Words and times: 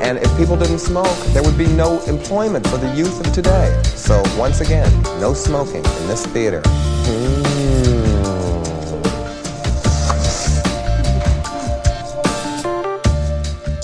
And 0.00 0.18
if 0.18 0.36
people 0.36 0.56
didn't 0.56 0.78
smoke, 0.78 1.18
there 1.28 1.42
would 1.42 1.58
be 1.58 1.66
no 1.66 2.00
employment 2.04 2.66
for 2.68 2.78
the 2.78 2.94
youth 2.94 3.20
of 3.26 3.32
today. 3.32 3.80
So 3.84 4.22
once 4.38 4.60
again, 4.60 4.90
no 5.20 5.34
smoking 5.34 5.84
in 5.84 6.06
this 6.06 6.24
theater. 6.26 6.62
Mm. 6.62 7.98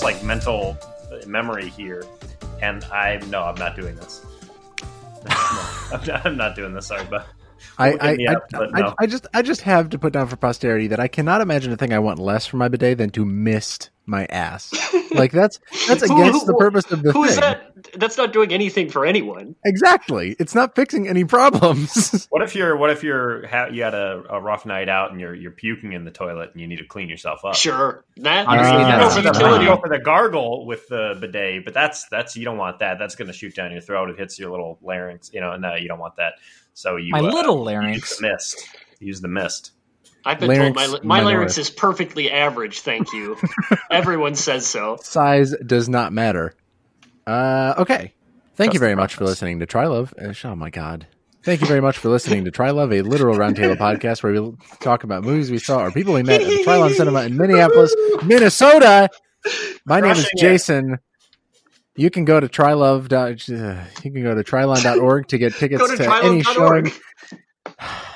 like 0.05 0.23
mental 0.23 0.77
memory 1.25 1.67
here, 1.67 2.05
and 2.61 2.83
I 2.85 3.19
no, 3.27 3.43
I'm 3.43 3.55
not 3.55 3.75
doing 3.75 3.95
this. 3.95 4.23
No, 5.27 5.29
I'm, 5.91 6.05
not, 6.05 6.25
I'm 6.25 6.37
not 6.37 6.55
doing 6.55 6.73
this. 6.73 6.87
Sorry, 6.87 7.05
but 7.09 7.27
I, 7.77 7.97
I, 7.99 8.15
me 8.15 8.27
I, 8.27 8.33
up, 8.33 8.43
I, 8.53 8.79
no. 8.79 8.93
I 8.99 9.07
just 9.07 9.27
I 9.33 9.41
just 9.41 9.61
have 9.61 9.89
to 9.89 9.99
put 9.99 10.13
down 10.13 10.27
for 10.27 10.35
posterity 10.35 10.87
that 10.87 10.99
I 10.99 11.07
cannot 11.07 11.41
imagine 11.41 11.73
a 11.73 11.77
thing 11.77 11.91
I 11.91 11.99
want 11.99 12.19
less 12.19 12.45
from 12.45 12.59
my 12.59 12.67
bidet 12.67 12.99
than 12.99 13.09
to 13.11 13.25
mist 13.25 13.89
my 14.07 14.25
ass. 14.25 14.73
like 15.13 15.31
that's 15.31 15.59
that's 15.87 16.07
Who- 16.07 16.21
against 16.21 16.45
the 16.47 16.53
purpose 16.53 16.91
of 16.91 17.01
the 17.03 17.11
Who's 17.11 17.31
thing. 17.31 17.41
that? 17.41 17.71
That's 17.95 18.17
not 18.17 18.33
doing 18.33 18.51
anything 18.51 18.89
for 18.89 19.05
anyone. 19.05 19.55
Exactly. 19.65 20.35
It's 20.39 20.55
not 20.55 20.75
fixing 20.75 21.07
any 21.07 21.23
problems. 21.23 22.27
What 22.35 22.41
if 22.43 22.55
you're 22.55 22.75
what 22.75 22.89
if 22.89 23.03
you're 23.03 23.47
ha- 23.47 23.67
you 23.67 23.83
had 23.83 23.93
a, 23.93 24.23
a 24.29 24.41
rough 24.41 24.65
night 24.65 24.89
out 24.89 25.11
and 25.11 25.19
you're 25.19 25.33
you're 25.33 25.51
puking 25.51 25.93
in 25.93 26.03
the 26.03 26.11
toilet 26.11 26.51
and 26.51 26.59
you 26.61 26.67
need 26.67 26.79
to 26.79 26.85
clean 26.85 27.07
yourself 27.09 27.45
up? 27.45 27.55
Sure, 27.55 28.03
that 28.17 28.47
Honestly, 28.47 28.77
you 28.77 28.83
that's 28.83 29.15
go 29.15 29.21
Go 29.21 29.33
for 29.33 29.39
for, 29.39 29.49
the, 29.55 29.59
you 29.61 29.67
go 29.67 29.77
for 29.77 29.89
the 29.89 29.99
gargle 29.99 30.65
with 30.65 30.87
the 30.87 31.17
bidet, 31.21 31.63
but 31.65 31.73
that's 31.73 32.07
that's 32.09 32.35
you 32.35 32.43
don't 32.45 32.57
want 32.57 32.79
that. 32.79 32.97
That's 32.99 33.15
going 33.15 33.27
to 33.27 33.33
shoot 33.33 33.55
down 33.55 33.71
your 33.71 33.81
throat. 33.81 34.09
It 34.09 34.17
hits 34.19 34.37
your 34.37 34.51
little 34.51 34.77
larynx, 34.81 35.31
you 35.33 35.39
know, 35.41 35.51
and 35.51 35.65
uh, 35.65 35.75
you 35.75 35.87
don't 35.87 35.99
want 35.99 36.15
that. 36.17 36.33
So 36.73 36.97
you 36.97 37.11
My 37.11 37.19
uh, 37.19 37.23
little 37.23 37.57
use 37.59 37.65
larynx. 37.65 38.17
the 38.17 38.27
mist. 38.29 38.67
Use 38.99 39.21
the 39.21 39.27
mist. 39.29 39.71
I've 40.25 40.39
been 40.39 40.49
Larynx 40.49 40.85
told 40.85 41.03
my, 41.05 41.19
my 41.19 41.23
larynx 41.23 41.57
is 41.57 41.69
perfectly 41.69 42.31
average. 42.31 42.79
Thank 42.79 43.13
you. 43.13 43.37
Everyone 43.91 44.35
says 44.35 44.65
so. 44.65 44.97
Size 45.01 45.53
does 45.65 45.87
not 45.87 46.11
matter. 46.13 46.55
Uh, 47.27 47.75
okay. 47.77 48.13
Thank 48.55 48.73
you 48.73 48.79
Trust 48.79 48.81
very 48.81 48.95
much 48.95 49.15
for 49.15 49.25
listening 49.25 49.59
to 49.59 49.67
Trylove. 49.67 50.13
Uh, 50.19 50.47
oh 50.47 50.55
my 50.55 50.69
god. 50.69 51.07
Thank 51.43 51.61
you 51.61 51.67
very 51.67 51.81
much 51.81 51.99
for 51.99 52.09
listening 52.09 52.45
to 52.45 52.51
Trylove, 52.51 52.91
a 52.97 53.03
literal 53.03 53.37
roundtable 53.37 53.77
podcast 53.77 54.23
where 54.23 54.41
we 54.41 54.53
talk 54.79 55.03
about 55.03 55.23
movies 55.23 55.51
we 55.51 55.59
saw 55.59 55.83
or 55.83 55.91
people 55.91 56.15
we 56.15 56.23
met 56.23 56.41
at 56.41 56.47
the 56.47 56.63
Trylon 56.65 56.91
Cinema 56.95 57.21
in 57.21 57.37
Minneapolis, 57.37 57.93
Minnesota. 58.23 59.09
My 59.85 59.99
name 60.01 60.11
is 60.11 60.17
Crushing 60.17 60.29
it. 60.33 60.41
Jason. 60.41 60.97
You 61.95 62.09
can 62.09 62.25
go 62.25 62.39
to 62.39 62.47
trilove. 62.49 63.07
dot- 63.09 63.47
uh, 63.47 63.83
You 64.03 64.11
can 64.11 64.23
go 64.23 64.33
to 64.33 64.43
trylon.org 64.43 65.27
to 65.27 65.37
get 65.37 65.53
tickets 65.53 65.81
Go 65.81 65.87
to 65.95 66.03
to 66.03 66.15
any 66.23 66.41
showing. 66.41 66.91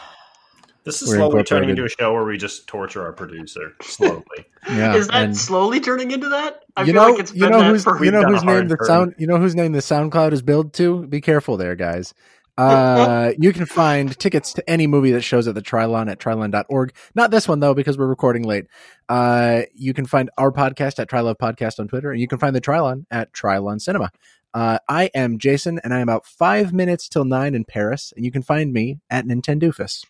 trilove.org. 0.79 0.85
This 0.85 1.01
is 1.01 1.09
We're 1.09 1.15
slowly 1.17 1.43
turning 1.43 1.69
into 1.69 1.83
a 1.85 1.89
show 1.89 2.13
where 2.13 2.23
we 2.25 2.37
just 2.37 2.67
torture 2.67 3.03
our 3.05 3.13
producer 3.13 3.75
slowly. 3.81 4.23
Yeah, 4.67 4.95
Is 4.95 5.07
that 5.07 5.23
and- 5.23 5.37
slowly 5.37 5.79
turning 5.79 6.11
into 6.11 6.29
that? 6.29 6.63
I 6.75 6.81
you 6.81 6.93
feel 6.93 6.95
know, 7.03 7.09
like 7.11 7.19
it's 7.19 7.33
you 7.33 7.41
been 7.41 7.51
know 7.51 7.59
that 7.59 7.69
who's 7.71 7.83
for 7.83 8.03
you 8.03 8.11
know 8.11 8.23
whose 8.27 8.43
name 8.43 8.67
the 8.67 8.77
turn. 8.77 8.85
sound 8.85 9.15
you 9.17 9.27
know 9.27 9.37
whose 9.37 9.55
name 9.55 9.71
the 9.73 9.79
SoundCloud 9.79 10.31
is 10.33 10.41
billed 10.41 10.73
to. 10.73 11.05
Be 11.07 11.21
careful 11.21 11.57
there, 11.57 11.75
guys. 11.75 12.13
Uh, 12.57 13.31
you 13.39 13.53
can 13.53 13.65
find 13.65 14.19
tickets 14.19 14.51
to 14.51 14.69
any 14.69 14.85
movie 14.85 15.11
that 15.11 15.21
shows 15.21 15.47
at 15.47 15.55
the 15.55 15.61
Trylon 15.61 16.11
at 16.11 16.19
trylon.org. 16.19 16.93
Not 17.15 17.31
this 17.31 17.47
one 17.47 17.61
though, 17.61 17.73
because 17.73 17.97
we're 17.97 18.07
recording 18.07 18.43
late. 18.43 18.65
Uh, 19.07 19.61
you 19.75 19.93
can 19.93 20.05
find 20.05 20.29
our 20.37 20.51
podcast 20.51 20.99
at 20.99 21.09
Trylove 21.09 21.37
Podcast 21.37 21.79
on 21.79 21.87
Twitter, 21.87 22.11
and 22.11 22.19
you 22.19 22.27
can 22.27 22.37
find 22.37 22.53
the 22.53 22.59
Trylon 22.59 23.05
at 23.09 23.31
Trylon 23.31 23.79
Cinema. 23.79 24.11
Uh, 24.53 24.77
I 24.89 25.09
am 25.13 25.37
Jason, 25.37 25.79
and 25.85 25.93
I 25.93 25.99
am 25.99 26.09
about 26.09 26.25
five 26.25 26.73
minutes 26.73 27.07
till 27.07 27.23
nine 27.23 27.55
in 27.55 27.63
Paris, 27.63 28.11
and 28.15 28.25
you 28.25 28.31
can 28.31 28.41
find 28.41 28.73
me 28.73 28.99
at 29.09 29.25
Nintendoofus. 29.25 30.03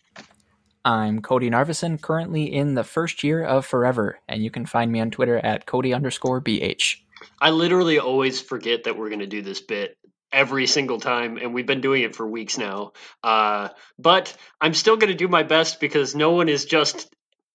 I'm 0.84 1.20
Cody 1.20 1.50
Narvison, 1.50 2.00
currently 2.00 2.52
in 2.54 2.74
the 2.74 2.84
first 2.84 3.22
year 3.22 3.44
of 3.44 3.66
Forever, 3.66 4.18
and 4.28 4.42
you 4.42 4.50
can 4.50 4.64
find 4.64 4.90
me 4.90 5.00
on 5.00 5.10
Twitter 5.10 5.36
at 5.36 5.66
Cody 5.66 5.92
underscore 5.92 6.40
BH. 6.40 6.96
I 7.40 7.50
literally 7.50 7.98
always 7.98 8.40
forget 8.40 8.84
that 8.84 8.96
we're 8.96 9.10
going 9.10 9.20
to 9.20 9.26
do 9.26 9.42
this 9.42 9.60
bit 9.60 9.98
every 10.32 10.66
single 10.66 10.98
time, 10.98 11.36
and 11.36 11.52
we've 11.52 11.66
been 11.66 11.82
doing 11.82 12.02
it 12.02 12.16
for 12.16 12.26
weeks 12.26 12.56
now. 12.56 12.92
Uh, 13.22 13.68
but 13.98 14.34
I'm 14.60 14.72
still 14.72 14.96
going 14.96 15.10
to 15.12 15.16
do 15.16 15.28
my 15.28 15.42
best 15.42 15.80
because 15.80 16.14
no 16.14 16.32
one 16.32 16.48
is 16.48 16.64
just 16.64 17.12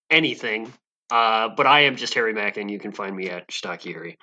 anything. 0.09 0.71
Uh, 1.09 1.49
but 1.49 1.65
I 1.65 1.81
am 1.81 1.95
just 1.95 2.13
Harry 2.13 2.33
Mack, 2.33 2.57
and 2.57 2.69
you 2.69 2.79
can 2.79 2.91
find 2.91 3.15
me 3.15 3.29
at 3.29 3.51
Stocky 3.51 3.93
Harry. 3.93 4.17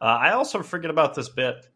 Uh, 0.00 0.04
I 0.04 0.32
also 0.32 0.62
forget 0.62 0.90
about 0.90 1.14
this 1.14 1.28
bit. 1.28 1.66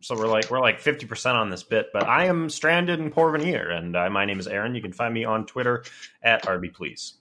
So 0.00 0.16
we're 0.16 0.28
like 0.28 0.50
we're 0.50 0.60
like 0.60 0.80
fifty 0.80 1.06
percent 1.06 1.36
on 1.36 1.50
this 1.50 1.62
bit, 1.62 1.88
but 1.92 2.04
I 2.04 2.26
am 2.26 2.48
stranded 2.48 3.00
in 3.00 3.10
Porvenir, 3.10 3.70
and 3.70 3.94
uh, 3.94 4.08
my 4.10 4.24
name 4.24 4.40
is 4.40 4.46
Aaron. 4.46 4.74
You 4.74 4.82
can 4.82 4.92
find 4.92 5.12
me 5.12 5.24
on 5.24 5.46
Twitter 5.46 5.84
at 6.22 6.44
RB 6.44 6.72
Please. 6.72 7.14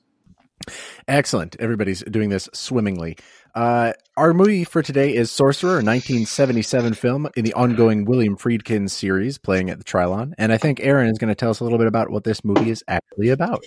Excellent. 1.07 1.55
Everybody's 1.59 2.03
doing 2.03 2.29
this 2.29 2.49
swimmingly. 2.53 3.17
Uh, 3.55 3.93
our 4.15 4.33
movie 4.33 4.63
for 4.63 4.81
today 4.81 5.15
is 5.15 5.31
Sorcerer, 5.31 5.71
a 5.71 5.83
1977 5.83 6.93
film 6.93 7.27
in 7.35 7.43
the 7.43 7.53
ongoing 7.53 8.05
William 8.05 8.37
Friedkin 8.37 8.89
series 8.89 9.37
playing 9.37 9.69
at 9.69 9.79
the 9.79 9.83
Trylon. 9.83 10.33
And 10.37 10.51
I 10.51 10.57
think 10.57 10.79
Aaron 10.81 11.09
is 11.09 11.17
going 11.17 11.29
to 11.29 11.35
tell 11.35 11.49
us 11.49 11.59
a 11.59 11.63
little 11.63 11.79
bit 11.79 11.87
about 11.87 12.09
what 12.09 12.23
this 12.23 12.43
movie 12.43 12.69
is 12.69 12.83
actually 12.87 13.29
about. 13.29 13.63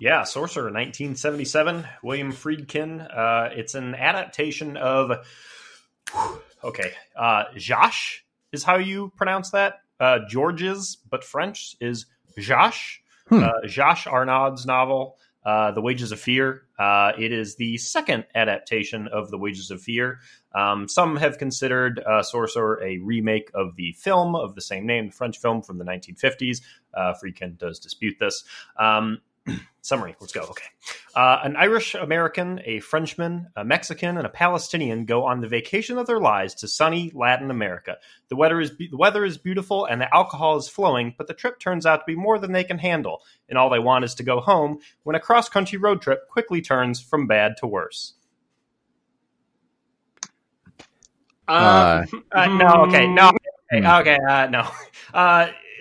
Yeah, 0.00 0.24
Sorcerer, 0.24 0.64
1977, 0.64 1.86
William 2.02 2.32
Friedkin. 2.32 3.00
Uh, 3.00 3.50
it's 3.52 3.74
an 3.74 3.94
adaptation 3.94 4.76
of. 4.76 5.26
Okay, 6.62 6.92
uh, 7.16 7.44
Josh 7.56 8.23
is 8.54 8.64
how 8.64 8.76
you 8.76 9.12
pronounce 9.16 9.50
that. 9.50 9.80
Uh, 10.00 10.20
George's, 10.28 10.96
but 11.10 11.24
French 11.24 11.76
is 11.80 12.06
Josh. 12.38 13.02
Hmm. 13.28 13.42
Uh, 13.42 13.66
Josh 13.66 14.06
Arnaud's 14.06 14.66
novel, 14.66 15.16
uh, 15.44 15.72
The 15.72 15.80
Wages 15.80 16.12
of 16.12 16.20
Fear. 16.20 16.62
Uh, 16.78 17.12
it 17.18 17.32
is 17.32 17.56
the 17.56 17.78
second 17.78 18.26
adaptation 18.34 19.08
of 19.08 19.30
The 19.30 19.38
Wages 19.38 19.70
of 19.70 19.80
Fear. 19.80 20.20
Um, 20.54 20.88
some 20.88 21.16
have 21.16 21.38
considered 21.38 22.00
uh, 22.00 22.22
Sorcerer 22.22 22.82
a 22.82 22.98
remake 22.98 23.50
of 23.54 23.76
the 23.76 23.92
film 23.92 24.34
of 24.34 24.54
the 24.54 24.60
same 24.60 24.86
name, 24.86 25.06
the 25.06 25.12
French 25.12 25.38
film 25.38 25.62
from 25.62 25.78
the 25.78 25.84
1950s. 25.84 26.60
Uh, 26.92 27.14
Friedkin 27.14 27.56
does 27.58 27.78
dispute 27.78 28.16
this. 28.20 28.44
Um, 28.78 29.20
summary. 29.82 30.16
Let's 30.20 30.32
go. 30.32 30.42
Okay. 30.42 30.64
Uh, 31.14 31.40
an 31.44 31.56
Irish 31.56 31.94
American, 31.94 32.60
a 32.64 32.80
Frenchman, 32.80 33.48
a 33.56 33.64
Mexican, 33.64 34.16
and 34.16 34.26
a 34.26 34.30
Palestinian 34.30 35.04
go 35.04 35.24
on 35.24 35.40
the 35.40 35.48
vacation 35.48 35.98
of 35.98 36.06
their 36.06 36.20
lives 36.20 36.54
to 36.56 36.68
sunny 36.68 37.12
Latin 37.14 37.50
America. 37.50 37.96
The 38.28 38.36
weather 38.36 38.60
is 38.60 38.70
be- 38.70 38.88
the 38.88 38.96
weather 38.96 39.24
is 39.24 39.38
beautiful 39.38 39.84
and 39.84 40.00
the 40.00 40.14
alcohol 40.14 40.56
is 40.56 40.68
flowing, 40.68 41.14
but 41.16 41.26
the 41.28 41.34
trip 41.34 41.58
turns 41.60 41.86
out 41.86 41.98
to 41.98 42.04
be 42.06 42.16
more 42.16 42.38
than 42.38 42.52
they 42.52 42.64
can 42.64 42.78
handle, 42.78 43.22
and 43.48 43.58
all 43.58 43.70
they 43.70 43.78
want 43.78 44.04
is 44.04 44.14
to 44.16 44.22
go 44.22 44.40
home. 44.40 44.78
When 45.02 45.16
a 45.16 45.20
cross 45.20 45.48
country 45.48 45.78
road 45.78 46.00
trip 46.02 46.28
quickly 46.28 46.60
turns 46.60 47.00
from 47.00 47.26
bad 47.26 47.56
to 47.58 47.66
worse. 47.66 48.14
Uh, 51.46 52.04
Uh, 52.32 52.46
no. 52.46 52.86
Okay. 52.86 53.06
No. 53.06 53.32
Okay. 53.72 53.86
okay 53.86 54.18
uh, 54.28 54.46
no. 54.46 54.68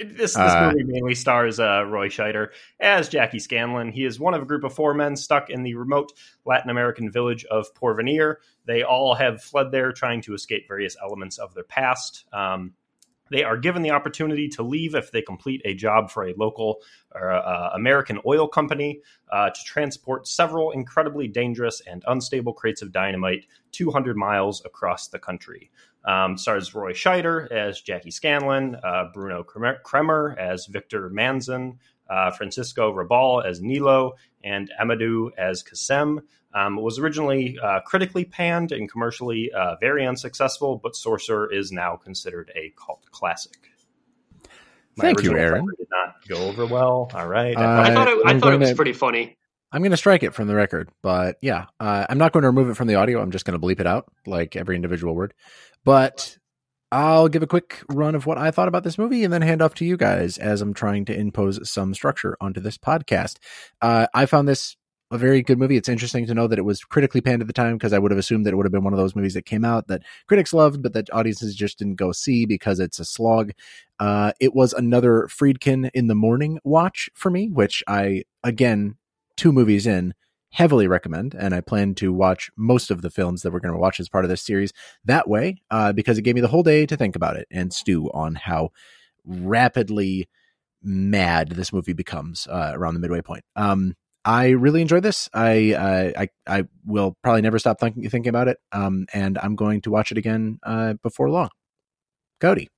This 0.01 0.33
this 0.33 0.35
Uh, 0.35 0.71
movie 0.73 0.83
mainly 0.91 1.15
stars 1.15 1.59
uh, 1.59 1.85
Roy 1.85 2.09
Scheider 2.09 2.49
as 2.79 3.09
Jackie 3.09 3.39
Scanlon. 3.39 3.91
He 3.91 4.05
is 4.05 4.19
one 4.19 4.33
of 4.33 4.41
a 4.41 4.45
group 4.45 4.63
of 4.63 4.73
four 4.73 4.93
men 4.93 5.15
stuck 5.15 5.49
in 5.49 5.63
the 5.63 5.75
remote 5.75 6.13
Latin 6.45 6.69
American 6.69 7.11
village 7.11 7.45
of 7.45 7.73
Porvenir. 7.75 8.37
They 8.65 8.83
all 8.83 9.13
have 9.15 9.41
fled 9.41 9.71
there, 9.71 9.91
trying 9.91 10.21
to 10.23 10.33
escape 10.33 10.67
various 10.67 10.95
elements 11.01 11.37
of 11.37 11.53
their 11.53 11.63
past. 11.63 12.25
Um, 12.33 12.73
they 13.29 13.43
are 13.43 13.57
given 13.57 13.81
the 13.81 13.91
opportunity 13.91 14.47
to 14.49 14.63
leave 14.63 14.95
if 14.95 15.11
they 15.11 15.21
complete 15.21 15.61
a 15.65 15.73
job 15.73 16.11
for 16.11 16.25
a 16.25 16.33
local 16.37 16.81
uh, 17.15 17.69
American 17.73 18.19
oil 18.25 18.47
company 18.47 19.01
uh, 19.31 19.49
to 19.49 19.63
transport 19.63 20.27
several 20.27 20.71
incredibly 20.71 21.27
dangerous 21.27 21.81
and 21.87 22.03
unstable 22.07 22.53
crates 22.53 22.81
of 22.81 22.91
dynamite 22.91 23.45
200 23.71 24.15
miles 24.15 24.63
across 24.65 25.07
the 25.07 25.19
country. 25.19 25.71
Um, 26.05 26.37
stars 26.37 26.75
Roy 26.75 26.91
Scheider 26.91 27.49
as 27.49 27.79
Jackie 27.79 28.11
Scanlon, 28.11 28.75
uh, 28.83 29.05
Bruno 29.13 29.43
Cremer, 29.43 30.37
as 30.37 30.65
Victor 30.65 31.09
Manzon, 31.09 31.77
uh, 32.09 32.31
Francisco 32.31 32.93
Rabal 32.93 33.45
as 33.45 33.61
Nilo, 33.61 34.13
and 34.43 34.71
Amidou 34.81 35.29
as 35.37 35.63
Kassem. 35.63 36.19
Um, 36.53 36.77
it 36.77 36.81
was 36.81 36.99
originally 36.99 37.57
uh, 37.61 37.79
critically 37.81 38.25
panned 38.25 38.71
and 38.71 38.89
commercially 38.91 39.51
uh, 39.51 39.75
very 39.81 40.05
unsuccessful, 40.05 40.79
but 40.83 40.95
Sorcerer 40.95 41.51
is 41.51 41.71
now 41.71 41.95
considered 41.95 42.51
a 42.55 42.73
cult 42.77 43.05
classic. 43.11 43.57
My 44.95 45.05
Thank 45.05 45.23
you, 45.23 45.35
Aaron. 45.35 45.61
cover 45.61 45.71
Did 45.77 45.87
not 45.89 46.27
go 46.27 46.35
over 46.49 46.65
well. 46.67 47.09
All 47.13 47.27
right. 47.27 47.55
Uh, 47.57 47.81
I 47.81 47.93
thought 47.93 48.07
it, 48.07 48.19
I 48.25 48.39
thought 48.39 48.53
it 48.53 48.59
was 48.59 48.69
to- 48.69 48.75
pretty 48.75 48.93
funny. 48.93 49.37
I'm 49.71 49.81
going 49.81 49.89
to 49.89 49.97
strike 49.97 50.21
it 50.21 50.35
from 50.35 50.47
the 50.47 50.53
record, 50.53 50.91
but 51.01 51.37
yeah, 51.41 51.65
uh, 51.79 52.05
I'm 52.07 52.19
not 52.19 52.31
going 52.31 52.43
to 52.43 52.47
remove 52.49 52.69
it 52.69 52.75
from 52.75 52.87
the 52.87 52.93
audio. 52.93 53.19
I'm 53.19 53.31
just 53.31 53.43
going 53.43 53.59
to 53.59 53.65
bleep 53.65 53.79
it 53.79 53.87
out 53.87 54.05
like 54.27 54.55
every 54.55 54.75
individual 54.75 55.15
word. 55.15 55.33
But 55.83 56.37
I'll 56.93 57.27
give 57.27 57.41
a 57.41 57.47
quick 57.47 57.81
run 57.89 58.13
of 58.13 58.27
what 58.27 58.37
I 58.37 58.51
thought 58.51 58.67
about 58.67 58.83
this 58.83 58.99
movie 58.99 59.23
and 59.23 59.33
then 59.33 59.41
hand 59.41 59.63
off 59.63 59.73
to 59.75 59.85
you 59.85 59.97
guys 59.97 60.37
as 60.37 60.61
I'm 60.61 60.75
trying 60.75 61.05
to 61.05 61.19
impose 61.19 61.67
some 61.67 61.95
structure 61.95 62.37
onto 62.39 62.61
this 62.61 62.77
podcast. 62.77 63.37
Uh, 63.81 64.05
I 64.13 64.27
found 64.27 64.47
this 64.47 64.77
a 65.09 65.17
very 65.17 65.41
good 65.41 65.57
movie. 65.57 65.75
It's 65.75 65.89
interesting 65.89 66.27
to 66.27 66.35
know 66.35 66.45
that 66.45 66.59
it 66.59 66.65
was 66.65 66.83
critically 66.83 67.19
panned 67.19 67.41
at 67.41 67.47
the 67.47 67.53
time 67.53 67.77
because 67.79 67.93
I 67.93 67.97
would 67.97 68.11
have 68.11 68.19
assumed 68.19 68.45
that 68.45 68.53
it 68.53 68.57
would 68.57 68.67
have 68.67 68.71
been 68.71 68.83
one 68.83 68.93
of 68.93 68.99
those 68.99 69.15
movies 69.15 69.33
that 69.33 69.47
came 69.47 69.65
out 69.65 69.87
that 69.87 70.03
critics 70.27 70.53
loved, 70.53 70.83
but 70.83 70.93
that 70.93 71.11
audiences 71.11 71.55
just 71.55 71.79
didn't 71.79 71.95
go 71.95 72.11
see 72.11 72.45
because 72.45 72.79
it's 72.79 72.99
a 72.99 73.05
slog. 73.05 73.53
Uh, 73.97 74.33
it 74.39 74.53
was 74.53 74.71
another 74.71 75.27
Friedkin 75.31 75.89
in 75.95 76.05
the 76.05 76.15
morning 76.15 76.59
watch 76.63 77.09
for 77.15 77.31
me, 77.31 77.49
which 77.49 77.83
I, 77.87 78.21
again, 78.43 78.97
two 79.35 79.51
movies 79.51 79.87
in, 79.87 80.13
heavily 80.53 80.87
recommend, 80.87 81.33
and 81.33 81.53
I 81.53 81.61
plan 81.61 81.95
to 81.95 82.13
watch 82.13 82.51
most 82.55 82.91
of 82.91 83.01
the 83.01 83.09
films 83.09 83.41
that 83.41 83.51
we're 83.51 83.59
going 83.59 83.73
to 83.73 83.79
watch 83.79 83.99
as 83.99 84.07
part 84.07 84.23
of 84.23 84.29
this 84.29 84.43
series 84.43 84.71
that 85.03 85.27
way 85.27 85.57
uh, 85.71 85.93
because 85.93 86.19
it 86.19 86.21
gave 86.21 86.35
me 86.35 86.41
the 86.41 86.47
whole 86.47 86.61
day 86.61 86.85
to 86.85 86.95
think 86.95 87.15
about 87.15 87.37
it 87.37 87.47
and 87.49 87.73
stew 87.73 88.09
on 88.13 88.35
how 88.35 88.69
rapidly 89.25 90.29
mad 90.83 91.49
this 91.49 91.73
movie 91.73 91.93
becomes 91.93 92.45
uh, 92.47 92.71
around 92.75 92.93
the 92.93 92.99
midway 92.99 93.21
point. 93.21 93.43
Um, 93.55 93.95
I 94.23 94.49
really 94.49 94.81
enjoyed 94.81 95.01
this. 95.01 95.27
I 95.33 95.73
uh, 95.73 96.11
I 96.21 96.27
I 96.47 96.63
will 96.85 97.17
probably 97.23 97.41
never 97.41 97.57
stop 97.57 97.79
thinking 97.79 98.07
thinking 98.07 98.29
about 98.29 98.47
it. 98.47 98.59
Um, 98.71 99.07
and 99.11 99.39
I'm 99.39 99.55
going 99.55 99.81
to 99.81 99.91
watch 99.91 100.11
it 100.11 100.19
again 100.19 100.59
uh, 100.61 100.93
before 101.01 101.31
long. 101.31 101.49
Cody, 102.39 102.69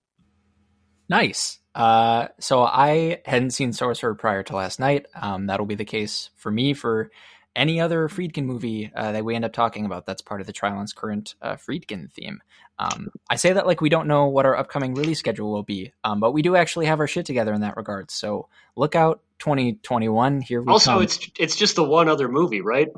nice. 1.10 1.60
Uh, 1.76 2.30
so 2.40 2.64
I 2.64 3.22
hadn't 3.26 3.52
seen 3.52 3.74
Sorcerer 3.74 4.16
prior 4.16 4.44
to 4.44 4.56
last 4.56 4.80
night. 4.80 5.08
Um, 5.14 5.48
that'll 5.48 5.66
be 5.66 5.76
the 5.76 5.84
case 5.84 6.30
for 6.38 6.50
me 6.50 6.74
for 6.74 7.12
any 7.56 7.80
other 7.80 8.08
Friedkin 8.10 8.46
movie 8.46 8.92
uh, 8.96 9.12
that 9.14 9.24
we 9.24 9.36
end 9.36 9.46
up 9.46 9.54
talking 9.54 9.86
about. 9.86 10.06
That's 10.06 10.22
part 10.22 10.42
of 10.42 10.48
the 10.48 10.54
Trylon's 10.54 10.94
current 10.94 11.36
uh, 11.42 11.56
Friedkin 11.56 12.12
theme. 12.12 12.42
Um, 12.78 13.10
I 13.30 13.38
say 13.38 13.54
that 13.54 13.66
like 13.66 13.82
we 13.82 13.90
don't 13.90 14.08
know 14.08 14.28
what 14.28 14.46
our 14.46 14.56
upcoming 14.56 14.94
release 14.94 15.20
schedule 15.20 15.52
will 15.52 15.64
be, 15.64 15.94
um, 16.04 16.20
but 16.20 16.32
we 16.32 16.42
do 16.42 16.56
actually 16.56 16.88
have 16.88 17.00
our 17.00 17.08
shit 17.08 17.26
together 17.26 17.54
in 17.54 17.62
that 17.62 17.78
regard. 17.78 18.12
So 18.12 18.50
look 18.76 18.96
out, 18.96 19.22
2021. 19.40 20.42
Here 20.42 20.62
we 20.62 20.72
also, 20.72 20.94
come. 20.94 21.04
it's 21.04 21.20
it's 21.40 21.56
just 21.56 21.76
the 21.76 21.84
one 21.84 22.10
other 22.10 22.28
movie, 22.28 22.62
right? 22.62 22.90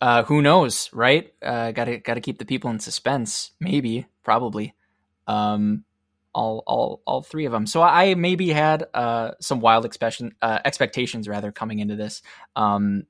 Uh, 0.00 0.22
who 0.24 0.42
knows, 0.42 0.90
right? 0.92 1.32
Uh, 1.42 1.72
gotta 1.72 1.98
gotta 1.98 2.20
keep 2.20 2.38
the 2.38 2.44
people 2.44 2.70
in 2.70 2.80
suspense. 2.80 3.52
Maybe, 3.60 4.06
probably. 4.24 4.74
Um, 5.26 5.84
all 6.36 6.62
all 6.66 7.02
all 7.06 7.22
three 7.22 7.46
of 7.46 7.52
them. 7.52 7.66
So 7.66 7.82
I 7.82 8.14
maybe 8.14 8.50
had 8.50 8.84
uh, 8.92 9.32
some 9.40 9.60
wild 9.60 9.86
expectation, 9.86 10.34
uh, 10.42 10.58
expectations 10.64 11.26
rather 11.26 11.50
coming 11.50 11.78
into 11.78 11.96
this. 11.96 12.22
Um, 12.54 13.04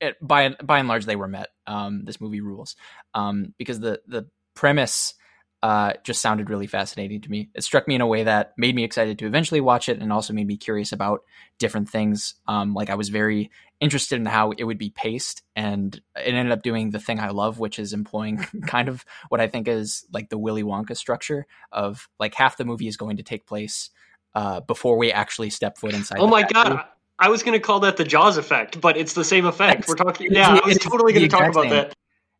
it, 0.00 0.16
by 0.20 0.56
by 0.64 0.78
and 0.78 0.88
large, 0.88 1.04
they 1.04 1.16
were 1.16 1.28
met. 1.28 1.48
Um, 1.66 2.04
this 2.04 2.20
movie 2.20 2.40
rules 2.40 2.74
um, 3.14 3.54
because 3.58 3.78
the 3.78 4.00
the 4.08 4.26
premise 4.54 5.14
uh, 5.62 5.92
just 6.02 6.22
sounded 6.22 6.48
really 6.48 6.66
fascinating 6.66 7.20
to 7.20 7.30
me. 7.30 7.50
It 7.54 7.62
struck 7.62 7.86
me 7.86 7.94
in 7.94 8.00
a 8.00 8.06
way 8.06 8.24
that 8.24 8.54
made 8.56 8.74
me 8.74 8.84
excited 8.84 9.18
to 9.18 9.26
eventually 9.26 9.60
watch 9.60 9.88
it, 9.90 10.00
and 10.00 10.10
also 10.10 10.32
made 10.32 10.46
me 10.46 10.56
curious 10.56 10.92
about 10.92 11.20
different 11.58 11.90
things. 11.90 12.36
Um, 12.48 12.72
like 12.72 12.88
I 12.88 12.94
was 12.94 13.10
very 13.10 13.50
interested 13.80 14.16
in 14.16 14.26
how 14.26 14.52
it 14.52 14.64
would 14.64 14.78
be 14.78 14.90
paced, 14.90 15.42
and 15.54 15.94
it 16.16 16.34
ended 16.34 16.52
up 16.52 16.62
doing 16.62 16.90
the 16.90 16.98
thing 16.98 17.20
I 17.20 17.30
love, 17.30 17.58
which 17.58 17.78
is 17.78 17.92
employing 17.92 18.38
kind 18.66 18.88
of 18.88 19.04
what 19.28 19.40
I 19.40 19.46
think 19.46 19.68
is 19.68 20.06
like 20.12 20.28
the 20.28 20.38
Willy 20.38 20.62
Wonka 20.62 20.96
structure 20.96 21.46
of 21.72 22.08
like 22.18 22.34
half 22.34 22.56
the 22.56 22.64
movie 22.64 22.88
is 22.88 22.96
going 22.96 23.18
to 23.18 23.22
take 23.22 23.46
place 23.46 23.90
uh, 24.34 24.60
before 24.60 24.96
we 24.96 25.12
actually 25.12 25.50
step 25.50 25.78
foot 25.78 25.94
inside. 25.94 26.18
Oh 26.20 26.26
my 26.26 26.42
factory. 26.42 26.76
god! 26.76 26.84
I 27.18 27.28
was 27.28 27.42
going 27.42 27.58
to 27.58 27.60
call 27.60 27.80
that 27.80 27.96
the 27.96 28.04
Jaws 28.04 28.36
effect, 28.36 28.80
but 28.80 28.96
it's 28.96 29.14
the 29.14 29.24
same 29.24 29.46
effect. 29.46 29.88
We're 29.88 29.94
talking. 29.94 30.32
Yeah, 30.32 30.60
I 30.62 30.66
was 30.66 30.78
totally 30.78 31.12
going 31.12 31.24
to 31.24 31.28
talk 31.28 31.50
about 31.50 31.64
same. 31.64 31.70
that. 31.70 31.94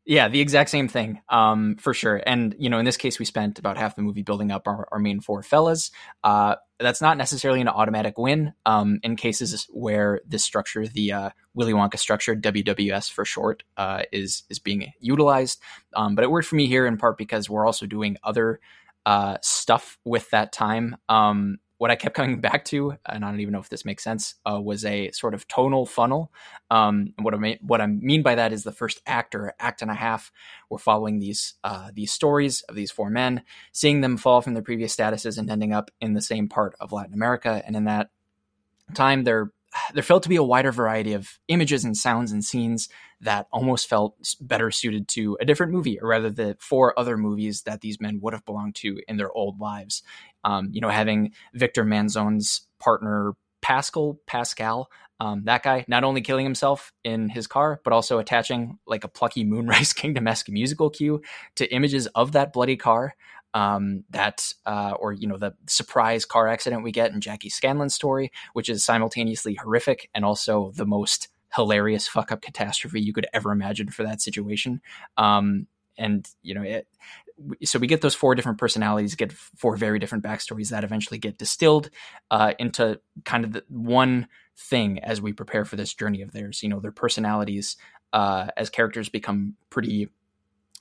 Yeah, 0.09 0.29
the 0.29 0.41
exact 0.41 0.71
same 0.71 0.87
thing, 0.87 1.21
um, 1.29 1.75
for 1.81 1.93
sure. 1.93 2.23
And 2.25 2.55
you 2.61 2.71
know, 2.71 2.79
in 2.79 2.85
this 2.85 2.97
case, 2.97 3.19
we 3.19 3.25
spent 3.25 3.59
about 3.59 3.77
half 3.77 3.97
the 3.97 4.03
movie 4.03 4.23
building 4.23 4.53
up 4.53 4.69
our, 4.69 4.87
our 4.93 5.01
main 5.01 5.21
four 5.21 5.43
fellas. 5.43 5.91
Uh, 6.23 6.55
that's 6.79 7.01
not 7.01 7.19
necessarily 7.19 7.61
an 7.61 7.67
automatic 7.67 8.17
win. 8.17 8.53
Um, 8.65 9.01
in 9.03 9.17
cases 9.17 9.67
where 9.71 10.21
this 10.25 10.45
structure, 10.45 10.87
the 10.87 11.13
uh, 11.13 11.31
Willy 11.55 11.73
Wonka 11.73 11.99
structure, 11.99 12.37
WWS 12.37 13.11
for 13.11 13.25
short, 13.25 13.65
uh, 13.77 14.03
is 14.13 14.45
is 14.49 14.61
being 14.61 14.93
utilized. 15.01 15.61
Um, 15.97 16.15
but 16.15 16.23
it 16.23 16.31
worked 16.31 16.47
for 16.47 16.55
me 16.55 16.69
here 16.69 16.87
in 16.87 16.99
part 16.99 17.19
because 17.19 17.51
we're 17.51 17.67
also 17.67 17.85
doing 17.85 18.17
other 18.23 18.61
uh, 19.07 19.39
stuff 19.43 19.99
with 20.05 20.31
that 20.31 20.53
time. 20.53 20.97
Um, 21.09 21.59
what 21.79 21.91
I 21.91 21.97
kept 21.97 22.15
coming 22.15 22.41
back 22.41 22.65
to, 22.67 22.97
and 23.05 23.25
I 23.25 23.31
don't 23.31 23.41
even 23.41 23.53
know 23.53 23.61
if 23.61 23.69
this 23.69 23.85
makes 23.85 24.03
sense, 24.03 24.35
uh, 24.51 24.61
was 24.61 24.85
a 24.85 25.11
sort 25.11 25.35
of 25.35 25.47
tonal 25.47 25.85
funnel. 25.85 26.33
Um, 26.71 27.13
and 27.17 27.25
what 27.25 27.35
I 27.35 27.37
mean, 27.37 27.59
what 27.61 27.81
I 27.81 27.87
mean 27.87 28.23
by 28.23 28.35
that 28.35 28.53
is 28.53 28.65
the 28.65 28.73
first 28.73 29.03
act 29.07 29.35
or 29.35 29.55
act 29.61 29.83
and 29.83 29.91
a 29.91 29.95
half, 29.95 30.33
we're 30.71 30.79
following 30.79 31.19
these 31.19 31.55
uh, 31.65 31.91
these 31.93 32.13
stories 32.13 32.63
of 32.63 32.77
these 32.77 32.91
four 32.91 33.11
men, 33.11 33.43
seeing 33.73 34.01
them 34.01 34.17
fall 34.17 34.41
from 34.41 34.55
their 34.55 34.63
previous 34.63 34.97
statuses 34.97 35.37
and 35.39 35.51
ending 35.51 35.73
up 35.73 35.91
in 36.01 36.15
the 36.15 36.23
same 36.23 36.49
part 36.49 36.75
of 36.81 36.93
Latin 36.93 37.15
America. 37.15 37.63
And 37.67 37.77
in 37.77 37.85
that 37.85 38.11
time, 38.95 39.25
there 39.25 39.53
there 39.93 40.03
felt 40.03 40.23
to 40.23 40.29
be 40.29 40.37
a 40.37 40.43
wider 40.43 40.73
variety 40.73 41.13
of 41.13 41.39
images 41.49 41.85
and 41.85 41.97
sounds 41.97 42.33
and 42.33 42.43
scenes 42.45 42.89
that 43.21 43.47
almost 43.51 43.89
felt 43.89 44.17
better 44.41 44.71
suited 44.71 45.09
to 45.09 45.37
a 45.41 45.45
different 45.45 45.73
movie, 45.73 45.99
or 46.01 46.09
rather, 46.09 46.31
the 46.31 46.57
four 46.61 46.99
other 46.99 47.17
movies 47.17 47.63
that 47.63 47.81
these 47.81 48.01
men 48.01 48.21
would 48.23 48.33
have 48.33 48.45
belonged 48.45 48.75
to 48.77 49.01
in 49.09 49.17
their 49.17 49.33
old 49.33 49.61
lives. 49.61 50.03
Um, 50.47 50.71
you 50.73 50.81
know, 50.81 50.89
having 50.89 51.33
Victor 51.53 51.85
Manzon's 51.85 52.67
partner 52.79 53.35
Pascal, 53.61 54.19
Pascal, 54.27 54.89
um, 55.19 55.43
that 55.47 55.65
guy 55.65 55.85
not 55.89 56.05
only 56.05 56.21
killing 56.21 56.45
himself 56.45 56.93
in 57.03 57.29
his 57.29 57.49
car, 57.49 57.81
but 57.83 57.93
also 57.93 58.19
attaching 58.19 58.79
like 58.87 59.03
a 59.03 59.09
plucky 59.09 59.43
Moonrise 59.45 59.93
Kingdom 59.95 60.29
esque 60.29 60.49
musical 60.49 60.89
cue 60.89 61.21
to 61.57 61.75
images 61.75 62.07
of 62.09 62.33
that 62.33 62.53
bloody 62.53 62.77
car. 62.77 63.15
Um, 63.55 64.05
that 64.11 64.53
uh, 64.67 64.93
or 65.01 65.15
you 65.15 65.27
know 65.27 65.39
the 65.39 65.55
surprise 65.67 66.27
car 66.27 66.47
accident 66.47 66.85
we 66.85 66.93
get 66.93 67.13
in 67.13 67.21
Jackie 67.21 67.49
Scanlon's 67.49 67.95
story, 67.95 68.31
which 68.53 68.69
is 68.69 68.85
simultaneously 68.85 69.55
horrific 69.55 70.11
and 70.15 70.25
also 70.25 70.73
the 70.77 70.87
most 70.87 71.29
hilarious 71.55 72.07
fuck 72.07 72.31
up 72.31 72.43
catastrophe 72.43 73.01
you 73.01 73.15
could 73.15 73.27
ever 73.33 73.51
imagine 73.51 73.89
for 73.89 74.03
that 74.05 74.21
situation. 74.21 74.83
Um, 75.17 75.67
and 75.99 76.29
you 76.43 76.55
know 76.55 76.63
it, 76.63 76.87
so 77.65 77.79
we 77.79 77.87
get 77.87 78.01
those 78.01 78.15
four 78.15 78.35
different 78.35 78.59
personalities, 78.59 79.15
get 79.15 79.33
four 79.33 79.77
very 79.77 79.99
different 79.99 80.25
backstories 80.25 80.71
that 80.71 80.85
eventually 80.85 81.19
get 81.19 81.39
distilled 81.39 81.91
uh, 82.31 82.55
into 82.59 83.01
kind 83.25 83.45
of 83.45 83.53
the 83.53 83.65
one 83.69 84.29
thing 84.59 84.99
as 85.01 85.21
we 85.21 85.33
prepare 85.33 85.65
for 85.65 85.77
this 85.77 85.93
journey 85.95 86.23
of 86.23 86.33
theirs. 86.33 86.63
You 86.63 86.69
know, 86.69 86.81
their 86.81 86.93
personalities 86.93 87.77
uh, 88.13 88.49
as 88.57 88.71
characters 88.71 89.09
become 89.09 89.55
pretty 89.71 90.09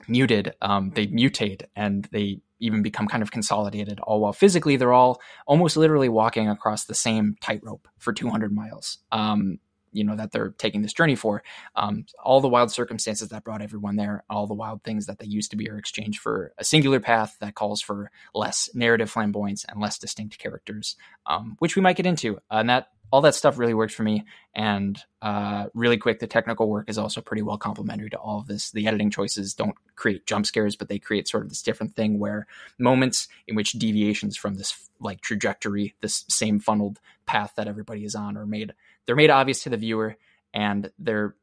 muted. 0.08 0.54
Um, 0.60 0.90
they 0.94 1.06
mutate 1.06 1.62
and 1.74 2.08
they 2.12 2.40
even 2.58 2.82
become 2.82 3.06
kind 3.06 3.22
of 3.22 3.30
consolidated. 3.30 4.00
All 4.00 4.20
while 4.20 4.32
physically 4.32 4.76
they're 4.76 4.92
all 4.92 5.20
almost 5.46 5.76
literally 5.76 6.08
walking 6.08 6.48
across 6.48 6.84
the 6.84 6.94
same 6.94 7.36
tightrope 7.40 7.88
for 7.98 8.12
200 8.12 8.52
miles. 8.52 8.98
Um, 9.12 9.58
you 9.96 10.04
know 10.04 10.16
that 10.16 10.32
they're 10.32 10.50
taking 10.58 10.82
this 10.82 10.92
journey 10.92 11.14
for. 11.14 11.42
Um, 11.74 12.06
all 12.22 12.40
the 12.40 12.48
wild 12.48 12.70
circumstances 12.70 13.28
that 13.30 13.44
brought 13.44 13.62
everyone 13.62 13.96
there 13.96 14.24
all 14.28 14.46
the 14.46 14.54
wild 14.54 14.82
things 14.82 15.06
that 15.06 15.18
they 15.18 15.26
used 15.26 15.50
to 15.50 15.56
be 15.56 15.70
are 15.70 15.78
exchanged 15.78 16.20
for 16.20 16.52
a 16.58 16.64
singular 16.64 17.00
path 17.00 17.36
that 17.40 17.54
calls 17.54 17.80
for 17.80 18.10
less 18.34 18.68
narrative 18.74 19.10
flamboyance 19.10 19.64
and 19.64 19.80
less 19.80 19.98
distinct 19.98 20.38
characters 20.38 20.96
um, 21.26 21.56
which 21.58 21.76
we 21.76 21.82
might 21.82 21.96
get 21.96 22.06
into. 22.06 22.38
And 22.50 22.68
that 22.70 22.88
all 23.12 23.20
that 23.20 23.36
stuff 23.36 23.56
really 23.56 23.74
worked 23.74 23.94
for 23.94 24.02
me. 24.02 24.24
And 24.54 25.00
uh, 25.22 25.66
really 25.74 25.96
quick 25.96 26.18
the 26.18 26.26
technical 26.26 26.68
work 26.68 26.88
is 26.88 26.98
also 26.98 27.20
pretty 27.20 27.42
well 27.42 27.56
complementary 27.56 28.10
to 28.10 28.18
all 28.18 28.40
of 28.40 28.48
this. 28.48 28.72
The 28.72 28.86
editing 28.86 29.10
choices 29.10 29.54
don't 29.54 29.76
create 29.94 30.26
jump 30.26 30.46
scares 30.46 30.76
but 30.76 30.88
they 30.88 30.98
create 30.98 31.28
sort 31.28 31.44
of 31.44 31.48
this 31.48 31.62
different 31.62 31.94
thing 31.94 32.18
where 32.18 32.46
moments 32.78 33.28
in 33.46 33.54
which 33.54 33.72
deviations 33.72 34.36
from 34.36 34.56
this 34.56 34.88
like 35.00 35.20
trajectory 35.20 35.94
this 36.00 36.24
same 36.28 36.58
funneled 36.58 37.00
path 37.26 37.52
that 37.56 37.68
everybody 37.68 38.04
is 38.04 38.14
on 38.14 38.36
are 38.36 38.46
made 38.46 38.74
they're 39.06 39.16
made 39.16 39.30
obvious 39.30 39.62
to 39.62 39.70
the 39.70 39.76
viewer 39.76 40.16
and 40.54 40.90
they're 40.98 41.34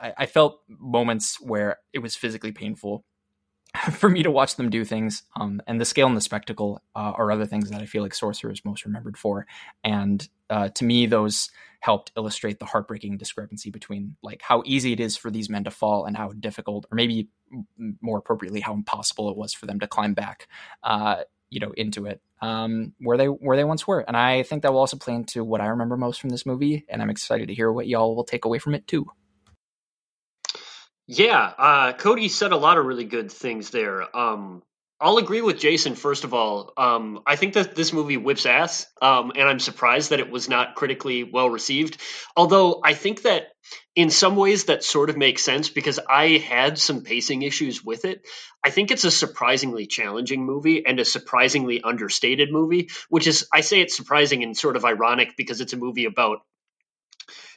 I, 0.00 0.12
I 0.18 0.26
felt 0.26 0.60
moments 0.68 1.40
where 1.40 1.78
it 1.92 2.00
was 2.00 2.16
physically 2.16 2.52
painful 2.52 3.04
for 3.92 4.08
me 4.08 4.22
to 4.22 4.30
watch 4.30 4.56
them 4.56 4.70
do 4.70 4.84
things 4.84 5.22
um, 5.36 5.60
and 5.66 5.80
the 5.80 5.84
scale 5.84 6.06
and 6.06 6.16
the 6.16 6.20
spectacle 6.20 6.82
uh, 6.94 7.12
are 7.16 7.30
other 7.30 7.46
things 7.46 7.70
that 7.70 7.82
i 7.82 7.86
feel 7.86 8.02
like 8.02 8.14
sorcerer 8.14 8.52
is 8.52 8.64
most 8.64 8.84
remembered 8.84 9.16
for. 9.16 9.46
And 9.84 10.26
uh, 10.50 10.68
to 10.70 10.84
me 10.84 11.06
those 11.06 11.50
helped 11.80 12.10
illustrate 12.16 12.58
the 12.58 12.64
heartbreaking 12.64 13.16
discrepancy 13.16 13.70
between 13.70 14.16
like 14.22 14.42
how 14.42 14.62
easy 14.64 14.92
it 14.92 15.00
is 15.00 15.16
for 15.16 15.30
these 15.30 15.48
men 15.48 15.64
to 15.64 15.70
fall 15.70 16.04
and 16.04 16.16
how 16.16 16.32
difficult 16.32 16.86
or 16.90 16.96
maybe 16.96 17.28
more 18.00 18.18
appropriately 18.18 18.60
how 18.60 18.74
impossible 18.74 19.30
it 19.30 19.36
was 19.36 19.54
for 19.54 19.66
them 19.66 19.78
to 19.78 19.86
climb 19.86 20.14
back 20.14 20.48
uh, 20.82 21.22
you 21.50 21.60
know 21.60 21.72
into 21.76 22.06
it 22.06 22.20
um, 22.40 22.92
where 22.98 23.16
they 23.16 23.26
where 23.26 23.56
they 23.56 23.64
once 23.64 23.86
were. 23.86 24.00
And 24.00 24.16
i 24.16 24.42
think 24.42 24.62
that 24.62 24.72
will 24.72 24.80
also 24.80 24.96
play 24.96 25.14
into 25.14 25.44
what 25.44 25.60
i 25.60 25.66
remember 25.66 25.96
most 25.96 26.20
from 26.20 26.30
this 26.30 26.46
movie 26.46 26.84
and 26.88 27.02
i'm 27.02 27.10
excited 27.10 27.48
to 27.48 27.54
hear 27.54 27.70
what 27.70 27.86
y'all 27.86 28.14
will 28.14 28.24
take 28.24 28.44
away 28.44 28.58
from 28.58 28.74
it 28.74 28.86
too. 28.86 29.06
Yeah 31.06 31.52
uh, 31.58 31.92
cody 31.92 32.28
said 32.28 32.52
a 32.52 32.56
lot 32.56 32.78
of 32.78 32.86
really 32.86 33.04
good 33.04 33.30
things 33.30 33.70
there. 33.70 34.16
Um, 34.16 34.62
I'll 34.98 35.18
agree 35.18 35.42
with 35.42 35.58
Jason. 35.58 35.94
First 35.94 36.24
of 36.24 36.32
all, 36.32 36.72
um, 36.78 37.20
I 37.26 37.36
think 37.36 37.54
that 37.54 37.74
this 37.74 37.92
movie 37.92 38.16
whips 38.16 38.46
ass, 38.46 38.86
um, 39.02 39.30
and 39.34 39.46
I'm 39.46 39.58
surprised 39.58 40.10
that 40.10 40.20
it 40.20 40.30
was 40.30 40.48
not 40.48 40.74
critically 40.74 41.22
well 41.22 41.50
received. 41.50 42.00
Although 42.34 42.80
I 42.82 42.94
think 42.94 43.22
that 43.22 43.48
in 43.94 44.08
some 44.08 44.36
ways 44.36 44.64
that 44.64 44.84
sort 44.84 45.10
of 45.10 45.16
makes 45.18 45.42
sense 45.42 45.68
because 45.68 46.00
I 46.08 46.38
had 46.38 46.78
some 46.78 47.02
pacing 47.02 47.42
issues 47.42 47.84
with 47.84 48.06
it. 48.06 48.26
I 48.64 48.70
think 48.70 48.90
it's 48.90 49.04
a 49.04 49.10
surprisingly 49.10 49.86
challenging 49.86 50.44
movie 50.44 50.86
and 50.86 50.98
a 50.98 51.04
surprisingly 51.04 51.82
understated 51.82 52.50
movie, 52.50 52.88
which 53.10 53.26
is 53.26 53.46
I 53.52 53.60
say 53.60 53.80
it's 53.80 53.96
surprising 53.96 54.42
and 54.42 54.56
sort 54.56 54.76
of 54.76 54.84
ironic 54.84 55.36
because 55.36 55.60
it's 55.60 55.74
a 55.74 55.78
movie 55.78 56.06
about 56.06 56.38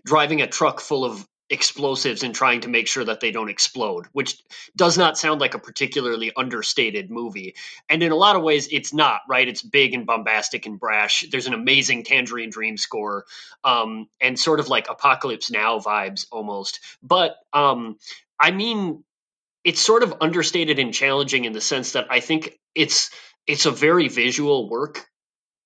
driving 0.06 0.42
a 0.42 0.48
truck 0.48 0.80
full 0.82 1.06
of 1.06 1.26
explosives 1.50 2.24
and 2.24 2.36
trying 2.36 2.62
to 2.62 2.70
make 2.70 2.88
sure 2.88 3.04
that 3.04 3.20
they 3.20 3.32
don't 3.32 3.50
explode, 3.50 4.06
which 4.12 4.38
does 4.76 4.98
not 4.98 5.18
sound 5.18 5.42
like 5.42 5.56
a 5.56 5.60
particularly 5.60 6.32
understated 6.36 7.10
movie. 7.10 7.56
And 7.90 8.04
in 8.04 8.12
a 8.12 8.16
lot 8.16 8.36
of 8.36 8.44
ways, 8.44 8.68
it's 8.72 8.94
not, 8.94 9.22
right? 9.28 9.48
It's 9.48 9.62
big 9.62 9.94
and 9.94 10.06
bombastic 10.06 10.66
and 10.66 10.80
brash. 10.80 11.26
There's 11.32 11.48
an 11.48 11.54
amazing 11.54 12.04
Tangerine 12.04 12.52
Dream 12.52 12.78
score 12.78 13.26
um, 13.64 14.08
and 14.22 14.40
sort 14.40 14.60
of 14.60 14.70
like 14.70 14.90
Apocalypse 14.90 15.50
Now 15.50 15.80
vibes 15.80 16.28
almost. 16.32 16.80
But 17.02 17.36
um, 17.52 17.98
I 18.40 18.52
mean, 18.52 19.04
it's 19.64 19.82
sort 19.82 20.04
of 20.04 20.16
understated 20.22 20.80
and 20.80 20.94
challenging 20.94 21.46
in 21.46 21.54
the 21.54 21.62
sense 21.62 21.94
that 21.94 22.08
I 22.10 22.20
think 22.20 22.60
it's 22.76 23.12
it's 23.48 23.66
a 23.66 23.72
very 23.72 24.08
visual 24.08 24.70
work 24.70 25.08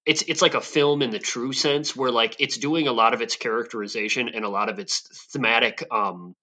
it's 0.06 0.24
it's 0.24 0.42
like 0.42 0.56
a 0.56 0.62
film 0.62 1.02
in 1.02 1.12
the 1.12 1.20
true 1.20 1.54
sense 1.54 1.96
where 1.96 2.12
like 2.12 2.36
it's 2.40 2.58
doing 2.58 2.88
a 2.88 2.94
lot 2.94 3.14
of 3.14 3.22
its 3.22 3.36
characterization 3.36 4.30
and 4.30 4.46
a 4.46 4.50
lot 4.50 4.70
of 4.70 4.80
its 4.80 5.02
thematic 5.32 5.84
um 5.92 6.36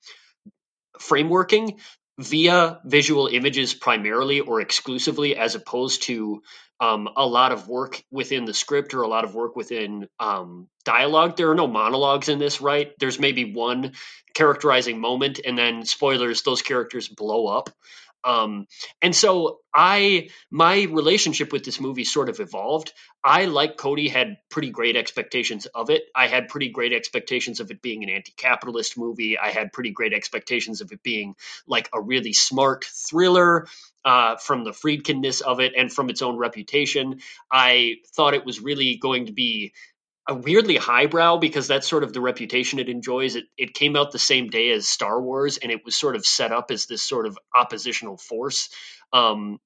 frameworking 1.00 1.79
via 2.19 2.81
visual 2.85 3.29
images 3.29 3.75
primarily 3.75 4.40
or 4.40 4.61
exclusively 4.61 5.37
as 5.37 5.55
opposed 5.55 6.05
to 6.05 6.43
um, 6.81 7.09
a 7.17 7.26
lot 7.26 7.52
of 7.52 7.69
work 7.69 8.02
within 8.11 8.45
the 8.45 8.55
script 8.55 8.95
or 8.95 9.02
a 9.02 9.09
lot 9.09 9.25
of 9.25 9.35
work 9.35 9.57
within 9.57 10.09
um, 10.19 10.69
dialogue. 10.85 11.37
There 11.37 11.50
are 11.50 11.55
no 11.55 11.67
monologues 11.67 12.29
in 12.29 12.38
this 12.38 12.61
right? 12.61 12.93
There's 12.99 13.19
maybe 13.19 13.52
one 13.55 13.93
characterizing 14.35 15.00
moment 15.00 15.40
and 15.45 15.57
then 15.59 15.85
spoilers 15.85 16.43
those 16.43 16.62
characters 16.62 17.09
blow 17.09 17.47
up 17.47 17.71
um, 18.25 18.67
and 19.00 19.15
so 19.15 19.61
I, 19.75 20.31
my 20.50 20.83
relationship 20.83 21.53
with 21.53 21.65
this 21.65 21.81
movie 21.81 22.05
sort 22.05 22.29
of 22.29 22.41
evolved. 22.41 22.93
I, 23.23 23.45
like 23.47 23.77
Cody, 23.77 24.09
had 24.09 24.39
pretty 24.50 24.71
great 24.71 24.97
expectations 24.97 25.67
of 25.67 25.91
it. 25.91 26.03
I 26.15 26.27
had 26.27 26.49
pretty 26.49 26.71
great 26.71 26.93
expectations 26.93 27.61
of 27.61 27.71
it 27.71 27.83
being 27.83 28.03
an 28.03 28.11
anti-capitalist 28.11 28.99
movie. 28.99 29.39
I 29.39 29.50
had 29.50 29.73
pretty 29.73 29.91
great 29.91 30.12
expectations 30.12 30.81
of 30.81 30.91
it 30.93 31.03
being 31.03 31.35
like 31.67 31.89
a 31.93 32.00
really 32.00 32.33
smart 32.33 32.85
thriller. 32.85 33.67
Uh, 34.03 34.37
from 34.37 34.65
the 34.65 34.73
Friedkinness 34.73 35.43
of 35.43 35.61
it 35.61 35.75
and 35.77 35.93
from 35.93 36.09
its 36.09 36.23
own 36.23 36.39
reputation, 36.39 37.21
I 37.53 37.97
thought 38.17 38.33
it 38.33 38.47
was 38.47 38.59
really 38.59 38.97
going 38.97 39.27
to 39.27 39.33
be 39.33 39.75
a 40.31 40.35
weirdly 40.35 40.77
highbrow 40.77 41.39
because 41.39 41.67
that's 41.67 41.89
sort 41.89 42.05
of 42.05 42.13
the 42.13 42.21
reputation 42.21 42.79
it 42.79 42.89
enjoys. 42.89 43.35
It 43.35 43.45
it 43.59 43.75
came 43.75 43.97
out 43.97 44.13
the 44.13 44.19
same 44.19 44.49
day 44.49 44.71
as 44.71 44.89
Star 44.89 45.21
Wars, 45.21 45.59
and 45.59 45.73
it 45.73 45.85
was 45.85 45.97
sort 45.97 46.17
of 46.17 46.25
set 46.25 46.53
up 46.53 46.71
as 46.71 46.87
this 46.87 47.03
sort 47.03 47.27
of 47.27 47.37
oppositional 47.55 48.17
force. 48.17 48.71
Um, 49.13 49.59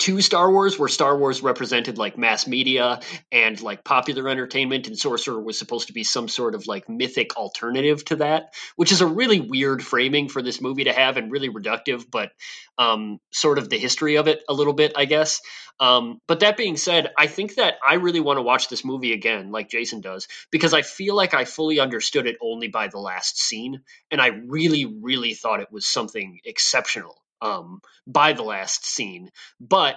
to 0.00 0.20
Star 0.20 0.50
Wars, 0.50 0.78
where 0.78 0.88
Star 0.88 1.16
Wars 1.16 1.42
represented 1.42 1.98
like 1.98 2.18
mass 2.18 2.46
media 2.46 3.00
and 3.30 3.60
like 3.60 3.84
popular 3.84 4.28
entertainment, 4.28 4.86
and 4.86 4.98
Sorcerer 4.98 5.40
was 5.40 5.58
supposed 5.58 5.88
to 5.88 5.92
be 5.92 6.04
some 6.04 6.28
sort 6.28 6.54
of 6.54 6.66
like 6.66 6.88
mythic 6.88 7.36
alternative 7.36 8.04
to 8.06 8.16
that, 8.16 8.54
which 8.76 8.92
is 8.92 9.00
a 9.00 9.06
really 9.06 9.40
weird 9.40 9.82
framing 9.82 10.28
for 10.28 10.42
this 10.42 10.60
movie 10.60 10.84
to 10.84 10.92
have 10.92 11.16
and 11.16 11.30
really 11.32 11.48
reductive, 11.48 12.04
but 12.10 12.30
um, 12.78 13.18
sort 13.32 13.58
of 13.58 13.68
the 13.68 13.78
history 13.78 14.16
of 14.16 14.28
it 14.28 14.42
a 14.48 14.54
little 14.54 14.72
bit, 14.72 14.92
I 14.96 15.04
guess. 15.04 15.40
Um, 15.78 16.20
but 16.26 16.40
that 16.40 16.56
being 16.56 16.76
said, 16.76 17.12
I 17.18 17.26
think 17.26 17.56
that 17.56 17.74
I 17.86 17.94
really 17.94 18.20
want 18.20 18.38
to 18.38 18.42
watch 18.42 18.68
this 18.68 18.84
movie 18.84 19.12
again, 19.12 19.52
like 19.52 19.68
Jason 19.68 20.00
does, 20.00 20.26
because 20.50 20.72
I 20.72 20.82
feel 20.82 21.14
like 21.14 21.34
I 21.34 21.44
fully 21.44 21.80
understood 21.80 22.26
it 22.26 22.38
only 22.40 22.68
by 22.68 22.88
the 22.88 22.98
last 22.98 23.38
scene, 23.38 23.82
and 24.10 24.20
I 24.20 24.28
really, 24.28 24.86
really 24.86 25.34
thought 25.34 25.60
it 25.60 25.70
was 25.70 25.86
something 25.86 26.40
exceptional 26.44 27.20
um, 27.40 27.80
by 28.06 28.32
the 28.32 28.42
last 28.42 28.86
scene. 28.86 29.30
But 29.60 29.96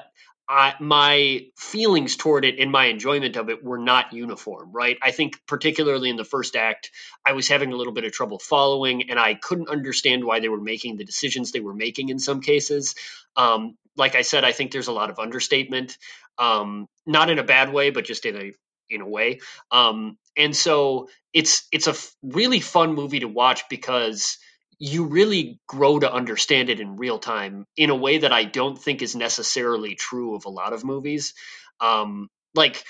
I, 0.50 0.74
my 0.80 1.46
feelings 1.56 2.16
toward 2.18 2.44
it 2.44 2.60
and 2.60 2.72
my 2.72 2.86
enjoyment 2.86 3.36
of 3.36 3.50
it 3.50 3.64
were 3.64 3.78
not 3.78 4.14
uniform, 4.14 4.72
right? 4.74 4.98
I 5.02 5.12
think, 5.12 5.40
particularly 5.46 6.10
in 6.10 6.16
the 6.16 6.26
first 6.26 6.56
act, 6.56 6.90
I 7.24 7.34
was 7.34 7.48
having 7.48 7.72
a 7.72 7.76
little 7.76 7.94
bit 7.94 8.04
of 8.04 8.12
trouble 8.12 8.40
following, 8.40 9.12
and 9.12 9.20
I 9.20 9.36
couldn't 9.36 9.70
understand 9.70 10.26
why 10.26 10.40
they 10.40 10.50
were 10.50 10.60
making 10.60 10.98
the 10.98 11.06
decisions 11.06 11.52
they 11.52 11.60
were 11.60 11.76
making 11.76 12.10
in 12.10 12.18
some 12.18 12.42
cases. 12.42 12.96
Um, 13.36 13.78
like 13.96 14.16
I 14.16 14.24
said, 14.24 14.44
I 14.44 14.52
think 14.52 14.72
there's 14.72 14.88
a 14.88 14.92
lot 14.94 15.12
of 15.12 15.20
understatement, 15.20 16.00
um, 16.40 16.88
not 17.06 17.30
in 17.30 17.38
a 17.38 17.44
bad 17.44 17.72
way, 17.72 17.92
but 17.92 18.06
just 18.06 18.26
in 18.26 18.36
a 18.36 18.52
in 18.90 19.02
a 19.02 19.08
way. 19.08 19.42
Um, 19.70 20.18
and 20.36 20.56
so 20.56 21.10
it's 21.32 21.68
it's 21.72 21.86
a 21.86 21.92
f- 21.92 22.16
really 22.24 22.60
fun 22.60 22.96
movie 22.96 23.20
to 23.20 23.28
watch 23.28 23.64
because 23.70 24.40
you 24.80 25.06
really 25.06 25.60
grow 25.68 26.00
to 26.00 26.12
understand 26.12 26.70
it 26.70 26.80
in 26.80 26.96
real 26.98 27.20
time 27.20 27.66
in 27.78 27.90
a 27.90 27.96
way 27.96 28.20
that 28.20 28.32
I 28.32 28.46
don't 28.46 28.78
think 28.78 29.02
is 29.02 29.16
necessarily 29.16 29.96
true 29.96 30.36
of 30.36 30.46
a 30.46 30.50
lot 30.50 30.74
of 30.74 30.86
movies. 30.86 31.34
Um, 31.82 32.30
like 32.56 32.84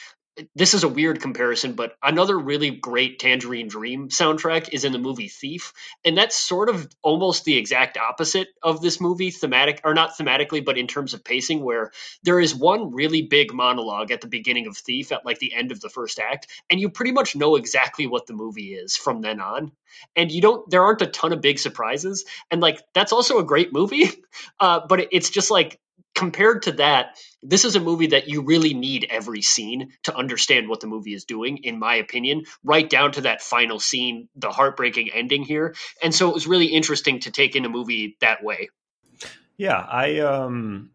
this 0.56 0.74
is 0.74 0.84
a 0.84 0.88
weird 0.88 1.22
comparison, 1.22 1.74
but 1.74 1.96
another 2.02 2.38
really 2.38 2.72
great 2.72 3.20
Tangerine 3.20 3.68
Dream 3.68 4.10
soundtrack 4.10 4.70
is 4.72 4.86
in 4.86 4.92
the 4.92 5.00
movie 5.00 5.28
Thief, 5.28 5.74
and 6.06 6.18
that's 6.18 6.36
sort 6.36 6.70
of 6.70 6.88
almost 7.02 7.46
the 7.46 7.58
exact 7.58 7.98
opposite 7.98 8.48
of 8.62 8.82
this 8.82 9.02
movie, 9.02 9.32
thematic 9.32 9.82
or 9.84 9.94
not 9.94 10.18
thematically, 10.18 10.64
but 10.64 10.78
in 10.78 10.88
terms 10.88 11.14
of 11.14 11.24
pacing, 11.24 11.64
where 11.64 11.92
there 12.24 12.40
is 12.40 12.56
one 12.56 12.92
really 12.92 13.22
big 13.22 13.54
monologue 13.54 14.12
at 14.12 14.22
the 14.22 14.28
beginning 14.28 14.68
of 14.68 14.78
Thief 14.78 15.12
at 15.12 15.26
like 15.26 15.40
the 15.40 15.54
end 15.54 15.72
of 15.72 15.82
the 15.82 15.90
first 15.90 16.20
act, 16.20 16.48
and 16.70 16.80
you 16.80 16.90
pretty 16.90 17.12
much 17.12 17.36
know 17.36 17.56
exactly 17.56 18.08
what 18.08 18.28
the 18.28 18.34
movie 18.34 18.74
is 18.74 18.96
from 18.96 19.22
then 19.22 19.40
on, 19.40 19.72
and 20.16 20.32
you 20.32 20.42
don't. 20.42 20.70
There 20.70 20.84
aren't 20.84 21.02
a 21.02 21.08
ton 21.08 21.34
of 21.34 21.42
big 21.42 21.60
surprises, 21.60 22.26
and 22.52 22.62
like 22.62 22.82
that's 22.94 23.14
also 23.14 23.40
a 23.40 23.44
great 23.44 23.74
movie, 23.74 24.10
uh, 24.60 24.82
but 24.88 25.08
it's 25.12 25.30
just 25.30 25.52
like 25.52 25.80
compared 26.16 26.64
to 26.64 26.74
that, 26.74 27.18
this 27.42 27.66
is 27.66 27.76
a 27.76 27.80
movie 27.80 28.08
that 28.08 28.28
you 28.28 28.42
really 28.42 28.74
need 28.74 29.08
every 29.10 29.42
scene 29.42 29.94
to 30.04 30.16
understand 30.16 30.68
what 30.68 30.82
the 30.82 30.88
movie 30.88 31.14
is 31.14 31.26
doing, 31.26 31.60
in 31.64 31.80
my 31.80 31.96
opinion, 31.96 32.44
right 32.64 32.90
down 32.90 33.14
to 33.14 33.22
that 33.22 33.42
final 33.42 33.80
scene, 33.80 34.28
the 34.36 34.50
heartbreaking 34.50 35.10
ending 35.14 35.44
here. 35.44 35.76
And 36.04 36.14
so 36.14 36.30
it 36.30 36.34
was 36.34 36.48
really 36.48 36.68
interesting 36.68 37.20
to 37.22 37.32
take 37.32 37.56
in 37.56 37.66
a 37.66 37.70
movie 37.70 38.18
that 38.22 38.44
way. 38.44 38.70
Yeah, 39.58 39.78
I 39.78 40.20
um 40.20 40.92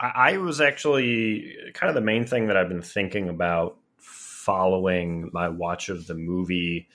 I, 0.00 0.36
was 0.36 0.60
actually 0.60 1.56
kind 1.74 1.88
of 1.88 1.96
the 1.96 2.00
main 2.00 2.24
thing 2.24 2.46
that 2.46 2.56
I've 2.56 2.68
been 2.68 2.82
thinking 2.82 3.28
about 3.28 3.78
following 3.98 5.30
my 5.32 5.48
watch 5.48 5.88
of 5.88 6.06
the 6.06 6.14
movie 6.14 6.88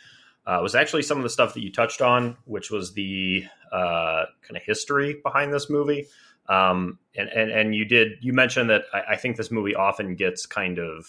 uh, 0.45 0.59
was 0.61 0.73
actually 0.73 1.03
some 1.03 1.17
of 1.17 1.23
the 1.23 1.29
stuff 1.29 1.53
that 1.53 1.63
you 1.63 1.71
touched 1.71 2.01
on, 2.01 2.37
which 2.45 2.71
was 2.71 2.93
the 2.93 3.45
uh, 3.71 4.25
kind 4.41 4.55
of 4.57 4.63
history 4.63 5.19
behind 5.21 5.53
this 5.53 5.69
movie. 5.69 6.07
Um, 6.49 6.99
and, 7.15 7.29
and, 7.29 7.51
and 7.51 7.75
you 7.75 7.85
did, 7.85 8.13
you 8.21 8.33
mentioned 8.33 8.69
that 8.69 8.83
I, 8.93 9.01
I, 9.11 9.15
think 9.15 9.37
this 9.37 9.49
movie 9.49 9.75
often 9.75 10.15
gets 10.15 10.45
kind 10.45 10.77
of, 10.77 11.05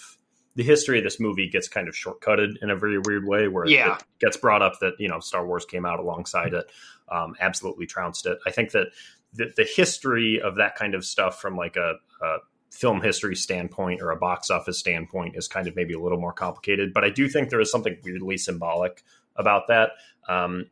the 0.54 0.62
history 0.62 0.98
of 0.98 1.04
this 1.04 1.18
movie 1.18 1.48
gets 1.48 1.66
kind 1.66 1.88
of 1.88 1.94
shortcutted 1.94 2.62
in 2.62 2.70
a 2.70 2.76
very 2.76 2.98
weird 2.98 3.26
way 3.26 3.48
where 3.48 3.66
yeah. 3.66 3.96
it 3.96 4.04
gets 4.20 4.36
brought 4.36 4.62
up 4.62 4.78
that, 4.80 4.94
you 5.00 5.08
know, 5.08 5.18
Star 5.18 5.44
Wars 5.44 5.64
came 5.64 5.84
out 5.84 5.98
alongside 5.98 6.54
it, 6.54 6.70
um, 7.10 7.34
absolutely 7.40 7.86
trounced 7.86 8.26
it. 8.26 8.38
I 8.46 8.52
think 8.52 8.70
that 8.70 8.88
the, 9.32 9.52
the 9.56 9.64
history 9.64 10.40
of 10.40 10.56
that 10.56 10.76
kind 10.76 10.94
of 10.94 11.04
stuff 11.04 11.40
from 11.40 11.56
like 11.56 11.74
a, 11.74 11.94
a 12.22 12.36
film 12.70 13.00
history 13.00 13.36
standpoint 13.36 14.00
or 14.00 14.10
a 14.10 14.16
box 14.16 14.50
office 14.50 14.78
standpoint 14.78 15.36
is 15.36 15.48
kind 15.48 15.66
of 15.66 15.76
maybe 15.76 15.94
a 15.94 15.98
little 16.00 16.20
more 16.20 16.32
complicated. 16.32 16.92
But 16.92 17.04
I 17.04 17.10
do 17.10 17.28
think 17.28 17.50
there 17.50 17.60
is 17.60 17.70
something 17.70 17.96
weirdly 18.04 18.36
symbolic 18.36 19.02
about 19.36 19.68
that. 19.68 19.90
Um, 20.28 20.66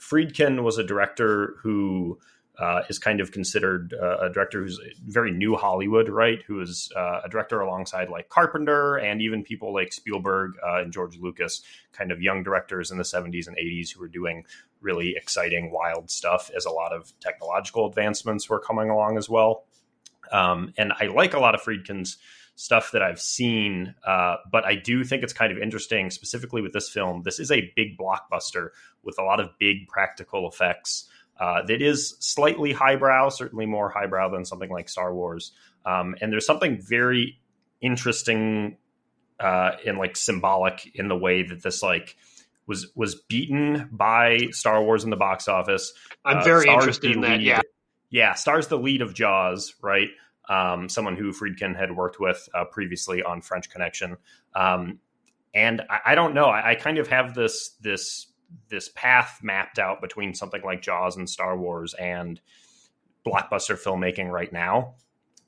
Friedkin 0.00 0.62
was 0.62 0.78
a 0.78 0.84
director 0.84 1.56
who 1.62 2.18
uh, 2.58 2.82
is 2.88 2.98
kind 2.98 3.20
of 3.20 3.32
considered 3.32 3.94
uh, 4.00 4.18
a 4.18 4.30
director 4.30 4.62
who's 4.62 4.80
very 5.06 5.30
new 5.30 5.56
Hollywood, 5.56 6.08
right? 6.08 6.42
Who 6.46 6.60
is 6.60 6.90
uh, 6.96 7.20
a 7.24 7.28
director 7.28 7.60
alongside 7.60 8.08
like 8.08 8.28
Carpenter 8.28 8.96
and 8.96 9.20
even 9.20 9.42
people 9.42 9.74
like 9.74 9.92
Spielberg 9.92 10.52
uh, 10.66 10.80
and 10.80 10.92
George 10.92 11.18
Lucas, 11.18 11.62
kind 11.92 12.10
of 12.10 12.22
young 12.22 12.42
directors 12.42 12.90
in 12.90 12.98
the 12.98 13.04
70s 13.04 13.46
and 13.46 13.56
80s 13.56 13.92
who 13.92 14.00
were 14.00 14.08
doing 14.08 14.44
really 14.80 15.14
exciting, 15.16 15.70
wild 15.70 16.10
stuff 16.10 16.50
as 16.56 16.64
a 16.64 16.70
lot 16.70 16.92
of 16.92 17.12
technological 17.20 17.86
advancements 17.86 18.48
were 18.48 18.60
coming 18.60 18.88
along 18.88 19.18
as 19.18 19.28
well. 19.28 19.64
Um, 20.32 20.72
and 20.76 20.92
I 20.98 21.06
like 21.06 21.34
a 21.34 21.38
lot 21.38 21.54
of 21.54 21.60
Friedkin's 21.60 22.16
stuff 22.56 22.92
that 22.92 23.02
I've 23.02 23.20
seen, 23.20 23.94
uh, 24.06 24.36
but 24.50 24.64
I 24.64 24.76
do 24.76 25.04
think 25.04 25.22
it's 25.22 25.34
kind 25.34 25.52
of 25.52 25.58
interesting, 25.58 26.10
specifically 26.10 26.62
with 26.62 26.72
this 26.72 26.88
film. 26.88 27.22
This 27.22 27.38
is 27.38 27.52
a 27.52 27.70
big 27.76 27.98
blockbuster 27.98 28.70
with 29.02 29.18
a 29.18 29.22
lot 29.22 29.40
of 29.40 29.50
big 29.58 29.88
practical 29.88 30.48
effects 30.48 31.08
uh, 31.38 31.62
that 31.66 31.82
is 31.82 32.16
slightly 32.20 32.72
highbrow, 32.72 33.28
certainly 33.28 33.66
more 33.66 33.90
highbrow 33.90 34.30
than 34.30 34.44
something 34.44 34.70
like 34.70 34.88
Star 34.88 35.14
Wars. 35.14 35.52
Um, 35.84 36.16
and 36.20 36.32
there's 36.32 36.46
something 36.46 36.80
very 36.80 37.38
interesting 37.80 38.78
uh, 39.38 39.72
and 39.86 39.98
like 39.98 40.16
symbolic 40.16 40.90
in 40.94 41.08
the 41.08 41.16
way 41.16 41.42
that 41.42 41.62
this 41.62 41.82
like 41.82 42.16
was 42.66 42.88
was 42.96 43.14
beaten 43.28 43.88
by 43.92 44.48
Star 44.50 44.82
Wars 44.82 45.04
in 45.04 45.10
the 45.10 45.16
box 45.16 45.48
office. 45.48 45.92
I'm 46.24 46.38
uh, 46.38 46.44
very 46.44 46.68
interested 46.68 47.12
in 47.12 47.20
that. 47.20 47.40
Yeah, 47.40 47.60
Yeah, 48.10 48.34
stars 48.34 48.68
the 48.68 48.78
lead 48.78 49.02
of 49.02 49.14
Jaws, 49.14 49.74
right? 49.82 50.08
Um, 50.48 50.88
someone 50.88 51.16
who 51.16 51.32
Friedkin 51.32 51.76
had 51.76 51.94
worked 51.94 52.20
with 52.20 52.48
uh, 52.54 52.64
previously 52.64 53.22
on 53.22 53.42
French 53.42 53.68
Connection. 53.68 54.16
Um, 54.54 55.00
and 55.52 55.82
I, 55.90 56.12
I, 56.12 56.14
don't 56.14 56.34
know. 56.34 56.44
I, 56.44 56.70
I, 56.70 56.74
kind 56.76 56.98
of 56.98 57.08
have 57.08 57.34
this 57.34 57.70
this 57.80 58.28
this 58.68 58.88
path 58.88 59.40
mapped 59.42 59.78
out 59.78 60.00
between 60.00 60.34
something 60.34 60.62
like 60.62 60.82
Jaws 60.82 61.16
and 61.16 61.28
Star 61.28 61.56
Wars 61.56 61.94
and 61.94 62.40
blockbuster 63.26 63.80
filmmaking 63.80 64.30
right 64.30 64.52
now. 64.52 64.94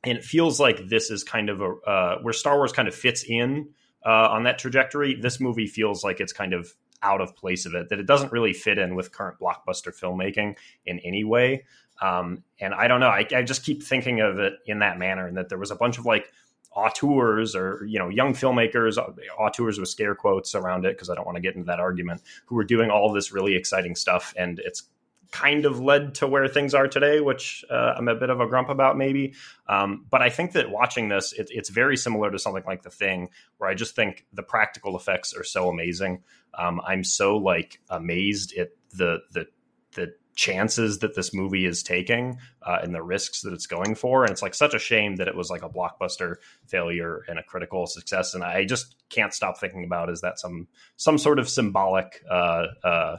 And 0.04 0.16
it 0.16 0.24
feels 0.24 0.60
like 0.60 0.88
this 0.88 1.10
is 1.10 1.24
kind 1.24 1.50
of 1.50 1.60
a 1.60 1.70
uh, 1.86 2.18
where 2.22 2.32
Star 2.32 2.56
Wars 2.56 2.72
kind 2.72 2.88
of 2.88 2.94
fits 2.94 3.24
in 3.24 3.70
uh, 4.04 4.28
on 4.30 4.44
that 4.44 4.58
trajectory. 4.58 5.14
This 5.14 5.40
movie 5.40 5.66
feels 5.66 6.04
like 6.04 6.20
it's 6.20 6.32
kind 6.32 6.52
of 6.52 6.72
out 7.02 7.20
of 7.20 7.36
place 7.36 7.66
of 7.66 7.74
it, 7.74 7.88
that 7.90 7.98
it 7.98 8.06
doesn't 8.06 8.32
really 8.32 8.52
fit 8.52 8.78
in 8.78 8.94
with 8.94 9.12
current 9.12 9.38
blockbuster 9.40 9.96
filmmaking 9.96 10.56
in 10.84 10.98
any 11.00 11.24
way. 11.24 11.64
Um, 12.00 12.44
and 12.60 12.74
I 12.74 12.88
don't 12.88 13.00
know, 13.00 13.08
I, 13.08 13.26
I, 13.34 13.42
just 13.42 13.64
keep 13.64 13.82
thinking 13.82 14.20
of 14.20 14.38
it 14.38 14.54
in 14.66 14.80
that 14.80 14.98
manner, 14.98 15.26
and 15.26 15.36
that 15.36 15.48
there 15.48 15.58
was 15.58 15.72
a 15.72 15.76
bunch 15.76 15.98
of 15.98 16.06
like 16.06 16.30
auteurs 16.72 17.54
or 17.56 17.84
you 17.86 17.98
know 17.98 18.08
young 18.08 18.34
filmmakers, 18.34 18.98
auteurs 19.38 19.78
with 19.78 19.88
scare 19.88 20.14
quotes 20.14 20.54
around 20.54 20.84
it 20.84 20.94
because 20.96 21.10
I 21.10 21.14
don't 21.14 21.26
want 21.26 21.36
to 21.36 21.42
get 21.42 21.54
into 21.54 21.66
that 21.66 21.80
argument, 21.80 22.22
who 22.46 22.54
were 22.54 22.64
doing 22.64 22.90
all 22.90 23.12
this 23.12 23.32
really 23.32 23.54
exciting 23.54 23.94
stuff, 23.94 24.34
and 24.36 24.60
it's 24.64 24.84
kind 25.30 25.66
of 25.66 25.80
led 25.80 26.14
to 26.14 26.26
where 26.26 26.48
things 26.48 26.74
are 26.74 26.88
today, 26.88 27.20
which 27.20 27.64
uh, 27.70 27.94
I'm 27.96 28.08
a 28.08 28.14
bit 28.14 28.30
of 28.30 28.40
a 28.40 28.46
grump 28.46 28.70
about, 28.70 28.96
maybe. 28.96 29.34
Um, 29.66 30.06
but 30.08 30.22
I 30.22 30.30
think 30.30 30.52
that 30.52 30.70
watching 30.70 31.08
this, 31.08 31.32
it, 31.32 31.48
it's 31.50 31.68
very 31.68 31.96
similar 31.96 32.30
to 32.30 32.38
something 32.38 32.62
like 32.66 32.82
The 32.82 32.90
Thing, 32.90 33.28
where 33.58 33.68
I 33.68 33.74
just 33.74 33.94
think 33.94 34.26
the 34.32 34.42
practical 34.42 34.96
effects 34.96 35.34
are 35.34 35.44
so 35.44 35.68
amazing. 35.68 36.22
Um, 36.54 36.80
I'm 36.86 37.04
so 37.04 37.36
like 37.36 37.80
amazed 37.90 38.56
at 38.56 38.70
the 38.90 39.18
the 39.32 39.46
the 39.94 40.14
chances 40.38 41.00
that 41.00 41.16
this 41.16 41.34
movie 41.34 41.66
is 41.66 41.82
taking 41.82 42.38
uh, 42.62 42.78
and 42.80 42.94
the 42.94 43.02
risks 43.02 43.42
that 43.42 43.52
it's 43.52 43.66
going 43.66 43.96
for. 43.96 44.22
And 44.22 44.30
it's 44.30 44.40
like 44.40 44.54
such 44.54 44.72
a 44.72 44.78
shame 44.78 45.16
that 45.16 45.26
it 45.26 45.34
was 45.34 45.50
like 45.50 45.62
a 45.62 45.68
blockbuster 45.68 46.36
failure 46.68 47.24
and 47.26 47.40
a 47.40 47.42
critical 47.42 47.88
success. 47.88 48.34
And 48.34 48.44
I 48.44 48.64
just 48.64 48.94
can't 49.10 49.34
stop 49.34 49.58
thinking 49.58 49.82
about 49.82 50.10
is 50.10 50.20
that 50.20 50.38
some 50.38 50.68
some 50.96 51.18
sort 51.18 51.40
of 51.40 51.48
symbolic 51.48 52.22
uh, 52.30 52.66
uh, 52.84 53.16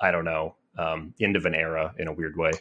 I 0.00 0.10
don't 0.10 0.24
know 0.24 0.56
um, 0.78 1.12
end 1.20 1.36
of 1.36 1.44
an 1.44 1.54
era 1.54 1.92
in 1.98 2.08
a 2.08 2.12
weird 2.14 2.34
way. 2.38 2.52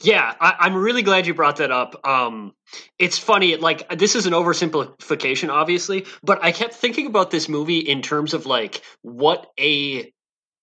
Yeah, 0.00 0.34
I, 0.40 0.66
am 0.66 0.74
really 0.74 1.02
glad 1.02 1.26
you 1.26 1.34
brought 1.34 1.56
that 1.56 1.70
up. 1.70 2.08
Um, 2.08 2.54
it's 2.98 3.18
funny, 3.18 3.56
like 3.56 3.98
this 3.98 4.16
is 4.16 4.24
an 4.24 4.32
oversimplification, 4.32 5.50
obviously, 5.50 6.06
but 6.22 6.42
I 6.42 6.52
kept 6.52 6.72
thinking 6.72 7.06
about 7.06 7.30
this 7.30 7.46
movie 7.46 7.80
in 7.80 8.00
terms 8.00 8.32
of 8.32 8.46
like 8.46 8.80
what 9.02 9.50
a 9.60 10.10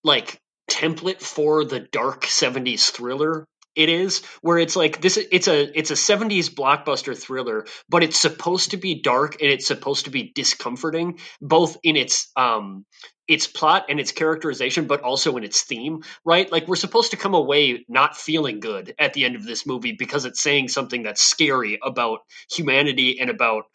like 0.03 0.41
template 0.75 1.21
for 1.21 1.65
the 1.65 1.79
dark 1.79 2.25
70s 2.25 2.91
thriller 2.91 3.47
it 3.75 3.89
is 3.89 4.23
where 4.41 4.57
it's 4.57 4.75
like 4.75 5.01
this 5.01 5.17
it's 5.17 5.47
a 5.47 5.77
it's 5.77 5.91
a 5.91 5.95
70s 5.95 6.49
blockbuster 6.49 7.17
thriller 7.17 7.65
but 7.89 8.03
it's 8.03 8.19
supposed 8.19 8.71
to 8.71 8.77
be 8.77 9.01
dark 9.01 9.41
and 9.41 9.51
it's 9.51 9.67
supposed 9.67 10.05
to 10.05 10.11
be 10.11 10.31
discomforting 10.35 11.19
both 11.41 11.77
in 11.83 11.95
its 11.97 12.31
um 12.37 12.85
its 13.27 13.47
plot 13.47 13.85
and 13.89 13.99
its 13.99 14.11
characterization 14.11 14.87
but 14.87 15.01
also 15.01 15.37
in 15.37 15.43
its 15.45 15.63
theme 15.63 16.01
right? 16.25 16.51
Like 16.51 16.67
we're 16.67 16.75
supposed 16.75 17.11
to 17.11 17.17
come 17.17 17.33
away 17.33 17.85
not 17.89 18.17
feeling 18.17 18.59
good 18.59 18.93
at 18.99 19.13
the 19.13 19.25
end 19.25 19.35
of 19.35 19.45
this 19.45 19.65
movie 19.65 19.93
because 19.93 20.25
it's 20.25 20.41
saying 20.41 20.69
something 20.69 21.03
that's 21.03 21.23
scary 21.23 21.79
about 21.83 22.19
humanity 22.51 23.19
and 23.19 23.29
about 23.29 23.65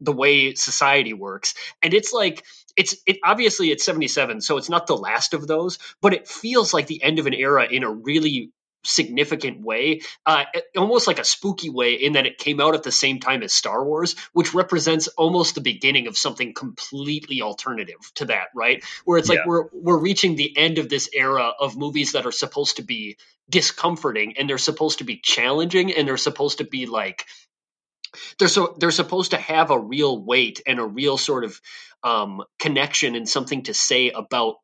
the 0.00 0.12
way 0.12 0.54
society 0.54 1.12
works. 1.12 1.54
And 1.82 1.94
it's 1.94 2.12
like 2.12 2.44
it's 2.76 2.96
it 3.06 3.18
obviously 3.24 3.70
it's 3.70 3.84
77 3.84 4.40
so 4.40 4.56
it's 4.56 4.68
not 4.68 4.86
the 4.86 4.96
last 4.96 5.34
of 5.34 5.46
those 5.46 5.78
but 6.00 6.14
it 6.14 6.28
feels 6.28 6.72
like 6.72 6.86
the 6.86 7.02
end 7.02 7.18
of 7.18 7.26
an 7.26 7.34
era 7.34 7.64
in 7.64 7.84
a 7.84 7.90
really 7.90 8.52
significant 8.84 9.60
way, 9.60 10.00
uh, 10.26 10.44
almost 10.76 11.06
like 11.06 11.18
a 11.18 11.24
spooky 11.24 11.70
way, 11.70 11.94
in 11.94 12.14
that 12.14 12.26
it 12.26 12.38
came 12.38 12.60
out 12.60 12.74
at 12.74 12.82
the 12.82 12.92
same 12.92 13.20
time 13.20 13.42
as 13.42 13.52
Star 13.52 13.84
Wars, 13.84 14.16
which 14.32 14.54
represents 14.54 15.08
almost 15.08 15.54
the 15.54 15.60
beginning 15.60 16.06
of 16.06 16.16
something 16.16 16.54
completely 16.54 17.42
alternative 17.42 17.98
to 18.16 18.26
that, 18.26 18.48
right? 18.54 18.82
Where 19.04 19.18
it's 19.18 19.28
yeah. 19.28 19.36
like 19.36 19.46
we're 19.46 19.64
we're 19.72 19.98
reaching 19.98 20.36
the 20.36 20.56
end 20.56 20.78
of 20.78 20.88
this 20.88 21.10
era 21.12 21.52
of 21.58 21.76
movies 21.76 22.12
that 22.12 22.26
are 22.26 22.32
supposed 22.32 22.76
to 22.76 22.82
be 22.82 23.16
discomforting 23.48 24.34
and 24.38 24.48
they're 24.48 24.58
supposed 24.58 24.98
to 24.98 25.04
be 25.04 25.18
challenging 25.18 25.92
and 25.92 26.06
they're 26.06 26.16
supposed 26.16 26.58
to 26.58 26.64
be 26.64 26.86
like 26.86 27.26
they're 28.38 28.48
so 28.48 28.74
they're 28.78 28.90
supposed 28.90 29.32
to 29.32 29.36
have 29.36 29.70
a 29.70 29.78
real 29.78 30.22
weight 30.22 30.60
and 30.66 30.78
a 30.78 30.84
real 30.84 31.16
sort 31.16 31.44
of 31.44 31.60
um, 32.02 32.42
connection 32.58 33.14
and 33.14 33.28
something 33.28 33.62
to 33.64 33.74
say 33.74 34.10
about 34.10 34.56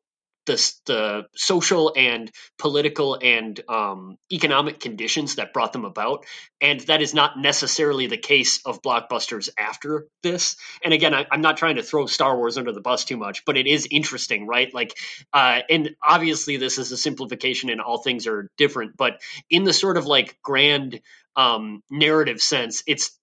the, 0.47 0.73
the 0.85 1.25
social 1.35 1.93
and 1.95 2.31
political 2.57 3.19
and 3.21 3.59
um, 3.69 4.17
economic 4.31 4.79
conditions 4.79 5.35
that 5.35 5.53
brought 5.53 5.73
them 5.73 5.85
about. 5.85 6.25
And 6.59 6.79
that 6.81 7.01
is 7.01 7.13
not 7.13 7.37
necessarily 7.37 8.07
the 8.07 8.17
case 8.17 8.61
of 8.65 8.81
blockbusters 8.81 9.49
after 9.59 10.07
this. 10.23 10.55
And 10.83 10.93
again, 10.93 11.13
I, 11.13 11.27
am 11.31 11.41
not 11.41 11.57
trying 11.57 11.75
to 11.75 11.83
throw 11.83 12.07
Star 12.07 12.35
Wars 12.35 12.57
under 12.57 12.71
the 12.71 12.81
bus 12.81 13.05
too 13.05 13.17
much, 13.17 13.45
but 13.45 13.57
it 13.57 13.67
is 13.67 13.87
interesting, 13.91 14.47
right? 14.47 14.73
Like, 14.73 14.97
uh, 15.33 15.59
and 15.69 15.91
obviously 16.01 16.57
this 16.57 16.79
is 16.79 16.91
a 16.91 16.97
simplification 16.97 17.69
and 17.69 17.81
all 17.81 17.99
things 17.99 18.25
are 18.25 18.49
different, 18.57 18.97
but 18.97 19.21
in 19.49 19.65
the 19.65 19.73
sort 19.73 19.97
of 19.97 20.07
like 20.07 20.39
grand 20.41 21.01
um, 21.35 21.83
narrative 21.91 22.41
sense, 22.41 22.83
it's 22.87 23.16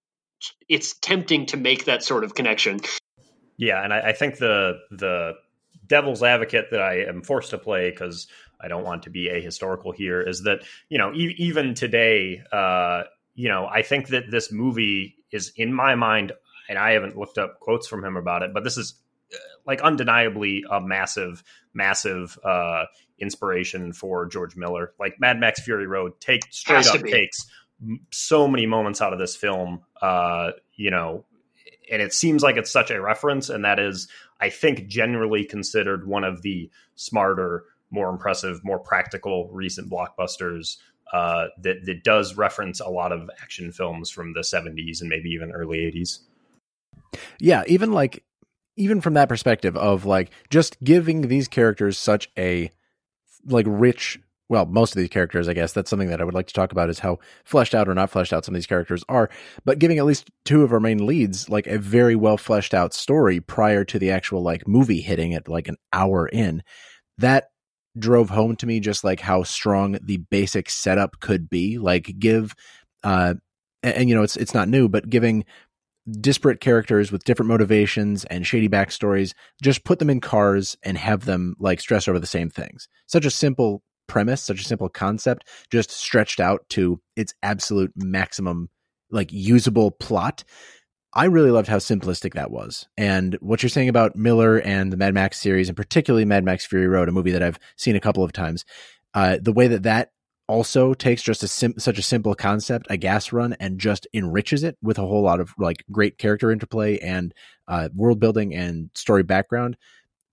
it's 0.69 0.95
tempting 0.95 1.47
to 1.47 1.57
make 1.57 1.85
that 1.85 2.03
sort 2.03 2.25
of 2.25 2.35
connection. 2.35 2.81
Yeah, 3.57 3.83
and 3.83 3.93
I, 3.93 4.01
I 4.01 4.13
think 4.13 4.39
the 4.39 4.79
the 4.91 5.35
devil's 5.87 6.23
advocate 6.23 6.67
that 6.71 6.81
I 6.81 7.05
am 7.05 7.23
forced 7.23 7.51
to 7.51 7.59
play 7.59 7.91
because 7.91 8.27
I 8.61 8.69
don't 8.69 8.85
want 8.85 9.05
to 9.05 9.11
be 9.11 9.29
ahistorical 9.29 9.95
here 9.95 10.21
is 10.21 10.43
that 10.45 10.61
you 10.89 10.99
know 10.99 11.13
e- 11.13 11.35
even 11.39 11.75
today, 11.75 12.43
uh, 12.51 13.05
you 13.35 13.49
know, 13.49 13.67
I 13.67 13.83
think 13.83 14.09
that 14.09 14.31
this 14.31 14.51
movie 14.51 15.17
is 15.31 15.53
in 15.57 15.73
my 15.73 15.95
mind, 15.95 16.33
and 16.69 16.79
I 16.79 16.93
haven't 16.93 17.17
looked 17.17 17.39
up 17.39 17.61
quotes 17.61 17.87
from 17.87 18.05
him 18.05 18.17
about 18.17 18.43
it, 18.43 18.53
but 18.55 18.65
this 18.65 18.77
is 18.77 18.95
uh, 19.33 19.37
like 19.67 19.81
undeniably 19.83 20.65
a 20.71 20.81
massive, 20.81 21.43
massive 21.75 22.39
uh, 22.45 22.85
inspiration 23.19 23.93
for 23.93 24.27
George 24.27 24.57
Miller. 24.57 24.95
Like 24.99 25.21
Mad 25.21 25.39
Max 25.39 25.61
Fury 25.61 25.87
Road, 25.87 26.21
take 26.21 26.43
straight 26.51 26.87
up 26.87 27.03
takes 27.03 27.47
so 28.11 28.49
many 28.49 28.67
moments 28.67 29.01
out 29.01 29.13
of 29.13 29.19
this 29.19 29.37
film. 29.37 29.83
Uh, 30.01 30.53
you 30.75 30.91
know, 30.91 31.25
and 31.91 32.01
it 32.03 32.13
seems 32.13 32.43
like 32.43 32.57
it's 32.57 32.71
such 32.71 32.91
a 32.91 33.01
reference, 33.01 33.49
and 33.49 33.65
that 33.65 33.79
is 33.79 34.09
I 34.41 34.51
think 34.51 34.87
generally 34.87 35.45
considered 35.45 36.07
one 36.07 36.25
of 36.25 36.43
the 36.43 36.71
smarter, 36.97 37.65
more 37.91 38.11
impressive, 38.11 38.65
more 38.65 38.79
practical 38.79 39.49
recent 39.53 39.91
blockbusters 39.91 40.77
uh, 41.13 41.47
that 41.63 41.85
that 41.85 42.03
does 42.03 42.37
reference 42.37 42.81
a 42.81 42.89
lot 42.89 43.13
of 43.13 43.31
action 43.41 43.71
films 43.73 44.11
from 44.11 44.33
the 44.33 44.41
70s 44.41 45.01
and 45.01 45.09
maybe 45.09 45.31
even 45.31 45.53
early 45.53 45.79
80s. 45.79 46.21
Yeah, 47.41 47.63
even 47.67 47.93
like 47.93 48.25
even 48.77 49.01
from 49.01 49.15
that 49.15 49.29
perspective 49.29 49.77
of 49.77 50.05
like 50.05 50.31
just 50.51 50.83
giving 50.83 51.23
these 51.23 51.47
characters 51.49 51.99
such 51.99 52.31
a 52.37 52.71
like 53.47 53.67
rich 53.69 54.19
well, 54.49 54.67
most 54.67 54.95
of 54.95 55.01
these 55.01 55.09
characters, 55.09 55.49
I 55.49 55.55
guess 55.55 55.73
that's 55.73 55.89
something 55.89 56.09
that 56.09 56.21
I 56.21 56.25
would 56.25 56.35
like 56.35 56.47
to 56.49 56.53
talk 56.53 56.71
about 56.71 56.91
is 56.91 56.99
how 56.99 57.19
fleshed 57.45 57.75
out 57.75 57.89
or 57.89 57.95
not 57.95 58.11
fleshed 58.11 58.33
out 58.33 58.45
some 58.45 58.55
of 58.55 58.59
these 58.59 58.67
characters 58.67 59.03
are. 59.09 59.31
But 59.65 59.79
giving 59.79 59.99
at 59.99 60.05
least 60.05 60.31
two 60.45 60.63
of 60.63 60.73
our 60.73 60.81
main 60.81 61.07
leads 61.07 61.49
like 61.49 61.67
a 61.67 61.79
very 61.79 62.15
well 62.15 62.37
fleshed 62.37 62.75
out 62.75 62.93
story 62.93 63.41
prior 63.41 63.85
to 63.87 63.99
the 63.99 64.11
actual 64.11 64.43
like 64.43 64.69
movie 64.69 65.01
hitting 65.01 65.33
it 65.33 65.49
like 65.49 65.69
an 65.69 65.77
hour 65.93 66.29
in, 66.29 66.63
that 67.19 67.51
drove 67.99 68.29
home 68.29 68.57
to 68.57 68.67
me 68.67 68.81
just 68.81 69.05
like 69.05 69.21
how 69.21 69.45
strong 69.45 69.99
the 70.03 70.19
basic 70.19 70.69
setup 70.69 71.21
could 71.21 71.49
be. 71.49 71.79
Like 71.79 72.19
give, 72.19 72.55
uh, 73.03 73.35
and, 73.83 73.95
and 73.95 74.09
you 74.11 74.15
know 74.15 74.23
it's 74.23 74.37
it's 74.37 74.55
not 74.55 74.69
new, 74.69 74.89
but 74.91 75.09
giving 75.09 75.45
disparate 76.21 76.61
characters 76.61 77.11
with 77.11 77.25
different 77.25 77.49
motivations 77.49 78.27
and 78.27 78.47
shady 78.47 78.69
backstories, 78.69 79.33
just 79.63 79.85
put 79.85 79.99
them 79.99 80.11
in 80.11 80.21
cars 80.21 80.77
and 80.83 80.99
have 80.99 81.25
them 81.25 81.57
like 81.59 81.81
stress 81.81 82.09
over 82.09 82.19
the 82.19 82.27
same 82.27 82.51
things. 82.51 82.89
Such 83.07 83.25
a 83.25 83.31
simple 83.31 83.83
premise, 84.07 84.43
such 84.43 84.61
a 84.61 84.65
simple 84.65 84.89
concept, 84.89 85.49
just 85.71 85.91
stretched 85.91 86.41
out 86.41 86.69
to 86.71 87.01
its 87.17 87.35
absolute 87.43 87.93
maximum, 87.97 88.69
like 89.11 89.33
usable 89.33 89.91
plot. 89.91 90.45
I 91.13 91.27
really 91.27 91.51
loved 91.51 91.69
how 91.69 91.79
simplistic 91.79 92.35
that 92.35 92.51
was. 92.51 92.89
And 92.97 93.35
what 93.41 93.63
you're 93.63 93.71
saying 93.71 93.89
about 93.89 94.17
Miller 94.17 94.59
and 94.59 94.93
the 94.93 94.97
Mad 94.97 95.15
Max 95.15 95.41
series, 95.41 95.69
and 95.69 95.77
particularly 95.77 96.25
Mad 96.25 96.45
Max 96.45 96.67
Fury 96.67 96.89
Road, 96.89 97.09
a 97.09 97.13
movie 97.13 97.31
that 97.31 97.43
I've 97.43 97.61
seen 97.77 97.95
a 97.95 98.01
couple 98.01 98.25
of 98.25 98.33
times, 98.33 98.65
uh, 99.15 99.39
the 99.41 99.53
way 99.53 99.69
that 99.69 99.85
that 99.85 100.11
also 100.47 100.93
takes 100.93 101.23
just 101.23 101.43
a 101.43 101.49
sim- 101.49 101.79
such 101.79 101.99
a 101.99 102.03
simple 102.03 102.35
concept, 102.35 102.87
a 102.91 102.97
gas 102.97 103.33
run, 103.33 103.55
and 103.61 103.79
just 103.79 104.07
enriches 104.13 104.63
it 104.63 104.77
with 104.83 104.99
a 104.99 105.07
whole 105.07 105.23
lot 105.23 105.41
of 105.41 105.55
like 105.59 105.85
great 105.91 106.19
character 106.19 106.51
interplay 106.51 106.99
and 106.99 107.33
uh, 107.69 107.89
world 107.95 108.21
building 108.21 108.55
and 108.55 108.91
story 108.95 109.23
background. 109.23 109.77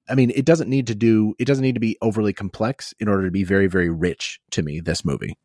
I 0.10 0.16
mean, 0.16 0.32
it 0.36 0.46
doesn't 0.46 0.70
need 0.70 0.88
to 0.88 0.96
do 0.96 1.36
it 1.40 1.46
doesn't 1.46 1.64
need 1.64 1.76
to 1.76 1.80
be 1.80 1.98
overly 2.02 2.34
complex 2.34 2.94
in 3.00 3.08
order 3.08 3.26
to 3.26 3.32
be 3.32 3.44
very 3.44 3.68
very 3.68 3.90
rich 3.90 4.40
to 4.52 4.62
me. 4.62 4.80
This 4.80 5.06
movie, 5.06 5.38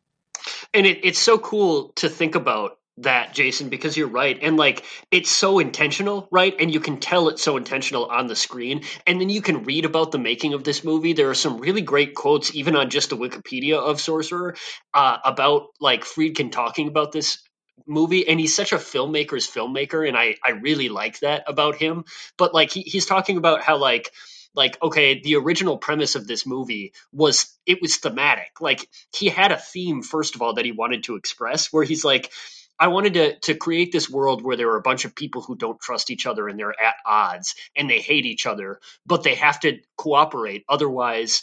and 0.73 0.85
it, 0.85 0.99
it's 1.03 1.19
so 1.19 1.37
cool 1.37 1.89
to 1.95 2.09
think 2.09 2.35
about 2.35 2.77
that 2.97 3.33
jason 3.33 3.69
because 3.69 3.95
you're 3.95 4.07
right. 4.07 4.39
And 4.41 4.57
like 4.57 4.83
it's 5.11 5.29
so 5.29 5.59
intentional 5.59 6.27
right? 6.31 6.55
And 6.59 6.73
you 6.73 6.79
can 6.79 6.99
tell 6.99 7.29
it's 7.29 7.43
so 7.43 7.57
intentional 7.57 8.05
on 8.05 8.27
the 8.27 8.35
screen. 8.35 8.83
And 9.05 9.21
then 9.21 9.29
you 9.29 9.41
can 9.41 9.63
read 9.63 9.85
about 9.85 10.11
the 10.11 10.17
making 10.17 10.53
of 10.53 10.63
this 10.63 10.83
movie. 10.83 11.13
There 11.13 11.29
are 11.29 11.35
some 11.35 11.59
really 11.59 11.81
great 11.81 12.15
quotes 12.15 12.55
even 12.55 12.75
on 12.75 12.89
just 12.89 13.09
the 13.09 13.17
wikipedia 13.17 13.77
of 13.77 14.01
sorcerer 14.01 14.55
uh, 14.93 15.17
about 15.23 15.67
like 15.79 16.03
friedkin 16.03 16.51
talking 16.51 16.87
about 16.87 17.11
this 17.11 17.43
movie. 17.85 18.27
And 18.27 18.39
he's 18.39 18.55
such 18.55 18.71
a 18.71 18.77
filmmaker's 18.77 19.47
filmmaker 19.47 20.07
and 20.07 20.17
i 20.17 20.35
i 20.43 20.51
really 20.51 20.89
like 20.89 21.19
that 21.19 21.43
about 21.45 21.75
him. 21.75 22.03
But 22.37 22.55
like 22.55 22.71
he, 22.71 22.81
he's 22.81 23.05
talking 23.05 23.37
about 23.37 23.61
how 23.61 23.77
like 23.77 24.11
like 24.57 24.81
okay 24.81 25.21
the 25.21 25.35
original 25.35 25.77
premise 25.77 26.15
of 26.15 26.27
this 26.27 26.45
movie 26.45 26.93
was 27.13 27.57
it 27.65 27.81
was 27.81 27.97
thematic 27.97 28.59
like 28.59 28.89
he 29.15 29.29
had 29.29 29.53
a 29.53 29.57
theme 29.57 30.01
first 30.01 30.35
of 30.35 30.41
all 30.41 30.55
that 30.55 30.65
he 30.65 30.73
wanted 30.73 31.03
to 31.05 31.15
express 31.15 31.71
where 31.71 31.85
he's 31.85 32.03
like 32.03 32.31
I 32.79 32.89
wanted 32.89 33.13
to 33.15 33.39
to 33.39 33.55
create 33.55 33.91
this 33.91 34.09
world 34.09 34.43
where 34.43 34.55
there 34.55 34.69
are 34.69 34.77
a 34.77 34.83
bunch 34.83 35.05
of 35.05 35.15
people 35.15 35.41
who 35.41 35.55
don't 35.55 35.79
trust 35.79 36.11
each 36.11 36.25
other 36.27 36.47
and 36.47 36.59
they're 36.59 36.79
at 36.79 36.95
odds 37.05 37.55
and 37.75 37.89
they 37.89 37.99
hate 37.99 38.25
each 38.25 38.45
other, 38.45 38.79
but 39.05 39.23
they 39.23 39.35
have 39.35 39.59
to 39.61 39.79
cooperate. 39.97 40.63
Otherwise, 40.69 41.41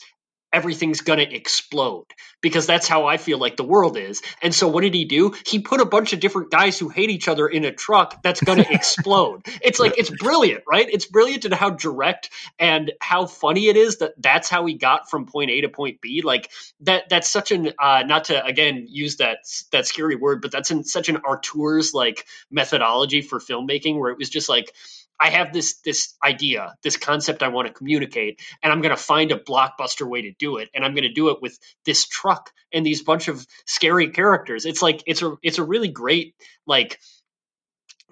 everything's 0.55 1.01
going 1.01 1.19
to 1.19 1.35
explode 1.35 2.07
because 2.41 2.67
that's 2.67 2.87
how 2.87 3.07
I 3.07 3.17
feel 3.17 3.39
like 3.39 3.57
the 3.57 3.65
world 3.65 3.97
is. 3.97 4.23
And 4.41 4.55
so 4.55 4.69
what 4.69 4.83
did 4.83 4.95
he 4.95 5.05
do? 5.05 5.35
He 5.47 5.59
put 5.59 5.81
a 5.81 5.85
bunch 5.85 6.13
of 6.13 6.21
different 6.21 6.51
guys 6.51 6.79
who 6.79 6.89
hate 6.89 7.11
each 7.11 7.27
other 7.27 7.49
in 7.49 7.65
a 7.65 7.73
truck 7.73 8.23
that's 8.23 8.41
going 8.41 8.59
to 8.65 8.73
explode. 8.73 9.43
It's 9.63 9.81
like 9.81 9.95
it's 9.99 10.11
brilliant, 10.11 10.63
right? 10.69 10.87
It's 10.89 11.07
brilliant 11.07 11.45
in 11.45 11.53
how 11.53 11.71
direct 11.71 12.31
and 12.59 12.93
how 13.01 13.27
funny 13.27 13.67
it 13.69 13.77
is 13.77 13.99
that 13.99 14.13
that's 14.19 14.49
how 14.49 14.65
he 14.67 14.75
got 14.75 15.11
from 15.11 15.27
point 15.27 15.51
A 15.51 15.63
to 15.63 15.69
point 15.69 16.01
B. 16.01 16.23
Like 16.23 16.51
that 16.81 17.09
that's 17.09 17.29
such 17.29 17.51
an 17.51 17.73
uh 17.79 18.05
not 18.07 18.25
to 18.25 18.45
again 18.45 18.87
use 18.89 19.17
that 19.17 19.39
that 19.73 19.87
scary 19.87 20.17
word, 20.17 20.41
but 20.41 20.53
that's 20.53 20.71
in 20.71 20.85
such 20.85 21.09
an 21.09 21.17
auteur's 21.17 21.93
like 21.95 22.27
methodology 22.51 23.23
for 23.23 23.41
filmmaking 23.41 23.99
where 23.99 24.11
it 24.11 24.19
was 24.19 24.31
just 24.31 24.49
like 24.49 24.73
I 25.21 25.31
have 25.31 25.53
this 25.53 25.79
this 25.85 26.15
idea, 26.23 26.75
this 26.83 26.97
concept 26.97 27.43
I 27.43 27.49
want 27.49 27.69
to 27.69 27.75
communicate, 27.75 28.41
and 28.63 28.73
I'm 28.73 28.81
going 28.81 28.95
to 28.95 29.01
find 29.01 29.33
a 29.33 29.39
blockbuster 29.39 30.07
way 30.07 30.23
to 30.23 30.33
do 30.39 30.59
it, 30.59 30.69
and 30.75 30.85
I'm 30.85 30.95
going 30.95 31.09
to 31.09 31.13
do 31.13 31.31
it 31.31 31.41
with 31.41 31.59
this 31.85 32.07
truck 32.07 32.51
and 32.73 32.85
these 32.85 33.03
bunch 33.03 33.29
of 33.29 33.47
scary 33.67 34.11
characters. 34.11 34.67
It's 34.67 34.83
like 34.83 35.03
it's 35.07 35.23
a 35.23 35.37
it's 35.43 35.59
a 35.59 35.65
really 35.65 35.89
great 35.89 36.35
like 36.67 36.99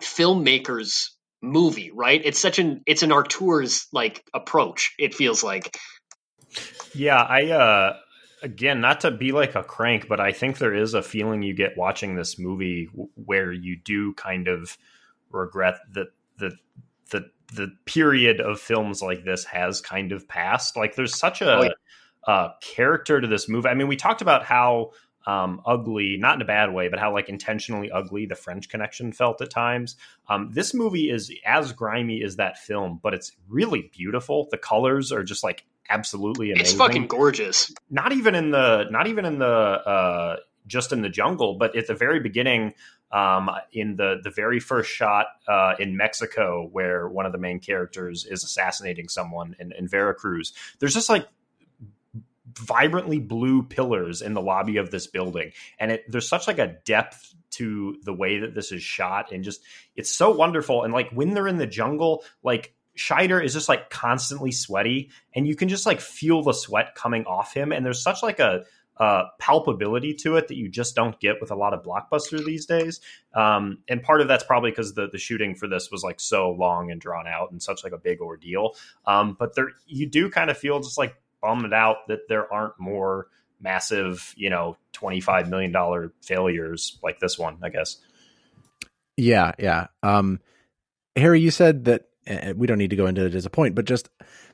filmmakers 0.00 1.10
movie, 1.40 1.90
right? 1.92 2.20
It's 2.24 2.38
such 2.38 2.58
an 2.58 2.82
it's 2.86 3.02
an 3.02 3.12
auteur's 3.12 3.88
like 3.92 4.24
approach. 4.32 4.94
It 4.98 5.14
feels 5.14 5.42
like. 5.42 5.76
Yeah, 6.94 7.20
I 7.20 7.50
uh 7.50 7.96
again, 8.42 8.80
not 8.80 9.00
to 9.00 9.10
be 9.10 9.32
like 9.32 9.54
a 9.54 9.62
crank, 9.62 10.08
but 10.08 10.20
I 10.20 10.32
think 10.32 10.58
there 10.58 10.74
is 10.74 10.94
a 10.94 11.02
feeling 11.02 11.42
you 11.42 11.54
get 11.54 11.76
watching 11.76 12.14
this 12.14 12.38
movie 12.38 12.88
where 13.14 13.52
you 13.52 13.76
do 13.76 14.14
kind 14.14 14.48
of 14.48 14.76
regret 15.30 15.76
that 15.94 16.08
the 16.38 16.56
the 17.54 17.72
period 17.84 18.40
of 18.40 18.60
films 18.60 19.02
like 19.02 19.24
this 19.24 19.44
has 19.44 19.80
kind 19.80 20.12
of 20.12 20.28
passed. 20.28 20.76
Like 20.76 20.94
there's 20.94 21.18
such 21.18 21.42
a 21.42 21.56
oh, 21.56 21.62
yeah. 21.62 21.70
uh, 22.26 22.48
character 22.60 23.20
to 23.20 23.26
this 23.26 23.48
movie. 23.48 23.68
I 23.68 23.74
mean, 23.74 23.88
we 23.88 23.96
talked 23.96 24.22
about 24.22 24.44
how 24.44 24.92
um, 25.26 25.60
ugly, 25.64 26.16
not 26.18 26.36
in 26.36 26.42
a 26.42 26.46
bad 26.46 26.72
way, 26.72 26.88
but 26.88 26.98
how 26.98 27.12
like 27.12 27.28
intentionally 27.28 27.90
ugly 27.90 28.26
the 28.26 28.34
French 28.34 28.68
Connection 28.68 29.12
felt 29.12 29.40
at 29.40 29.50
times. 29.50 29.96
Um, 30.28 30.50
this 30.52 30.74
movie 30.74 31.10
is 31.10 31.32
as 31.46 31.72
grimy 31.72 32.22
as 32.22 32.36
that 32.36 32.58
film, 32.58 33.00
but 33.02 33.14
it's 33.14 33.32
really 33.48 33.90
beautiful. 33.92 34.48
The 34.50 34.58
colors 34.58 35.12
are 35.12 35.22
just 35.22 35.44
like 35.44 35.64
absolutely 35.88 36.50
amazing. 36.50 36.66
It's 36.66 36.74
fucking 36.74 37.06
gorgeous. 37.06 37.72
Not 37.90 38.12
even 38.12 38.34
in 38.34 38.50
the 38.50 38.86
not 38.90 39.06
even 39.06 39.24
in 39.24 39.38
the 39.38 39.46
uh, 39.46 40.36
just 40.66 40.92
in 40.92 41.02
the 41.02 41.08
jungle, 41.08 41.56
but 41.58 41.76
at 41.76 41.86
the 41.86 41.94
very 41.94 42.20
beginning, 42.20 42.74
um, 43.12 43.51
in 43.72 43.96
the 43.96 44.20
the 44.22 44.31
very 44.31 44.59
first 44.59 44.90
shot 44.90 45.27
uh, 45.46 45.75
in 45.79 45.96
Mexico, 45.96 46.68
where 46.72 47.09
one 47.09 47.27
of 47.27 47.33
the 47.33 47.38
main 47.38 47.61
characters 47.61 48.25
is 48.25 48.42
assassinating 48.42 49.09
someone 49.09 49.55
in, 49.59 49.72
in 49.72 49.87
Veracruz, 49.87 50.53
there's 50.79 50.94
just 50.94 51.09
like 51.09 51.27
vibrantly 52.59 53.18
blue 53.18 53.62
pillars 53.62 54.20
in 54.22 54.35
the 54.35 54.42
lobby 54.42 54.77
of 54.79 54.90
this 54.90 55.07
building, 55.07 55.53
and 55.79 55.92
it 55.92 56.11
there's 56.11 56.29
such 56.29 56.46
like 56.46 56.59
a 56.59 56.77
depth 56.85 57.35
to 57.51 57.98
the 58.03 58.14
way 58.14 58.38
that 58.38 58.55
this 58.55 58.72
is 58.72 58.83
shot, 58.83 59.31
and 59.31 59.44
just 59.44 59.62
it's 59.94 60.11
so 60.11 60.31
wonderful. 60.31 60.83
And 60.83 60.92
like 60.92 61.11
when 61.11 61.35
they're 61.35 61.48
in 61.48 61.59
the 61.59 61.66
jungle, 61.66 62.25
like 62.42 62.75
Scheider 62.96 63.42
is 63.42 63.53
just 63.53 63.68
like 63.68 63.90
constantly 63.90 64.53
sweaty, 64.53 65.11
and 65.35 65.46
you 65.46 65.57
can 65.57 65.68
just 65.68 65.87
like 65.87 66.01
feel 66.01 66.42
the 66.42 66.53
sweat 66.53 66.94
coming 66.94 67.25
off 67.25 67.55
him. 67.55 67.72
And 67.72 67.85
there's 67.85 68.03
such 68.03 68.22
like 68.22 68.38
a 68.38 68.64
uh, 69.02 69.24
palpability 69.40 70.16
to 70.16 70.36
it 70.36 70.46
that 70.46 70.56
you 70.56 70.68
just 70.68 70.94
don't 70.94 71.18
get 71.18 71.40
with 71.40 71.50
a 71.50 71.56
lot 71.56 71.74
of 71.74 71.82
blockbuster 71.82 72.44
these 72.44 72.66
days. 72.66 73.00
Um, 73.34 73.78
and 73.88 74.00
part 74.00 74.20
of 74.20 74.28
that's 74.28 74.44
probably 74.44 74.70
because 74.70 74.94
the 74.94 75.08
the 75.08 75.18
shooting 75.18 75.56
for 75.56 75.66
this 75.66 75.90
was 75.90 76.04
like 76.04 76.20
so 76.20 76.52
long 76.52 76.92
and 76.92 77.00
drawn 77.00 77.26
out 77.26 77.50
and 77.50 77.60
such 77.60 77.82
like 77.82 77.92
a 77.92 77.98
big 77.98 78.20
ordeal. 78.20 78.76
Um, 79.04 79.36
but 79.36 79.56
there, 79.56 79.70
you 79.88 80.08
do 80.08 80.30
kind 80.30 80.50
of 80.50 80.56
feel 80.56 80.78
just 80.78 80.98
like 80.98 81.16
bummed 81.40 81.72
out 81.72 82.06
that 82.06 82.28
there 82.28 82.52
aren't 82.52 82.78
more 82.78 83.26
massive, 83.60 84.32
you 84.36 84.50
know, 84.50 84.76
twenty 84.92 85.20
five 85.20 85.48
million 85.48 85.72
dollar 85.72 86.12
failures 86.22 86.96
like 87.02 87.18
this 87.18 87.36
one. 87.36 87.58
I 87.60 87.70
guess. 87.70 87.96
Yeah, 89.16 89.50
yeah. 89.58 89.88
Um, 90.04 90.38
Harry, 91.16 91.40
you 91.40 91.50
said 91.50 91.86
that 91.86 92.04
uh, 92.30 92.54
we 92.54 92.68
don't 92.68 92.78
need 92.78 92.90
to 92.90 92.96
go 92.96 93.06
into 93.06 93.26
it 93.26 93.34
as 93.34 93.46
a 93.46 93.50
point, 93.50 93.74
but 93.74 93.84
just 93.84 94.10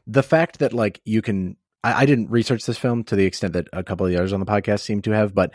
the 0.06 0.22
fact 0.22 0.60
that 0.60 0.72
like 0.72 1.02
you 1.04 1.20
can 1.20 1.58
I, 1.88 2.00
I 2.00 2.06
didn't 2.06 2.30
research 2.30 2.66
this 2.66 2.78
film 2.78 3.04
to 3.04 3.16
the 3.16 3.24
extent 3.24 3.52
that 3.54 3.68
a 3.72 3.82
couple 3.82 4.06
of 4.06 4.12
the 4.12 4.18
others 4.18 4.32
on 4.32 4.40
the 4.40 4.46
podcast 4.46 4.80
seem 4.80 5.02
to 5.02 5.10
have, 5.12 5.34
but 5.34 5.54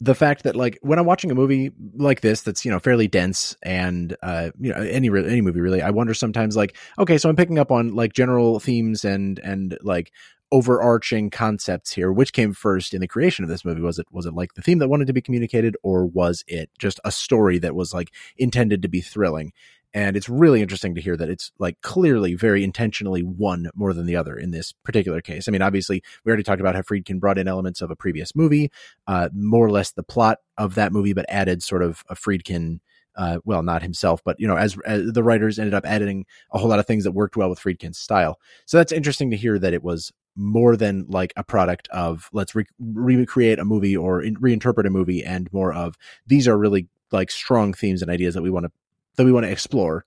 the 0.00 0.14
fact 0.14 0.44
that 0.44 0.56
like 0.56 0.78
when 0.80 0.98
I'm 0.98 1.06
watching 1.06 1.30
a 1.30 1.34
movie 1.34 1.72
like 1.94 2.22
this 2.22 2.40
that's 2.40 2.64
you 2.64 2.70
know 2.70 2.78
fairly 2.78 3.06
dense 3.06 3.54
and 3.62 4.16
uh 4.22 4.50
you 4.58 4.72
know 4.72 4.80
any 4.80 5.08
any 5.08 5.42
movie 5.42 5.60
really 5.60 5.82
I 5.82 5.90
wonder 5.90 6.14
sometimes 6.14 6.56
like 6.56 6.74
okay 6.98 7.18
so 7.18 7.28
I'm 7.28 7.36
picking 7.36 7.58
up 7.58 7.70
on 7.70 7.94
like 7.94 8.14
general 8.14 8.60
themes 8.60 9.04
and 9.04 9.38
and 9.40 9.76
like 9.82 10.10
overarching 10.52 11.30
concepts 11.30 11.92
here. 11.92 12.12
Which 12.12 12.32
came 12.32 12.52
first 12.52 12.94
in 12.94 13.00
the 13.00 13.08
creation 13.08 13.44
of 13.44 13.48
this 13.48 13.64
movie? 13.64 13.80
Was 13.80 13.98
it 13.98 14.06
was 14.10 14.26
it 14.26 14.34
like 14.34 14.54
the 14.54 14.62
theme 14.62 14.78
that 14.78 14.88
wanted 14.88 15.06
to 15.06 15.12
be 15.12 15.20
communicated 15.20 15.76
or 15.82 16.06
was 16.06 16.44
it 16.46 16.70
just 16.78 17.00
a 17.04 17.12
story 17.12 17.58
that 17.58 17.74
was 17.74 17.94
like 17.94 18.10
intended 18.36 18.82
to 18.82 18.88
be 18.88 19.00
thrilling 19.00 19.52
and 19.92 20.16
it's 20.16 20.28
really 20.28 20.62
interesting 20.62 20.94
to 20.94 21.00
hear 21.00 21.16
that 21.16 21.28
it's 21.28 21.50
like 21.58 21.80
clearly 21.82 22.34
very 22.34 22.62
intentionally 22.62 23.22
one 23.22 23.70
more 23.74 23.92
than 23.92 24.06
the 24.06 24.16
other 24.16 24.36
in 24.36 24.50
this 24.50 24.72
particular 24.84 25.20
case. 25.20 25.48
I 25.48 25.50
mean, 25.50 25.62
obviously, 25.62 26.02
we 26.24 26.30
already 26.30 26.44
talked 26.44 26.60
about 26.60 26.74
how 26.74 26.82
Friedkin 26.82 27.18
brought 27.18 27.38
in 27.38 27.48
elements 27.48 27.80
of 27.80 27.90
a 27.90 27.96
previous 27.96 28.36
movie, 28.36 28.70
uh, 29.06 29.30
more 29.34 29.66
or 29.66 29.70
less 29.70 29.90
the 29.92 30.02
plot 30.02 30.38
of 30.56 30.74
that 30.76 30.92
movie, 30.92 31.12
but 31.12 31.26
added 31.28 31.62
sort 31.62 31.82
of 31.82 32.04
a 32.08 32.14
Friedkin. 32.14 32.80
Uh, 33.16 33.38
well, 33.44 33.62
not 33.62 33.82
himself, 33.82 34.22
but 34.24 34.38
you 34.38 34.46
know, 34.46 34.56
as, 34.56 34.78
as, 34.86 35.12
the 35.12 35.22
writers 35.22 35.58
ended 35.58 35.74
up 35.74 35.84
editing 35.84 36.24
a 36.52 36.58
whole 36.58 36.68
lot 36.68 36.78
of 36.78 36.86
things 36.86 37.02
that 37.02 37.10
worked 37.10 37.36
well 37.36 37.50
with 37.50 37.58
Friedkin's 37.58 37.98
style. 37.98 38.38
So 38.66 38.76
that's 38.76 38.92
interesting 38.92 39.32
to 39.32 39.36
hear 39.36 39.58
that 39.58 39.74
it 39.74 39.82
was 39.82 40.12
more 40.36 40.76
than 40.76 41.04
like 41.08 41.32
a 41.36 41.42
product 41.42 41.88
of 41.88 42.30
let's 42.32 42.54
re- 42.54 42.66
recreate 42.78 43.58
a 43.58 43.64
movie 43.64 43.96
or 43.96 44.22
in- 44.22 44.36
reinterpret 44.36 44.86
a 44.86 44.90
movie, 44.90 45.24
and 45.24 45.52
more 45.52 45.72
of 45.72 45.96
these 46.24 46.46
are 46.46 46.56
really 46.56 46.86
like 47.10 47.32
strong 47.32 47.74
themes 47.74 48.00
and 48.00 48.12
ideas 48.12 48.34
that 48.34 48.42
we 48.42 48.48
want 48.50 48.64
to 48.64 48.72
that 49.20 49.26
we 49.26 49.32
want 49.32 49.44
to 49.44 49.52
explore 49.52 50.06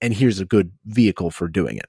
and 0.00 0.12
here's 0.12 0.40
a 0.40 0.44
good 0.44 0.72
vehicle 0.84 1.30
for 1.30 1.46
doing 1.46 1.76
it. 1.76 1.88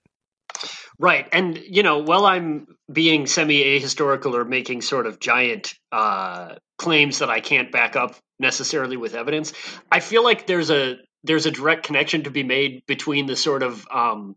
Right 1.00 1.28
and 1.34 1.58
you 1.58 1.82
know 1.82 1.98
while 1.98 2.28
i'm 2.28 2.68
being 2.92 3.26
semi 3.26 3.64
ahistorical 3.64 4.36
or 4.36 4.46
making 4.46 4.84
sort 4.84 5.08
of 5.08 5.20
giant 5.20 5.74
uh, 5.92 6.56
claims 6.78 7.20
that 7.20 7.32
i 7.32 7.40
can't 7.40 7.72
back 7.72 7.96
up 7.96 8.16
necessarily 8.38 8.96
with 8.96 9.16
evidence 9.16 9.54
i 9.92 10.00
feel 10.00 10.24
like 10.24 10.46
there's 10.46 10.70
a 10.70 10.98
there's 11.24 11.48
a 11.48 11.52
direct 11.52 11.84
connection 11.88 12.24
to 12.24 12.30
be 12.30 12.44
made 12.44 12.86
between 12.86 13.26
the 13.26 13.36
sort 13.36 13.64
of 13.64 13.88
um, 13.92 14.36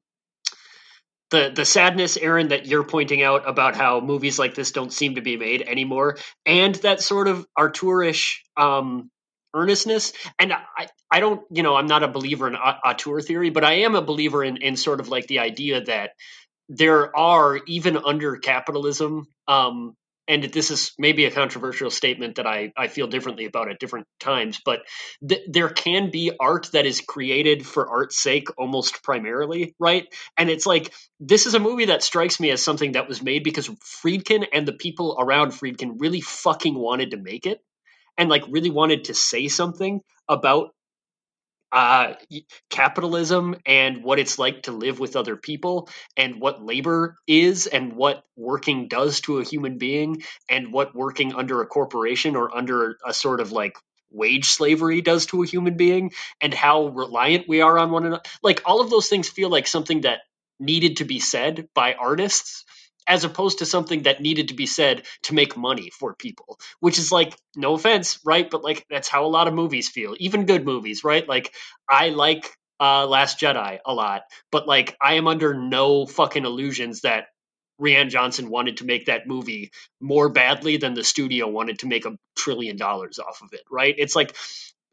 the 1.30 1.52
the 1.54 1.64
sadness, 1.64 2.16
Aaron, 2.16 2.48
that 2.48 2.66
you're 2.66 2.84
pointing 2.84 3.22
out 3.22 3.48
about 3.48 3.74
how 3.74 4.00
movies 4.00 4.38
like 4.38 4.54
this 4.54 4.70
don't 4.72 4.92
seem 4.92 5.16
to 5.16 5.20
be 5.20 5.36
made 5.36 5.62
anymore, 5.62 6.18
and 6.44 6.74
that 6.76 7.02
sort 7.02 7.28
of 7.28 7.46
auteurish 7.58 8.36
um, 8.56 9.10
earnestness. 9.54 10.12
And 10.38 10.52
I, 10.52 10.88
I 11.10 11.20
don't, 11.20 11.42
you 11.50 11.62
know, 11.62 11.76
I'm 11.76 11.86
not 11.86 12.02
a 12.02 12.08
believer 12.08 12.48
in 12.48 12.56
auteur 12.56 13.20
theory, 13.20 13.50
but 13.50 13.64
I 13.64 13.80
am 13.80 13.94
a 13.94 14.02
believer 14.02 14.44
in, 14.44 14.58
in 14.58 14.76
sort 14.76 15.00
of 15.00 15.08
like 15.08 15.26
the 15.26 15.40
idea 15.40 15.82
that 15.84 16.10
there 16.68 17.16
are, 17.16 17.60
even 17.66 17.96
under 17.96 18.36
capitalism, 18.36 19.26
um, 19.46 19.94
and 20.28 20.42
this 20.42 20.70
is 20.72 20.92
maybe 20.98 21.24
a 21.24 21.30
controversial 21.30 21.90
statement 21.90 22.36
that 22.36 22.46
I, 22.46 22.72
I 22.76 22.88
feel 22.88 23.06
differently 23.06 23.44
about 23.44 23.70
at 23.70 23.78
different 23.78 24.06
times, 24.18 24.60
but 24.64 24.80
th- 25.26 25.42
there 25.48 25.68
can 25.68 26.10
be 26.10 26.32
art 26.38 26.70
that 26.72 26.86
is 26.86 27.00
created 27.00 27.64
for 27.64 27.88
art's 27.88 28.18
sake 28.18 28.48
almost 28.58 29.04
primarily, 29.04 29.74
right? 29.78 30.06
And 30.36 30.50
it's 30.50 30.66
like, 30.66 30.92
this 31.20 31.46
is 31.46 31.54
a 31.54 31.60
movie 31.60 31.86
that 31.86 32.02
strikes 32.02 32.40
me 32.40 32.50
as 32.50 32.62
something 32.62 32.92
that 32.92 33.08
was 33.08 33.22
made 33.22 33.44
because 33.44 33.68
Friedkin 33.68 34.46
and 34.52 34.66
the 34.66 34.72
people 34.72 35.16
around 35.18 35.52
Friedkin 35.52 36.00
really 36.00 36.20
fucking 36.20 36.74
wanted 36.74 37.12
to 37.12 37.18
make 37.18 37.46
it 37.46 37.60
and 38.18 38.28
like 38.28 38.44
really 38.48 38.70
wanted 38.70 39.04
to 39.04 39.14
say 39.14 39.48
something 39.48 40.00
about 40.28 40.70
uh, 41.72 42.14
capitalism 42.70 43.56
and 43.66 44.02
what 44.02 44.18
it's 44.18 44.38
like 44.38 44.62
to 44.64 44.72
live 44.72 44.98
with 45.00 45.16
other 45.16 45.36
people 45.36 45.88
and 46.16 46.40
what 46.40 46.64
labor 46.64 47.16
is 47.26 47.66
and 47.66 47.94
what 47.94 48.24
working 48.36 48.88
does 48.88 49.20
to 49.20 49.38
a 49.38 49.44
human 49.44 49.78
being 49.78 50.22
and 50.48 50.72
what 50.72 50.94
working 50.94 51.34
under 51.34 51.60
a 51.60 51.66
corporation 51.66 52.36
or 52.36 52.56
under 52.56 52.96
a 53.06 53.12
sort 53.12 53.40
of 53.40 53.52
like 53.52 53.76
wage 54.10 54.46
slavery 54.46 55.02
does 55.02 55.26
to 55.26 55.42
a 55.42 55.46
human 55.46 55.76
being 55.76 56.12
and 56.40 56.54
how 56.54 56.86
reliant 56.88 57.48
we 57.48 57.60
are 57.60 57.78
on 57.78 57.90
one 57.90 58.06
another. 58.06 58.22
Like 58.42 58.62
all 58.64 58.80
of 58.80 58.90
those 58.90 59.08
things 59.08 59.28
feel 59.28 59.50
like 59.50 59.66
something 59.66 60.02
that 60.02 60.20
needed 60.58 60.98
to 60.98 61.04
be 61.04 61.20
said 61.20 61.68
by 61.74 61.94
artists 61.94 62.64
as 63.08 63.24
opposed 63.24 63.58
to 63.60 63.66
something 63.66 64.04
that 64.04 64.20
needed 64.20 64.48
to 64.48 64.54
be 64.54 64.66
said 64.66 65.04
to 65.24 65.34
make 65.34 65.56
money 65.56 65.90
for 65.90 66.14
people 66.14 66.58
which 66.80 66.98
is 66.98 67.12
like 67.12 67.36
no 67.56 67.74
offense 67.74 68.18
right 68.24 68.50
but 68.50 68.64
like 68.64 68.84
that's 68.90 69.08
how 69.08 69.26
a 69.26 69.28
lot 69.28 69.48
of 69.48 69.54
movies 69.54 69.88
feel 69.88 70.14
even 70.18 70.46
good 70.46 70.64
movies 70.64 71.04
right 71.04 71.28
like 71.28 71.52
i 71.88 72.10
like 72.10 72.50
uh 72.80 73.06
last 73.06 73.40
jedi 73.40 73.78
a 73.86 73.94
lot 73.94 74.22
but 74.52 74.66
like 74.68 74.96
i 75.00 75.14
am 75.14 75.26
under 75.28 75.54
no 75.54 76.06
fucking 76.06 76.44
illusions 76.44 77.02
that 77.02 77.26
Rian 77.80 78.08
Johnson 78.10 78.50
wanted 78.50 78.78
to 78.78 78.86
make 78.86 79.06
that 79.06 79.26
movie 79.26 79.70
more 80.00 80.28
badly 80.28 80.76
than 80.78 80.94
the 80.94 81.04
studio 81.04 81.48
wanted 81.48 81.80
to 81.80 81.86
make 81.86 82.06
a 82.06 82.16
trillion 82.36 82.76
dollars 82.76 83.18
off 83.18 83.42
of 83.42 83.52
it, 83.52 83.62
right? 83.70 83.94
It's 83.98 84.16
like 84.16 84.34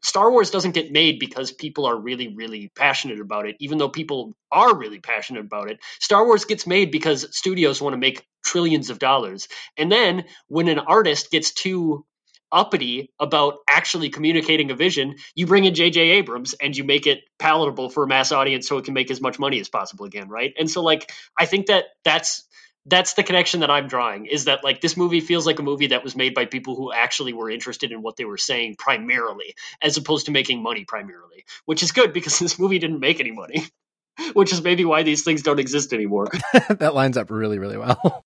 Star 0.04 0.30
Wars 0.30 0.50
doesn't 0.50 0.72
get 0.72 0.92
made 0.92 1.18
because 1.18 1.50
people 1.50 1.86
are 1.86 1.96
really, 1.96 2.34
really 2.34 2.70
passionate 2.76 3.20
about 3.20 3.46
it, 3.48 3.56
even 3.58 3.78
though 3.78 3.88
people 3.88 4.34
are 4.52 4.76
really 4.76 5.00
passionate 5.00 5.40
about 5.40 5.70
it. 5.70 5.80
Star 5.98 6.26
Wars 6.26 6.44
gets 6.44 6.66
made 6.66 6.90
because 6.90 7.34
studios 7.36 7.80
want 7.80 7.94
to 7.94 7.98
make 7.98 8.26
trillions 8.44 8.90
of 8.90 8.98
dollars. 8.98 9.48
And 9.78 9.90
then 9.90 10.26
when 10.46 10.68
an 10.68 10.78
artist 10.78 11.30
gets 11.30 11.52
too 11.52 12.04
uppity 12.52 13.10
about 13.18 13.54
actually 13.68 14.10
communicating 14.10 14.70
a 14.70 14.76
vision, 14.76 15.16
you 15.34 15.46
bring 15.46 15.64
in 15.64 15.74
J.J. 15.74 16.00
Abrams 16.00 16.54
and 16.54 16.76
you 16.76 16.84
make 16.84 17.06
it 17.06 17.20
palatable 17.38 17.88
for 17.88 18.04
a 18.04 18.06
mass 18.06 18.30
audience 18.30 18.68
so 18.68 18.78
it 18.78 18.84
can 18.84 18.94
make 18.94 19.10
as 19.10 19.20
much 19.20 19.38
money 19.38 19.58
as 19.58 19.68
possible 19.68 20.04
again, 20.04 20.28
right? 20.28 20.52
And 20.58 20.70
so, 20.70 20.82
like, 20.82 21.10
I 21.38 21.46
think 21.46 21.66
that 21.66 21.86
that's 22.04 22.44
that's 22.86 23.14
the 23.14 23.22
connection 23.22 23.60
that 23.60 23.70
I'm 23.70 23.88
drawing 23.88 24.26
is 24.26 24.44
that 24.44 24.62
like 24.62 24.80
this 24.80 24.96
movie 24.96 25.20
feels 25.20 25.46
like 25.46 25.58
a 25.58 25.62
movie 25.62 25.88
that 25.88 26.04
was 26.04 26.14
made 26.14 26.34
by 26.34 26.44
people 26.44 26.76
who 26.76 26.92
actually 26.92 27.32
were 27.32 27.50
interested 27.50 27.92
in 27.92 28.02
what 28.02 28.16
they 28.16 28.24
were 28.24 28.36
saying 28.36 28.76
primarily, 28.78 29.54
as 29.82 29.96
opposed 29.96 30.26
to 30.26 30.32
making 30.32 30.62
money 30.62 30.84
primarily, 30.84 31.44
which 31.64 31.82
is 31.82 31.92
good 31.92 32.12
because 32.12 32.38
this 32.40 32.58
movie 32.58 32.78
didn't 32.78 33.00
make 33.00 33.20
any 33.20 33.32
money, 33.32 33.64
which 34.34 34.52
is 34.52 34.62
maybe 34.62 34.84
why 34.84 35.02
these 35.02 35.22
things 35.22 35.42
don't 35.42 35.60
exist 35.60 35.92
anymore. 35.92 36.28
that 36.68 36.94
lines 36.94 37.16
up 37.16 37.30
really, 37.30 37.58
really 37.58 37.78
well. 37.78 38.22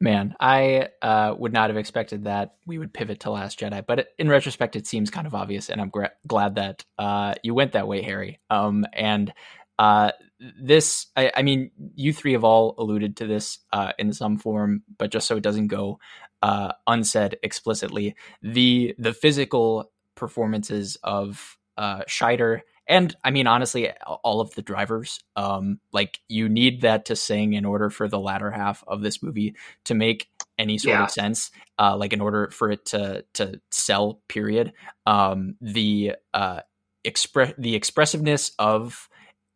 Man, 0.00 0.36
I 0.38 0.90
uh, 1.02 1.34
would 1.36 1.52
not 1.52 1.70
have 1.70 1.76
expected 1.76 2.24
that 2.24 2.54
we 2.66 2.78
would 2.78 2.94
pivot 2.94 3.20
to 3.20 3.30
Last 3.30 3.58
Jedi, 3.58 3.84
but 3.84 4.06
in 4.16 4.28
retrospect, 4.28 4.76
it 4.76 4.86
seems 4.86 5.10
kind 5.10 5.26
of 5.26 5.34
obvious, 5.34 5.68
and 5.68 5.80
I'm 5.80 5.88
gra- 5.88 6.12
glad 6.24 6.54
that 6.54 6.84
uh, 7.00 7.34
you 7.42 7.52
went 7.52 7.72
that 7.72 7.88
way, 7.88 8.02
Harry. 8.02 8.38
Um, 8.48 8.86
and 8.92 9.32
uh, 9.76 10.12
this, 10.40 11.06
I, 11.16 11.32
I, 11.36 11.42
mean, 11.42 11.70
you 11.94 12.12
three 12.12 12.32
have 12.32 12.44
all 12.44 12.74
alluded 12.78 13.16
to 13.18 13.26
this 13.26 13.58
uh, 13.72 13.92
in 13.98 14.12
some 14.12 14.38
form, 14.38 14.82
but 14.98 15.10
just 15.10 15.26
so 15.26 15.36
it 15.36 15.42
doesn't 15.42 15.68
go 15.68 15.98
uh, 16.42 16.72
unsaid 16.86 17.38
explicitly, 17.42 18.14
the 18.42 18.94
the 18.98 19.12
physical 19.12 19.90
performances 20.14 20.96
of 21.02 21.58
uh, 21.76 22.02
Scheider 22.08 22.60
and 22.88 23.14
I 23.22 23.30
mean, 23.30 23.46
honestly, 23.46 23.90
all 24.24 24.40
of 24.40 24.54
the 24.54 24.62
drivers, 24.62 25.20
um, 25.36 25.78
like 25.92 26.20
you 26.26 26.48
need 26.48 26.80
that 26.80 27.04
to 27.06 27.16
sing 27.16 27.52
in 27.52 27.66
order 27.66 27.90
for 27.90 28.08
the 28.08 28.18
latter 28.18 28.50
half 28.50 28.82
of 28.88 29.02
this 29.02 29.22
movie 29.22 29.54
to 29.84 29.94
make 29.94 30.28
any 30.58 30.78
sort 30.78 30.94
yeah. 30.94 31.04
of 31.04 31.10
sense. 31.10 31.50
Uh, 31.78 31.96
like 31.96 32.14
in 32.14 32.22
order 32.22 32.48
for 32.50 32.70
it 32.70 32.86
to 32.86 33.26
to 33.34 33.60
sell, 33.70 34.22
period. 34.26 34.72
Um, 35.04 35.56
the 35.60 36.14
uh, 36.32 36.60
express 37.04 37.52
the 37.58 37.74
expressiveness 37.74 38.52
of 38.58 39.10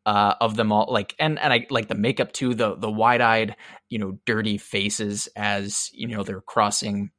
uh, 0.07 0.35
of 0.41 0.57
them 0.57 0.73
all 0.73 0.88
like 0.91 1.15
and 1.19 1.38
and 1.38 1.53
I 1.53 1.67
like 1.71 1.88
the 1.88 1.95
makeup 1.95 2.33
too 2.33 2.55
the 2.55 2.75
the 2.75 2.91
wide-eyed 2.91 3.57
you 3.88 3.99
know 3.99 4.19
dirty 4.27 4.59
faces 4.59 5.29
as 5.37 5.91
you 5.93 6.09
know 6.09 6.23
they're 6.23 6.41
crossing 6.41 7.11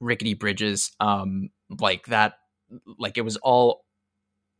rickety 0.00 0.34
bridges 0.34 0.92
um 1.00 1.50
like 1.80 2.06
that 2.06 2.34
like 2.98 3.18
it 3.18 3.22
was 3.22 3.36
all 3.38 3.84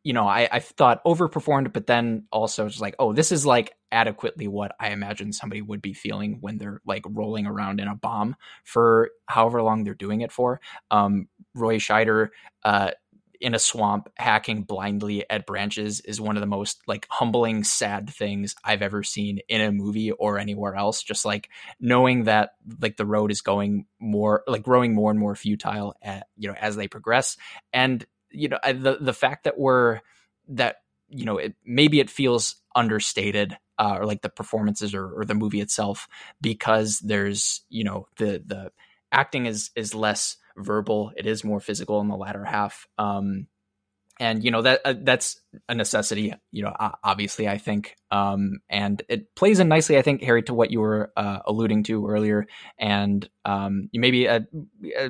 you 0.03 0.13
know 0.13 0.27
I 0.27 0.49
I 0.51 0.59
thought 0.59 1.05
overperformed 1.05 1.73
but 1.73 1.87
then 1.87 2.27
also 2.33 2.69
just 2.69 2.81
like 2.81 2.97
oh 2.99 3.13
this 3.13 3.31
is 3.31 3.47
like 3.47 3.73
adequately 3.93 4.49
what 4.49 4.75
I 4.81 4.91
imagine 4.91 5.33
somebody 5.33 5.63
would 5.63 5.83
be 5.83 5.93
feeling 5.93 6.39
when 6.41 6.59
they're 6.59 6.81
like 6.87 7.05
rolling 7.09 7.47
around 7.47 7.81
in 7.81 7.87
a 7.87 7.95
bomb 7.95 8.35
for 8.65 9.11
however 9.27 9.63
long 9.63 9.85
they're 9.85 9.95
doing 9.95 10.23
it 10.23 10.33
for. 10.33 10.61
Um 10.91 11.29
Roy 11.55 11.77
Scheider 11.77 12.29
uh 12.65 12.91
in 13.43 13.55
a 13.55 13.59
swamp 13.59 14.09
hacking 14.17 14.63
blindly 14.63 15.29
at 15.29 15.47
branches 15.47 16.01
is 16.01 16.21
one 16.21 16.37
of 16.37 16.41
the 16.41 16.47
most 16.47 16.81
like 16.87 17.07
humbling 17.11 17.65
sad 17.65 18.09
things 18.09 18.55
i've 18.65 18.83
ever 18.83 19.03
seen 19.03 19.41
in 19.49 19.61
a 19.61 19.73
movie 19.73 20.13
or 20.13 20.39
anywhere 20.39 20.75
else. 20.75 21.03
Just 21.03 21.25
like 21.25 21.51
knowing 21.81 22.25
that 22.25 22.53
like 22.81 22.97
the 22.97 23.07
road 23.07 23.31
is 23.31 23.41
going 23.41 23.87
more 23.99 24.45
like 24.47 24.63
growing 24.63 24.95
more 24.95 25.11
and 25.11 25.19
more 25.21 25.35
futile 25.35 25.95
at, 26.03 26.27
you 26.37 26.49
know 26.49 26.55
as 26.59 26.77
they 26.77 26.89
progress. 26.89 27.37
And 27.73 28.05
you 28.31 28.49
know 28.49 28.59
the 28.65 28.99
the 29.01 29.13
fact 29.13 29.45
that 29.45 29.59
we're 29.59 30.01
that 30.49 30.77
you 31.09 31.25
know 31.25 31.39
it 31.39 31.55
maybe 31.65 32.01
it 32.01 32.11
feels 32.11 32.57
understated 32.75 33.57
uh, 33.79 33.97
or 33.99 34.07
like 34.07 34.23
the 34.23 34.29
performances 34.29 34.95
or, 34.95 35.21
or 35.21 35.25
the 35.25 35.35
movie 35.35 35.61
itself 35.61 36.09
because 36.41 37.01
there's 37.01 37.63
you 37.69 37.85
know 37.85 38.07
the 38.17 38.43
the 38.47 38.71
acting 39.11 39.47
is 39.47 39.71
is 39.77 39.95
less 39.95 40.37
verbal. 40.57 41.13
It 41.17 41.27
is 41.27 41.45
more 41.45 41.61
physical 41.61 42.01
in 42.01 42.09
the 42.09 42.17
latter 42.17 42.45
half. 42.45 42.87
Um, 42.99 43.47
and 44.21 44.45
you 44.45 44.51
know 44.51 44.63
that 44.63 44.81
uh, 44.85 44.95
that's 45.03 45.41
a 45.69 45.75
necessity. 45.75 46.35
You 46.51 46.63
know, 46.63 46.73
obviously, 47.03 47.49
I 47.49 47.59
think, 47.59 47.97
um, 48.11 48.61
and 48.69 49.03
it 49.09 49.35
plays 49.35 49.59
in 49.59 49.69
nicely. 49.69 49.97
I 49.99 50.03
think 50.03 50.23
Harry 50.23 50.43
to 50.45 50.55
what 50.55 50.71
you 50.71 50.81
were 50.81 51.13
uh, 51.17 51.41
alluding 51.47 51.83
to 51.85 52.07
earlier, 52.07 52.47
and 52.79 53.29
um, 53.45 53.89
you 53.91 54.01
maybe 54.01 54.29
uh, 54.29 54.41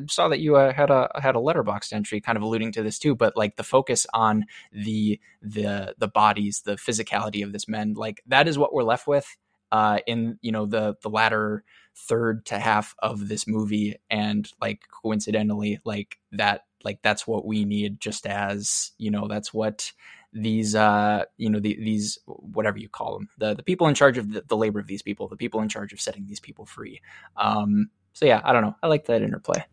saw 0.08 0.28
that 0.28 0.40
you 0.40 0.56
uh, 0.56 0.72
had 0.72 0.90
a 0.90 1.10
had 1.20 1.34
a 1.34 1.40
Letterboxd 1.40 1.92
entry, 1.92 2.20
kind 2.20 2.36
of 2.36 2.42
alluding 2.42 2.72
to 2.72 2.82
this 2.82 2.98
too. 2.98 3.14
But 3.14 3.36
like 3.36 3.56
the 3.56 3.64
focus 3.64 4.06
on 4.14 4.46
the 4.72 5.20
the 5.42 5.94
the 5.98 6.08
bodies, 6.08 6.62
the 6.64 6.76
physicality 6.76 7.44
of 7.44 7.52
this 7.52 7.68
men, 7.68 7.94
like 7.94 8.22
that 8.28 8.46
is 8.48 8.56
what 8.56 8.72
we're 8.72 8.84
left 8.84 9.06
with 9.06 9.26
uh, 9.72 9.98
in 10.06 10.38
you 10.42 10.52
know 10.52 10.66
the 10.66 10.96
the 11.02 11.10
latter 11.10 11.64
third 11.96 12.44
to 12.46 12.58
half 12.58 12.94
of 13.00 13.28
this 13.28 13.46
movie 13.46 13.96
and 14.10 14.50
like 14.60 14.82
coincidentally 15.02 15.78
like 15.84 16.18
that 16.32 16.62
like 16.84 17.00
that's 17.02 17.26
what 17.26 17.44
we 17.44 17.64
need 17.64 18.00
just 18.00 18.26
as 18.26 18.92
you 18.98 19.10
know 19.10 19.28
that's 19.28 19.52
what 19.52 19.92
these 20.32 20.74
uh 20.74 21.24
you 21.36 21.50
know 21.50 21.60
the, 21.60 21.76
these 21.76 22.18
whatever 22.26 22.78
you 22.78 22.88
call 22.88 23.14
them 23.14 23.28
the 23.38 23.54
the 23.54 23.62
people 23.62 23.86
in 23.86 23.94
charge 23.94 24.16
of 24.16 24.32
the, 24.32 24.42
the 24.48 24.56
labor 24.56 24.80
of 24.80 24.86
these 24.86 25.02
people 25.02 25.28
the 25.28 25.36
people 25.36 25.60
in 25.60 25.68
charge 25.68 25.92
of 25.92 26.00
setting 26.00 26.26
these 26.26 26.40
people 26.40 26.64
free. 26.64 27.00
Um 27.36 27.90
so 28.14 28.26
yeah 28.26 28.40
i 28.44 28.52
don't 28.52 28.62
know. 28.62 28.76
I 28.82 28.86
like 28.88 29.06
that 29.06 29.22
interplay. 29.22 29.64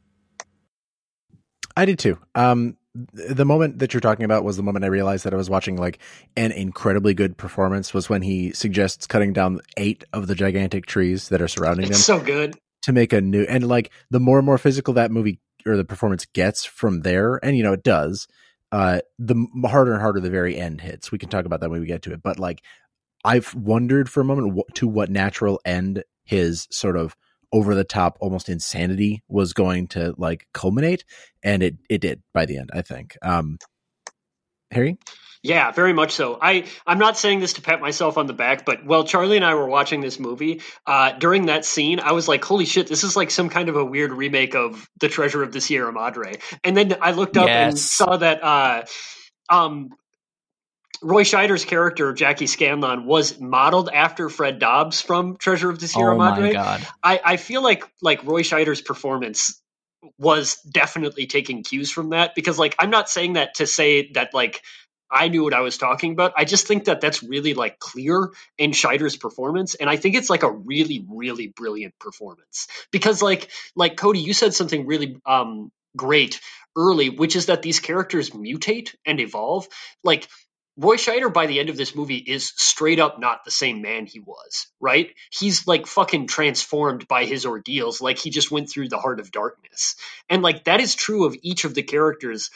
I 1.77 1.85
did 1.85 1.99
too. 1.99 2.19
Um 2.35 2.77
the 2.95 3.45
moment 3.45 3.79
that 3.79 3.93
you're 3.93 4.01
talking 4.01 4.25
about 4.25 4.43
was 4.43 4.57
the 4.57 4.63
moment 4.63 4.83
I 4.83 4.87
realized 4.87 5.23
that 5.25 5.33
I 5.33 5.37
was 5.37 5.49
watching 5.49 5.77
like 5.77 5.99
an 6.35 6.51
incredibly 6.51 7.13
good 7.13 7.37
performance 7.37 7.93
was 7.93 8.09
when 8.09 8.21
he 8.21 8.51
suggests 8.51 9.05
cutting 9.05 9.31
down 9.31 9.59
eight 9.77 10.03
of 10.11 10.27
the 10.27 10.35
gigantic 10.35 10.85
trees 10.85 11.29
that 11.29 11.41
are 11.41 11.47
surrounding 11.47 11.87
it's 11.87 12.05
them. 12.05 12.19
So 12.19 12.25
good 12.25 12.57
to 12.83 12.91
make 12.91 13.13
a 13.13 13.21
new 13.21 13.43
and 13.43 13.67
like 13.67 13.91
the 14.09 14.19
more 14.19 14.39
and 14.39 14.45
more 14.45 14.57
physical 14.57 14.95
that 14.95 15.11
movie 15.11 15.39
or 15.65 15.77
the 15.77 15.85
performance 15.85 16.25
gets 16.25 16.65
from 16.65 17.01
there, 17.01 17.39
and 17.43 17.57
you 17.57 17.63
know 17.63 17.73
it 17.73 17.83
does. 17.83 18.27
Uh, 18.71 18.99
the 19.17 19.35
harder 19.65 19.93
and 19.93 20.01
harder 20.01 20.19
the 20.19 20.29
very 20.29 20.57
end 20.57 20.81
hits. 20.81 21.11
We 21.11 21.17
can 21.17 21.29
talk 21.29 21.45
about 21.45 21.59
that 21.61 21.69
when 21.69 21.81
we 21.81 21.87
get 21.87 22.03
to 22.03 22.13
it, 22.13 22.21
but 22.23 22.39
like 22.39 22.61
I've 23.23 23.53
wondered 23.53 24.09
for 24.09 24.21
a 24.21 24.25
moment 24.25 24.61
to 24.75 24.87
what 24.87 25.09
natural 25.09 25.59
end 25.65 26.03
his 26.23 26.67
sort 26.71 26.95
of 26.95 27.15
over 27.51 27.75
the 27.75 27.83
top 27.83 28.17
almost 28.19 28.49
insanity 28.49 29.23
was 29.27 29.53
going 29.53 29.87
to 29.87 30.13
like 30.17 30.47
culminate 30.53 31.03
and 31.43 31.63
it 31.63 31.77
it 31.89 31.99
did 32.01 32.21
by 32.33 32.45
the 32.45 32.57
end 32.57 32.69
i 32.73 32.81
think 32.81 33.17
um 33.21 33.57
harry 34.71 34.97
yeah, 35.41 35.71
very 35.71 35.93
much 35.93 36.11
so. 36.11 36.37
I 36.41 36.65
I'm 36.85 36.99
not 36.99 37.17
saying 37.17 37.39
this 37.39 37.53
to 37.53 37.61
pat 37.61 37.79
myself 37.79 38.17
on 38.17 38.27
the 38.27 38.33
back, 38.33 38.65
but 38.65 38.85
while 38.85 39.05
Charlie 39.05 39.37
and 39.37 39.45
I 39.45 39.55
were 39.55 39.67
watching 39.69 40.01
this 40.01 40.19
movie, 40.19 40.61
uh, 40.85 41.13
during 41.13 41.45
that 41.45 41.63
scene, 41.63 42.01
I 42.01 42.11
was 42.11 42.27
like, 42.27 42.43
"Holy 42.43 42.65
shit, 42.65 42.87
this 42.87 43.05
is 43.05 43.15
like 43.15 43.31
some 43.31 43.47
kind 43.47 43.69
of 43.69 43.77
a 43.77 43.85
weird 43.85 44.11
remake 44.11 44.53
of 44.53 44.89
The 44.99 45.07
Treasure 45.07 45.41
of 45.41 45.53
the 45.53 45.61
Sierra 45.61 45.93
Madre." 45.93 46.39
And 46.65 46.75
then 46.75 46.97
I 47.01 47.11
looked 47.11 47.37
up 47.37 47.47
yes. 47.47 47.69
and 47.69 47.79
saw 47.79 48.17
that 48.17 48.43
uh, 48.43 48.83
um, 49.47 49.91
Roy 51.01 51.23
Scheider's 51.23 51.65
character, 51.65 52.13
Jackie 52.13 52.47
Scanlon, 52.47 53.05
was 53.05 53.39
modeled 53.39 53.89
after 53.89 54.29
Fred 54.29 54.59
Dobbs 54.59 55.01
from 55.01 55.37
Treasure 55.37 55.69
of 55.69 55.79
the 55.79 55.87
Sierra 55.87 56.15
oh 56.15 56.17
Madre. 56.17 56.53
God. 56.53 56.85
I, 57.03 57.21
I 57.23 57.37
feel 57.37 57.63
like 57.63 57.83
like 58.01 58.23
Roy 58.25 58.41
Scheider's 58.41 58.81
performance 58.81 59.61
was 60.17 60.55
definitely 60.61 61.27
taking 61.27 61.63
cues 61.63 61.91
from 61.91 62.09
that 62.09 62.35
because 62.35 62.57
like 62.57 62.75
I'm 62.79 62.89
not 62.89 63.09
saying 63.09 63.33
that 63.33 63.55
to 63.55 63.67
say 63.67 64.11
that 64.13 64.33
like 64.33 64.61
I 65.11 65.27
knew 65.27 65.43
what 65.43 65.53
I 65.53 65.61
was 65.61 65.77
talking 65.77 66.11
about. 66.11 66.33
I 66.37 66.45
just 66.45 66.67
think 66.67 66.85
that 66.85 67.01
that's 67.01 67.23
really 67.23 67.53
like 67.53 67.79
clear 67.79 68.29
in 68.57 68.71
Scheider's 68.71 69.17
performance, 69.17 69.75
and 69.75 69.89
I 69.89 69.95
think 69.95 70.15
it's 70.15 70.29
like 70.29 70.43
a 70.43 70.51
really, 70.51 71.05
really 71.09 71.47
brilliant 71.47 71.97
performance 71.99 72.67
because 72.91 73.21
like 73.21 73.49
like 73.75 73.97
Cody, 73.97 74.19
you 74.19 74.33
said 74.33 74.53
something 74.53 74.85
really 74.85 75.17
um 75.25 75.71
great 75.95 76.39
early, 76.75 77.09
which 77.09 77.35
is 77.35 77.47
that 77.47 77.61
these 77.61 77.79
characters 77.79 78.29
mutate 78.29 78.95
and 79.05 79.19
evolve. 79.19 79.67
Like 80.03 80.27
Roy 80.81 80.95
Scheider 80.95 81.31
by 81.33 81.45
the 81.45 81.59
end 81.59 81.69
of 81.69 81.75
this 81.75 81.93
movie 81.93 82.17
is 82.17 82.53
straight 82.55 83.01
up 83.01 83.19
not 83.19 83.43
the 83.43 83.51
same 83.51 83.81
man 83.81 84.05
he 84.05 84.21
was, 84.21 84.67
right? 84.79 85.13
He's 85.29 85.67
like 85.67 85.87
fucking 85.87 86.27
transformed 86.27 87.05
by 87.05 87.25
his 87.25 87.45
ordeals, 87.45 87.99
like 87.99 88.17
he 88.17 88.29
just 88.29 88.49
went 88.49 88.69
through 88.69 88.87
the 88.87 88.97
heart 88.97 89.19
of 89.19 89.29
darkness. 89.29 89.95
And 90.29 90.41
like 90.41 90.63
that 90.63 90.79
is 90.79 90.95
true 90.95 91.25
of 91.25 91.35
each 91.41 91.65
of 91.65 91.73
the 91.73 91.83
characters 91.83 92.49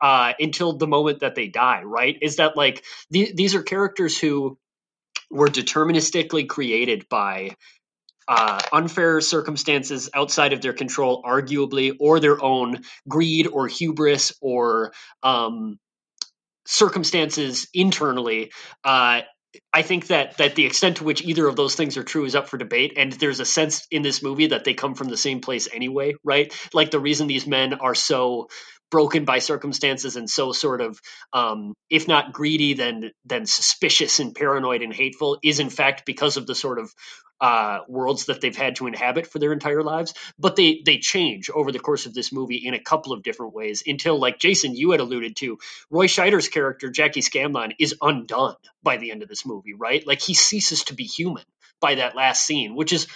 uh, 0.00 0.32
until 0.40 0.72
the 0.72 0.88
moment 0.88 1.20
that 1.20 1.36
they 1.36 1.46
die, 1.46 1.82
right? 1.84 2.18
Is 2.20 2.36
that 2.36 2.56
like 2.56 2.84
the, 3.10 3.30
these 3.32 3.54
are 3.54 3.62
characters 3.62 4.18
who 4.18 4.58
were 5.30 5.48
deterministically 5.48 6.48
created 6.48 7.08
by 7.08 7.50
uh, 8.26 8.60
unfair 8.72 9.20
circumstances 9.20 10.10
outside 10.12 10.52
of 10.52 10.60
their 10.62 10.72
control, 10.72 11.22
arguably, 11.22 11.96
or 12.00 12.18
their 12.18 12.42
own 12.42 12.82
greed 13.08 13.46
or 13.46 13.68
hubris 13.68 14.32
or 14.40 14.92
um, 15.22 15.78
circumstances 16.68 17.66
internally. 17.74 18.52
Uh, 18.84 19.22
I 19.72 19.82
think 19.82 20.08
that 20.08 20.36
that 20.36 20.54
the 20.54 20.66
extent 20.66 20.98
to 20.98 21.04
which 21.04 21.22
either 21.22 21.48
of 21.48 21.56
those 21.56 21.74
things 21.74 21.96
are 21.96 22.04
true 22.04 22.26
is 22.26 22.34
up 22.34 22.48
for 22.48 22.58
debate, 22.58 22.94
and 22.96 23.12
there's 23.12 23.40
a 23.40 23.46
sense 23.46 23.86
in 23.90 24.02
this 24.02 24.22
movie 24.22 24.48
that 24.48 24.64
they 24.64 24.74
come 24.74 24.94
from 24.94 25.08
the 25.08 25.16
same 25.16 25.40
place 25.40 25.68
anyway, 25.72 26.14
right? 26.22 26.52
Like 26.74 26.90
the 26.90 27.00
reason 27.00 27.26
these 27.26 27.46
men 27.46 27.74
are 27.74 27.94
so 27.94 28.48
broken 28.90 29.24
by 29.24 29.38
circumstances 29.40 30.16
and 30.16 30.30
so 30.30 30.52
sort 30.52 30.80
of 30.80 31.00
um, 31.32 31.74
if 31.90 32.08
not 32.08 32.32
greedy 32.32 32.74
then 32.74 33.10
then 33.24 33.46
suspicious 33.46 34.20
and 34.20 34.34
paranoid 34.34 34.82
and 34.82 34.94
hateful 34.94 35.38
is 35.42 35.60
in 35.60 35.70
fact 35.70 36.04
because 36.06 36.36
of 36.36 36.46
the 36.46 36.54
sort 36.54 36.78
of 36.78 36.92
uh, 37.40 37.80
worlds 37.88 38.26
that 38.26 38.40
they've 38.40 38.56
had 38.56 38.76
to 38.76 38.86
inhabit 38.86 39.26
for 39.26 39.38
their 39.38 39.52
entire 39.52 39.82
lives. 39.82 40.14
But 40.38 40.56
they 40.56 40.82
they 40.84 40.98
change 40.98 41.50
over 41.50 41.72
the 41.72 41.78
course 41.78 42.06
of 42.06 42.14
this 42.14 42.32
movie 42.32 42.56
in 42.64 42.74
a 42.74 42.80
couple 42.80 43.12
of 43.12 43.22
different 43.22 43.54
ways 43.54 43.82
until 43.86 44.18
like 44.18 44.38
jason 44.38 44.74
you 44.74 44.90
had 44.92 45.00
alluded 45.00 45.36
to 45.36 45.58
roy 45.90 46.06
scheider's 46.06 46.48
character 46.48 46.90
jackie 46.90 47.20
scanlon 47.20 47.72
is 47.78 47.94
undone 48.02 48.56
by 48.82 48.96
the 48.96 49.10
end 49.10 49.22
of 49.22 49.28
this 49.28 49.46
movie 49.46 49.74
right? 49.74 50.06
Like 50.06 50.20
he 50.20 50.34
ceases 50.34 50.84
to 50.84 50.94
be 50.94 51.04
human 51.04 51.44
by 51.80 51.96
that 51.96 52.16
last 52.16 52.44
scene 52.44 52.74
which 52.74 52.92
is 52.92 53.06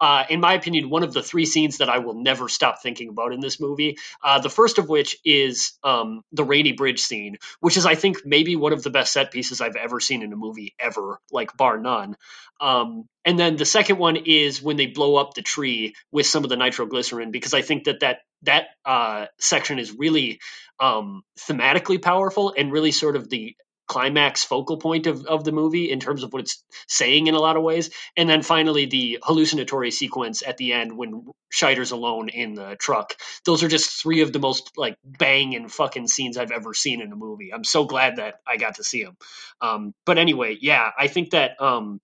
uh, 0.00 0.24
in 0.28 0.40
my 0.40 0.54
opinion, 0.54 0.90
one 0.90 1.02
of 1.02 1.12
the 1.12 1.22
three 1.22 1.46
scenes 1.46 1.78
that 1.78 1.88
I 1.88 1.98
will 1.98 2.14
never 2.14 2.48
stop 2.48 2.82
thinking 2.82 3.08
about 3.08 3.32
in 3.32 3.40
this 3.40 3.60
movie. 3.60 3.96
Uh, 4.22 4.40
the 4.40 4.50
first 4.50 4.78
of 4.78 4.88
which 4.88 5.16
is 5.24 5.72
um, 5.82 6.22
the 6.32 6.44
Rainy 6.44 6.72
Bridge 6.72 7.00
scene, 7.00 7.36
which 7.60 7.76
is, 7.76 7.86
I 7.86 7.94
think, 7.94 8.18
maybe 8.24 8.56
one 8.56 8.72
of 8.72 8.82
the 8.82 8.90
best 8.90 9.12
set 9.12 9.30
pieces 9.30 9.60
I've 9.60 9.76
ever 9.76 10.00
seen 10.00 10.22
in 10.22 10.32
a 10.32 10.36
movie 10.36 10.74
ever, 10.78 11.18
like 11.30 11.56
bar 11.56 11.78
none. 11.78 12.16
Um, 12.60 13.06
and 13.24 13.38
then 13.38 13.56
the 13.56 13.64
second 13.64 13.98
one 13.98 14.16
is 14.16 14.62
when 14.62 14.76
they 14.76 14.86
blow 14.86 15.16
up 15.16 15.34
the 15.34 15.42
tree 15.42 15.94
with 16.12 16.26
some 16.26 16.44
of 16.44 16.50
the 16.50 16.56
nitroglycerin, 16.56 17.30
because 17.30 17.54
I 17.54 17.62
think 17.62 17.84
that 17.84 18.00
that 18.00 18.18
that 18.42 18.66
uh, 18.84 19.26
section 19.38 19.78
is 19.78 19.92
really 19.92 20.40
um, 20.78 21.22
thematically 21.40 22.00
powerful 22.00 22.54
and 22.56 22.72
really 22.72 22.92
sort 22.92 23.16
of 23.16 23.28
the 23.28 23.56
climax 23.86 24.44
focal 24.44 24.76
point 24.78 25.06
of, 25.06 25.24
of 25.26 25.44
the 25.44 25.52
movie 25.52 25.90
in 25.90 26.00
terms 26.00 26.22
of 26.22 26.32
what 26.32 26.42
it's 26.42 26.64
saying 26.88 27.26
in 27.26 27.34
a 27.34 27.40
lot 27.40 27.56
of 27.56 27.62
ways. 27.62 27.90
And 28.16 28.28
then 28.28 28.42
finally, 28.42 28.86
the 28.86 29.18
hallucinatory 29.22 29.90
sequence 29.90 30.42
at 30.46 30.56
the 30.56 30.72
end 30.72 30.96
when 30.96 31.26
Scheider's 31.52 31.92
alone 31.92 32.28
in 32.28 32.54
the 32.54 32.76
truck. 32.78 33.14
Those 33.44 33.62
are 33.62 33.68
just 33.68 34.02
three 34.02 34.22
of 34.22 34.32
the 34.32 34.38
most 34.38 34.72
like 34.76 34.96
bang 35.04 35.54
and 35.54 35.70
fucking 35.70 36.08
scenes 36.08 36.36
I've 36.36 36.50
ever 36.50 36.74
seen 36.74 37.00
in 37.00 37.12
a 37.12 37.16
movie. 37.16 37.52
I'm 37.52 37.64
so 37.64 37.84
glad 37.84 38.16
that 38.16 38.40
I 38.46 38.56
got 38.56 38.76
to 38.76 38.84
see 38.84 39.04
them. 39.04 39.16
Um, 39.60 39.94
but 40.04 40.18
anyway, 40.18 40.58
yeah, 40.60 40.90
I 40.98 41.08
think 41.08 41.30
that 41.30 41.60
um, 41.60 42.00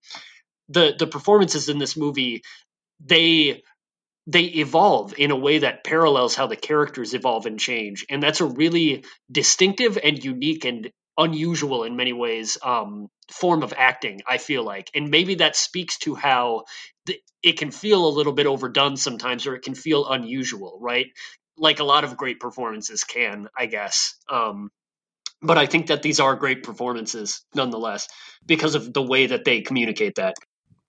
the 0.69 0.95
the 0.97 1.07
performances 1.07 1.69
in 1.69 1.77
this 1.77 1.97
movie 1.97 2.43
they 3.05 3.61
they 4.27 4.43
evolve 4.43 5.13
in 5.17 5.31
a 5.31 5.35
way 5.35 5.59
that 5.59 5.83
parallels 5.83 6.35
how 6.35 6.47
the 6.47 6.55
characters 6.55 7.13
evolve 7.13 7.45
and 7.45 7.59
change 7.59 8.05
and 8.09 8.23
that's 8.23 8.41
a 8.41 8.45
really 8.45 9.03
distinctive 9.31 9.97
and 10.01 10.23
unique 10.23 10.63
and 10.65 10.91
unusual 11.17 11.83
in 11.83 11.95
many 11.95 12.13
ways 12.13 12.57
um, 12.63 13.09
form 13.31 13.63
of 13.63 13.73
acting. 13.75 14.21
I 14.27 14.37
feel 14.37 14.63
like, 14.63 14.89
and 14.95 15.09
maybe 15.09 15.35
that 15.35 15.55
speaks 15.55 15.97
to 15.99 16.15
how 16.15 16.63
it 17.43 17.57
can 17.57 17.71
feel 17.71 18.07
a 18.07 18.09
little 18.09 18.33
bit 18.33 18.47
overdone 18.47 18.97
sometimes, 18.97 19.45
or 19.45 19.55
it 19.55 19.63
can 19.63 19.75
feel 19.75 20.07
unusual, 20.07 20.79
right? 20.81 21.07
Like 21.57 21.79
a 21.79 21.83
lot 21.83 22.03
of 22.03 22.17
great 22.17 22.39
performances 22.39 23.03
can, 23.03 23.47
I 23.57 23.65
guess. 23.65 24.15
Um, 24.29 24.71
but 25.41 25.57
I 25.57 25.65
think 25.65 25.87
that 25.87 26.01
these 26.01 26.19
are 26.19 26.35
great 26.35 26.63
performances 26.63 27.43
nonetheless 27.53 28.07
because 28.45 28.75
of 28.75 28.93
the 28.93 29.01
way 29.01 29.27
that 29.27 29.43
they 29.43 29.61
communicate 29.61 30.15
that. 30.15 30.35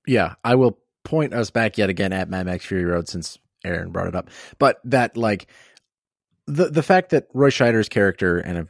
Yeah, 0.07 0.35
I 0.45 0.55
will 0.55 0.79
point 1.03 1.35
us 1.35 1.51
back 1.51 1.77
yet 1.77 1.91
again 1.91 2.13
at 2.13 2.29
Mad 2.29 2.47
Max 2.47 2.65
Fury 2.65 2.85
Road 2.85 3.09
since 3.09 3.39
Aaron 3.65 3.91
brought 3.91 4.07
it 4.07 4.15
up. 4.15 4.31
But 4.59 4.81
that 4.85 5.17
like 5.17 5.49
the 6.47 6.69
the 6.71 6.83
fact 6.83 7.11
that 7.11 7.27
Roy 7.35 7.51
Scheider's 7.51 7.89
character, 7.89 8.39
and 8.39 8.69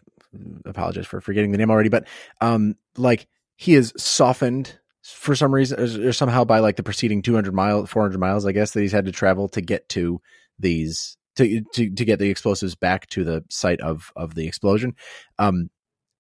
apologize 0.64 1.06
for 1.06 1.20
forgetting 1.20 1.52
the 1.52 1.58
name 1.58 1.70
already, 1.70 1.88
but 1.88 2.06
um, 2.40 2.76
like 2.96 3.26
he 3.56 3.74
is 3.74 3.92
softened 3.96 4.78
for 5.02 5.34
some 5.34 5.54
reason 5.54 5.78
or 5.78 6.12
somehow 6.12 6.44
by 6.44 6.60
like 6.60 6.76
the 6.76 6.82
preceding 6.82 7.20
200 7.20 7.52
miles 7.52 7.90
400 7.90 8.18
miles 8.18 8.46
i 8.46 8.52
guess 8.52 8.70
that 8.70 8.80
he's 8.80 8.90
had 8.90 9.04
to 9.04 9.12
travel 9.12 9.48
to 9.50 9.60
get 9.60 9.86
to 9.86 10.18
these 10.58 11.18
to 11.36 11.60
to, 11.74 11.90
to 11.90 12.06
get 12.06 12.18
the 12.18 12.30
explosives 12.30 12.74
back 12.74 13.06
to 13.08 13.22
the 13.22 13.44
site 13.50 13.82
of 13.82 14.10
of 14.16 14.34
the 14.34 14.46
explosion 14.46 14.94
um 15.38 15.68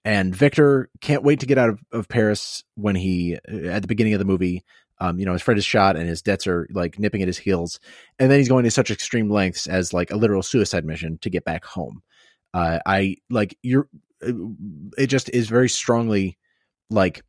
and 0.04 0.36
victor 0.36 0.90
can't 1.00 1.22
wait 1.22 1.40
to 1.40 1.46
get 1.46 1.56
out 1.56 1.70
of, 1.70 1.80
of 1.92 2.08
paris 2.08 2.62
when 2.74 2.94
he 2.94 3.38
at 3.48 3.80
the 3.80 3.88
beginning 3.88 4.12
of 4.12 4.18
the 4.18 4.26
movie 4.26 4.62
um, 4.98 5.18
you 5.18 5.26
know, 5.26 5.32
his 5.32 5.42
friend 5.42 5.58
is 5.58 5.64
shot 5.64 5.96
and 5.96 6.08
his 6.08 6.22
debts 6.22 6.46
are 6.46 6.68
like 6.70 6.98
nipping 6.98 7.22
at 7.22 7.28
his 7.28 7.38
heels. 7.38 7.80
And 8.18 8.30
then 8.30 8.38
he's 8.38 8.48
going 8.48 8.64
to 8.64 8.70
such 8.70 8.90
extreme 8.90 9.28
lengths 9.28 9.66
as 9.66 9.92
like 9.92 10.10
a 10.10 10.16
literal 10.16 10.42
suicide 10.42 10.84
mission 10.84 11.18
to 11.22 11.30
get 11.30 11.44
back 11.44 11.64
home. 11.64 12.02
Uh, 12.52 12.78
I 12.86 13.16
like 13.28 13.58
you're. 13.62 13.88
It 14.20 15.06
just 15.06 15.28
is 15.30 15.48
very 15.48 15.68
strongly 15.68 16.38
like 16.90 17.24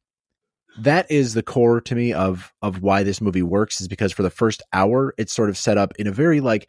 that 0.79 1.09
is 1.09 1.33
the 1.33 1.43
core 1.43 1.81
to 1.81 1.95
me 1.95 2.13
of 2.13 2.53
of 2.61 2.81
why 2.81 3.03
this 3.03 3.21
movie 3.21 3.41
works 3.41 3.81
is 3.81 3.87
because 3.87 4.11
for 4.11 4.23
the 4.23 4.29
first 4.29 4.61
hour 4.73 5.13
it's 5.17 5.33
sort 5.33 5.49
of 5.49 5.57
set 5.57 5.77
up 5.77 5.93
in 5.97 6.07
a 6.07 6.11
very 6.11 6.41
like 6.41 6.67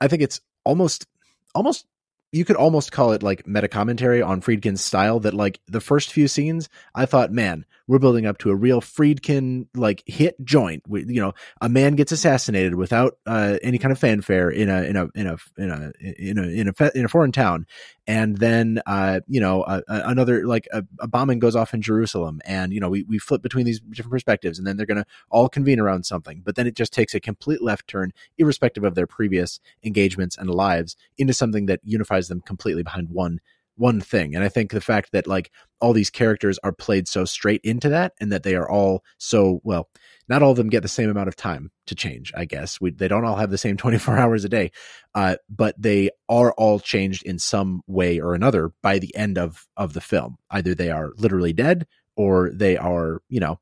I 0.00 0.08
think 0.08 0.22
it's 0.22 0.40
almost 0.64 1.06
almost 1.54 1.86
you 2.32 2.46
could 2.46 2.56
almost 2.56 2.92
call 2.92 3.12
it 3.12 3.22
like 3.22 3.46
meta 3.46 3.68
commentary 3.68 4.22
on 4.22 4.40
Friedkin's 4.40 4.82
style 4.82 5.20
that 5.20 5.34
like 5.34 5.60
the 5.66 5.80
first 5.80 6.12
few 6.12 6.28
scenes 6.28 6.68
I 6.94 7.04
thought 7.04 7.30
man 7.30 7.66
we're 7.92 7.98
building 7.98 8.24
up 8.24 8.38
to 8.38 8.48
a 8.48 8.54
real 8.54 8.80
Friedkin 8.80 9.66
like 9.74 10.02
hit 10.06 10.42
joint. 10.42 10.82
We, 10.88 11.04
you 11.06 11.20
know 11.20 11.34
a 11.60 11.68
man 11.68 11.94
gets 11.94 12.10
assassinated 12.10 12.74
without 12.74 13.18
uh, 13.26 13.58
any 13.62 13.76
kind 13.76 13.92
of 13.92 13.98
fanfare 13.98 14.48
in 14.48 14.70
a 14.70 14.82
in 14.84 14.96
a 14.96 15.08
in 15.14 15.26
a 15.26 15.36
in 15.58 15.70
a 15.70 15.92
in 16.00 16.38
a 16.38 16.42
in 16.42 16.68
a, 16.68 16.90
in 16.94 17.04
a 17.04 17.08
foreign 17.08 17.32
town. 17.32 17.66
And 18.06 18.38
then 18.38 18.80
uh, 18.86 19.20
you 19.28 19.40
know 19.40 19.60
uh, 19.64 19.82
another 19.88 20.46
like 20.46 20.66
a, 20.72 20.84
a, 21.00 21.06
bombing 21.06 21.38
goes 21.38 21.54
off 21.54 21.74
in 21.74 21.82
Jerusalem, 21.82 22.40
and 22.46 22.72
you 22.72 22.80
know 22.80 22.88
we 22.88 23.02
we 23.02 23.18
flip 23.18 23.42
between 23.42 23.66
these 23.66 23.80
different 23.80 24.12
perspectives, 24.12 24.56
and 24.56 24.66
then 24.66 24.78
they're 24.78 24.86
going 24.86 24.96
to 24.96 25.06
all 25.30 25.50
convene 25.50 25.78
around 25.78 26.06
something, 26.06 26.40
but 26.42 26.56
then 26.56 26.66
it 26.66 26.74
just 26.74 26.94
takes 26.94 27.14
a 27.14 27.20
complete 27.20 27.62
left 27.62 27.86
turn, 27.88 28.12
irrespective 28.38 28.84
of 28.84 28.94
their 28.94 29.06
previous 29.06 29.60
engagements 29.84 30.38
and 30.38 30.48
lives, 30.48 30.96
into 31.18 31.34
something 31.34 31.66
that 31.66 31.80
unifies 31.84 32.28
them 32.28 32.40
completely 32.40 32.82
behind 32.82 33.10
one 33.10 33.38
one 33.76 34.00
thing. 34.00 34.34
And 34.34 34.44
I 34.44 34.48
think 34.48 34.70
the 34.70 34.80
fact 34.80 35.12
that 35.12 35.26
like 35.26 35.50
all 35.80 35.92
these 35.92 36.10
characters 36.10 36.58
are 36.62 36.72
played 36.72 37.08
so 37.08 37.24
straight 37.24 37.60
into 37.64 37.88
that, 37.88 38.12
and 38.20 38.32
that 38.32 38.42
they 38.42 38.54
are 38.54 38.70
all 38.70 39.02
so 39.18 39.60
well 39.64 39.88
not 40.28 40.42
all 40.42 40.52
of 40.52 40.56
them 40.56 40.70
get 40.70 40.82
the 40.82 40.88
same 40.88 41.10
amount 41.10 41.28
of 41.28 41.36
time 41.36 41.70
to 41.86 41.94
change 41.94 42.32
i 42.34 42.44
guess 42.44 42.80
we, 42.80 42.90
they 42.90 43.08
don't 43.08 43.24
all 43.24 43.36
have 43.36 43.50
the 43.50 43.58
same 43.58 43.76
24 43.82 44.16
hours 44.16 44.44
a 44.44 44.48
day 44.48 44.70
uh, 45.14 45.36
but 45.48 45.74
they 45.80 46.10
are 46.28 46.52
all 46.52 46.80
changed 46.80 47.22
in 47.24 47.38
some 47.38 47.82
way 47.86 48.18
or 48.18 48.34
another 48.34 48.72
by 48.82 48.98
the 48.98 49.14
end 49.14 49.38
of 49.38 49.66
of 49.76 49.92
the 49.92 50.00
film 50.00 50.36
either 50.50 50.74
they 50.74 50.90
are 50.90 51.12
literally 51.18 51.52
dead 51.52 51.86
or 52.16 52.50
they 52.54 52.76
are 52.76 53.20
you 53.28 53.40
know 53.40 53.58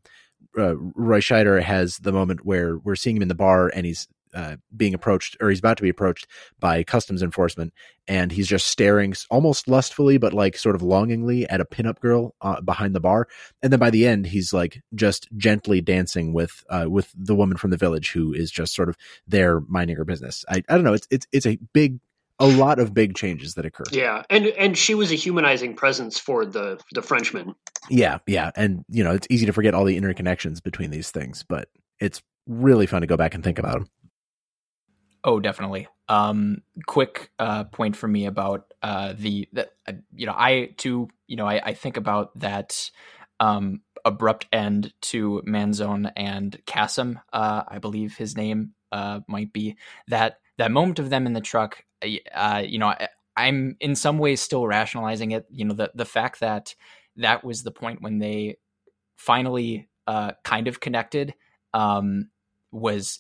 uh, 0.59 0.77
roy 0.77 1.21
scheider 1.21 1.63
has 1.63 1.99
the 1.99 2.13
moment 2.13 2.45
where 2.45 2.79
we're 2.79 2.97
seeing 2.97 3.17
him 3.17 3.23
in 3.23 3.29
the 3.29 3.35
bar 3.35 3.69
and 3.69 3.87
he's 3.87 4.09
uh, 4.35 4.57
being 4.77 4.95
approached 4.95 5.37
or 5.41 5.51
he's 5.51 5.59
about 5.59 5.77
to 5.77 5.83
be 5.83 5.89
approached 5.89 6.27
by 6.59 6.83
customs 6.83 7.23
enforcement 7.23 7.73
and 8.09 8.33
he's 8.33 8.47
just 8.47 8.67
staring 8.67 9.15
almost 9.31 9.69
lustfully 9.69 10.19
but 10.19 10.33
like 10.33 10.57
sort 10.57 10.75
of 10.75 10.83
longingly 10.83 11.49
at 11.49 11.61
a 11.61 11.65
pinup 11.65 11.99
girl 12.01 12.35
uh, 12.41 12.61
behind 12.61 12.95
the 12.95 13.01
bar 13.01 13.27
and 13.63 13.73
then 13.73 13.81
by 13.81 13.91
the 13.91 14.07
end 14.07 14.27
he's 14.27 14.53
like 14.53 14.83
just 14.95 15.29
gently 15.37 15.81
dancing 15.81 16.33
with 16.33 16.65
uh, 16.71 16.87
with 16.89 17.13
the 17.17 17.35
woman 17.35 17.57
from 17.57 17.71
the 17.71 17.77
village 17.77 18.13
who 18.13 18.33
is 18.33 18.51
just 18.51 18.75
sort 18.75 18.89
of 18.89 18.97
there 19.27 19.61
minding 19.69 19.97
her 19.97 20.05
business 20.05 20.45
i, 20.49 20.63
I 20.69 20.75
don't 20.75 20.85
know 20.85 20.95
it's 20.95 21.07
it's 21.11 21.27
it's 21.33 21.47
a 21.47 21.59
big 21.73 22.01
a 22.41 22.47
lot 22.47 22.79
of 22.79 22.95
big 22.95 23.15
changes 23.15 23.55
that 23.55 23.67
occur. 23.67 23.85
Yeah, 23.93 24.23
and 24.31 24.47
and 24.47 24.77
she 24.77 24.95
was 24.95 25.13
a 25.13 25.15
humanizing 25.15 25.77
presence 25.77 26.19
for 26.19 26.47
the 26.47 26.81
the 26.93 27.03
Frenchman. 27.03 27.55
Yeah, 27.91 28.19
yeah, 28.27 28.51
and 28.57 28.85
you 28.89 29.05
know 29.05 29.13
it's 29.13 29.27
easy 29.31 29.47
to 29.47 29.53
forget 29.53 29.75
all 29.75 29.85
the 29.85 30.01
interconnections 30.01 30.63
between 30.63 30.91
these 30.91 31.11
things, 31.11 31.45
but 31.47 31.69
it's 32.01 32.23
really 32.47 32.87
fun 32.87 33.03
to 33.03 33.07
go 33.07 33.17
back 33.17 33.35
and 33.35 33.45
think 33.45 33.59
about 33.59 33.75
them. 33.75 33.89
Oh, 35.25 35.41
definitely. 35.41 35.87
Um, 36.09 36.63
quick 36.87 37.31
uh, 37.39 37.65
point 37.65 37.97
for 37.97 38.09
me 38.09 38.27
about 38.27 38.73
uh, 38.83 39.15
the 39.17 39.49
that 39.53 39.71
uh, 39.87 39.93
you 40.15 40.27
know 40.27 40.35
I 40.37 40.71
too 40.77 41.09
you 41.27 41.37
know 41.37 41.47
I, 41.47 41.61
I 41.65 41.75
think 41.75 41.97
about 41.97 42.37
that 42.41 42.91
um, 43.39 43.83
abrupt 44.05 44.47
end 44.53 44.93
to 45.03 45.43
Manzon 45.47 46.11
and 46.17 46.59
Kassem. 46.67 47.21
Uh, 47.33 47.63
I 47.69 47.79
believe 47.79 48.17
his 48.17 48.37
name 48.37 48.73
uh, 48.93 49.21
might 49.29 49.53
be 49.53 49.77
that 50.09 50.39
that 50.59 50.73
moment 50.73 50.99
of 50.99 51.11
them 51.11 51.27
in 51.27 51.33
the 51.35 51.41
truck. 51.41 51.85
Uh, 52.35 52.63
you 52.67 52.79
know, 52.79 52.89
I, 52.89 53.09
I'm 53.37 53.77
in 53.79 53.95
some 53.95 54.19
ways 54.19 54.41
still 54.41 54.67
rationalizing 54.67 55.33
it. 55.33 55.47
You 55.51 55.67
know, 55.67 55.75
the 55.75 55.93
the 55.95 56.07
fact 56.07 56.41
that 56.41 56.75
that 57.17 57.45
was 57.45 57.63
the 57.63 57.71
point 57.71 58.01
when 58.03 58.19
they 58.19 58.57
finally 59.17 59.89
kind 60.43 60.67
of 60.67 60.81
connected. 60.81 61.35
Um, 61.73 62.31
was 62.73 63.19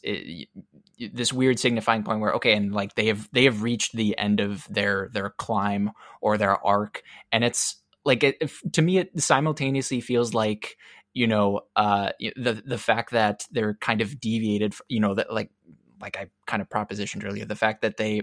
this 1.12 1.32
weird 1.32 1.58
signifying 1.58 2.02
point 2.02 2.20
where 2.20 2.34
okay, 2.34 2.52
and 2.52 2.72
like 2.72 2.94
they 2.94 3.06
have 3.06 3.28
they 3.32 3.44
have 3.44 3.62
reached 3.62 3.94
the 3.94 4.16
end 4.18 4.40
of 4.40 4.66
their 4.68 5.08
their 5.12 5.30
climb 5.30 5.90
or 6.20 6.36
their 6.36 6.64
arc, 6.64 7.02
and 7.32 7.44
it's 7.44 7.76
like 8.04 8.22
it, 8.22 8.50
to 8.72 8.82
me 8.82 8.98
it 8.98 9.20
simultaneously 9.20 10.00
feels 10.00 10.34
like 10.34 10.76
you 11.14 11.26
know 11.26 11.62
uh 11.76 12.10
the 12.36 12.62
the 12.64 12.78
fact 12.78 13.10
that 13.12 13.44
they're 13.50 13.74
kind 13.74 14.00
of 14.00 14.20
deviated 14.20 14.74
you 14.88 15.00
know 15.00 15.14
that 15.14 15.32
like 15.32 15.50
like 16.00 16.16
I 16.16 16.28
kind 16.46 16.62
of 16.62 16.68
propositioned 16.68 17.24
earlier 17.24 17.44
the 17.44 17.56
fact 17.56 17.82
that 17.82 17.96
they 17.96 18.22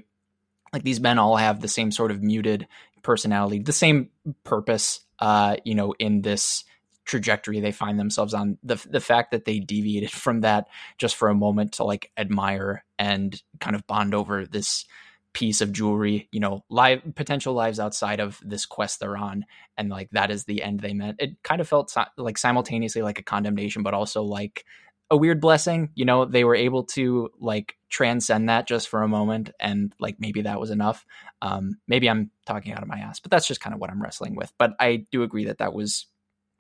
like 0.73 0.83
these 0.83 0.99
men 0.99 1.19
all 1.19 1.35
have 1.35 1.59
the 1.59 1.67
same 1.67 1.91
sort 1.91 2.11
of 2.11 2.23
muted 2.23 2.67
personality 3.03 3.59
the 3.59 3.73
same 3.73 4.09
purpose 4.43 5.01
uh 5.19 5.57
you 5.63 5.75
know 5.75 5.93
in 5.99 6.21
this 6.21 6.63
trajectory 7.07 7.59
they 7.59 7.71
find 7.71 7.97
themselves 7.99 8.33
on 8.33 8.57
the 8.63 8.75
the 8.89 8.99
fact 8.99 9.31
that 9.31 9.45
they 9.45 9.59
deviated 9.59 10.11
from 10.23 10.41
that 10.41 10.67
just 10.97 11.15
for 11.15 11.29
a 11.29 11.35
moment 11.35 11.73
to 11.73 11.83
like 11.83 12.11
admire 12.17 12.83
and 12.99 13.41
kind 13.59 13.75
of 13.75 13.87
bond 13.87 14.13
over 14.13 14.45
this 14.45 14.85
piece 15.33 15.61
of 15.61 15.71
jewelry, 15.71 16.27
you 16.31 16.39
know, 16.39 16.63
live 16.67 16.99
potential 17.13 17.53
lives 17.53 17.79
outside 17.79 18.19
of 18.19 18.39
this 18.43 18.65
quest 18.65 18.99
they're 18.99 19.15
on, 19.15 19.45
and 19.77 19.89
like 19.89 20.09
that 20.11 20.31
is 20.31 20.45
the 20.45 20.63
end 20.63 20.79
they 20.79 20.93
meant. 20.93 21.17
It 21.19 21.43
kind 21.43 21.61
of 21.61 21.67
felt 21.67 21.91
si- 21.91 22.01
like 22.17 22.39
simultaneously 22.39 23.03
like 23.03 23.19
a 23.19 23.23
condemnation, 23.23 23.83
but 23.83 23.93
also 23.93 24.23
like 24.23 24.65
a 25.11 25.17
weird 25.17 25.39
blessing. 25.39 25.91
You 25.93 26.05
know, 26.05 26.25
they 26.25 26.43
were 26.43 26.55
able 26.55 26.85
to 26.85 27.29
like 27.39 27.75
transcend 27.87 28.49
that 28.49 28.67
just 28.67 28.89
for 28.89 29.03
a 29.03 29.07
moment, 29.07 29.51
and 29.59 29.93
like 29.99 30.15
maybe 30.19 30.41
that 30.41 30.59
was 30.59 30.71
enough. 30.71 31.05
Um, 31.43 31.77
maybe 31.87 32.09
I'm 32.09 32.31
talking 32.47 32.73
out 32.73 32.81
of 32.81 32.87
my 32.87 32.97
ass, 32.97 33.19
but 33.19 33.29
that's 33.29 33.47
just 33.47 33.61
kind 33.61 33.75
of 33.75 33.79
what 33.79 33.91
I'm 33.91 34.01
wrestling 34.01 34.35
with. 34.35 34.51
But 34.57 34.71
I 34.79 35.05
do 35.11 35.21
agree 35.21 35.45
that 35.45 35.59
that 35.59 35.73
was 35.73 36.07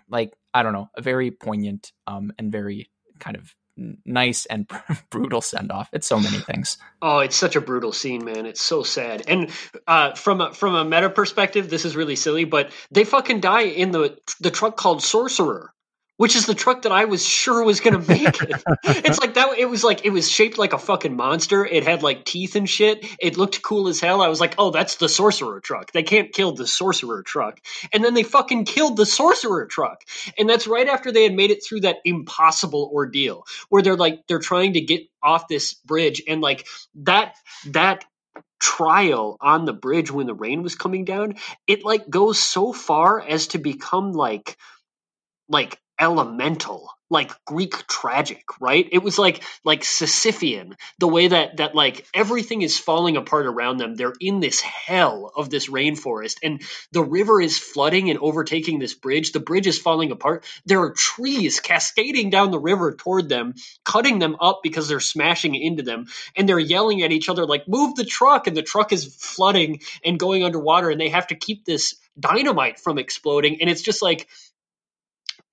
like 0.09 0.33
I 0.53 0.63
don't 0.63 0.73
know, 0.73 0.89
a 0.95 1.01
very 1.01 1.31
poignant 1.31 1.91
um, 2.07 2.31
and 2.37 2.51
very 2.51 2.89
kind 3.19 3.37
of 3.37 3.53
nice 4.05 4.45
and 4.47 4.69
brutal 5.09 5.41
send 5.41 5.71
off. 5.71 5.89
It's 5.93 6.07
so 6.07 6.19
many 6.19 6.39
things. 6.39 6.77
Oh, 7.01 7.19
it's 7.19 7.35
such 7.35 7.55
a 7.55 7.61
brutal 7.61 7.93
scene, 7.93 8.25
man. 8.25 8.45
It's 8.45 8.63
so 8.63 8.83
sad. 8.83 9.23
And 9.27 9.51
uh, 9.85 10.15
from 10.15 10.41
a, 10.41 10.53
from 10.53 10.75
a 10.75 10.83
meta 10.83 11.09
perspective, 11.09 11.69
this 11.69 11.85
is 11.85 11.95
really 11.95 12.15
silly, 12.15 12.45
but 12.45 12.71
they 12.91 13.03
fucking 13.03 13.39
die 13.39 13.63
in 13.63 13.91
the 13.91 14.17
the 14.39 14.51
truck 14.51 14.77
called 14.77 15.03
Sorcerer 15.03 15.71
which 16.17 16.35
is 16.35 16.45
the 16.45 16.55
truck 16.55 16.81
that 16.81 16.91
I 16.91 17.05
was 17.05 17.25
sure 17.25 17.63
was 17.63 17.79
going 17.79 18.01
to 18.01 18.07
make 18.07 18.41
it. 18.41 18.63
it's 18.83 19.19
like 19.19 19.35
that. 19.35 19.57
It 19.57 19.69
was 19.69 19.83
like 19.83 20.05
it 20.05 20.09
was 20.09 20.29
shaped 20.29 20.57
like 20.57 20.73
a 20.73 20.77
fucking 20.77 21.15
monster. 21.15 21.65
It 21.65 21.83
had 21.83 22.03
like 22.03 22.25
teeth 22.25 22.55
and 22.55 22.69
shit. 22.69 23.05
It 23.19 23.37
looked 23.37 23.61
cool 23.61 23.87
as 23.87 23.99
hell. 23.99 24.21
I 24.21 24.27
was 24.27 24.41
like, 24.41 24.55
oh, 24.57 24.71
that's 24.71 24.95
the 24.95 25.07
sorcerer 25.07 25.59
truck. 25.59 25.91
They 25.91 26.03
can't 26.03 26.33
kill 26.33 26.51
the 26.51 26.67
sorcerer 26.67 27.23
truck. 27.23 27.59
And 27.93 28.03
then 28.03 28.13
they 28.13 28.23
fucking 28.23 28.65
killed 28.65 28.97
the 28.97 29.05
sorcerer 29.05 29.65
truck. 29.65 30.03
And 30.37 30.49
that's 30.49 30.67
right 30.67 30.87
after 30.87 31.11
they 31.11 31.23
had 31.23 31.33
made 31.33 31.51
it 31.51 31.63
through 31.63 31.81
that 31.81 31.97
impossible 32.03 32.91
ordeal 32.93 33.45
where 33.69 33.81
they're 33.81 33.95
like 33.95 34.25
they're 34.27 34.39
trying 34.39 34.73
to 34.73 34.81
get 34.81 35.07
off 35.21 35.47
this 35.47 35.73
bridge 35.73 36.21
and 36.27 36.41
like 36.41 36.65
that 36.95 37.35
that 37.67 38.05
trial 38.59 39.37
on 39.39 39.65
the 39.65 39.73
bridge 39.73 40.11
when 40.11 40.25
the 40.25 40.33
rain 40.33 40.63
was 40.63 40.75
coming 40.75 41.05
down 41.05 41.35
it 41.67 41.83
like 41.83 42.09
goes 42.09 42.39
so 42.39 42.73
far 42.73 43.21
as 43.21 43.47
to 43.47 43.59
become 43.59 44.13
like 44.13 44.57
like 45.47 45.79
elemental 45.99 46.89
like 47.09 47.31
greek 47.45 47.87
tragic 47.87 48.43
right? 48.59 48.87
It 48.91 49.01
was 49.01 49.17
like 49.17 49.43
like 49.63 49.81
sisyphean 49.81 50.73
the 50.99 51.07
way 51.07 51.27
that 51.29 51.57
that 51.57 51.73
like 51.75 52.05
everything 52.13 52.61
is 52.61 52.77
falling 52.77 53.17
apart 53.17 53.45
around 53.45 53.77
them. 53.77 53.95
They're 53.95 54.13
in 54.19 54.39
this 54.39 54.59
hell 54.59 55.31
of 55.35 55.49
this 55.49 55.69
rainforest 55.69 56.37
and 56.43 56.61
the 56.91 57.03
river 57.03 57.41
is 57.41 57.57
flooding 57.57 58.09
and 58.09 58.19
overtaking 58.19 58.79
this 58.79 58.93
bridge. 58.93 59.31
The 59.31 59.39
bridge 59.39 59.67
is 59.67 59.79
falling 59.79 60.11
apart. 60.11 60.43
There 60.65 60.81
are 60.81 60.91
trees 60.91 61.59
cascading 61.59 62.29
down 62.29 62.51
the 62.51 62.59
river 62.59 62.93
toward 62.93 63.29
them 63.29 63.53
cutting 63.85 64.19
them 64.19 64.35
up 64.41 64.59
because 64.63 64.87
they're 64.89 64.99
smashing 64.99 65.55
into 65.55 65.83
them 65.83 66.07
and 66.35 66.47
they're 66.47 66.59
yelling 66.59 67.03
at 67.03 67.11
each 67.11 67.29
other 67.29 67.45
like 67.45 67.67
move 67.67 67.95
the 67.95 68.05
truck! 68.05 68.47
And 68.47 68.57
the 68.57 68.61
truck 68.61 68.91
is 68.91 69.15
flooding 69.15 69.81
and 70.03 70.19
going 70.19 70.43
underwater 70.43 70.89
and 70.89 70.99
they 70.99 71.09
have 71.09 71.27
to 71.27 71.35
keep 71.35 71.63
this 71.65 71.95
dynamite 72.19 72.79
from 72.79 72.97
exploding 72.97 73.61
and 73.61 73.69
it's 73.69 73.81
just 73.81 74.01
like 74.01 74.27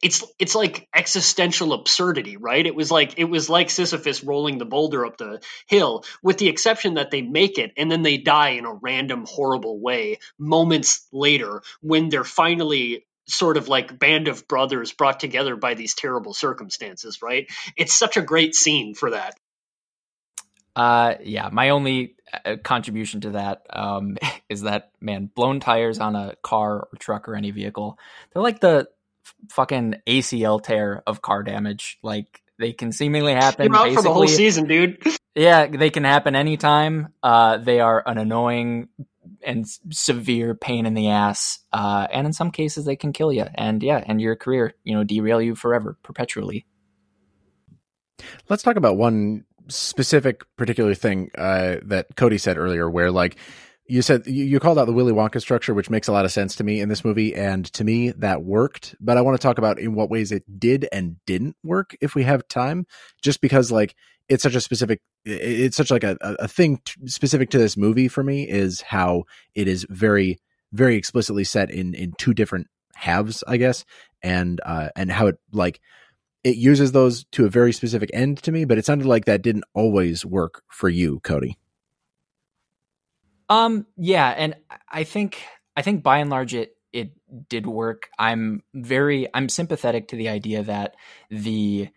it's 0.03 0.25
it's 0.39 0.55
like 0.55 0.89
existential 0.95 1.73
absurdity, 1.73 2.37
right? 2.37 2.67
It 2.67 2.75
was 2.75 2.91
like 2.91 3.15
it 3.19 3.25
was 3.25 3.49
like 3.49 3.71
Sisyphus 3.71 4.23
rolling 4.23 4.59
the 4.59 4.65
boulder 4.65 5.07
up 5.07 5.17
the 5.17 5.41
hill, 5.67 6.05
with 6.23 6.39
the 6.39 6.49
exception 6.49 6.95
that 6.95 7.11
they 7.11 7.23
make 7.23 7.59
it 7.59 7.73
and 7.77 7.91
then 7.91 8.03
they 8.03 8.19
die 8.19 8.51
in 8.51 8.67
a 8.67 8.75
random, 8.75 9.25
horrible 9.27 9.81
way 9.81 10.19
moments 10.39 11.07
later 11.13 11.63
when 11.81 12.09
they're 12.09 12.25
finally 12.25 13.07
sort 13.27 13.57
of 13.57 13.69
like 13.69 13.99
band 13.99 14.29
of 14.29 14.47
brothers 14.47 14.93
brought 14.93 15.21
together 15.21 15.57
by 15.57 15.75
these 15.75 15.95
terrible 15.95 16.35
circumstances, 16.35 17.23
right? 17.23 17.51
It's 17.77 17.95
such 17.95 18.17
a 18.17 18.23
great 18.23 18.55
scene 18.55 18.95
for 18.95 19.11
that. 19.11 19.35
Uh, 20.77 21.15
yeah, 21.23 21.49
my 21.53 21.71
only 21.71 22.17
uh, 22.45 22.57
contribution 22.63 23.21
to 23.23 23.31
that 23.31 23.63
um, 23.71 24.19
is 24.49 24.63
that 24.63 24.91
man, 25.01 25.31
blown 25.35 25.61
tires 25.61 25.99
on 26.01 26.17
a 26.17 26.35
car 26.43 26.89
or 26.93 26.99
truck 26.99 27.29
or 27.29 27.37
any 27.37 27.51
vehicle, 27.51 27.99
they're 28.33 28.43
like 28.43 28.61
the 28.61 28.89
fucking 29.51 29.97
ACL 30.07 30.63
tear 30.63 31.03
of 31.07 31.23
car 31.23 31.43
damage. 31.43 31.99
Like 32.03 32.43
they 32.59 32.73
can 32.73 32.93
seemingly 32.93 33.35
happen. 33.35 33.67
You're 33.67 33.77
out 33.77 33.93
for 33.93 34.03
the 34.03 34.13
whole 34.13 34.29
season, 34.29 34.67
dude. 34.67 35.03
yeah, 35.35 35.67
they 35.67 35.91
can 35.91 36.05
happen 36.05 36.37
anytime. 36.37 37.09
Uh, 37.23 37.59
they 37.59 37.81
are 37.81 38.03
an 38.07 38.19
annoying 38.19 38.89
and 39.43 39.67
severe 39.91 40.55
pain 40.55 40.87
in 40.87 40.95
the 40.95 41.09
ass, 41.09 41.61
uh, 41.73 42.07
and 42.13 42.27
in 42.27 42.33
some 42.33 42.51
cases 42.51 42.85
they 42.85 42.97
can 42.97 43.13
kill 43.13 43.33
you. 43.33 43.47
And 43.55 43.83
yeah, 43.83 44.03
and 44.07 44.21
your 44.21 44.37
career, 44.37 44.75
you 44.85 44.95
know, 44.95 45.05
derail 45.05 45.41
you 45.41 45.55
forever, 45.55 45.99
perpetually. 46.03 46.67
Let's 48.49 48.63
talk 48.63 48.77
about 48.77 48.97
one 48.97 49.45
specific 49.69 50.45
particular 50.57 50.95
thing 50.95 51.31
uh, 51.37 51.77
that 51.85 52.17
Cody 52.17 52.39
said 52.39 52.59
earlier, 52.59 52.89
where 52.89 53.11
like 53.11 53.37
you 53.87 54.03
said 54.03 54.27
you 54.27 54.59
called 54.61 54.79
out 54.79 54.87
the 54.87 54.93
Willy 54.93 55.13
Wonka 55.13 55.41
structure, 55.41 55.75
which 55.75 55.91
makes 55.91 56.09
a 56.09 56.13
lot 56.13 56.25
of 56.25 56.33
sense 56.33 56.57
to 56.57 56.65
me 56.65 56.81
in 56.81 56.89
this 56.89 57.05
movie, 57.05 57.35
and 57.35 57.67
to 57.75 57.85
me 57.85 58.11
that 58.13 58.43
worked. 58.43 58.95
But 59.01 59.19
I 59.19 59.21
want 59.21 59.39
to 59.39 59.43
talk 59.43 59.59
about 59.59 59.79
in 59.79 59.95
what 59.95 60.11
ways 60.11 60.33
it 60.33 60.45
did 60.59 60.89
and 60.93 61.17
didn't 61.27 61.57
work 61.63 61.95
if 62.01 62.15
we 62.15 62.23
have 62.23 62.49
time, 62.49 62.87
just 63.23 63.41
because 63.41 63.71
like 63.71 63.95
it's 64.29 64.43
such 64.43 64.55
a 64.55 64.61
specific, 64.61 65.01
it's 65.25 65.77
such 65.77 65.91
like 65.91 66.05
a 66.05 66.17
a 66.21 66.49
thing 66.49 66.81
specific 67.07 67.51
to 67.51 67.59
this 67.59 67.77
movie 67.77 68.09
for 68.09 68.23
me 68.25 68.49
is 68.49 68.81
how 68.81 69.25
it 69.55 69.69
is 69.69 69.87
very 69.91 70.39
very 70.73 70.97
explicitly 70.97 71.45
set 71.45 71.71
in 71.71 71.95
in 71.95 72.15
two 72.19 72.33
different 72.33 72.69
halves, 72.95 73.45
I 73.47 73.59
guess, 73.59 73.85
and 74.23 74.61
uh 74.65 74.89
and 74.97 75.13
how 75.13 75.27
it 75.27 75.37
like 75.53 75.81
it 76.43 76.57
uses 76.57 76.93
those 76.93 77.25
to 77.33 77.47
a 77.47 77.51
very 77.51 77.73
specific 77.73 78.11
end 78.15 78.39
to 78.45 78.53
me. 78.53 78.65
But 78.65 78.79
it 78.79 78.87
sounded 78.87 79.07
like 79.07 79.27
that 79.27 79.43
didn't 79.43 79.65
always 79.75 80.25
work 80.25 80.63
for 80.71 80.89
you, 80.89 81.21
Cody. 81.21 81.59
Um, 83.49 83.87
yeah, 83.97 84.29
and 84.37 84.55
I 84.91 85.05
think 85.05 85.43
I 85.77 85.83
think 85.83 86.03
by 86.03 86.19
and 86.19 86.31
large 86.31 86.55
it 86.55 86.77
it 86.93 87.13
did 87.49 87.67
work. 87.67 88.09
I'm 88.19 88.63
very 88.75 89.29
I'm 89.35 89.49
sympathetic 89.49 90.09
to 90.09 90.17
the 90.17 90.29
idea 90.29 90.63
that 90.63 90.95
the 91.31 91.89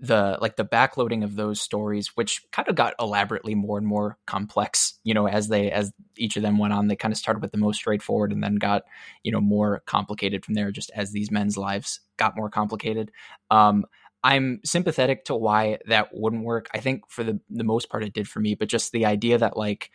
the 0.00 0.36
like 0.40 0.56
the 0.56 0.64
backloading 0.64 1.22
of 1.22 1.36
those 1.36 1.60
stories 1.60 2.08
which 2.16 2.42
kind 2.50 2.66
of 2.66 2.74
got 2.74 2.92
elaborately 2.98 3.54
more 3.54 3.78
and 3.78 3.86
more 3.86 4.18
complex 4.26 4.98
you 5.04 5.14
know 5.14 5.28
as 5.28 5.46
they 5.46 5.70
as 5.70 5.92
each 6.16 6.36
of 6.36 6.42
them 6.42 6.58
went 6.58 6.72
on 6.72 6.88
they 6.88 6.96
kind 6.96 7.12
of 7.12 7.18
started 7.18 7.40
with 7.40 7.52
the 7.52 7.58
most 7.58 7.76
straightforward 7.76 8.32
and 8.32 8.42
then 8.42 8.56
got 8.56 8.82
you 9.22 9.30
know 9.30 9.40
more 9.40 9.80
complicated 9.86 10.44
from 10.44 10.54
there 10.54 10.72
just 10.72 10.90
as 10.96 11.12
these 11.12 11.30
men's 11.30 11.56
lives 11.56 12.00
got 12.16 12.36
more 12.36 12.50
complicated 12.50 13.12
um 13.52 13.84
i'm 14.24 14.58
sympathetic 14.64 15.24
to 15.24 15.36
why 15.36 15.78
that 15.86 16.08
wouldn't 16.12 16.42
work 16.42 16.68
i 16.74 16.78
think 16.78 17.02
for 17.08 17.22
the 17.22 17.38
the 17.48 17.62
most 17.62 17.88
part 17.88 18.02
it 18.02 18.12
did 18.12 18.26
for 18.26 18.40
me 18.40 18.56
but 18.56 18.68
just 18.68 18.90
the 18.90 19.06
idea 19.06 19.38
that 19.38 19.56
like 19.56 19.88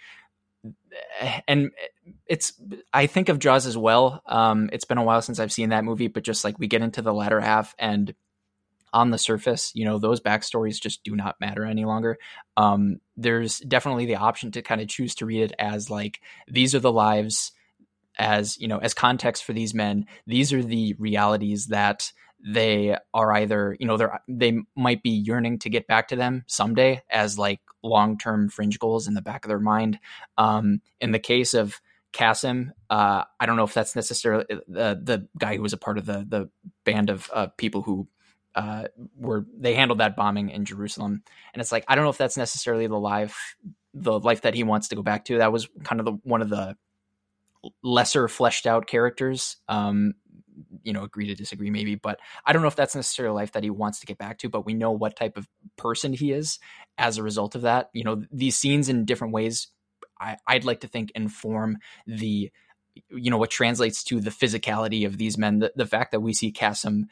and 1.48 1.72
it's 2.26 2.54
I 2.94 3.08
think 3.08 3.30
of 3.30 3.40
Jaws 3.40 3.66
as 3.66 3.78
well. 3.78 4.22
Um, 4.26 4.70
it's 4.74 4.86
been 4.86 4.98
a 4.98 5.04
while 5.04 5.22
since 5.22 5.40
I've 5.40 5.52
seen 5.52 5.70
that 5.70 5.84
movie, 5.84 6.08
but 6.08 6.24
just 6.24 6.44
like 6.44 6.60
we 6.60 6.68
get 6.68 6.82
into 6.82 7.02
the 7.02 7.14
latter 7.14 7.40
half 7.40 7.76
and 7.78 8.14
on 8.94 9.12
the 9.12 9.18
surface, 9.18 9.72
you 9.76 9.86
know, 9.86 10.00
those 10.00 10.22
backstories 10.22 10.82
just 10.82 11.04
do 11.04 11.16
not 11.16 11.36
matter 11.40 11.66
any 11.66 11.86
longer. 11.86 12.18
Um, 12.56 12.98
there's 13.16 13.60
definitely 13.60 14.06
the 14.06 14.16
option 14.16 14.52
to 14.52 14.62
kind 14.62 14.82
of 14.82 14.88
choose 14.88 15.16
to 15.16 15.26
read 15.26 15.44
it 15.44 15.54
as 15.60 15.90
like 15.90 16.22
these 16.48 16.74
are 16.74 16.80
the 16.80 16.92
lives 16.92 17.52
as 18.18 18.58
you 18.58 18.68
know 18.68 18.80
as 18.80 18.94
context 18.94 19.44
for 19.44 19.54
these 19.54 19.74
men. 19.74 20.06
These 20.26 20.54
are 20.54 20.64
the 20.64 20.96
realities 20.98 21.68
that 21.68 22.12
they 22.44 22.98
are 23.14 23.34
either 23.34 23.76
you 23.80 23.88
know 23.88 23.98
they're 23.98 24.22
they 24.28 24.60
might 24.76 25.04
be 25.04 25.10
yearning 25.10 25.60
to 25.60 25.70
get 25.70 25.88
back 25.88 26.10
to 26.10 26.16
them 26.16 26.44
someday 26.48 27.02
as 27.10 27.38
like 27.38 27.60
long 27.84 28.18
term 28.18 28.50
fringe 28.50 28.80
goals 28.80 29.08
in 29.08 29.14
the 29.14 29.22
back 29.22 29.46
of 29.46 29.50
their 29.50 29.60
mind. 29.60 30.00
Um, 30.38 30.82
in 31.00 31.12
the 31.12 31.20
case 31.20 31.54
of 31.54 31.82
Kassem, 32.14 32.72
uh, 32.90 33.24
I 33.40 33.46
don't 33.46 33.58
know 33.58 33.64
if 33.64 33.74
that's 33.74 33.96
necessarily 33.96 34.46
uh, 34.52 34.58
the 34.70 35.00
the 35.04 35.28
guy 35.38 35.56
who 35.56 35.62
was 35.62 35.74
a 35.74 35.78
part 35.78 35.98
of 35.98 36.06
the 36.06 36.26
the 36.28 36.50
band 36.84 37.10
of 37.10 37.30
uh, 37.34 37.48
people 37.58 37.82
who 37.82 38.08
uh, 38.56 38.86
were 39.16 39.46
they 39.58 39.76
handled 39.76 40.00
that 40.00 40.16
bombing 40.16 40.50
in 40.50 40.66
Jerusalem, 40.66 41.24
and 41.54 41.62
it's 41.62 41.72
like 41.72 41.86
I 41.88 41.96
don't 41.96 42.04
know 42.04 42.10
if 42.10 42.18
that's 42.18 42.38
necessarily 42.38 42.88
the 42.88 43.00
life 43.00 43.56
the 43.94 44.20
life 44.20 44.42
that 44.42 44.54
he 44.54 44.64
wants 44.64 44.90
to 44.90 44.96
go 44.96 45.02
back 45.02 45.26
to. 45.26 45.38
That 45.38 45.52
was 45.52 45.68
kind 45.84 46.00
of 46.00 46.06
the 46.06 46.14
one 46.24 46.42
of 46.42 46.50
the 46.50 46.76
lesser 47.84 48.28
fleshed 48.28 48.66
out 48.66 48.88
characters 48.88 49.58
um, 49.68 50.14
you 50.84 50.94
know 50.94 51.04
agree 51.04 51.28
to 51.28 51.36
disagree 51.36 51.70
maybe 51.70 51.96
but 51.96 52.20
i 52.46 52.54
don't 52.54 52.62
know 52.62 52.68
if 52.68 52.76
that's 52.76 52.96
necessarily 52.96 53.32
a 53.32 53.36
life 53.36 53.52
that 53.52 53.64
he 53.64 53.70
wants 53.70 54.00
to 54.00 54.06
get 54.06 54.18
back 54.18 54.38
to 54.38 54.50
but 54.50 54.66
we 54.66 54.74
know 54.74 54.92
what 54.92 55.16
type 55.16 55.38
of 55.38 55.48
person 55.78 56.14
he 56.14 56.32
is 56.32 56.60
as 56.98 57.18
a 57.18 57.24
result 57.24 57.56
of 57.56 57.62
that. 57.62 57.90
You 57.94 58.04
know 58.04 58.24
these 58.32 58.58
scenes 58.58 58.90
in 58.90 59.06
different 59.06 59.34
ways 59.34 59.68
I, 60.20 60.38
i'd 60.48 60.66
like 60.66 60.82
to 60.82 60.88
think 60.88 61.12
inform 61.16 61.78
the 62.06 62.52
you 63.10 63.30
know 63.30 63.38
what 63.38 63.52
translates 63.52 64.04
to 64.06 64.20
the 64.20 64.32
physicality 64.32 65.06
of 65.06 65.18
these 65.18 65.38
men 65.38 65.60
the, 65.60 65.72
the 65.76 65.86
fact 65.86 66.12
that 66.12 66.22
we 66.22 66.34
see 66.34 66.52
Kassem 66.52 67.04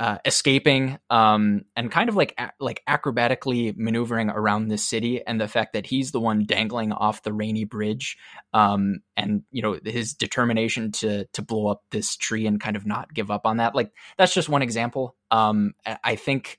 uh, 0.00 0.18
escaping 0.24 0.98
um, 1.08 1.62
and 1.76 1.90
kind 1.90 2.08
of 2.08 2.16
like 2.16 2.34
a- 2.38 2.52
like 2.58 2.82
acrobatically 2.88 3.76
maneuvering 3.76 4.28
around 4.28 4.68
this 4.68 4.84
city, 4.84 5.24
and 5.24 5.40
the 5.40 5.48
fact 5.48 5.72
that 5.74 5.86
he's 5.86 6.10
the 6.10 6.20
one 6.20 6.44
dangling 6.44 6.92
off 6.92 7.22
the 7.22 7.32
rainy 7.32 7.64
Bridge, 7.64 8.16
um, 8.52 9.00
and 9.16 9.42
you 9.52 9.62
know 9.62 9.78
his 9.84 10.14
determination 10.14 10.90
to 10.92 11.26
to 11.26 11.42
blow 11.42 11.68
up 11.68 11.82
this 11.90 12.16
tree 12.16 12.46
and 12.46 12.60
kind 12.60 12.76
of 12.76 12.86
not 12.86 13.14
give 13.14 13.30
up 13.30 13.46
on 13.46 13.58
that. 13.58 13.74
Like 13.74 13.92
that's 14.18 14.34
just 14.34 14.48
one 14.48 14.62
example. 14.62 15.16
Um, 15.30 15.74
I 16.02 16.16
think 16.16 16.58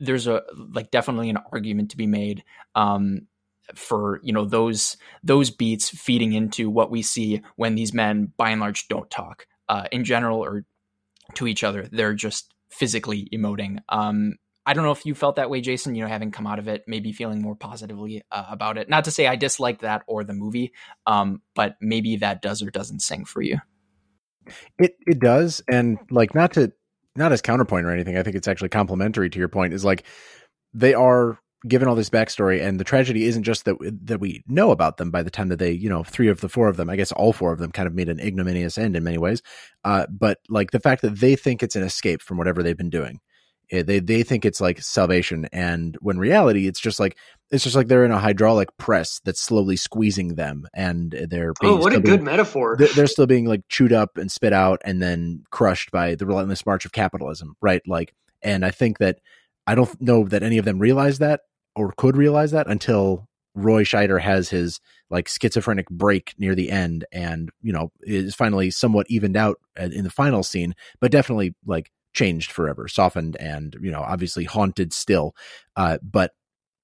there's 0.00 0.26
a 0.26 0.42
like 0.72 0.90
definitely 0.90 1.30
an 1.30 1.38
argument 1.52 1.90
to 1.90 1.96
be 1.96 2.06
made 2.06 2.42
um, 2.74 3.26
for 3.74 4.20
you 4.22 4.32
know 4.32 4.44
those 4.44 4.96
those 5.22 5.50
beats 5.50 5.90
feeding 5.90 6.32
into 6.32 6.70
what 6.70 6.90
we 6.90 7.02
see 7.02 7.42
when 7.56 7.74
these 7.74 7.92
men 7.92 8.32
by 8.36 8.50
and 8.50 8.60
large 8.60 8.88
don't 8.88 9.10
talk 9.10 9.46
uh, 9.68 9.84
in 9.92 10.04
general 10.04 10.42
or 10.42 10.64
to 11.34 11.46
each 11.46 11.64
other. 11.64 11.88
They're 11.90 12.14
just 12.14 12.54
physically 12.70 13.28
emoting. 13.32 13.78
Um, 13.88 14.34
I 14.66 14.74
don't 14.74 14.84
know 14.84 14.90
if 14.90 15.06
you 15.06 15.14
felt 15.14 15.36
that 15.36 15.48
way, 15.48 15.60
Jason. 15.60 15.94
You 15.94 16.02
know, 16.02 16.08
having 16.08 16.32
come 16.32 16.46
out 16.46 16.58
of 16.58 16.66
it, 16.66 16.84
maybe 16.88 17.12
feeling 17.12 17.40
more 17.40 17.54
positively 17.54 18.22
uh, 18.32 18.46
about 18.50 18.78
it. 18.78 18.88
Not 18.88 19.04
to 19.04 19.12
say 19.12 19.26
I 19.28 19.36
disliked 19.36 19.82
that 19.82 20.02
or 20.08 20.24
the 20.24 20.34
movie, 20.34 20.72
um, 21.06 21.40
but 21.54 21.76
maybe 21.80 22.16
that 22.16 22.42
does 22.42 22.62
or 22.62 22.70
doesn't 22.70 23.00
sing 23.00 23.24
for 23.24 23.42
you. 23.42 23.58
It 24.78 24.96
it 25.06 25.20
does, 25.20 25.62
and 25.68 25.98
like 26.10 26.34
not 26.34 26.52
to 26.54 26.72
not 27.14 27.32
as 27.32 27.42
counterpoint 27.42 27.86
or 27.86 27.92
anything. 27.92 28.16
I 28.16 28.22
think 28.22 28.36
it's 28.36 28.48
actually 28.48 28.68
complementary 28.68 29.30
to 29.30 29.38
your 29.38 29.48
point. 29.48 29.72
Is 29.72 29.84
like 29.84 30.04
they 30.74 30.94
are 30.94 31.38
given 31.66 31.88
all 31.88 31.94
this 31.94 32.10
backstory, 32.10 32.62
and 32.62 32.78
the 32.78 32.84
tragedy 32.84 33.24
isn't 33.24 33.42
just 33.42 33.64
that 33.64 33.76
that 34.04 34.20
we 34.20 34.42
know 34.46 34.70
about 34.70 34.98
them 34.98 35.10
by 35.10 35.22
the 35.22 35.30
time 35.30 35.48
that 35.48 35.58
they, 35.58 35.72
you 35.72 35.88
know, 35.88 36.04
three 36.04 36.28
of 36.28 36.40
the 36.40 36.48
four 36.48 36.68
of 36.68 36.76
them, 36.76 36.90
I 36.90 36.96
guess 36.96 37.12
all 37.12 37.32
four 37.32 37.52
of 37.52 37.58
them, 37.58 37.72
kind 37.72 37.86
of 37.86 37.94
made 37.94 38.08
an 38.08 38.20
ignominious 38.20 38.78
end 38.78 38.96
in 38.96 39.04
many 39.04 39.18
ways. 39.18 39.42
Uh, 39.84 40.06
but 40.10 40.38
like 40.48 40.70
the 40.70 40.80
fact 40.80 41.02
that 41.02 41.18
they 41.20 41.36
think 41.36 41.62
it's 41.62 41.76
an 41.76 41.82
escape 41.82 42.22
from 42.22 42.36
whatever 42.36 42.62
they've 42.62 42.76
been 42.76 42.90
doing, 42.90 43.20
eh, 43.70 43.82
they 43.82 44.00
they 44.00 44.22
think 44.22 44.44
it's 44.44 44.60
like 44.60 44.82
salvation, 44.82 45.46
and 45.52 45.96
when 46.00 46.18
reality, 46.18 46.66
it's 46.66 46.80
just 46.80 47.00
like 47.00 47.16
it's 47.50 47.64
just 47.64 47.76
like 47.76 47.88
they're 47.88 48.04
in 48.04 48.12
a 48.12 48.18
hydraulic 48.18 48.68
press 48.76 49.20
that's 49.24 49.40
slowly 49.40 49.76
squeezing 49.76 50.34
them, 50.34 50.66
and 50.74 51.12
they're 51.30 51.54
oh, 51.62 51.76
what 51.76 51.94
a 51.94 52.00
being, 52.00 52.16
good 52.16 52.22
metaphor. 52.22 52.76
They're, 52.78 52.88
they're 52.88 53.06
still 53.06 53.26
being 53.26 53.46
like 53.46 53.62
chewed 53.68 53.92
up 53.92 54.18
and 54.18 54.30
spit 54.30 54.52
out, 54.52 54.82
and 54.84 55.00
then 55.00 55.44
crushed 55.50 55.90
by 55.90 56.16
the 56.16 56.26
relentless 56.26 56.66
march 56.66 56.84
of 56.84 56.92
capitalism, 56.92 57.56
right? 57.62 57.82
Like, 57.86 58.14
and 58.42 58.64
I 58.64 58.70
think 58.70 58.98
that. 58.98 59.20
I 59.66 59.74
don't 59.74 60.00
know 60.00 60.24
that 60.24 60.42
any 60.42 60.58
of 60.58 60.64
them 60.64 60.78
realize 60.78 61.18
that 61.18 61.40
or 61.74 61.92
could 61.96 62.16
realize 62.16 62.52
that 62.52 62.68
until 62.68 63.28
Roy 63.54 63.84
Scheider 63.84 64.20
has 64.20 64.50
his 64.50 64.80
like 65.10 65.28
schizophrenic 65.28 65.88
break 65.88 66.34
near 66.38 66.54
the 66.54 66.70
end 66.70 67.04
and 67.12 67.50
you 67.62 67.72
know 67.72 67.90
is 68.02 68.34
finally 68.34 68.70
somewhat 68.70 69.06
evened 69.08 69.36
out 69.36 69.58
in 69.76 70.04
the 70.04 70.10
final 70.10 70.42
scene 70.42 70.74
but 71.00 71.10
definitely 71.10 71.54
like 71.64 71.90
changed 72.12 72.50
forever 72.50 72.88
softened 72.88 73.36
and 73.38 73.76
you 73.80 73.90
know 73.90 74.00
obviously 74.00 74.44
haunted 74.44 74.92
still. 74.92 75.34
Uh 75.74 75.98
but 76.02 76.32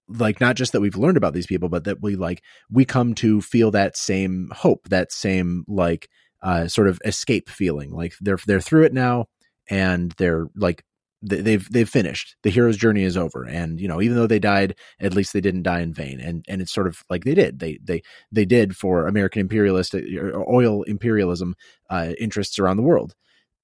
like 0.09 0.41
not 0.41 0.57
just 0.57 0.73
that 0.73 0.81
we've 0.81 0.97
learned 0.97 1.17
about 1.17 1.35
these 1.35 1.47
people 1.47 1.69
but 1.69 1.85
that 1.85 2.03
we 2.03 2.17
like 2.17 2.43
we 2.71 2.85
come 2.85 3.15
to 3.15 3.41
feel 3.41 3.71
that 3.71 3.97
same 3.97 4.51
hope 4.55 4.89
that 4.89 5.13
same 5.13 5.65
like 5.69 6.09
uh 6.43 6.69
sort 6.69 6.89
of 6.89 7.01
escape 7.05 7.49
feeling. 7.49 7.91
Like 7.91 8.15
they're 8.21 8.39
they're 8.47 8.61
through 8.61 8.85
it 8.85 8.95
now 8.95 9.27
and 9.69 10.13
they're 10.13 10.47
like 10.57 10.85
they've 11.23 11.71
they've 11.71 11.89
finished. 11.89 12.37
The 12.43 12.51
hero's 12.51 12.77
journey 12.77 13.05
is 13.05 13.17
over. 13.17 13.45
And 13.45 13.81
you 13.81 13.89
know 13.89 14.01
even 14.03 14.17
though 14.17 14.27
they 14.27 14.39
died 14.39 14.77
at 15.01 15.15
least 15.15 15.33
they 15.33 15.41
didn't 15.41 15.63
die 15.63 15.81
in 15.81 15.93
vain. 15.93 16.21
And 16.21 16.45
and 16.49 16.61
it's 16.61 16.73
sort 16.73 16.87
of 16.87 17.03
like 17.09 17.25
they 17.25 17.35
did. 17.35 17.59
They 17.59 17.79
they 17.83 18.03
they 18.31 18.45
did 18.45 18.77
for 18.77 19.07
american 19.07 19.41
imperialist 19.41 19.95
uh, 19.95 20.01
oil 20.49 20.83
imperialism 20.85 21.55
uh, 21.91 22.13
interests 22.19 22.59
around 22.59 22.77
the 22.77 22.83
world. 22.83 23.15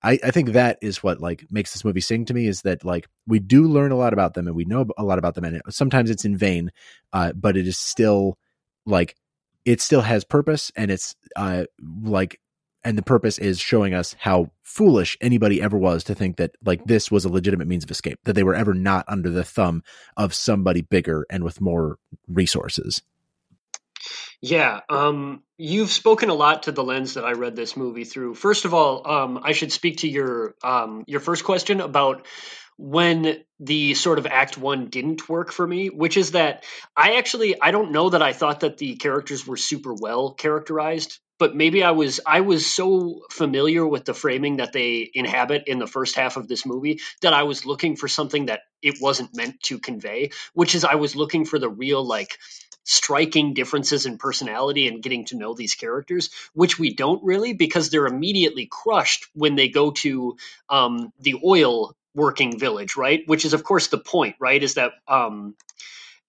I, 0.02 0.18
I 0.22 0.30
think 0.30 0.50
that 0.52 0.78
is 0.80 1.02
what 1.02 1.20
like 1.20 1.44
makes 1.50 1.72
this 1.72 1.84
movie 1.84 2.00
sing 2.00 2.24
to 2.26 2.34
me 2.34 2.46
is 2.46 2.62
that 2.62 2.84
like 2.84 3.08
we 3.26 3.40
do 3.40 3.64
learn 3.66 3.90
a 3.90 3.96
lot 3.96 4.12
about 4.12 4.34
them 4.34 4.46
and 4.46 4.54
we 4.54 4.64
know 4.64 4.86
a 4.96 5.02
lot 5.02 5.18
about 5.18 5.34
them. 5.34 5.44
And 5.44 5.56
it, 5.56 5.62
sometimes 5.70 6.10
it's 6.10 6.24
in 6.24 6.36
vain 6.36 6.70
uh, 7.12 7.32
but 7.32 7.56
it 7.56 7.66
is 7.66 7.78
still 7.78 8.38
like 8.86 9.16
it 9.64 9.80
still 9.80 10.00
has 10.00 10.24
purpose 10.24 10.70
and 10.76 10.90
it's 10.90 11.14
uh 11.36 11.64
like 12.02 12.40
and 12.84 12.96
the 12.96 13.02
purpose 13.02 13.38
is 13.38 13.58
showing 13.58 13.94
us 13.94 14.14
how 14.18 14.50
foolish 14.62 15.16
anybody 15.20 15.60
ever 15.60 15.76
was 15.76 16.04
to 16.04 16.14
think 16.14 16.36
that 16.36 16.52
like 16.64 16.84
this 16.84 17.10
was 17.10 17.24
a 17.24 17.28
legitimate 17.28 17.68
means 17.68 17.84
of 17.84 17.90
escape 17.90 18.18
that 18.24 18.34
they 18.34 18.42
were 18.42 18.54
ever 18.54 18.74
not 18.74 19.04
under 19.08 19.30
the 19.30 19.44
thumb 19.44 19.82
of 20.16 20.34
somebody 20.34 20.82
bigger 20.82 21.26
and 21.30 21.44
with 21.44 21.60
more 21.60 21.98
resources. 22.28 23.02
Yeah 24.40 24.80
um 24.88 25.42
you've 25.56 25.90
spoken 25.90 26.30
a 26.30 26.34
lot 26.34 26.64
to 26.64 26.72
the 26.72 26.84
lens 26.84 27.14
that 27.14 27.24
i 27.24 27.32
read 27.32 27.56
this 27.56 27.76
movie 27.76 28.04
through. 28.04 28.34
First 28.34 28.64
of 28.64 28.74
all 28.74 29.08
um 29.10 29.40
i 29.42 29.52
should 29.52 29.72
speak 29.72 29.98
to 29.98 30.08
your 30.08 30.54
um 30.62 31.04
your 31.06 31.20
first 31.20 31.44
question 31.44 31.80
about 31.80 32.26
when 32.76 33.42
the 33.58 33.94
sort 33.94 34.20
of 34.20 34.26
act 34.26 34.56
one 34.56 34.86
didn't 34.86 35.28
work 35.28 35.50
for 35.50 35.66
me 35.66 35.88
which 35.88 36.16
is 36.16 36.30
that 36.30 36.62
i 36.96 37.16
actually 37.16 37.60
i 37.60 37.72
don't 37.72 37.90
know 37.90 38.08
that 38.10 38.22
i 38.22 38.32
thought 38.32 38.60
that 38.60 38.78
the 38.78 38.94
characters 38.94 39.44
were 39.44 39.56
super 39.56 39.92
well 39.92 40.32
characterized 40.32 41.18
but 41.38 41.54
maybe 41.54 41.82
I 41.82 41.92
was 41.92 42.20
I 42.26 42.40
was 42.40 42.72
so 42.72 43.22
familiar 43.30 43.86
with 43.86 44.04
the 44.04 44.14
framing 44.14 44.56
that 44.56 44.72
they 44.72 45.10
inhabit 45.14 45.64
in 45.66 45.78
the 45.78 45.86
first 45.86 46.16
half 46.16 46.36
of 46.36 46.48
this 46.48 46.66
movie 46.66 47.00
that 47.22 47.32
I 47.32 47.44
was 47.44 47.64
looking 47.64 47.96
for 47.96 48.08
something 48.08 48.46
that 48.46 48.62
it 48.82 48.96
wasn't 49.00 49.36
meant 49.36 49.60
to 49.64 49.78
convey, 49.78 50.30
which 50.54 50.74
is 50.74 50.84
I 50.84 50.96
was 50.96 51.16
looking 51.16 51.44
for 51.44 51.58
the 51.58 51.70
real 51.70 52.04
like 52.04 52.38
striking 52.84 53.52
differences 53.52 54.06
in 54.06 54.16
personality 54.16 54.88
and 54.88 55.02
getting 55.02 55.26
to 55.26 55.36
know 55.36 55.54
these 55.54 55.74
characters, 55.74 56.30
which 56.54 56.78
we 56.78 56.94
don't 56.94 57.22
really 57.22 57.52
because 57.52 57.90
they're 57.90 58.06
immediately 58.06 58.66
crushed 58.70 59.26
when 59.34 59.56
they 59.56 59.68
go 59.68 59.90
to 59.90 60.36
um, 60.70 61.12
the 61.20 61.36
oil 61.44 61.94
working 62.14 62.58
village, 62.58 62.96
right? 62.96 63.22
Which 63.26 63.44
is 63.44 63.52
of 63.52 63.62
course 63.62 63.88
the 63.88 63.98
point, 63.98 64.36
right? 64.40 64.62
Is 64.62 64.74
that 64.74 64.92
um, 65.06 65.54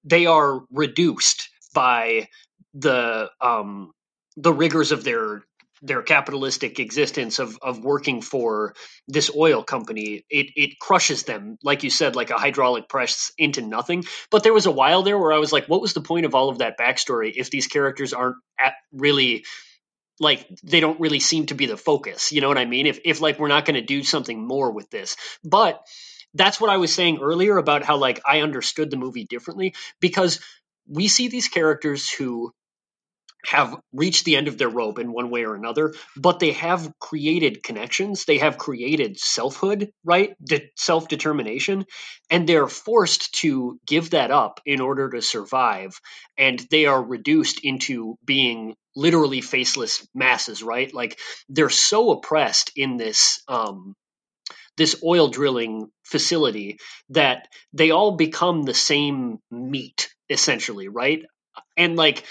they 0.04 0.26
are 0.26 0.62
reduced 0.72 1.50
by 1.74 2.28
the 2.74 3.30
um, 3.42 3.94
the 4.42 4.54
rigors 4.54 4.92
of 4.92 5.04
their 5.04 5.44
their 5.82 6.02
capitalistic 6.02 6.80
existence 6.80 7.40
of 7.40 7.58
of 7.62 7.84
working 7.84 8.22
for 8.22 8.74
this 9.08 9.32
oil 9.36 9.64
company 9.64 10.24
it 10.30 10.48
it 10.56 10.80
crushes 10.80 11.24
them 11.24 11.58
like 11.64 11.84
you 11.84 11.90
said 11.90 12.16
like 12.16 12.32
a 12.32 12.38
hydraulic 12.38 12.90
press 12.90 13.32
into 13.38 13.62
nothing. 13.62 14.04
But 14.32 14.44
there 14.44 14.54
was 14.54 14.66
a 14.66 14.72
while 14.72 15.04
there 15.04 15.18
where 15.18 15.34
i 15.34 15.40
was 15.40 15.54
like 15.54 15.68
what 15.68 15.82
was 15.82 15.94
the 15.94 16.02
point 16.02 16.26
of 16.26 16.36
all 16.36 16.50
of 16.50 16.60
that 16.60 16.78
backstory 16.80 17.34
if 17.36 17.50
these 17.52 17.68
characters 17.68 18.14
aren't 18.14 18.38
really 18.94 19.46
like 20.20 20.48
they 20.64 20.82
don't 20.82 21.00
really 21.00 21.20
seem 21.22 21.46
to 21.48 21.56
be 21.56 21.66
the 21.66 21.78
focus 21.78 22.32
you 22.32 22.42
know 22.42 22.50
what 22.50 22.58
i 22.58 22.66
mean? 22.66 22.88
If 22.88 23.00
if 23.06 23.22
like 23.22 23.40
we're 23.40 23.48
not 23.50 23.66
going 23.66 23.76
to 23.80 23.82
do 23.86 24.04
something 24.04 24.46
more 24.46 24.72
with 24.72 24.90
this. 24.90 25.16
But 25.44 25.82
that's 26.36 26.62
what 26.62 26.70
i 26.70 26.78
was 26.78 26.94
saying 26.94 27.20
earlier 27.22 27.58
about 27.58 27.84
how 27.84 27.98
like 27.98 28.22
i 28.28 28.42
understood 28.42 28.92
the 28.92 28.98
movie 28.98 29.26
differently 29.26 29.76
because 30.02 30.40
we 30.88 31.08
see 31.08 31.28
these 31.30 31.48
characters 31.48 32.10
who 32.10 32.52
have 33.46 33.76
reached 33.94 34.26
the 34.26 34.36
end 34.38 34.48
of 34.48 34.58
their 34.58 34.70
rope 34.70 35.00
in 35.00 35.14
one 35.14 35.30
way 35.30 35.46
or 35.46 35.56
another, 35.56 35.94
but 36.18 36.40
they 36.40 36.52
have 36.54 36.92
created 37.00 37.64
connections. 37.64 38.26
They 38.26 38.40
have 38.40 38.58
created 38.58 39.20
selfhood, 39.20 39.92
right? 40.04 40.36
De- 40.44 40.72
Self 40.78 41.08
determination. 41.08 41.86
And 42.30 42.48
they're 42.48 42.68
forced 42.68 43.34
to 43.42 43.80
give 43.88 44.12
that 44.12 44.32
up 44.32 44.62
in 44.66 44.82
order 44.82 45.10
to 45.12 45.22
survive. 45.22 46.00
And 46.38 46.60
they 46.72 46.86
are 46.86 47.04
reduced 47.04 47.62
into 47.64 48.18
being 48.26 48.76
literally 48.96 49.42
faceless 49.42 50.08
masses, 50.16 50.64
right? 50.64 50.94
Like 50.94 51.20
they're 51.50 51.70
so 51.70 52.12
oppressed 52.12 52.72
in 52.76 52.98
this. 52.98 53.42
Um, 53.48 53.96
this 54.78 55.02
oil 55.04 55.30
drilling 55.30 55.90
facility 56.04 56.78
that 57.10 57.48
they 57.74 57.92
all 57.92 58.16
become 58.16 58.64
the 58.64 58.74
same 58.74 59.40
meat 59.52 60.10
essentially 60.30 60.88
right 60.88 61.22
and 61.78 61.96
like 61.96 62.24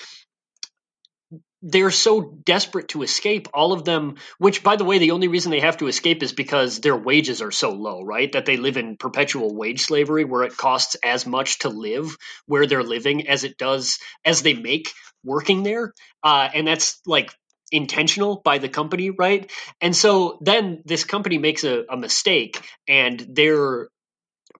they're 1.62 1.90
so 1.90 2.20
desperate 2.44 2.88
to 2.88 3.02
escape 3.02 3.48
all 3.54 3.72
of 3.72 3.84
them 3.84 4.16
which 4.38 4.62
by 4.62 4.76
the 4.76 4.84
way 4.84 4.98
the 4.98 5.10
only 5.12 5.28
reason 5.28 5.50
they 5.50 5.60
have 5.60 5.78
to 5.78 5.88
escape 5.88 6.22
is 6.22 6.32
because 6.32 6.80
their 6.80 6.96
wages 6.96 7.42
are 7.42 7.50
so 7.50 7.70
low 7.72 8.02
right? 8.02 8.32
That 8.32 8.46
they 8.46 8.56
live 8.56 8.76
in 8.76 8.96
perpetual 8.96 9.54
wage 9.54 9.80
slavery 9.82 10.24
where 10.24 10.42
it 10.42 10.56
costs 10.56 10.96
as 11.04 11.26
much 11.26 11.60
to 11.60 11.68
live 11.68 12.16
where 12.46 12.66
they're 12.66 12.82
living 12.82 13.28
as 13.28 13.44
it 13.44 13.58
does 13.58 13.98
as 14.24 14.42
they 14.42 14.54
make 14.54 14.90
working 15.24 15.62
there. 15.62 15.92
Uh, 16.22 16.48
and 16.54 16.66
that's 16.66 17.00
like 17.06 17.32
intentional 17.70 18.40
by 18.44 18.58
the 18.58 18.68
company 18.68 19.10
right? 19.10 19.50
And 19.80 19.94
so 19.94 20.38
then 20.40 20.82
this 20.86 21.04
company 21.04 21.38
makes 21.38 21.64
a, 21.64 21.84
a 21.90 21.96
mistake 21.96 22.60
and 22.88 23.20
their 23.32 23.88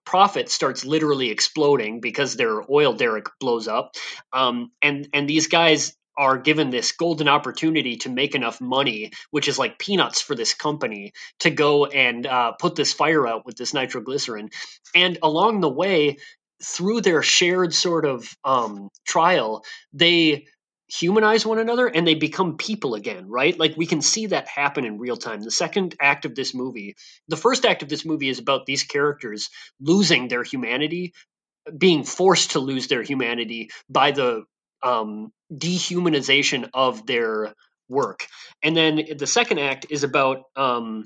profit 0.05 0.49
starts 0.49 0.85
literally 0.85 1.29
exploding 1.29 2.01
because 2.01 2.35
their 2.35 2.61
oil 2.71 2.93
derrick 2.93 3.27
blows 3.39 3.67
up. 3.67 3.91
Um, 4.33 4.71
and 4.81 5.07
and 5.13 5.29
these 5.29 5.47
guys 5.47 5.95
are 6.19 6.37
given 6.37 6.69
this 6.69 6.91
golden 6.91 7.29
opportunity 7.29 7.95
to 7.95 8.09
make 8.09 8.35
enough 8.35 8.59
money, 8.59 9.11
which 9.31 9.47
is 9.47 9.57
like 9.57 9.79
peanuts 9.79 10.21
for 10.21 10.35
this 10.35 10.53
company, 10.53 11.13
to 11.39 11.49
go 11.49 11.85
and 11.85 12.27
uh, 12.27 12.51
put 12.51 12.75
this 12.75 12.91
fire 12.91 13.25
out 13.25 13.45
with 13.45 13.55
this 13.55 13.73
nitroglycerin. 13.73 14.49
And 14.93 15.17
along 15.23 15.61
the 15.61 15.69
way, 15.69 16.17
through 16.61 16.99
their 16.99 17.23
shared 17.23 17.73
sort 17.73 18.05
of 18.05 18.27
um, 18.43 18.89
trial, 19.07 19.63
they 19.93 20.45
humanize 20.89 21.45
one 21.45 21.59
another 21.59 21.87
and 21.87 22.05
they 22.05 22.15
become 22.15 22.57
people 22.57 22.95
again, 22.95 23.29
right? 23.29 23.57
Like 23.57 23.77
we 23.77 23.85
can 23.85 24.01
see 24.01 24.27
that 24.27 24.49
happen 24.49 24.83
in 24.83 24.97
real 24.97 25.15
time. 25.15 25.41
The 25.41 25.51
second 25.51 25.95
act 26.01 26.25
of 26.25 26.35
this 26.35 26.53
movie, 26.53 26.97
the 27.29 27.37
first 27.37 27.65
act 27.65 27.81
of 27.81 27.87
this 27.87 28.03
movie 28.05 28.27
is 28.27 28.39
about 28.39 28.65
these 28.65 28.83
characters 28.83 29.49
losing 29.79 30.27
their 30.27 30.43
humanity, 30.43 31.13
being 31.77 32.03
forced 32.03 32.51
to 32.51 32.59
lose 32.59 32.87
their 32.87 33.03
humanity 33.03 33.69
by 33.89 34.11
the 34.11 34.43
um, 34.83 35.31
dehumanization 35.51 36.69
of 36.73 37.05
their 37.05 37.53
work. 37.87 38.25
And 38.63 38.75
then 38.75 39.01
the 39.17 39.27
second 39.27 39.59
act 39.59 39.87
is 39.89 40.03
about 40.03 40.43
um, 40.55 41.05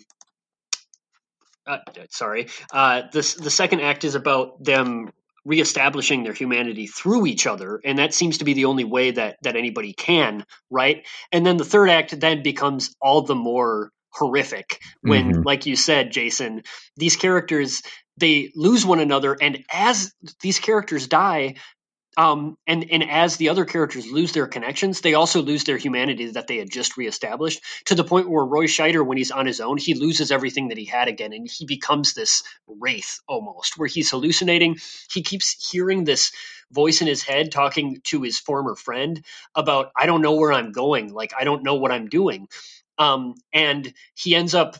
uh, 1.65 1.77
sorry. 2.09 2.47
Uh, 2.71 3.03
this 3.11 3.35
the 3.35 3.49
second 3.49 3.81
act 3.81 4.03
is 4.03 4.15
about 4.15 4.63
them 4.63 5.11
reestablishing 5.45 6.23
their 6.23 6.33
humanity 6.33 6.87
through 6.87 7.25
each 7.25 7.45
other 7.47 7.81
and 7.83 7.99
that 7.99 8.13
seems 8.13 8.37
to 8.37 8.45
be 8.45 8.53
the 8.53 8.65
only 8.65 8.85
way 8.85 9.11
that 9.11 9.35
that 9.41 9.57
anybody 9.57 9.91
can 9.91 10.45
right 10.69 11.05
and 11.33 11.45
then 11.45 11.57
the 11.57 11.65
third 11.65 11.89
act 11.89 12.17
then 12.17 12.41
becomes 12.41 12.95
all 13.01 13.23
the 13.23 13.35
more 13.35 13.89
horrific 14.11 14.79
when 15.01 15.33
mm-hmm. 15.33 15.41
like 15.41 15.65
you 15.65 15.75
said 15.75 16.13
jason 16.13 16.61
these 16.95 17.17
characters 17.17 17.81
they 18.15 18.53
lose 18.55 18.85
one 18.85 19.01
another 19.01 19.35
and 19.41 19.65
as 19.69 20.13
these 20.41 20.59
characters 20.59 21.07
die 21.07 21.55
um, 22.17 22.57
and 22.67 22.89
and 22.91 23.03
as 23.09 23.37
the 23.37 23.49
other 23.49 23.65
characters 23.65 24.09
lose 24.11 24.33
their 24.33 24.47
connections, 24.47 25.01
they 25.01 25.15
also 25.15 25.41
lose 25.41 25.63
their 25.63 25.77
humanity 25.77 26.31
that 26.31 26.47
they 26.47 26.57
had 26.57 26.71
just 26.71 26.97
reestablished 26.97 27.61
to 27.85 27.95
the 27.95 28.03
point 28.03 28.29
where 28.29 28.45
Roy 28.45 28.65
Scheider, 28.65 29.05
when 29.05 29.17
he's 29.17 29.31
on 29.31 29.45
his 29.45 29.59
own, 29.59 29.77
he 29.77 29.95
loses 29.95 30.31
everything 30.31 30.69
that 30.69 30.77
he 30.77 30.85
had 30.85 31.07
again, 31.07 31.33
and 31.33 31.49
he 31.49 31.65
becomes 31.65 32.13
this 32.13 32.43
wraith 32.67 33.19
almost, 33.27 33.77
where 33.77 33.87
he's 33.87 34.11
hallucinating. 34.11 34.77
He 35.11 35.23
keeps 35.23 35.71
hearing 35.71 36.03
this 36.03 36.31
voice 36.71 37.01
in 37.01 37.07
his 37.07 37.23
head 37.23 37.51
talking 37.51 38.01
to 38.05 38.21
his 38.21 38.39
former 38.39 38.75
friend 38.75 39.23
about, 39.55 39.91
"I 39.97 40.05
don't 40.05 40.21
know 40.21 40.33
where 40.35 40.53
I'm 40.53 40.71
going. 40.71 41.13
Like 41.13 41.33
I 41.39 41.43
don't 41.45 41.63
know 41.63 41.75
what 41.75 41.91
I'm 41.91 42.09
doing," 42.09 42.47
um, 42.97 43.35
and 43.53 43.93
he 44.15 44.35
ends 44.35 44.53
up 44.55 44.77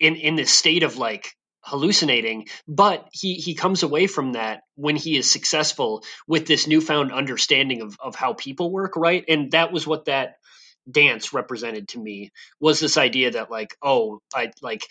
in 0.00 0.16
in 0.16 0.36
this 0.36 0.50
state 0.52 0.82
of 0.82 0.96
like 0.98 1.34
hallucinating 1.66 2.46
but 2.68 3.08
he 3.12 3.34
he 3.34 3.54
comes 3.54 3.82
away 3.82 4.06
from 4.06 4.32
that 4.32 4.62
when 4.76 4.94
he 4.94 5.16
is 5.16 5.30
successful 5.30 6.04
with 6.28 6.46
this 6.46 6.66
newfound 6.66 7.12
understanding 7.12 7.82
of 7.82 7.96
of 8.00 8.14
how 8.14 8.32
people 8.34 8.70
work 8.70 8.96
right? 8.96 9.24
And 9.28 9.50
that 9.50 9.72
was 9.72 9.86
what 9.86 10.04
that 10.04 10.36
dance 10.88 11.32
represented 11.32 11.88
to 11.88 11.98
me 11.98 12.30
was 12.60 12.78
this 12.78 12.96
idea 12.96 13.32
that 13.32 13.50
like 13.50 13.76
oh 13.82 14.20
i 14.32 14.52
like 14.62 14.82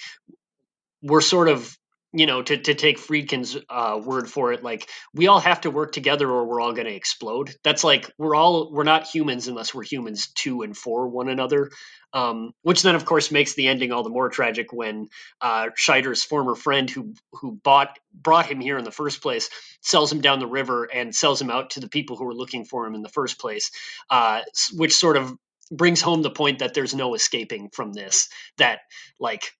we're 1.02 1.22
sort 1.22 1.48
of 1.48 1.78
you 2.18 2.26
know, 2.26 2.42
to, 2.42 2.58
to 2.58 2.74
take 2.74 2.98
Friedkin's 2.98 3.58
uh, 3.70 4.00
word 4.04 4.30
for 4.30 4.54
it, 4.54 4.64
like 4.64 4.90
we 5.14 5.28
all 5.28 5.40
have 5.40 5.62
to 5.62 5.72
work 5.72 5.92
together 5.92 6.30
or 6.30 6.46
we're 6.46 6.62
all 6.62 6.74
going 6.74 6.88
to 6.88 6.96
explode. 6.96 7.54
That's 7.64 7.84
like 7.84 8.10
we're 8.18 8.36
all 8.36 8.72
we're 8.72 8.84
not 8.84 9.06
humans 9.06 9.48
unless 9.48 9.74
we're 9.74 9.84
humans 9.84 10.28
to 10.36 10.62
and 10.62 10.76
for 10.76 11.08
one 11.08 11.30
another. 11.30 11.72
Um, 12.14 12.52
which 12.62 12.82
then, 12.82 12.96
of 12.96 13.04
course, 13.04 13.32
makes 13.32 13.56
the 13.56 13.68
ending 13.68 13.92
all 13.92 14.04
the 14.04 14.10
more 14.10 14.30
tragic 14.30 14.72
when 14.72 15.10
uh, 15.42 15.68
Scheider's 15.76 16.24
former 16.24 16.56
friend, 16.56 16.90
who 16.90 17.14
who 17.34 17.60
bought 17.62 18.00
brought 18.14 18.46
him 18.46 18.62
here 18.62 18.78
in 18.78 18.86
the 18.86 18.92
first 18.92 19.22
place, 19.22 19.50
sells 19.82 20.12
him 20.12 20.22
down 20.22 20.40
the 20.40 20.48
river 20.48 20.86
and 20.86 21.14
sells 21.14 21.42
him 21.42 21.50
out 21.50 21.72
to 21.72 21.82
the 21.82 21.90
people 21.90 22.16
who 22.16 22.26
were 22.26 22.34
looking 22.34 22.64
for 22.64 22.86
him 22.86 22.96
in 22.96 23.02
the 23.02 23.10
first 23.10 23.40
place. 23.40 23.72
Uh, 24.10 24.42
which 24.74 24.96
sort 24.96 25.18
of 25.18 25.36
brings 25.72 26.00
home 26.00 26.22
the 26.22 26.30
point 26.30 26.60
that 26.60 26.74
there's 26.74 26.96
no 26.96 27.16
escaping 27.16 27.70
from 27.74 27.92
this. 27.92 28.30
That 28.58 28.80
like 29.20 29.52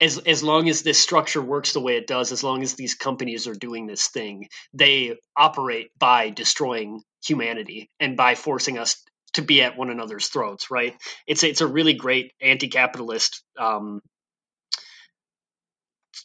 as 0.00 0.18
as 0.18 0.42
long 0.42 0.68
as 0.68 0.82
this 0.82 0.98
structure 0.98 1.42
works 1.42 1.72
the 1.72 1.80
way 1.80 1.96
it 1.96 2.06
does, 2.06 2.32
as 2.32 2.42
long 2.42 2.62
as 2.62 2.74
these 2.74 2.94
companies 2.94 3.46
are 3.46 3.54
doing 3.54 3.86
this 3.86 4.08
thing, 4.08 4.48
they 4.74 5.16
operate 5.36 5.90
by 5.98 6.30
destroying 6.30 7.02
humanity 7.24 7.90
and 7.98 8.16
by 8.16 8.34
forcing 8.34 8.78
us 8.78 9.02
to 9.32 9.42
be 9.42 9.62
at 9.62 9.76
one 9.76 9.90
another's 9.90 10.28
throats. 10.28 10.70
Right? 10.70 10.94
It's 11.26 11.42
it's 11.42 11.60
a 11.60 11.66
really 11.66 11.94
great 11.94 12.32
anti-capitalist 12.40 13.42
um, 13.58 14.00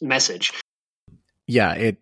message. 0.00 0.52
Yeah 1.46 1.72
it 1.74 1.98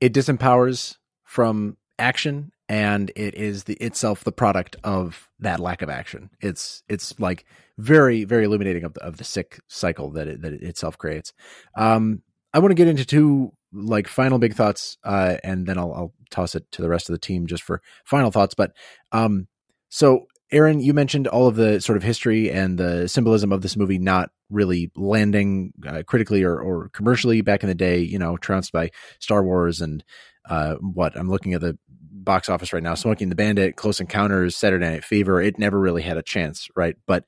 it 0.00 0.14
disempowers 0.14 0.96
from 1.24 1.76
action 1.98 2.50
and 2.70 3.10
it 3.16 3.34
is 3.34 3.64
the 3.64 3.74
itself 3.74 4.22
the 4.22 4.30
product 4.30 4.76
of 4.84 5.28
that 5.40 5.58
lack 5.58 5.82
of 5.82 5.90
action. 5.90 6.30
It's 6.40 6.84
it's 6.88 7.18
like 7.18 7.44
very 7.76 8.22
very 8.24 8.44
illuminating 8.44 8.84
of 8.84 8.94
the, 8.94 9.02
of 9.02 9.16
the 9.16 9.24
sick 9.24 9.58
cycle 9.66 10.12
that 10.12 10.28
it, 10.28 10.42
that 10.42 10.52
it 10.52 10.62
itself 10.62 10.96
creates. 10.96 11.32
Um, 11.76 12.22
I 12.54 12.60
want 12.60 12.70
to 12.70 12.76
get 12.76 12.86
into 12.86 13.04
two 13.04 13.52
like 13.72 14.06
final 14.06 14.38
big 14.38 14.54
thoughts, 14.54 14.98
uh, 15.02 15.36
and 15.42 15.66
then 15.66 15.78
I'll, 15.78 15.92
I'll 15.92 16.14
toss 16.30 16.54
it 16.54 16.70
to 16.72 16.82
the 16.82 16.88
rest 16.88 17.08
of 17.08 17.12
the 17.12 17.18
team 17.18 17.48
just 17.48 17.64
for 17.64 17.82
final 18.04 18.30
thoughts. 18.30 18.54
But 18.54 18.72
um, 19.10 19.48
so 19.88 20.28
Aaron, 20.52 20.80
you 20.80 20.94
mentioned 20.94 21.26
all 21.26 21.48
of 21.48 21.56
the 21.56 21.80
sort 21.80 21.96
of 21.96 22.04
history 22.04 22.52
and 22.52 22.78
the 22.78 23.08
symbolism 23.08 23.50
of 23.50 23.62
this 23.62 23.76
movie 23.76 23.98
not 23.98 24.30
really 24.48 24.92
landing 24.94 25.72
uh, 25.84 26.04
critically 26.06 26.44
or, 26.44 26.60
or 26.60 26.88
commercially 26.90 27.40
back 27.40 27.64
in 27.64 27.68
the 27.68 27.74
day. 27.74 27.98
You 27.98 28.20
know, 28.20 28.36
trounced 28.36 28.70
by 28.70 28.90
Star 29.18 29.42
Wars 29.42 29.80
and 29.80 30.04
uh, 30.48 30.74
what 30.76 31.16
I'm 31.16 31.28
looking 31.28 31.54
at 31.54 31.60
the 31.60 31.78
box 32.12 32.48
office 32.48 32.72
right 32.72 32.82
now. 32.82 32.94
Smokey 32.94 33.24
and 33.24 33.32
the 33.32 33.36
Bandit, 33.36 33.76
Close 33.76 34.00
Encounters, 34.00 34.56
Saturday 34.56 34.88
Night 34.88 35.04
Fever. 35.04 35.40
It 35.40 35.58
never 35.58 35.78
really 35.78 36.02
had 36.02 36.16
a 36.16 36.22
chance, 36.22 36.68
right? 36.76 36.96
But 37.06 37.24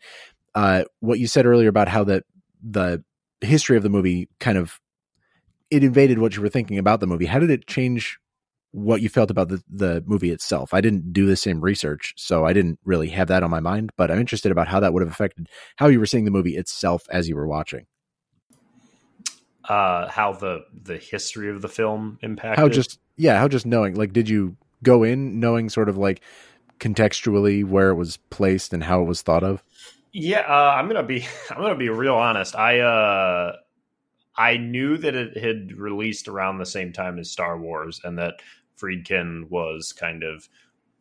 uh, 0.55 0.85
what 1.01 1.19
you 1.19 1.27
said 1.27 1.47
earlier 1.47 1.69
about 1.69 1.89
how 1.89 2.05
the 2.05 2.23
the 2.63 3.03
history 3.41 3.77
of 3.77 3.83
the 3.83 3.91
movie 3.91 4.29
kind 4.39 4.57
of 4.57 4.81
it 5.71 5.83
invaded 5.83 6.19
what 6.19 6.37
you 6.37 6.43
were 6.43 6.49
thinking 6.49 6.79
about 6.79 7.01
the 7.01 7.07
movie. 7.07 7.27
How 7.27 7.39
did 7.39 7.51
it 7.51 7.67
change 7.67 8.19
what 8.73 9.01
you 9.01 9.09
felt 9.09 9.31
about 9.31 9.49
the, 9.49 9.63
the 9.71 10.05
movie 10.07 10.31
itself? 10.31 10.75
I 10.75 10.83
didn't 10.83 11.13
do 11.13 11.27
the 11.27 11.37
same 11.37 11.61
research, 11.61 12.13
so 12.17 12.45
I 12.45 12.53
didn't 12.53 12.79
really 12.85 13.09
have 13.09 13.29
that 13.29 13.43
on 13.43 13.51
my 13.51 13.61
mind, 13.61 13.91
but 13.97 14.11
I'm 14.11 14.21
interested 14.21 14.53
about 14.53 14.69
how 14.69 14.81
that 14.81 14.93
would 14.93 15.03
have 15.03 15.11
affected 15.11 15.49
how 15.77 15.87
you 15.87 15.99
were 15.99 16.07
seeing 16.07 16.27
the 16.27 16.31
movie 16.31 16.57
itself 16.57 17.05
as 17.11 17.29
you 17.29 17.37
were 17.37 17.47
watching. 17.47 17.87
Uh, 19.69 20.09
how 20.11 20.33
the 20.33 20.65
the 20.83 20.99
history 20.99 21.49
of 21.49 21.63
the 21.63 21.69
film 21.69 22.19
impacted. 22.21 22.59
How 22.59 22.69
just 22.69 22.99
yeah, 23.17 23.39
how 23.39 23.49
just 23.49 23.67
knowing 23.67 23.95
like 23.95 24.13
did 24.13 24.29
you 24.29 24.57
go 24.83 25.03
in 25.03 25.41
knowing 25.41 25.69
sort 25.69 25.89
of 25.89 25.97
like 25.97 26.21
contextually 26.81 27.65
where 27.65 27.91
it 27.91 27.95
was 27.95 28.17
placed 28.31 28.73
and 28.73 28.85
how 28.85 29.01
it 29.01 29.07
was 29.07 29.23
thought 29.23 29.45
of? 29.45 29.63
Yeah, 30.13 30.41
uh, 30.41 30.75
I'm 30.77 30.89
gonna 30.89 31.03
be 31.03 31.27
I'm 31.51 31.59
gonna 31.59 31.77
be 31.77 31.89
real 31.89 32.15
honest. 32.15 32.57
I 32.57 32.81
uh, 32.81 33.57
I 34.37 34.57
knew 34.57 34.97
that 34.99 35.15
it 35.15 35.37
had 35.37 35.73
released 35.73 36.29
around 36.29 36.59
the 36.59 36.67
same 36.67 36.93
time 36.93 37.19
as 37.19 37.31
Star 37.31 37.59
Wars, 37.59 38.01
and 38.05 38.19
that 38.19 38.35
Friedkin 38.79 39.49
was 39.49 39.93
kind 39.93 40.23
of 40.23 40.49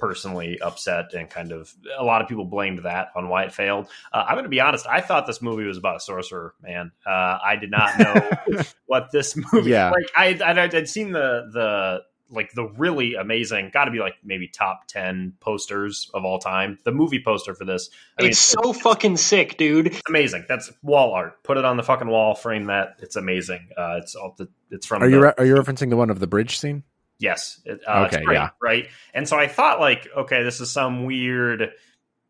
personally 0.01 0.59
upset 0.59 1.13
and 1.13 1.29
kind 1.29 1.51
of 1.51 1.71
a 1.95 2.03
lot 2.03 2.23
of 2.23 2.27
people 2.27 2.43
blamed 2.43 2.79
that 2.79 3.09
on 3.15 3.29
why 3.29 3.43
it 3.43 3.53
failed. 3.53 3.87
Uh, 4.11 4.25
I'm 4.27 4.33
going 4.33 4.45
to 4.45 4.49
be 4.49 4.59
honest. 4.59 4.87
I 4.87 4.99
thought 4.99 5.27
this 5.27 5.43
movie 5.43 5.63
was 5.63 5.77
about 5.77 5.97
a 5.97 5.99
sorcerer, 5.99 6.55
man. 6.59 6.91
Uh, 7.05 7.37
I 7.45 7.55
did 7.55 7.69
not 7.69 7.99
know 7.99 8.63
what 8.87 9.11
this 9.11 9.37
movie. 9.53 9.69
Yeah. 9.69 9.91
Like 9.91 10.09
I, 10.17 10.39
I, 10.43 10.63
I'd 10.63 10.89
seen 10.89 11.11
the 11.11 11.49
the 11.53 12.01
like 12.31 12.51
the 12.53 12.65
really 12.77 13.13
amazing, 13.13 13.69
got 13.71 13.85
to 13.85 13.91
be 13.91 13.99
like 13.99 14.15
maybe 14.23 14.47
top 14.47 14.87
10 14.87 15.33
posters 15.39 16.09
of 16.13 16.25
all 16.25 16.39
time. 16.39 16.79
The 16.83 16.91
movie 16.91 17.21
poster 17.23 17.53
for 17.53 17.65
this. 17.65 17.89
I 18.19 18.25
it's 18.25 18.55
mean, 18.55 18.63
so 18.63 18.73
fucking 18.73 19.17
sick, 19.17 19.57
dude. 19.57 19.95
amazing. 20.07 20.45
That's 20.47 20.71
wall 20.81 21.13
art. 21.13 21.43
Put 21.43 21.57
it 21.57 21.65
on 21.65 21.77
the 21.77 21.83
fucking 21.83 22.07
wall, 22.07 22.33
frame 22.33 22.67
that. 22.67 22.95
It's 22.99 23.17
amazing. 23.17 23.67
Uh, 23.77 23.99
it's 24.01 24.15
all 24.15 24.33
the, 24.37 24.47
it's 24.71 24.87
from 24.87 25.03
Are 25.03 25.07
the, 25.07 25.15
you 25.15 25.23
re- 25.23 25.33
are 25.37 25.45
you 25.45 25.55
referencing 25.55 25.89
the 25.89 25.97
one 25.97 26.09
of 26.09 26.19
the 26.19 26.27
bridge 26.27 26.57
scene? 26.57 26.83
Yes. 27.21 27.61
Uh, 27.69 28.07
okay, 28.07 28.23
great, 28.23 28.35
yeah. 28.35 28.49
Right. 28.61 28.89
And 29.13 29.27
so 29.27 29.37
I 29.37 29.47
thought 29.47 29.79
like, 29.79 30.07
okay, 30.17 30.43
this 30.43 30.59
is 30.59 30.71
some 30.71 31.05
weird 31.05 31.69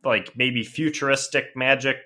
like 0.04 0.36
maybe 0.36 0.64
futuristic 0.64 1.56
magic 1.56 1.98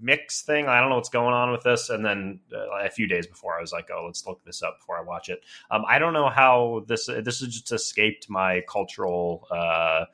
mix 0.00 0.42
thing. 0.42 0.66
I 0.68 0.80
don't 0.80 0.90
know 0.90 0.96
what's 0.96 1.08
going 1.08 1.34
on 1.34 1.52
with 1.52 1.62
this. 1.62 1.88
And 1.88 2.04
then 2.04 2.40
uh, 2.52 2.84
a 2.84 2.90
few 2.90 3.06
days 3.06 3.26
before, 3.26 3.56
I 3.56 3.60
was 3.60 3.72
like, 3.72 3.88
oh, 3.94 4.04
let's 4.06 4.26
look 4.26 4.44
this 4.44 4.62
up 4.62 4.78
before 4.78 4.98
I 4.98 5.02
watch 5.02 5.28
it. 5.28 5.40
Um, 5.70 5.84
I 5.88 5.98
don't 5.98 6.12
know 6.12 6.28
how 6.28 6.84
this 6.86 7.06
this 7.06 7.40
has 7.40 7.48
just 7.48 7.72
escaped 7.72 8.28
my 8.28 8.62
cultural 8.68 9.46
uh, 9.50 10.04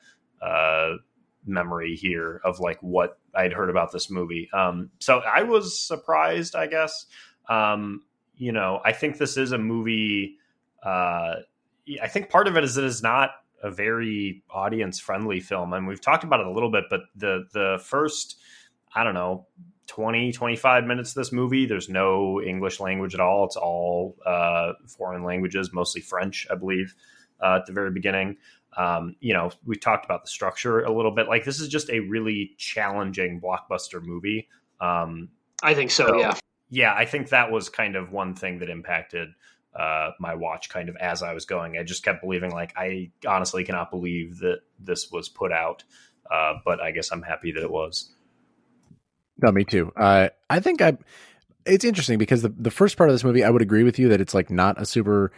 uh, 0.43 0.93
memory 1.45 1.95
here 1.95 2.41
of 2.43 2.59
like 2.59 2.81
what 2.81 3.17
I'd 3.33 3.53
heard 3.53 3.69
about 3.69 3.91
this 3.91 4.09
movie. 4.09 4.49
Um, 4.53 4.91
so 4.99 5.19
I 5.19 5.43
was 5.43 5.79
surprised, 5.79 6.55
I 6.55 6.67
guess. 6.67 7.05
Um, 7.47 8.03
you 8.35 8.51
know, 8.51 8.79
I 8.83 8.93
think 8.93 9.17
this 9.17 9.35
is 9.37 9.51
a 9.51 9.57
movie. 9.57 10.37
Uh, 10.83 11.35
I 12.01 12.07
think 12.07 12.29
part 12.29 12.47
of 12.47 12.57
it 12.57 12.63
is 12.63 12.77
it 12.77 12.83
is 12.83 13.01
not 13.01 13.31
a 13.61 13.71
very 13.71 14.43
audience 14.49 14.99
friendly 14.99 15.39
film, 15.39 15.73
and 15.73 15.87
we've 15.87 16.01
talked 16.01 16.23
about 16.23 16.39
it 16.39 16.47
a 16.47 16.51
little 16.51 16.71
bit. 16.71 16.85
But 16.89 17.01
the 17.15 17.45
the 17.53 17.79
first 17.83 18.37
I 18.93 19.03
don't 19.03 19.13
know, 19.13 19.47
20, 19.87 20.31
25 20.31 20.85
minutes 20.85 21.11
of 21.11 21.15
this 21.15 21.31
movie. 21.31 21.65
There's 21.65 21.89
no 21.89 22.41
English 22.41 22.79
language 22.79 23.13
at 23.13 23.19
all. 23.19 23.45
It's 23.45 23.55
all 23.55 24.17
uh, 24.25 24.73
foreign 24.87 25.23
languages, 25.23 25.71
mostly 25.73 26.01
French, 26.01 26.47
I 26.51 26.55
believe, 26.55 26.95
uh, 27.41 27.57
at 27.57 27.65
the 27.65 27.73
very 27.73 27.91
beginning. 27.91 28.37
Um, 28.77 29.15
you 29.19 29.33
know, 29.33 29.51
we 29.65 29.75
talked 29.75 30.05
about 30.05 30.23
the 30.23 30.29
structure 30.29 30.81
a 30.81 30.95
little 30.95 31.11
bit. 31.11 31.27
Like 31.27 31.43
this 31.43 31.59
is 31.59 31.67
just 31.67 31.89
a 31.89 31.99
really 32.01 32.51
challenging 32.57 33.41
blockbuster 33.41 34.01
movie. 34.01 34.47
Um, 34.79 35.29
I 35.63 35.73
think 35.73 35.91
so, 35.91 36.07
so, 36.07 36.19
yeah. 36.19 36.35
Yeah, 36.71 36.93
I 36.93 37.05
think 37.05 37.29
that 37.29 37.51
was 37.51 37.67
kind 37.67 37.95
of 37.95 38.11
one 38.11 38.35
thing 38.35 38.59
that 38.59 38.69
impacted 38.69 39.29
uh, 39.75 40.11
my 40.19 40.35
watch 40.35 40.69
kind 40.69 40.89
of 40.89 40.95
as 40.97 41.23
I 41.23 41.33
was 41.33 41.45
going. 41.45 41.77
I 41.77 41.83
just 41.83 42.03
kept 42.03 42.21
believing, 42.21 42.51
like, 42.51 42.73
I 42.77 43.11
honestly 43.27 43.63
cannot 43.63 43.91
believe 43.91 44.39
that 44.39 44.59
this 44.79 45.11
was 45.11 45.29
put 45.29 45.51
out. 45.51 45.83
Uh, 46.29 46.55
but 46.63 46.79
I 46.79 46.91
guess 46.91 47.11
I'm 47.11 47.23
happy 47.23 47.51
that 47.53 47.63
it 47.63 47.71
was. 47.71 48.11
No, 49.41 49.51
me 49.51 49.63
too. 49.63 49.91
Uh, 49.95 50.29
I 50.49 50.59
think 50.59 50.81
I. 50.81 50.97
It's 51.65 51.85
interesting 51.85 52.17
because 52.17 52.41
the 52.41 52.49
the 52.49 52.71
first 52.71 52.97
part 52.97 53.09
of 53.09 53.13
this 53.13 53.23
movie, 53.23 53.43
I 53.43 53.49
would 53.49 53.61
agree 53.61 53.83
with 53.83 53.99
you 53.99 54.09
that 54.09 54.21
it's 54.21 54.33
like 54.33 54.49
not 54.49 54.79
a 54.81 54.85
super 54.85 55.31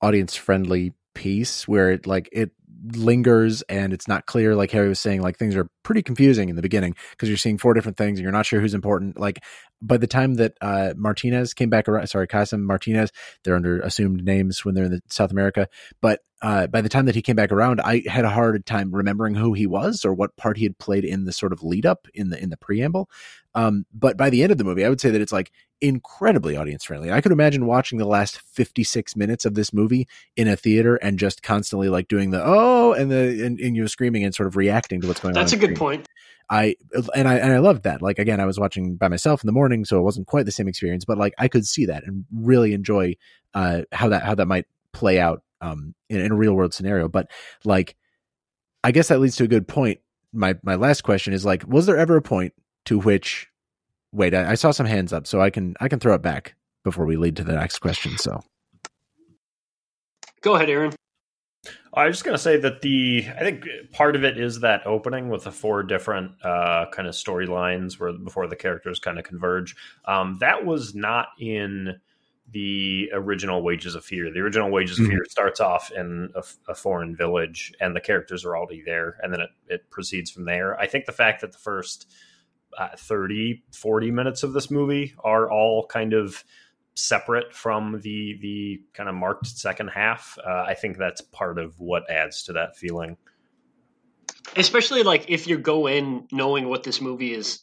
audience 0.00 0.36
friendly 0.36 0.94
piece 1.14 1.66
where 1.66 1.90
it 1.90 2.06
like 2.06 2.28
it 2.32 2.50
lingers 2.92 3.62
and 3.62 3.92
it's 3.92 4.06
not 4.06 4.26
clear 4.26 4.54
like 4.54 4.70
harry 4.70 4.88
was 4.88 5.00
saying 5.00 5.20
like 5.20 5.36
things 5.36 5.56
are 5.56 5.68
pretty 5.88 6.02
confusing 6.02 6.50
in 6.50 6.56
the 6.56 6.60
beginning 6.60 6.94
because 7.12 7.30
you're 7.30 7.38
seeing 7.38 7.56
four 7.56 7.72
different 7.72 7.96
things 7.96 8.18
and 8.18 8.22
you're 8.22 8.30
not 8.30 8.44
sure 8.44 8.60
who's 8.60 8.74
important 8.74 9.18
like 9.18 9.42
by 9.80 9.96
the 9.96 10.06
time 10.06 10.34
that 10.34 10.52
uh, 10.60 10.92
martinez 10.98 11.54
came 11.54 11.70
back 11.70 11.88
around 11.88 12.06
sorry 12.08 12.28
Kassem 12.28 12.60
martinez 12.60 13.10
they're 13.42 13.56
under 13.56 13.80
assumed 13.80 14.22
names 14.22 14.66
when 14.66 14.74
they're 14.74 14.84
in 14.84 14.90
the 14.90 15.00
south 15.08 15.30
america 15.30 15.66
but 16.02 16.20
uh, 16.42 16.66
by 16.66 16.82
the 16.82 16.90
time 16.90 17.06
that 17.06 17.14
he 17.14 17.22
came 17.22 17.36
back 17.36 17.50
around 17.50 17.80
i 17.80 18.02
had 18.06 18.26
a 18.26 18.28
hard 18.28 18.66
time 18.66 18.94
remembering 18.94 19.34
who 19.34 19.54
he 19.54 19.66
was 19.66 20.04
or 20.04 20.12
what 20.12 20.36
part 20.36 20.58
he 20.58 20.64
had 20.64 20.76
played 20.76 21.06
in 21.06 21.24
the 21.24 21.32
sort 21.32 21.54
of 21.54 21.62
lead 21.62 21.86
up 21.86 22.06
in 22.12 22.28
the 22.28 22.38
in 22.38 22.50
the 22.50 22.58
preamble 22.58 23.08
um, 23.54 23.86
but 23.94 24.18
by 24.18 24.28
the 24.28 24.42
end 24.42 24.52
of 24.52 24.58
the 24.58 24.64
movie 24.64 24.84
i 24.84 24.90
would 24.90 25.00
say 25.00 25.08
that 25.08 25.22
it's 25.22 25.32
like 25.32 25.50
incredibly 25.80 26.56
audience 26.56 26.84
friendly. 26.84 27.12
I 27.12 27.20
could 27.20 27.32
imagine 27.32 27.66
watching 27.66 27.98
the 27.98 28.06
last 28.06 28.40
56 28.40 29.16
minutes 29.16 29.44
of 29.44 29.54
this 29.54 29.72
movie 29.72 30.08
in 30.36 30.48
a 30.48 30.56
theater 30.56 30.96
and 30.96 31.18
just 31.18 31.42
constantly 31.42 31.88
like 31.88 32.08
doing 32.08 32.30
the 32.30 32.42
oh 32.44 32.92
and 32.92 33.10
the 33.10 33.44
and, 33.44 33.58
and 33.60 33.76
you 33.76 33.82
know 33.82 33.86
screaming 33.86 34.24
and 34.24 34.34
sort 34.34 34.46
of 34.46 34.56
reacting 34.56 35.00
to 35.00 35.06
what's 35.06 35.20
going 35.20 35.34
That's 35.34 35.52
on. 35.52 35.58
That's 35.58 35.64
a 35.64 35.68
good 35.68 35.77
point. 35.78 36.06
I 36.50 36.76
and 37.14 37.28
I 37.28 37.36
and 37.36 37.52
I 37.52 37.58
loved 37.58 37.82
that. 37.82 38.00
Like 38.00 38.18
again, 38.18 38.40
I 38.40 38.46
was 38.46 38.58
watching 38.58 38.96
by 38.96 39.08
myself 39.08 39.42
in 39.42 39.46
the 39.46 39.52
morning, 39.52 39.84
so 39.84 39.98
it 39.98 40.02
wasn't 40.02 40.26
quite 40.26 40.46
the 40.46 40.52
same 40.52 40.68
experience, 40.68 41.04
but 41.04 41.18
like 41.18 41.34
I 41.38 41.48
could 41.48 41.66
see 41.66 41.86
that 41.86 42.04
and 42.04 42.24
really 42.34 42.72
enjoy 42.72 43.16
uh 43.54 43.82
how 43.92 44.08
that 44.08 44.22
how 44.22 44.34
that 44.34 44.46
might 44.46 44.66
play 44.92 45.20
out 45.20 45.42
um 45.60 45.94
in, 46.08 46.20
in 46.20 46.32
a 46.32 46.36
real 46.36 46.54
world 46.54 46.72
scenario. 46.72 47.08
But 47.08 47.30
like 47.64 47.96
I 48.82 48.92
guess 48.92 49.08
that 49.08 49.20
leads 49.20 49.36
to 49.36 49.44
a 49.44 49.48
good 49.48 49.68
point. 49.68 50.00
My 50.32 50.56
my 50.62 50.76
last 50.76 51.02
question 51.02 51.34
is 51.34 51.44
like, 51.44 51.64
was 51.66 51.86
there 51.86 51.98
ever 51.98 52.16
a 52.16 52.22
point 52.22 52.54
to 52.86 52.98
which 52.98 53.48
wait, 54.12 54.34
I, 54.34 54.52
I, 54.52 54.54
saw 54.54 54.70
some 54.70 54.86
hands 54.86 55.12
up, 55.12 55.26
so 55.26 55.40
I 55.40 55.50
can 55.50 55.74
I 55.80 55.88
can 55.88 56.00
throw 56.00 56.14
it 56.14 56.22
back 56.22 56.54
before 56.84 57.06
we 57.06 57.16
lead 57.16 57.36
to 57.36 57.44
the 57.44 57.52
next 57.52 57.78
question. 57.80 58.16
So, 58.16 58.40
go 60.40 60.54
ahead, 60.54 60.70
Aaron. 60.70 60.92
I 61.98 62.06
was 62.06 62.16
just 62.16 62.24
going 62.24 62.36
to 62.36 62.42
say 62.42 62.56
that 62.58 62.80
the 62.80 63.26
I 63.36 63.40
think 63.40 63.64
part 63.92 64.14
of 64.14 64.22
it 64.22 64.38
is 64.38 64.60
that 64.60 64.86
opening 64.86 65.28
with 65.30 65.44
the 65.44 65.50
four 65.50 65.82
different 65.82 66.32
uh, 66.44 66.86
kind 66.92 67.08
of 67.08 67.14
storylines 67.14 67.98
where 67.98 68.12
before 68.12 68.46
the 68.46 68.56
characters 68.56 69.00
kind 69.00 69.18
of 69.18 69.24
converge. 69.24 69.74
Um, 70.04 70.38
that 70.40 70.64
was 70.64 70.94
not 70.94 71.28
in 71.40 72.00
the 72.50 73.10
original 73.12 73.62
Wages 73.62 73.96
of 73.96 74.04
Fear. 74.04 74.32
The 74.32 74.40
original 74.40 74.70
Wages 74.70 74.96
mm-hmm. 74.96 75.06
of 75.06 75.10
Fear 75.10 75.26
starts 75.28 75.60
off 75.60 75.90
in 75.90 76.30
a, 76.34 76.44
a, 76.68 76.74
foreign 76.74 77.14
village, 77.14 77.74
and 77.80 77.94
the 77.94 78.00
characters 78.00 78.44
are 78.44 78.56
already 78.56 78.82
there, 78.86 79.18
and 79.20 79.32
then 79.32 79.40
it, 79.40 79.50
it 79.66 79.90
proceeds 79.90 80.30
from 80.30 80.44
there. 80.44 80.78
I 80.80 80.86
think 80.86 81.04
the 81.04 81.12
fact 81.12 81.42
that 81.42 81.52
the 81.52 81.58
first 81.58 82.10
uh, 82.78 82.88
30 82.96 83.64
40 83.72 84.10
minutes 84.10 84.42
of 84.42 84.52
this 84.52 84.70
movie 84.70 85.14
are 85.24 85.50
all 85.50 85.86
kind 85.86 86.12
of 86.12 86.44
separate 86.98 87.54
from 87.54 88.00
the 88.00 88.36
the 88.40 88.80
kind 88.92 89.08
of 89.08 89.14
marked 89.14 89.46
second 89.46 89.88
half 89.88 90.36
uh, 90.44 90.64
i 90.66 90.74
think 90.74 90.96
that's 90.96 91.20
part 91.20 91.58
of 91.58 91.78
what 91.78 92.10
adds 92.10 92.44
to 92.44 92.52
that 92.54 92.76
feeling. 92.76 93.16
Especially 94.56 95.02
like 95.02 95.26
if 95.28 95.46
you 95.46 95.58
go 95.58 95.86
in 95.86 96.26
knowing 96.32 96.68
what 96.68 96.82
this 96.82 97.00
movie 97.00 97.34
is 97.34 97.60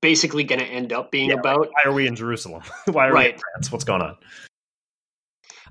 basically 0.00 0.44
going 0.44 0.60
to 0.60 0.66
end 0.66 0.92
up 0.92 1.10
being 1.10 1.30
yeah, 1.30 1.36
about. 1.38 1.68
why 1.68 1.90
are 1.90 1.92
we 1.92 2.06
in 2.06 2.16
jerusalem? 2.16 2.62
Why 2.86 3.08
are 3.08 3.12
right. 3.12 3.26
we 3.26 3.32
in 3.34 3.38
france? 3.38 3.70
What's 3.70 3.84
going 3.84 4.02
on? 4.02 4.16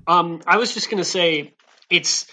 Um 0.06 0.40
i 0.46 0.56
was 0.56 0.72
just 0.72 0.90
going 0.90 1.02
to 1.02 1.08
say 1.08 1.54
it's 1.90 2.26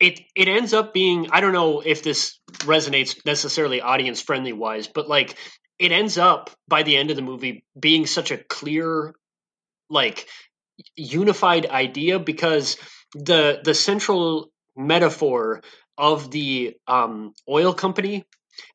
it 0.00 0.20
it 0.34 0.48
ends 0.48 0.72
up 0.72 0.94
being 0.94 1.28
I 1.30 1.40
don't 1.40 1.52
know 1.52 1.80
if 1.80 2.02
this 2.02 2.38
resonates 2.60 3.24
necessarily 3.24 3.80
audience 3.80 4.20
friendly 4.20 4.52
wise, 4.52 4.86
but 4.86 5.08
like 5.08 5.36
it 5.78 5.92
ends 5.92 6.18
up 6.18 6.50
by 6.68 6.82
the 6.82 6.96
end 6.96 7.10
of 7.10 7.16
the 7.16 7.22
movie 7.22 7.64
being 7.78 8.06
such 8.06 8.30
a 8.30 8.38
clear 8.38 9.14
like 9.90 10.26
unified 10.96 11.66
idea 11.66 12.18
because 12.18 12.76
the 13.14 13.60
the 13.64 13.74
central 13.74 14.50
metaphor 14.76 15.62
of 15.96 16.30
the 16.30 16.74
um, 16.88 17.32
oil 17.48 17.74
company 17.74 18.24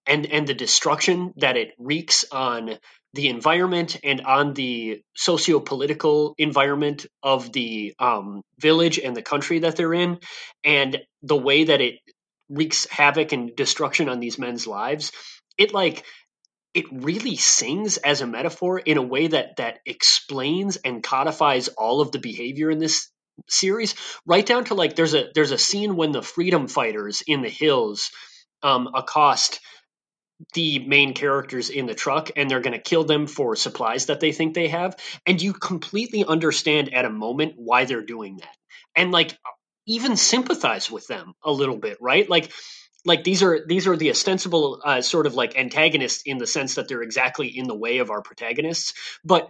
and 0.05 0.25
and 0.27 0.47
the 0.47 0.53
destruction 0.53 1.33
that 1.37 1.57
it 1.57 1.73
wreaks 1.77 2.25
on 2.31 2.77
the 3.13 3.29
environment 3.29 3.97
and 4.03 4.21
on 4.21 4.53
the 4.53 5.01
socio-political 5.15 6.35
environment 6.37 7.07
of 7.23 7.51
the 7.53 7.93
um, 7.99 8.41
village 8.59 8.99
and 8.99 9.15
the 9.17 9.21
country 9.23 9.59
that 9.59 9.75
they're 9.75 9.93
in 9.93 10.19
and 10.63 10.99
the 11.23 11.37
way 11.37 11.65
that 11.65 11.81
it 11.81 11.95
wreaks 12.49 12.87
havoc 12.89 13.31
and 13.31 13.55
destruction 13.55 14.09
on 14.09 14.19
these 14.19 14.39
men's 14.39 14.67
lives 14.67 15.11
it 15.57 15.73
like 15.73 16.05
it 16.73 16.85
really 16.91 17.35
sings 17.35 17.97
as 17.97 18.21
a 18.21 18.27
metaphor 18.27 18.79
in 18.79 18.97
a 18.97 19.01
way 19.01 19.27
that 19.27 19.57
that 19.57 19.79
explains 19.85 20.77
and 20.77 21.03
codifies 21.03 21.67
all 21.69 22.01
of 22.01 22.11
the 22.11 22.19
behavior 22.19 22.69
in 22.71 22.79
this 22.79 23.09
series 23.49 23.95
right 24.25 24.45
down 24.45 24.65
to 24.65 24.75
like 24.75 24.95
there's 24.95 25.13
a 25.13 25.29
there's 25.33 25.51
a 25.51 25.57
scene 25.57 25.95
when 25.95 26.11
the 26.11 26.21
freedom 26.21 26.67
fighters 26.67 27.23
in 27.25 27.41
the 27.41 27.49
hills 27.49 28.11
um, 28.63 28.89
accost 28.93 29.59
the 30.53 30.79
main 30.79 31.13
characters 31.13 31.69
in 31.69 31.85
the 31.85 31.95
truck 31.95 32.31
and 32.35 32.49
they're 32.49 32.61
going 32.61 32.73
to 32.73 32.79
kill 32.81 33.03
them 33.03 33.27
for 33.27 33.55
supplies 33.55 34.05
that 34.07 34.19
they 34.19 34.31
think 34.31 34.53
they 34.53 34.69
have. 34.69 34.95
And 35.25 35.41
you 35.41 35.53
completely 35.53 36.25
understand 36.25 36.93
at 36.93 37.05
a 37.05 37.09
moment 37.09 37.53
why 37.57 37.85
they're 37.85 38.05
doing 38.05 38.37
that. 38.37 38.55
And 38.95 39.11
like 39.11 39.37
even 39.85 40.15
sympathize 40.15 40.89
with 40.89 41.07
them 41.07 41.33
a 41.43 41.51
little 41.51 41.77
bit 41.77 41.97
right? 42.01 42.29
Like 42.29 42.51
like 43.05 43.23
these 43.23 43.43
are 43.43 43.65
these 43.65 43.87
are 43.87 43.95
the 43.95 44.09
ostensible 44.09 44.81
uh, 44.83 45.01
sort 45.01 45.25
of 45.25 45.33
like 45.33 45.57
antagonists 45.57 46.23
in 46.25 46.37
the 46.37 46.47
sense 46.47 46.75
that 46.75 46.87
they're 46.87 47.01
exactly 47.01 47.47
in 47.47 47.67
the 47.67 47.75
way 47.75 47.99
of 47.99 48.09
our 48.09 48.21
protagonists. 48.21 48.93
But 49.23 49.49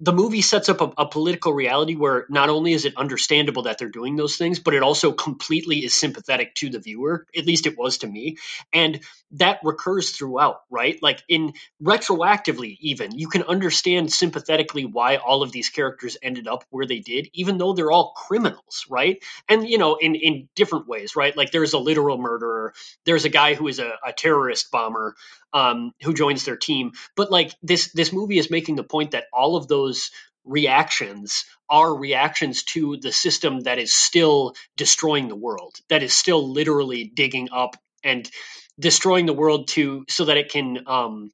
the 0.00 0.12
movie 0.12 0.42
sets 0.42 0.68
up 0.68 0.80
a, 0.80 0.92
a, 0.98 1.08
political 1.08 1.54
reality 1.54 1.94
where 1.94 2.26
not 2.28 2.50
only 2.50 2.74
is 2.74 2.84
it 2.84 2.96
understandable 2.96 3.62
that 3.62 3.78
they're 3.78 3.88
doing 3.88 4.16
those 4.16 4.36
things, 4.36 4.58
but 4.58 4.74
it 4.74 4.82
also 4.82 5.12
completely 5.12 5.78
is 5.78 5.94
sympathetic 5.94 6.54
to 6.56 6.68
the 6.68 6.78
viewer. 6.78 7.26
At 7.34 7.46
least 7.46 7.66
it 7.66 7.78
was 7.78 7.98
to 7.98 8.06
me. 8.06 8.36
And 8.74 9.00
that 9.32 9.60
recurs 9.64 10.10
throughout, 10.10 10.60
right? 10.70 10.98
Like 11.02 11.22
in 11.28 11.54
retroactively, 11.82 12.76
even 12.80 13.18
you 13.18 13.28
can 13.28 13.42
understand 13.44 14.12
sympathetically 14.12 14.84
why 14.84 15.16
all 15.16 15.42
of 15.42 15.50
these 15.50 15.70
characters 15.70 16.18
ended 16.22 16.46
up 16.46 16.64
where 16.68 16.86
they 16.86 17.00
did, 17.00 17.28
even 17.32 17.56
though 17.56 17.72
they're 17.72 17.90
all 17.90 18.12
criminals, 18.16 18.84
right? 18.90 19.22
And 19.48 19.66
you 19.66 19.78
know, 19.78 19.96
in 19.96 20.14
in 20.14 20.48
different 20.54 20.88
ways, 20.88 21.16
right? 21.16 21.34
Like 21.36 21.52
there's 21.52 21.72
a 21.72 21.78
literal 21.78 22.18
murderer, 22.18 22.74
there's 23.06 23.24
a 23.24 23.30
guy 23.30 23.54
who 23.54 23.66
is 23.68 23.78
a, 23.78 23.92
a 24.06 24.12
terrorist 24.12 24.70
bomber, 24.70 25.16
um, 25.52 25.92
who 26.02 26.12
joins 26.12 26.44
their 26.44 26.56
team. 26.56 26.92
But 27.16 27.30
like 27.30 27.54
this 27.62 27.92
this 27.92 28.12
movie 28.12 28.38
is 28.38 28.50
making 28.50 28.76
the 28.76 28.84
point 28.84 29.12
that 29.12 29.24
all 29.32 29.56
of 29.56 29.68
those 29.68 29.85
reactions 30.44 31.44
are 31.68 31.96
reactions 31.96 32.62
to 32.64 32.96
the 32.98 33.12
system 33.12 33.60
that 33.60 33.78
is 33.78 33.92
still 33.92 34.54
destroying 34.76 35.28
the 35.28 35.36
world, 35.36 35.76
that 35.88 36.02
is 36.02 36.12
still 36.14 36.52
literally 36.52 37.04
digging 37.04 37.48
up 37.52 37.76
and 38.04 38.30
destroying 38.78 39.26
the 39.26 39.32
world 39.34 39.68
to 39.68 40.04
so 40.08 40.26
that 40.26 40.36
it 40.36 40.50
can 40.50 40.78
um, 40.86 41.32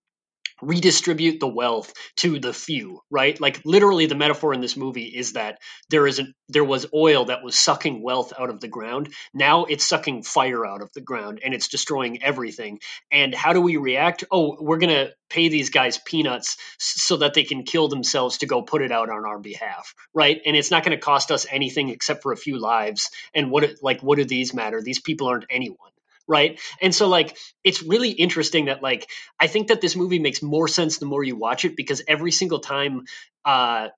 redistribute 0.62 1.40
the 1.40 1.48
wealth 1.48 1.92
to 2.16 2.38
the 2.38 2.52
few 2.52 3.00
right? 3.10 3.40
Like 3.40 3.60
literally 3.64 4.06
the 4.06 4.14
metaphor 4.14 4.54
in 4.54 4.60
this 4.60 4.76
movie 4.76 5.04
is 5.06 5.34
that 5.34 5.58
there 5.90 6.06
is 6.06 6.18
an 6.18 6.34
there 6.48 6.64
was 6.64 6.86
oil 6.94 7.26
that 7.26 7.44
was 7.44 7.58
sucking 7.58 8.02
wealth 8.02 8.32
out 8.38 8.50
of 8.50 8.60
the 8.60 8.68
ground. 8.68 9.12
Now 9.34 9.64
it's 9.64 9.84
sucking 9.84 10.22
fire 10.22 10.66
out 10.66 10.82
of 10.82 10.92
the 10.94 11.00
ground 11.00 11.40
and 11.44 11.54
it's 11.54 11.68
destroying 11.68 12.22
everything. 12.22 12.80
And 13.10 13.34
how 13.34 13.52
do 13.52 13.60
we 13.60 13.76
react? 13.76 14.24
Oh 14.30 14.56
we're 14.60 14.78
going 14.78 14.94
to 14.94 15.12
pay 15.30 15.48
these 15.48 15.70
guys 15.70 15.98
peanuts 15.98 16.56
so 16.78 17.18
that 17.18 17.34
they 17.34 17.44
can 17.44 17.64
kill 17.64 17.88
themselves 17.88 18.38
to 18.38 18.46
go 18.46 18.62
put 18.62 18.82
it 18.82 18.92
out 18.92 19.10
on 19.10 19.26
our 19.26 19.38
behalf 19.38 19.94
right? 20.14 20.40
And 20.46 20.56
it's 20.56 20.70
not 20.70 20.84
going 20.84 20.96
to 20.96 21.02
cost 21.02 21.30
us 21.30 21.46
anything 21.50 21.88
except 21.88 22.22
for 22.22 22.32
a 22.32 22.36
few 22.36 22.58
lives. 22.58 23.10
And 23.34 23.50
what 23.50 23.70
like 23.82 24.00
what 24.02 24.18
do 24.18 24.24
these 24.24 24.54
matter? 24.54 24.82
These 24.82 25.00
people 25.00 25.28
aren't 25.28 25.46
anyone 25.50 25.91
right? 26.29 26.61
And 26.81 26.95
so 26.95 27.09
like 27.09 27.37
it's 27.64 27.83
really 27.83 28.11
interesting 28.11 28.66
that 28.66 28.83
like 28.83 29.09
i 29.41 29.47
think 29.47 29.68
that 29.68 29.81
this 29.81 29.97
movie 29.97 30.18
makes 30.18 30.43
more 30.43 30.68
sense 30.68 30.99
the 30.99 31.07
more 31.07 31.23
you 31.23 31.37
watch 31.37 31.64
it 31.64 31.77
because 31.77 32.03
every 32.09 32.33
single 32.33 32.61
time 32.61 33.03
uh 33.45 33.89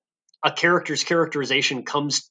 a 0.43 0.51
character's 0.51 1.03
characterization 1.03 1.83
comes 1.83 2.29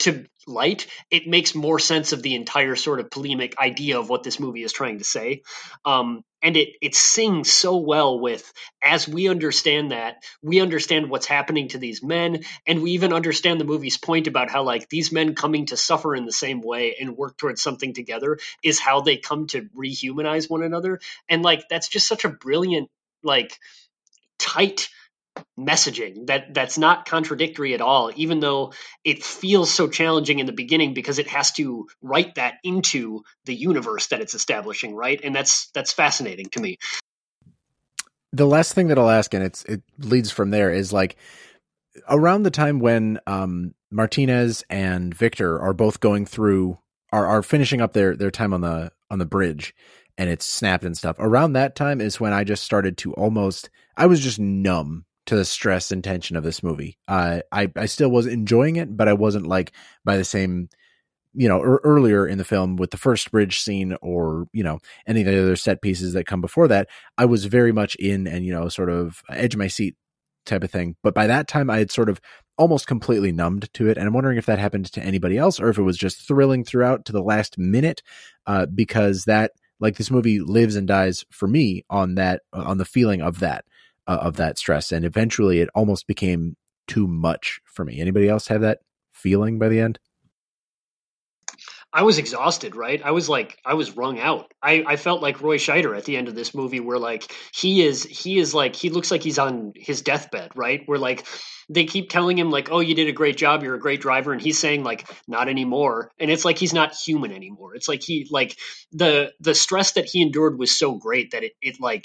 to 0.00 0.26
light, 0.46 0.86
it 1.10 1.26
makes 1.26 1.54
more 1.54 1.78
sense 1.78 2.12
of 2.12 2.22
the 2.22 2.34
entire 2.34 2.76
sort 2.76 3.00
of 3.00 3.10
polemic 3.10 3.58
idea 3.58 3.98
of 3.98 4.08
what 4.08 4.22
this 4.22 4.40
movie 4.40 4.62
is 4.62 4.72
trying 4.72 4.98
to 4.98 5.04
say. 5.04 5.42
Um, 5.84 6.22
and 6.42 6.56
it 6.56 6.70
it 6.80 6.94
sings 6.94 7.52
so 7.52 7.76
well 7.76 8.18
with 8.18 8.52
as 8.82 9.06
we 9.06 9.28
understand 9.28 9.92
that 9.92 10.16
we 10.42 10.60
understand 10.60 11.10
what's 11.10 11.26
happening 11.26 11.68
to 11.68 11.78
these 11.78 12.02
men 12.02 12.44
and 12.66 12.82
we 12.82 12.92
even 12.92 13.12
understand 13.12 13.60
the 13.60 13.64
movie's 13.64 13.98
point 13.98 14.26
about 14.26 14.50
how 14.50 14.62
like 14.62 14.88
these 14.88 15.12
men 15.12 15.34
coming 15.34 15.66
to 15.66 15.76
suffer 15.76 16.14
in 16.14 16.24
the 16.24 16.32
same 16.32 16.60
way 16.62 16.96
and 16.98 17.16
work 17.16 17.36
towards 17.36 17.62
something 17.62 17.92
together 17.92 18.38
is 18.62 18.80
how 18.80 19.00
they 19.00 19.18
come 19.18 19.46
to 19.48 19.68
rehumanize 19.76 20.48
one 20.48 20.62
another 20.62 21.00
and 21.28 21.42
like 21.42 21.64
that's 21.68 21.88
just 21.88 22.08
such 22.08 22.24
a 22.24 22.30
brilliant 22.30 22.88
like 23.22 23.58
tight 24.38 24.88
messaging 25.66 26.26
that 26.26 26.54
that's 26.54 26.78
not 26.78 27.06
contradictory 27.06 27.74
at 27.74 27.80
all 27.80 28.10
even 28.16 28.40
though 28.40 28.72
it 29.04 29.22
feels 29.22 29.72
so 29.72 29.88
challenging 29.88 30.38
in 30.38 30.46
the 30.46 30.52
beginning 30.52 30.94
because 30.94 31.18
it 31.18 31.28
has 31.28 31.52
to 31.52 31.86
write 32.02 32.34
that 32.36 32.54
into 32.64 33.22
the 33.44 33.54
universe 33.54 34.08
that 34.08 34.20
it's 34.20 34.34
establishing 34.34 34.94
right? 34.94 35.20
And 35.22 35.34
that's 35.34 35.70
that's 35.72 35.92
fascinating 35.92 36.46
to 36.50 36.60
me. 36.60 36.78
The 38.32 38.46
last 38.46 38.74
thing 38.74 38.88
that 38.88 38.98
i'll 38.98 39.10
ask 39.10 39.34
and 39.34 39.42
it's 39.42 39.64
it 39.64 39.82
leads 39.98 40.30
from 40.30 40.50
there 40.50 40.72
is 40.72 40.92
like 40.92 41.16
around 42.08 42.44
the 42.44 42.50
time 42.50 42.78
when 42.78 43.18
um 43.26 43.74
martinez 43.90 44.64
and 44.70 45.12
victor 45.12 45.60
are 45.60 45.72
both 45.72 45.98
going 45.98 46.26
through 46.26 46.78
are 47.12 47.26
are 47.26 47.42
finishing 47.42 47.80
up 47.80 47.92
their 47.92 48.14
their 48.14 48.30
time 48.30 48.54
on 48.54 48.60
the 48.60 48.92
on 49.10 49.18
the 49.18 49.26
bridge 49.26 49.74
and 50.16 50.30
it's 50.30 50.46
snapped 50.46 50.84
and 50.84 50.96
stuff 50.96 51.16
around 51.18 51.54
that 51.54 51.74
time 51.74 52.00
is 52.00 52.20
when 52.20 52.32
i 52.32 52.44
just 52.44 52.62
started 52.62 52.96
to 52.96 53.12
almost 53.14 53.68
i 53.96 54.06
was 54.06 54.20
just 54.20 54.38
numb 54.38 55.04
to 55.26 55.36
the 55.36 55.44
stress 55.44 55.90
and 55.90 56.02
tension 56.02 56.36
of 56.36 56.44
this 56.44 56.62
movie. 56.62 56.98
Uh, 57.06 57.40
I 57.52 57.70
I 57.76 57.86
still 57.86 58.10
was 58.10 58.26
enjoying 58.26 58.76
it, 58.76 58.96
but 58.96 59.08
I 59.08 59.12
wasn't 59.12 59.46
like 59.46 59.72
by 60.04 60.16
the 60.16 60.24
same, 60.24 60.68
you 61.34 61.48
know, 61.48 61.60
er, 61.62 61.80
earlier 61.84 62.26
in 62.26 62.38
the 62.38 62.44
film 62.44 62.76
with 62.76 62.90
the 62.90 62.96
first 62.96 63.30
bridge 63.30 63.60
scene 63.60 63.96
or 64.02 64.46
you 64.52 64.64
know 64.64 64.78
any 65.06 65.20
of 65.20 65.26
the 65.26 65.40
other 65.40 65.56
set 65.56 65.82
pieces 65.82 66.14
that 66.14 66.26
come 66.26 66.40
before 66.40 66.68
that. 66.68 66.88
I 67.18 67.26
was 67.26 67.44
very 67.44 67.72
much 67.72 67.94
in 67.96 68.26
and 68.26 68.44
you 68.44 68.52
know 68.52 68.68
sort 68.68 68.90
of 68.90 69.22
edge 69.30 69.56
my 69.56 69.68
seat 69.68 69.96
type 70.46 70.64
of 70.64 70.70
thing. 70.70 70.96
But 71.02 71.14
by 71.14 71.26
that 71.26 71.48
time, 71.48 71.70
I 71.70 71.78
had 71.78 71.90
sort 71.90 72.08
of 72.08 72.20
almost 72.56 72.86
completely 72.86 73.32
numbed 73.32 73.72
to 73.74 73.88
it, 73.88 73.98
and 73.98 74.06
I'm 74.06 74.14
wondering 74.14 74.38
if 74.38 74.46
that 74.46 74.58
happened 74.58 74.92
to 74.92 75.02
anybody 75.02 75.38
else 75.38 75.60
or 75.60 75.68
if 75.68 75.78
it 75.78 75.82
was 75.82 75.98
just 75.98 76.26
thrilling 76.26 76.64
throughout 76.64 77.04
to 77.06 77.12
the 77.12 77.22
last 77.22 77.58
minute, 77.58 78.02
uh, 78.46 78.66
because 78.66 79.24
that 79.24 79.52
like 79.80 79.96
this 79.96 80.10
movie 80.10 80.40
lives 80.40 80.76
and 80.76 80.86
dies 80.86 81.24
for 81.30 81.48
me 81.48 81.84
on 81.90 82.14
that 82.16 82.42
on 82.52 82.78
the 82.78 82.84
feeling 82.84 83.22
of 83.22 83.40
that 83.40 83.64
uh, 84.06 84.18
of 84.22 84.36
that 84.36 84.58
stress 84.58 84.92
and 84.92 85.04
eventually 85.04 85.60
it 85.60 85.68
almost 85.74 86.06
became 86.06 86.56
too 86.86 87.06
much 87.06 87.60
for 87.64 87.84
me 87.84 88.00
anybody 88.00 88.28
else 88.28 88.48
have 88.48 88.60
that 88.60 88.78
feeling 89.12 89.58
by 89.58 89.68
the 89.68 89.80
end 89.80 89.98
I 91.92 92.02
was 92.02 92.18
exhausted, 92.18 92.76
right? 92.76 93.02
I 93.04 93.10
was 93.10 93.28
like, 93.28 93.58
I 93.64 93.74
was 93.74 93.96
wrung 93.96 94.20
out. 94.20 94.54
I, 94.62 94.84
I 94.86 94.96
felt 94.96 95.22
like 95.22 95.42
Roy 95.42 95.58
Scheider 95.58 95.96
at 95.96 96.04
the 96.04 96.16
end 96.16 96.28
of 96.28 96.36
this 96.36 96.54
movie, 96.54 96.78
where 96.78 96.98
like 96.98 97.32
he 97.52 97.82
is, 97.82 98.04
he 98.04 98.38
is 98.38 98.54
like, 98.54 98.76
he 98.76 98.90
looks 98.90 99.10
like 99.10 99.24
he's 99.24 99.40
on 99.40 99.72
his 99.74 100.00
deathbed, 100.02 100.52
right? 100.54 100.82
Where 100.86 100.98
like 100.98 101.26
they 101.68 101.84
keep 101.84 102.08
telling 102.08 102.38
him 102.38 102.50
like, 102.50 102.70
oh, 102.70 102.78
you 102.78 102.94
did 102.94 103.08
a 103.08 103.12
great 103.12 103.36
job, 103.36 103.64
you're 103.64 103.74
a 103.74 103.80
great 103.80 104.00
driver, 104.00 104.32
and 104.32 104.40
he's 104.40 104.58
saying 104.58 104.84
like, 104.84 105.08
not 105.26 105.48
anymore, 105.48 106.12
and 106.18 106.30
it's 106.30 106.44
like 106.44 106.58
he's 106.58 106.72
not 106.72 106.94
human 106.94 107.32
anymore. 107.32 107.74
It's 107.74 107.88
like 107.88 108.02
he 108.02 108.28
like 108.30 108.56
the 108.92 109.32
the 109.40 109.54
stress 109.54 109.92
that 109.92 110.06
he 110.06 110.22
endured 110.22 110.58
was 110.58 110.76
so 110.76 110.94
great 110.94 111.32
that 111.32 111.42
it 111.42 111.52
it 111.60 111.80
like 111.80 112.04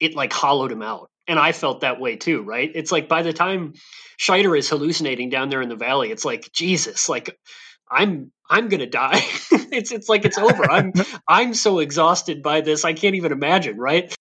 it 0.00 0.14
like 0.14 0.32
hollowed 0.32 0.72
him 0.72 0.82
out. 0.82 1.10
And 1.28 1.38
I 1.38 1.52
felt 1.52 1.80
that 1.80 2.00
way 2.00 2.16
too, 2.16 2.42
right? 2.42 2.70
It's 2.72 2.92
like 2.92 3.08
by 3.08 3.22
the 3.22 3.32
time 3.32 3.74
Scheider 4.18 4.56
is 4.56 4.68
hallucinating 4.68 5.28
down 5.28 5.48
there 5.48 5.62
in 5.62 5.68
the 5.68 5.76
valley, 5.76 6.10
it's 6.10 6.24
like 6.24 6.52
Jesus, 6.52 7.08
like 7.08 7.36
I'm 7.90 8.32
I'm 8.48 8.68
gonna 8.68 8.86
die. 8.86 9.22
it's 9.50 9.92
it's 9.92 10.08
like 10.08 10.24
it's 10.24 10.38
over. 10.38 10.70
I'm 10.70 10.92
I'm 11.28 11.54
so 11.54 11.80
exhausted 11.80 12.42
by 12.42 12.60
this. 12.60 12.84
I 12.84 12.92
can't 12.92 13.16
even 13.16 13.32
imagine, 13.32 13.76
right? 13.76 14.14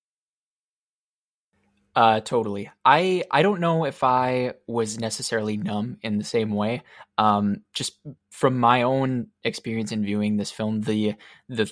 Uh, 1.95 2.19
totally. 2.19 2.69
I 2.83 3.23
I 3.31 3.41
don't 3.41 3.61
know 3.61 3.85
if 3.85 4.03
I 4.03 4.53
was 4.67 4.99
necessarily 4.99 5.55
numb 5.57 5.97
in 6.01 6.17
the 6.17 6.25
same 6.25 6.51
way. 6.51 6.83
Um, 7.17 7.61
just 7.73 7.97
from 8.31 8.59
my 8.59 8.81
own 8.81 9.27
experience 9.43 9.93
in 9.93 10.03
viewing 10.03 10.35
this 10.35 10.51
film, 10.51 10.81
the 10.81 11.15
the 11.47 11.71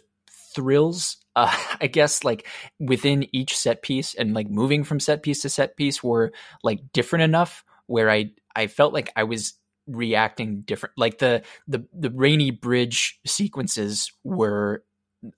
thrills 0.56 1.18
uh, 1.36 1.56
I 1.82 1.88
guess 1.88 2.24
like 2.24 2.48
within 2.80 3.28
each 3.36 3.58
set 3.58 3.82
piece 3.82 4.14
and 4.16 4.34
like 4.34 4.50
moving 4.50 4.84
from 4.84 5.00
set 5.00 5.24
piece 5.24 5.42
to 5.42 5.50
set 5.50 5.78
piece 5.78 6.04
were 6.04 6.32
like 6.64 6.80
different 6.94 7.24
enough 7.24 7.64
where 7.88 8.10
I 8.10 8.32
I 8.56 8.68
felt 8.68 8.94
like 8.94 9.12
I 9.16 9.24
was 9.24 9.54
reacting 9.88 10.62
different 10.62 10.94
like 10.98 11.18
the 11.18 11.44
the 11.68 11.86
the 11.94 12.10
rainy 12.10 12.52
bridge 12.52 13.20
sequences 13.26 14.12
were 14.24 14.84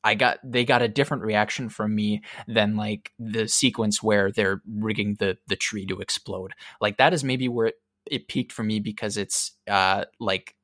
I 0.03 0.15
got 0.15 0.39
they 0.43 0.65
got 0.65 0.81
a 0.81 0.87
different 0.87 1.23
reaction 1.23 1.69
from 1.69 1.93
me 1.93 2.23
than 2.47 2.75
like 2.75 3.11
the 3.19 3.47
sequence 3.47 4.01
where 4.01 4.31
they're 4.31 4.61
rigging 4.67 5.15
the 5.19 5.37
the 5.47 5.55
tree 5.55 5.85
to 5.87 5.99
explode. 5.99 6.53
Like 6.81 6.97
that 6.97 7.13
is 7.13 7.23
maybe 7.23 7.47
where 7.47 7.67
it, 7.67 7.75
it 8.09 8.27
peaked 8.27 8.51
for 8.51 8.63
me 8.63 8.79
because 8.79 9.17
it's 9.17 9.51
uh 9.69 10.05
like 10.19 10.54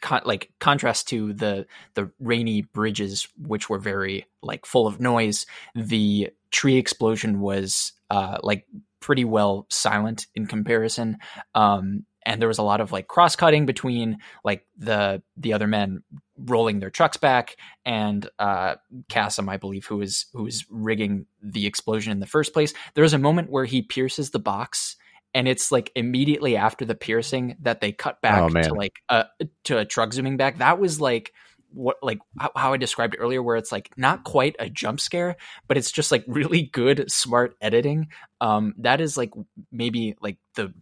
con- 0.00 0.22
like 0.24 0.50
contrast 0.58 1.08
to 1.08 1.32
the 1.32 1.66
the 1.94 2.10
rainy 2.20 2.62
bridges 2.62 3.28
which 3.38 3.68
were 3.68 3.78
very 3.78 4.26
like 4.42 4.66
full 4.66 4.86
of 4.86 5.00
noise 5.00 5.46
the 5.74 6.30
tree 6.50 6.76
explosion 6.76 7.40
was 7.40 7.92
uh 8.10 8.38
like 8.42 8.66
pretty 9.00 9.24
well 9.24 9.66
silent 9.70 10.26
in 10.34 10.46
comparison 10.46 11.16
um 11.54 12.04
and 12.26 12.40
there 12.40 12.48
was 12.48 12.58
a 12.58 12.62
lot 12.62 12.80
of 12.80 12.92
like 12.92 13.08
cross 13.08 13.34
cutting 13.36 13.66
between 13.66 14.18
like 14.44 14.66
the 14.76 15.22
the 15.36 15.52
other 15.52 15.66
men 15.66 16.02
rolling 16.36 16.80
their 16.80 16.90
trucks 16.90 17.16
back 17.16 17.56
and 17.84 18.28
uh 18.38 18.76
Kassem, 19.08 19.48
I 19.48 19.56
believe, 19.56 19.86
who 19.86 20.00
is 20.00 20.26
who 20.32 20.46
is 20.46 20.64
rigging 20.70 21.26
the 21.42 21.66
explosion 21.66 22.12
in 22.12 22.20
the 22.20 22.26
first 22.26 22.52
place. 22.52 22.72
There 22.94 23.02
was 23.02 23.14
a 23.14 23.18
moment 23.18 23.50
where 23.50 23.64
he 23.64 23.82
pierces 23.82 24.30
the 24.30 24.38
box 24.38 24.96
and 25.34 25.46
it's 25.46 25.70
like 25.70 25.92
immediately 25.94 26.56
after 26.56 26.84
the 26.84 26.94
piercing 26.94 27.56
that 27.62 27.80
they 27.80 27.92
cut 27.92 28.20
back 28.20 28.42
oh, 28.42 28.48
to 28.48 28.74
like 28.74 28.94
a 29.08 29.26
to 29.64 29.78
a 29.78 29.84
truck 29.84 30.12
zooming 30.12 30.36
back. 30.36 30.58
That 30.58 30.78
was 30.78 31.00
like 31.00 31.32
what 31.72 31.96
like 32.02 32.18
how 32.56 32.72
I 32.72 32.76
described 32.76 33.16
earlier, 33.18 33.42
where 33.42 33.56
it's 33.56 33.72
like 33.72 33.90
not 33.96 34.24
quite 34.24 34.56
a 34.58 34.68
jump 34.68 35.00
scare, 35.00 35.36
but 35.68 35.76
it's 35.76 35.92
just 35.92 36.10
like 36.10 36.24
really 36.26 36.62
good, 36.62 37.10
smart 37.10 37.54
editing. 37.60 38.08
Um, 38.40 38.74
that 38.78 39.00
is 39.00 39.16
like 39.16 39.30
maybe 39.70 40.16
like 40.20 40.38
the 40.54 40.72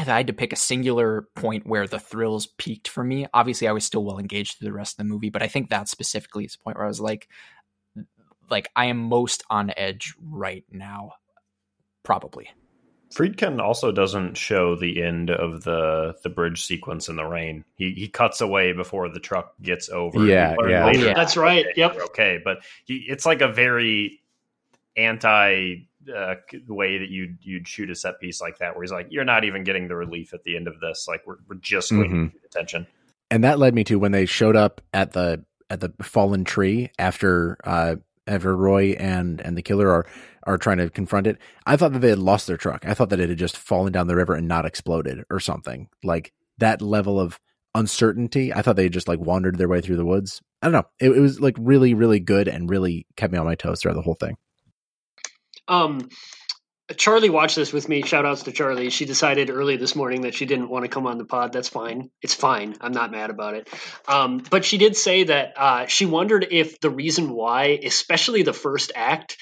if 0.00 0.08
I 0.08 0.16
had 0.16 0.28
to 0.28 0.32
pick 0.32 0.52
a 0.52 0.56
singular 0.56 1.28
point 1.34 1.66
where 1.66 1.86
the 1.86 1.98
thrills 1.98 2.46
peaked 2.46 2.88
for 2.88 3.02
me, 3.02 3.26
obviously 3.34 3.66
I 3.66 3.72
was 3.72 3.84
still 3.84 4.04
well 4.04 4.18
engaged 4.18 4.58
through 4.58 4.68
the 4.68 4.72
rest 4.72 4.94
of 4.94 4.98
the 4.98 5.12
movie, 5.12 5.30
but 5.30 5.42
I 5.42 5.48
think 5.48 5.70
that 5.70 5.88
specifically 5.88 6.44
is 6.44 6.52
the 6.52 6.62
point 6.62 6.76
where 6.76 6.86
I 6.86 6.88
was 6.88 7.00
like, 7.00 7.28
like 8.48 8.70
I 8.76 8.86
am 8.86 8.98
most 8.98 9.42
on 9.50 9.72
edge 9.76 10.14
right 10.20 10.64
now, 10.70 11.12
probably. 12.04 12.48
Friedkin 13.14 13.60
also 13.60 13.90
doesn't 13.90 14.36
show 14.36 14.76
the 14.76 15.02
end 15.02 15.30
of 15.30 15.64
the 15.64 16.14
the 16.22 16.28
bridge 16.28 16.64
sequence 16.64 17.08
in 17.08 17.16
the 17.16 17.24
rain. 17.24 17.64
He 17.74 17.92
he 17.92 18.08
cuts 18.08 18.40
away 18.40 18.72
before 18.72 19.08
the 19.08 19.20
truck 19.20 19.54
gets 19.62 19.88
over. 19.88 20.26
Yeah, 20.26 20.54
yeah. 20.66 20.90
yeah. 20.90 21.14
that's 21.14 21.36
right. 21.36 21.64
Yep. 21.74 21.98
Okay, 22.10 22.38
but 22.44 22.58
he, 22.84 23.06
it's 23.08 23.24
like 23.24 23.40
a 23.40 23.48
very 23.48 24.20
anti 24.96 25.76
uh, 26.14 26.34
way 26.66 26.98
that 26.98 27.08
you'd 27.08 27.38
you'd 27.40 27.66
shoot 27.66 27.90
a 27.90 27.94
set 27.94 28.20
piece 28.20 28.40
like 28.40 28.58
that, 28.58 28.74
where 28.74 28.82
he's 28.82 28.92
like, 28.92 29.06
"You're 29.10 29.24
not 29.24 29.44
even 29.44 29.64
getting 29.64 29.88
the 29.88 29.96
relief 29.96 30.34
at 30.34 30.44
the 30.44 30.56
end 30.56 30.68
of 30.68 30.78
this. 30.80 31.06
Like 31.08 31.26
we're 31.26 31.38
we're 31.48 31.56
just 31.56 31.90
going 31.90 32.10
mm-hmm. 32.10 32.26
to 32.26 32.44
attention." 32.44 32.86
And 33.30 33.44
that 33.44 33.58
led 33.58 33.74
me 33.74 33.84
to 33.84 33.98
when 33.98 34.12
they 34.12 34.26
showed 34.26 34.56
up 34.56 34.80
at 34.92 35.12
the 35.12 35.44
at 35.70 35.80
the 35.80 35.92
fallen 36.02 36.44
tree 36.44 36.90
after 36.98 37.56
uh, 37.64 37.96
after 38.28 38.56
Roy 38.56 38.90
and 38.92 39.40
and 39.40 39.56
the 39.56 39.62
killer 39.62 39.90
are 39.90 40.06
are 40.44 40.58
trying 40.58 40.78
to 40.78 40.90
confront 40.90 41.26
it. 41.26 41.38
I 41.66 41.76
thought 41.76 41.92
that 41.92 42.00
they 42.00 42.10
had 42.10 42.18
lost 42.18 42.46
their 42.46 42.56
truck. 42.56 42.86
I 42.86 42.94
thought 42.94 43.10
that 43.10 43.20
it 43.20 43.28
had 43.28 43.38
just 43.38 43.56
fallen 43.56 43.92
down 43.92 44.06
the 44.06 44.16
river 44.16 44.34
and 44.34 44.48
not 44.48 44.64
exploded 44.64 45.24
or 45.30 45.40
something. 45.40 45.88
Like 46.02 46.32
that 46.58 46.80
level 46.80 47.20
of 47.20 47.38
uncertainty. 47.74 48.52
I 48.52 48.62
thought 48.62 48.76
they 48.76 48.88
just 48.88 49.08
like 49.08 49.20
wandered 49.20 49.58
their 49.58 49.68
way 49.68 49.80
through 49.80 49.96
the 49.96 50.04
woods. 50.04 50.40
I 50.62 50.66
don't 50.66 50.72
know. 50.72 50.88
It, 51.00 51.16
it 51.16 51.20
was 51.20 51.40
like 51.40 51.56
really, 51.58 51.94
really 51.94 52.20
good 52.20 52.48
and 52.48 52.68
really 52.68 53.06
kept 53.16 53.32
me 53.32 53.38
on 53.38 53.46
my 53.46 53.54
toes 53.54 53.80
throughout 53.80 53.94
the 53.94 54.02
whole 54.02 54.16
thing. 54.18 54.36
Um, 55.68 56.08
Charlie 56.96 57.30
watched 57.30 57.56
this 57.56 57.72
with 57.72 57.88
me. 57.88 58.02
Shout 58.02 58.24
outs 58.24 58.44
to 58.44 58.52
Charlie. 58.52 58.90
She 58.90 59.04
decided 59.04 59.50
early 59.50 59.76
this 59.76 59.94
morning 59.94 60.22
that 60.22 60.34
she 60.34 60.46
didn't 60.46 60.70
want 60.70 60.84
to 60.84 60.88
come 60.88 61.06
on 61.06 61.18
the 61.18 61.24
pod. 61.24 61.52
That's 61.52 61.68
fine. 61.68 62.10
It's 62.22 62.34
fine. 62.34 62.76
I'm 62.80 62.92
not 62.92 63.10
mad 63.10 63.30
about 63.30 63.54
it. 63.54 63.68
Um, 64.06 64.42
but 64.50 64.64
she 64.64 64.78
did 64.78 64.96
say 64.96 65.24
that 65.24 65.52
uh, 65.56 65.86
she 65.86 66.06
wondered 66.06 66.46
if 66.50 66.80
the 66.80 66.90
reason 66.90 67.30
why, 67.30 67.78
especially 67.84 68.42
the 68.42 68.54
first 68.54 68.92
act, 68.94 69.36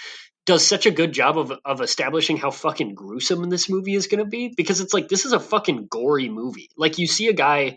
does 0.44 0.66
such 0.66 0.86
a 0.86 0.90
good 0.90 1.12
job 1.12 1.38
of 1.38 1.52
of 1.64 1.80
establishing 1.80 2.36
how 2.36 2.50
fucking 2.50 2.94
gruesome 2.94 3.48
this 3.50 3.68
movie 3.68 3.94
is 3.94 4.06
going 4.06 4.24
to 4.24 4.30
be 4.30 4.52
because 4.56 4.80
it's 4.80 4.94
like 4.94 5.08
this 5.08 5.24
is 5.24 5.32
a 5.32 5.40
fucking 5.40 5.88
gory 5.90 6.28
movie. 6.28 6.70
Like 6.76 6.98
you 6.98 7.06
see 7.06 7.28
a 7.28 7.32
guy 7.32 7.76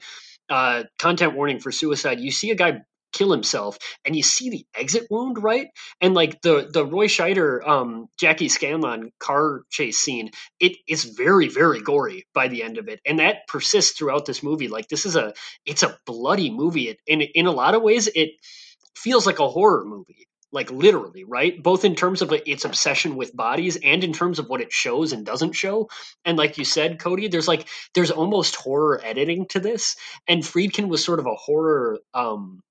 uh, 0.49 0.83
content 0.97 1.35
warning 1.35 1.59
for 1.59 1.71
suicide. 1.71 2.19
You 2.19 2.31
see 2.31 2.51
a 2.51 2.55
guy 2.55 2.81
kill 3.11 3.31
himself 3.31 3.77
and 4.05 4.15
you 4.15 4.23
see 4.23 4.49
the 4.49 4.65
exit 4.75 5.07
wound 5.09 5.41
right 5.41 5.67
and 6.01 6.13
like 6.13 6.41
the 6.41 6.69
the 6.71 6.85
roy 6.85 7.07
scheider 7.07 7.65
um 7.67 8.07
jackie 8.19 8.49
scanlon 8.49 9.11
car 9.19 9.61
chase 9.69 9.97
scene 9.97 10.29
it 10.59 10.77
is 10.87 11.05
very 11.05 11.47
very 11.47 11.81
gory 11.81 12.25
by 12.33 12.47
the 12.47 12.63
end 12.63 12.77
of 12.77 12.87
it 12.87 12.99
and 13.05 13.19
that 13.19 13.47
persists 13.47 13.97
throughout 13.97 14.25
this 14.25 14.43
movie 14.43 14.67
like 14.67 14.87
this 14.87 15.05
is 15.05 15.15
a 15.15 15.33
it's 15.65 15.83
a 15.83 15.97
bloody 16.05 16.51
movie 16.51 16.89
it, 16.89 16.99
in 17.07 17.21
in 17.21 17.45
a 17.45 17.51
lot 17.51 17.75
of 17.75 17.81
ways 17.81 18.07
it 18.15 18.31
feels 18.95 19.25
like 19.25 19.39
a 19.39 19.49
horror 19.49 19.85
movie 19.85 20.27
like 20.51 20.71
literally, 20.71 21.23
right? 21.23 21.61
Both 21.61 21.85
in 21.85 21.95
terms 21.95 22.21
of 22.21 22.33
its 22.33 22.65
obsession 22.65 23.15
with 23.15 23.35
bodies 23.35 23.77
and 23.83 24.03
in 24.03 24.13
terms 24.13 24.39
of 24.39 24.49
what 24.49 24.61
it 24.61 24.71
shows 24.71 25.13
and 25.13 25.25
doesn't 25.25 25.53
show. 25.53 25.89
And 26.25 26.37
like 26.37 26.57
you 26.57 26.65
said, 26.65 26.99
Cody, 26.99 27.27
there's 27.27 27.47
like 27.47 27.67
there's 27.93 28.11
almost 28.11 28.55
horror 28.55 28.99
editing 29.03 29.45
to 29.49 29.59
this. 29.59 29.95
And 30.27 30.41
Friedkin 30.43 30.87
was 30.87 31.03
sort 31.03 31.19
of 31.19 31.27
a 31.27 31.35
horror 31.35 31.99
um 32.13 32.61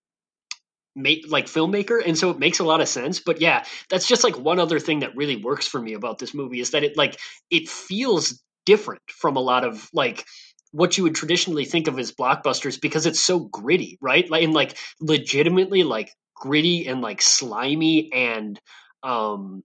make 0.98 1.24
like 1.30 1.46
filmmaker 1.46 2.00
and 2.04 2.18
so 2.18 2.30
it 2.30 2.38
makes 2.38 2.58
a 2.58 2.64
lot 2.64 2.80
of 2.80 2.88
sense 2.88 3.20
but 3.20 3.40
yeah 3.40 3.64
that's 3.88 4.06
just 4.06 4.24
like 4.24 4.38
one 4.38 4.58
other 4.58 4.78
thing 4.78 5.00
that 5.00 5.16
really 5.16 5.36
works 5.36 5.66
for 5.66 5.80
me 5.80 5.94
about 5.94 6.18
this 6.18 6.34
movie 6.34 6.60
is 6.60 6.72
that 6.72 6.84
it 6.84 6.96
like 6.96 7.18
it 7.50 7.68
feels 7.68 8.42
different 8.66 9.02
from 9.08 9.36
a 9.36 9.40
lot 9.40 9.64
of 9.64 9.88
like 9.94 10.26
what 10.72 10.98
you 10.98 11.04
would 11.04 11.14
traditionally 11.14 11.64
think 11.64 11.88
of 11.88 11.98
as 11.98 12.12
blockbusters 12.12 12.80
because 12.80 13.06
it's 13.06 13.20
so 13.20 13.40
gritty 13.40 13.98
right? 14.00 14.28
Like 14.30 14.42
and 14.42 14.52
like 14.52 14.76
legitimately 15.00 15.82
like 15.82 16.12
gritty 16.34 16.86
and 16.86 17.00
like 17.00 17.22
slimy 17.22 18.12
and 18.12 18.60
um 19.02 19.62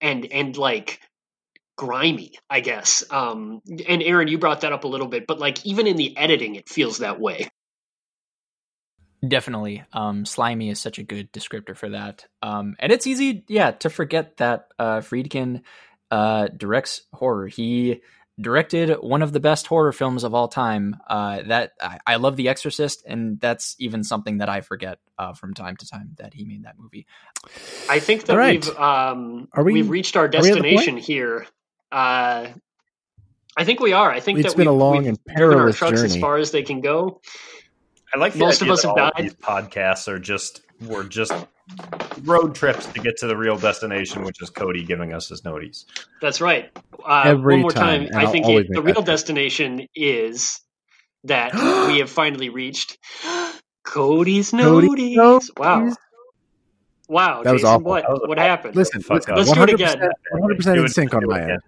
and 0.00 0.26
and 0.26 0.56
like 0.56 1.00
grimy 1.76 2.32
i 2.50 2.60
guess. 2.60 3.04
Um 3.10 3.60
and 3.86 4.02
aaron 4.02 4.28
you 4.28 4.38
brought 4.38 4.62
that 4.62 4.72
up 4.72 4.84
a 4.84 4.88
little 4.88 5.06
bit 5.06 5.26
but 5.26 5.38
like 5.38 5.64
even 5.64 5.86
in 5.86 5.96
the 5.96 6.16
editing 6.16 6.56
it 6.56 6.68
feels 6.68 6.98
that 6.98 7.20
way 7.20 7.48
definitely 9.26 9.82
um 9.92 10.24
slimy 10.24 10.70
is 10.70 10.80
such 10.80 10.98
a 10.98 11.02
good 11.02 11.32
descriptor 11.32 11.76
for 11.76 11.88
that 11.88 12.26
um 12.42 12.76
and 12.78 12.92
it's 12.92 13.06
easy 13.06 13.44
yeah 13.48 13.72
to 13.72 13.90
forget 13.90 14.36
that 14.36 14.68
uh 14.78 14.98
friedkin 14.98 15.62
uh 16.10 16.46
directs 16.56 17.02
horror 17.12 17.48
he 17.48 18.00
directed 18.40 18.90
one 19.00 19.22
of 19.22 19.32
the 19.32 19.40
best 19.40 19.66
horror 19.66 19.92
films 19.92 20.24
of 20.24 20.34
all 20.34 20.48
time. 20.48 20.96
Uh, 21.08 21.42
that 21.42 21.72
I, 21.80 21.98
I, 22.06 22.16
love 22.16 22.36
The 22.36 22.48
Exorcist, 22.48 23.04
and 23.06 23.40
that's 23.40 23.74
even 23.78 24.04
something 24.04 24.38
that 24.38 24.48
I 24.48 24.60
forget 24.60 24.98
uh, 25.18 25.32
from 25.32 25.54
time 25.54 25.76
to 25.76 25.86
time 25.86 26.10
that 26.18 26.34
he 26.34 26.44
made 26.44 26.64
that 26.64 26.78
movie. 26.78 27.06
I 27.88 27.98
think 27.98 28.26
that 28.26 28.36
right. 28.36 28.64
we've 28.64 28.76
um, 28.76 29.48
are 29.52 29.64
we, 29.64 29.74
we've 29.74 29.90
reached 29.90 30.16
our 30.16 30.28
destination 30.28 30.96
here. 30.96 31.46
Uh, 31.90 32.48
I 33.56 33.64
think 33.64 33.80
we 33.80 33.92
are. 33.92 34.10
I 34.10 34.20
think 34.20 34.38
it's 34.38 34.52
that 34.52 34.56
been 34.56 34.68
we've, 34.68 34.74
a 34.74 34.84
long 34.84 35.06
and 35.06 35.24
perilous 35.24 35.82
our 35.82 35.88
trucks 35.88 36.02
journey. 36.02 36.14
as 36.14 36.20
far 36.20 36.36
as 36.36 36.52
they 36.52 36.62
can 36.62 36.80
go. 36.80 37.20
I 38.14 38.18
like 38.18 38.36
most 38.36 38.62
of 38.62 38.70
us 38.70 38.82
have 38.82 38.96
died. 38.96 39.12
These 39.18 39.34
podcasts 39.34 40.08
are 40.08 40.18
just 40.18 40.62
we're 40.80 41.04
just 41.04 41.32
road 42.22 42.54
trips 42.54 42.86
to 42.86 43.00
get 43.00 43.18
to 43.18 43.26
the 43.26 43.36
real 43.36 43.58
destination, 43.58 44.22
which 44.22 44.40
is 44.42 44.50
Cody 44.50 44.84
giving 44.84 45.12
us 45.12 45.28
his 45.28 45.42
Noteys. 45.42 45.84
That's 46.20 46.40
right. 46.40 46.70
Uh, 47.04 47.22
Every 47.26 47.54
one 47.54 47.62
more 47.62 47.70
time, 47.70 48.08
time 48.08 48.26
I 48.26 48.30
think 48.30 48.48
it, 48.48 48.68
the 48.70 48.82
real 48.82 49.02
destination 49.02 49.86
is 49.94 50.60
that 51.24 51.54
we 51.88 51.98
have 51.98 52.10
finally 52.10 52.48
reached 52.48 52.98
Cody's 53.84 54.52
Noteys. 54.52 55.16
Cody's 55.16 55.50
wow. 55.56 55.92
Wow, 57.08 57.42
that 57.42 57.52
Jason, 57.52 57.54
was 57.54 57.64
awful. 57.64 57.84
What, 57.84 58.04
was 58.08 58.20
what 58.26 58.38
happened? 58.38 58.76
Listen, 58.76 59.02
let's 59.08 59.24
do 59.24 59.62
it 59.62 59.70
again. 59.70 60.10
100% 60.34 60.78
in 60.78 60.88
sync 60.88 61.14
on 61.14 61.26
my 61.26 61.52
end. 61.52 61.60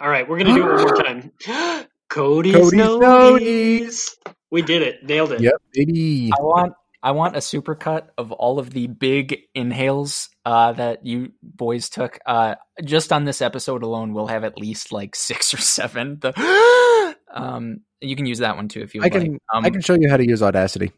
All 0.00 0.08
right, 0.08 0.26
we're 0.26 0.38
going 0.38 0.54
to 0.54 0.60
do 0.60 0.68
it 0.68 0.74
one 0.74 0.82
more 0.82 0.96
time. 0.96 1.32
Cody's, 2.08 2.54
Cody's 2.54 2.72
Noteys. 2.72 4.16
We 4.54 4.62
did 4.62 4.82
it. 4.82 5.02
Nailed 5.02 5.32
it. 5.32 5.40
Yep, 5.40 5.54
baby. 5.72 6.30
I 6.30 6.40
want 6.40 6.74
I 7.02 7.10
want 7.10 7.34
a 7.34 7.40
supercut 7.40 8.10
of 8.16 8.30
all 8.30 8.60
of 8.60 8.70
the 8.70 8.86
big 8.86 9.40
inhales 9.52 10.28
uh, 10.46 10.70
that 10.74 11.04
you 11.04 11.32
boys 11.42 11.88
took. 11.88 12.20
Uh, 12.24 12.54
just 12.84 13.12
on 13.12 13.24
this 13.24 13.42
episode 13.42 13.82
alone, 13.82 14.14
we'll 14.14 14.28
have 14.28 14.44
at 14.44 14.56
least 14.56 14.92
like 14.92 15.16
six 15.16 15.52
or 15.54 15.56
seven. 15.56 16.20
The 16.20 17.16
um, 17.34 17.80
you 18.00 18.14
can 18.14 18.26
use 18.26 18.38
that 18.38 18.54
one 18.54 18.68
too 18.68 18.82
if 18.82 18.94
you. 18.94 19.02
I 19.02 19.08
can. 19.08 19.32
Like. 19.32 19.42
Um, 19.52 19.64
I 19.64 19.70
can 19.70 19.80
show 19.80 19.96
you 19.98 20.08
how 20.08 20.18
to 20.18 20.24
use 20.24 20.40
Audacity. 20.40 20.92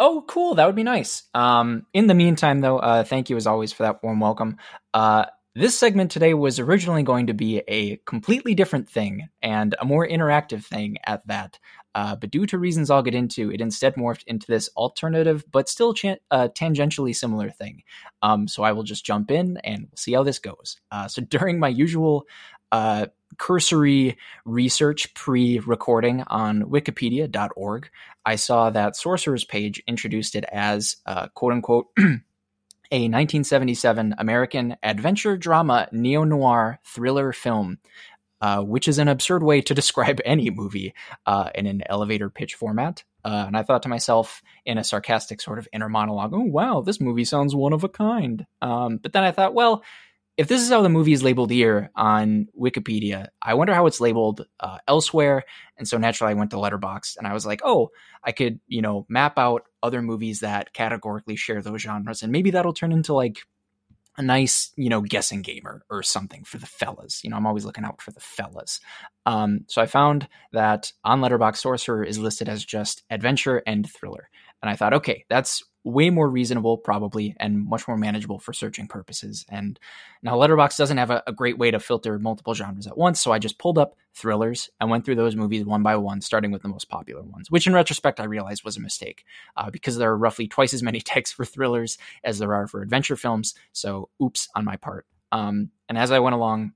Oh, 0.00 0.24
cool! 0.26 0.54
That 0.54 0.64
would 0.64 0.74
be 0.74 0.82
nice. 0.82 1.24
Um, 1.34 1.84
in 1.92 2.06
the 2.06 2.14
meantime, 2.14 2.62
though, 2.62 2.78
uh, 2.78 3.04
thank 3.04 3.28
you 3.28 3.36
as 3.36 3.46
always 3.46 3.74
for 3.74 3.82
that 3.82 4.02
warm 4.02 4.18
welcome. 4.18 4.56
Uh, 4.94 5.26
this 5.54 5.78
segment 5.78 6.10
today 6.10 6.32
was 6.32 6.58
originally 6.58 7.02
going 7.02 7.26
to 7.26 7.34
be 7.34 7.62
a 7.68 7.96
completely 8.06 8.54
different 8.54 8.88
thing 8.88 9.28
and 9.42 9.74
a 9.78 9.84
more 9.84 10.08
interactive 10.08 10.64
thing 10.64 10.96
at 11.04 11.26
that. 11.26 11.58
Uh, 11.94 12.16
but 12.16 12.30
due 12.30 12.46
to 12.46 12.58
reasons 12.58 12.90
I'll 12.90 13.02
get 13.02 13.14
into, 13.14 13.50
it 13.52 13.60
instead 13.60 13.94
morphed 13.94 14.24
into 14.26 14.46
this 14.46 14.70
alternative 14.76 15.44
but 15.50 15.68
still 15.68 15.94
uh, 16.30 16.48
tangentially 16.48 17.14
similar 17.14 17.50
thing. 17.50 17.82
Um, 18.22 18.48
so 18.48 18.62
I 18.62 18.72
will 18.72 18.82
just 18.82 19.04
jump 19.04 19.30
in 19.30 19.58
and 19.58 19.88
see 19.94 20.12
how 20.12 20.22
this 20.22 20.38
goes. 20.38 20.78
Uh, 20.90 21.08
so 21.08 21.22
during 21.28 21.58
my 21.58 21.68
usual 21.68 22.26
uh, 22.70 23.06
cursory 23.38 24.16
research 24.44 25.12
pre 25.14 25.58
recording 25.60 26.22
on 26.26 26.62
wikipedia.org, 26.62 27.90
I 28.24 28.36
saw 28.36 28.70
that 28.70 28.96
Sorcerer's 28.96 29.44
page 29.44 29.82
introduced 29.86 30.34
it 30.34 30.44
as 30.50 30.96
uh, 31.06 31.28
quote 31.28 31.52
unquote. 31.52 31.88
a 32.92 33.08
1977 33.08 34.14
American 34.18 34.76
adventure 34.82 35.38
drama 35.38 35.88
neo 35.92 36.24
noir 36.24 36.78
thriller 36.84 37.32
film 37.32 37.78
uh, 38.42 38.60
which 38.60 38.88
is 38.88 38.98
an 38.98 39.08
absurd 39.08 39.42
way 39.42 39.62
to 39.62 39.74
describe 39.82 40.20
any 40.24 40.50
movie 40.50 40.92
uh, 41.24 41.48
in 41.54 41.66
an 41.66 41.82
elevator 41.86 42.28
pitch 42.28 42.56
format. 42.56 43.04
Uh, 43.24 43.44
and 43.46 43.56
I 43.56 43.62
thought 43.62 43.84
to 43.84 43.88
myself 43.88 44.42
in 44.66 44.78
a 44.78 44.84
sarcastic 44.84 45.40
sort 45.40 45.60
of 45.60 45.68
inner 45.72 45.88
monologue, 45.88 46.34
oh, 46.34 46.40
wow, 46.40 46.80
this 46.80 47.00
movie 47.00 47.24
sounds 47.24 47.54
one 47.54 47.72
of 47.72 47.84
a 47.84 47.88
kind. 47.88 48.44
Um, 48.60 48.98
but 48.98 49.12
then 49.12 49.22
I 49.22 49.30
thought, 49.30 49.54
well, 49.54 49.84
if 50.36 50.48
this 50.48 50.62
is 50.62 50.70
how 50.70 50.82
the 50.82 50.88
movie 50.88 51.12
is 51.12 51.22
labeled 51.22 51.50
here 51.50 51.90
on 51.94 52.48
Wikipedia, 52.58 53.28
I 53.40 53.54
wonder 53.54 53.74
how 53.74 53.86
it's 53.86 54.00
labeled 54.00 54.46
uh, 54.58 54.78
elsewhere. 54.88 55.44
And 55.76 55.86
so 55.86 55.98
naturally, 55.98 56.32
I 56.32 56.34
went 56.34 56.50
to 56.50 56.56
Letterboxd 56.56 57.18
and 57.18 57.26
I 57.26 57.34
was 57.34 57.46
like, 57.46 57.60
oh, 57.64 57.90
I 58.24 58.32
could, 58.32 58.58
you 58.66 58.82
know, 58.82 59.06
map 59.08 59.38
out 59.38 59.66
other 59.82 60.02
movies 60.02 60.40
that 60.40 60.72
categorically 60.72 61.36
share 61.36 61.60
those 61.60 61.82
genres, 61.82 62.22
and 62.22 62.32
maybe 62.32 62.52
that'll 62.52 62.72
turn 62.72 62.92
into 62.92 63.14
like 63.14 63.42
a 64.16 64.22
nice, 64.22 64.72
you 64.76 64.88
know, 64.88 65.00
guessing 65.00 65.42
gamer 65.42 65.82
or 65.90 66.02
something 66.02 66.44
for 66.44 66.58
the 66.58 66.66
fellas. 66.66 67.22
You 67.24 67.30
know, 67.30 67.36
I'm 67.36 67.46
always 67.46 67.64
looking 67.64 67.84
out 67.84 68.02
for 68.02 68.10
the 68.10 68.20
fellas. 68.20 68.80
Um, 69.24 69.60
so 69.68 69.80
I 69.80 69.86
found 69.86 70.28
that 70.52 70.92
on 71.04 71.20
Letterboxd 71.20 71.56
Sorcerer 71.56 72.04
is 72.04 72.18
listed 72.18 72.48
as 72.48 72.64
just 72.64 73.02
adventure 73.10 73.62
and 73.66 73.90
thriller. 73.90 74.28
And 74.62 74.70
I 74.70 74.76
thought, 74.76 74.94
okay, 74.94 75.24
that's 75.28 75.64
way 75.84 76.10
more 76.10 76.28
reasonable, 76.28 76.78
probably, 76.78 77.34
and 77.40 77.66
much 77.66 77.88
more 77.88 77.96
manageable 77.96 78.38
for 78.38 78.52
searching 78.52 78.86
purposes. 78.86 79.44
And 79.48 79.78
now 80.22 80.36
Letterboxd 80.36 80.76
doesn't 80.76 80.96
have 80.96 81.10
a, 81.10 81.22
a, 81.26 81.32
great 81.32 81.58
way 81.58 81.70
to 81.70 81.80
filter 81.80 82.18
multiple 82.18 82.54
genres 82.54 82.86
at 82.86 82.96
once, 82.96 83.20
so 83.20 83.32
I 83.32 83.38
just 83.38 83.58
pulled 83.58 83.78
up 83.78 83.96
thrillers 84.14 84.70
and 84.80 84.90
went 84.90 85.04
through 85.04 85.16
those 85.16 85.34
movies 85.34 85.64
one 85.64 85.82
by 85.82 85.96
one, 85.96 86.20
starting 86.20 86.52
with 86.52 86.62
the 86.62 86.68
most 86.68 86.88
popular 86.88 87.22
ones, 87.22 87.50
which 87.50 87.66
in 87.66 87.74
retrospect 87.74 88.20
I 88.20 88.24
realized 88.24 88.64
was 88.64 88.76
a 88.76 88.80
mistake 88.80 89.24
uh, 89.56 89.70
because 89.70 89.96
there 89.96 90.10
are 90.10 90.18
roughly 90.18 90.46
twice 90.46 90.72
as 90.72 90.82
many 90.82 91.00
texts 91.02 91.34
for 91.34 91.44
thrillers 91.44 91.98
as 92.22 92.38
there 92.38 92.54
are 92.54 92.66
for 92.66 92.82
adventure 92.82 93.16
films. 93.16 93.54
So, 93.72 94.08
oops 94.22 94.48
on 94.54 94.64
my 94.64 94.76
part. 94.76 95.06
Um, 95.32 95.70
and 95.88 95.98
as 95.98 96.12
I 96.12 96.20
went 96.20 96.34
along, 96.34 96.74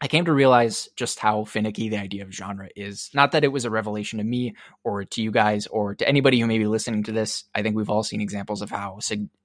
I 0.00 0.06
came 0.06 0.24
to 0.26 0.32
realize 0.32 0.88
just 0.94 1.18
how 1.18 1.44
finicky 1.44 1.88
the 1.88 1.98
idea 1.98 2.22
of 2.22 2.32
genre 2.32 2.68
is. 2.76 3.10
Not 3.14 3.32
that 3.32 3.42
it 3.42 3.52
was 3.52 3.64
a 3.64 3.70
revelation 3.70 4.18
to 4.18 4.24
me 4.24 4.54
or 4.84 5.04
to 5.04 5.22
you 5.22 5.32
guys 5.32 5.66
or 5.66 5.94
to 5.96 6.08
anybody 6.08 6.38
who 6.38 6.46
may 6.46 6.58
be 6.58 6.66
listening 6.66 7.02
to 7.04 7.12
this. 7.12 7.44
I 7.54 7.62
think 7.62 7.74
we've 7.76 7.90
all 7.90 8.04
seen 8.04 8.20
examples 8.20 8.62
of 8.62 8.70
how 8.70 9.00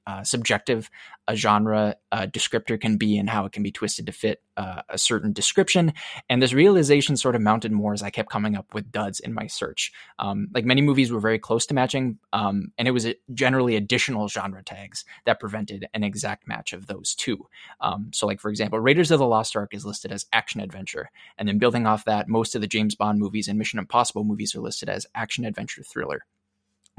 uh, 0.07 0.23
subjective 0.23 0.89
a 1.27 1.35
genre 1.35 1.95
descriptor 2.11 2.79
can 2.79 2.97
be 2.97 3.17
and 3.17 3.29
how 3.29 3.45
it 3.45 3.51
can 3.51 3.63
be 3.63 3.71
twisted 3.71 4.05
to 4.05 4.11
fit 4.11 4.41
uh, 4.57 4.81
a 4.89 4.97
certain 4.97 5.33
description. 5.33 5.93
And 6.29 6.41
this 6.41 6.53
realization 6.53 7.17
sort 7.17 7.35
of 7.35 7.41
mounted 7.41 7.71
more 7.71 7.93
as 7.93 8.03
I 8.03 8.09
kept 8.09 8.29
coming 8.29 8.55
up 8.55 8.73
with 8.73 8.91
duds 8.91 9.19
in 9.19 9.33
my 9.33 9.47
search. 9.47 9.91
Um, 10.19 10.49
like 10.53 10.65
many 10.65 10.81
movies 10.81 11.11
were 11.11 11.19
very 11.19 11.39
close 11.39 11.65
to 11.67 11.73
matching, 11.73 12.19
um, 12.33 12.71
and 12.77 12.87
it 12.87 12.91
was 12.91 13.07
generally 13.33 13.75
additional 13.75 14.27
genre 14.27 14.63
tags 14.63 15.05
that 15.25 15.39
prevented 15.39 15.87
an 15.93 16.03
exact 16.03 16.47
match 16.47 16.73
of 16.73 16.87
those 16.87 17.15
two. 17.15 17.47
Um, 17.81 18.11
so, 18.13 18.27
like 18.27 18.39
for 18.39 18.49
example, 18.49 18.79
Raiders 18.79 19.11
of 19.11 19.19
the 19.19 19.27
Lost 19.27 19.55
Ark 19.55 19.73
is 19.73 19.85
listed 19.85 20.11
as 20.11 20.25
action 20.33 20.61
adventure, 20.61 21.09
and 21.37 21.47
then 21.47 21.57
building 21.57 21.87
off 21.87 22.05
that, 22.05 22.27
most 22.27 22.55
of 22.55 22.61
the 22.61 22.67
James 22.67 22.95
Bond 22.95 23.19
movies 23.19 23.47
and 23.47 23.57
Mission 23.57 23.79
Impossible 23.79 24.23
movies 24.23 24.55
are 24.55 24.61
listed 24.61 24.89
as 24.89 25.07
action 25.15 25.45
adventure 25.45 25.83
thriller. 25.83 26.25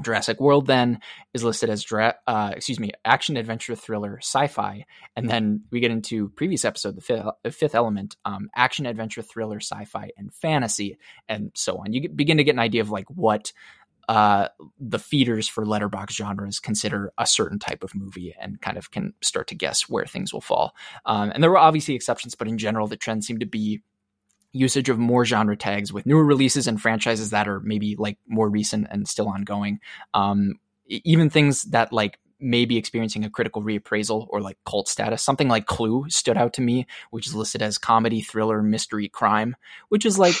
Jurassic 0.03 0.39
World 0.39 0.67
then 0.67 0.99
is 1.33 1.43
listed 1.43 1.69
as 1.69 1.85
uh, 1.91 2.51
excuse 2.55 2.79
me 2.79 2.91
action 3.05 3.37
adventure 3.37 3.75
thriller 3.75 4.17
sci-fi, 4.21 4.85
and 5.15 5.29
then 5.29 5.63
we 5.71 5.79
get 5.79 5.91
into 5.91 6.29
previous 6.29 6.65
episode 6.65 6.95
the 6.95 7.01
fifth, 7.01 7.25
fifth 7.51 7.75
element 7.75 8.17
um, 8.25 8.49
action 8.55 8.85
adventure 8.85 9.21
thriller 9.21 9.59
sci-fi 9.59 10.09
and 10.17 10.33
fantasy 10.33 10.97
and 11.29 11.51
so 11.55 11.77
on. 11.77 11.93
You 11.93 12.09
begin 12.09 12.37
to 12.37 12.43
get 12.43 12.55
an 12.55 12.59
idea 12.59 12.81
of 12.81 12.89
like 12.89 13.09
what 13.09 13.53
uh, 14.07 14.49
the 14.79 14.99
feeders 14.99 15.47
for 15.47 15.65
Letterboxd 15.65 16.11
genres 16.11 16.59
consider 16.59 17.11
a 17.17 17.25
certain 17.25 17.57
type 17.57 17.83
of 17.83 17.95
movie 17.95 18.35
and 18.39 18.61
kind 18.61 18.77
of 18.77 18.91
can 18.91 19.13
start 19.21 19.47
to 19.47 19.55
guess 19.55 19.89
where 19.89 20.05
things 20.05 20.33
will 20.33 20.41
fall. 20.41 20.75
Um, 21.05 21.31
and 21.33 21.41
there 21.41 21.49
were 21.49 21.57
obviously 21.57 21.95
exceptions, 21.95 22.35
but 22.35 22.47
in 22.47 22.57
general, 22.57 22.87
the 22.87 22.97
trend 22.97 23.23
seemed 23.23 23.39
to 23.39 23.45
be 23.45 23.81
usage 24.55 24.89
of 24.89 24.99
more 24.99 25.25
genre 25.25 25.57
tags 25.57 25.93
with 25.93 26.05
newer 26.05 26.25
releases 26.25 26.67
and 26.67 26.81
franchises 26.81 27.31
that 27.31 27.47
are 27.47 27.59
maybe 27.61 27.95
like 27.97 28.17
more 28.27 28.49
recent 28.49 28.87
and 28.91 29.07
still 29.07 29.29
ongoing. 29.29 29.79
Um, 30.13 30.55
even 30.87 31.29
things 31.29 31.63
that 31.63 31.93
like 31.93 32.19
may 32.39 32.65
be 32.65 32.77
experiencing 32.77 33.25
a 33.25 33.29
critical 33.29 33.63
reappraisal 33.63 34.27
or 34.29 34.41
like 34.41 34.57
cult 34.65 34.87
status. 34.87 35.23
Something 35.23 35.47
like 35.47 35.65
Clue 35.65 36.05
stood 36.09 36.37
out 36.37 36.53
to 36.53 36.61
me, 36.61 36.87
which 37.11 37.27
is 37.27 37.35
listed 37.35 37.61
as 37.61 37.77
comedy, 37.77 38.21
thriller, 38.21 38.61
mystery, 38.63 39.09
crime, 39.09 39.55
which 39.89 40.05
is 40.05 40.19
like 40.19 40.35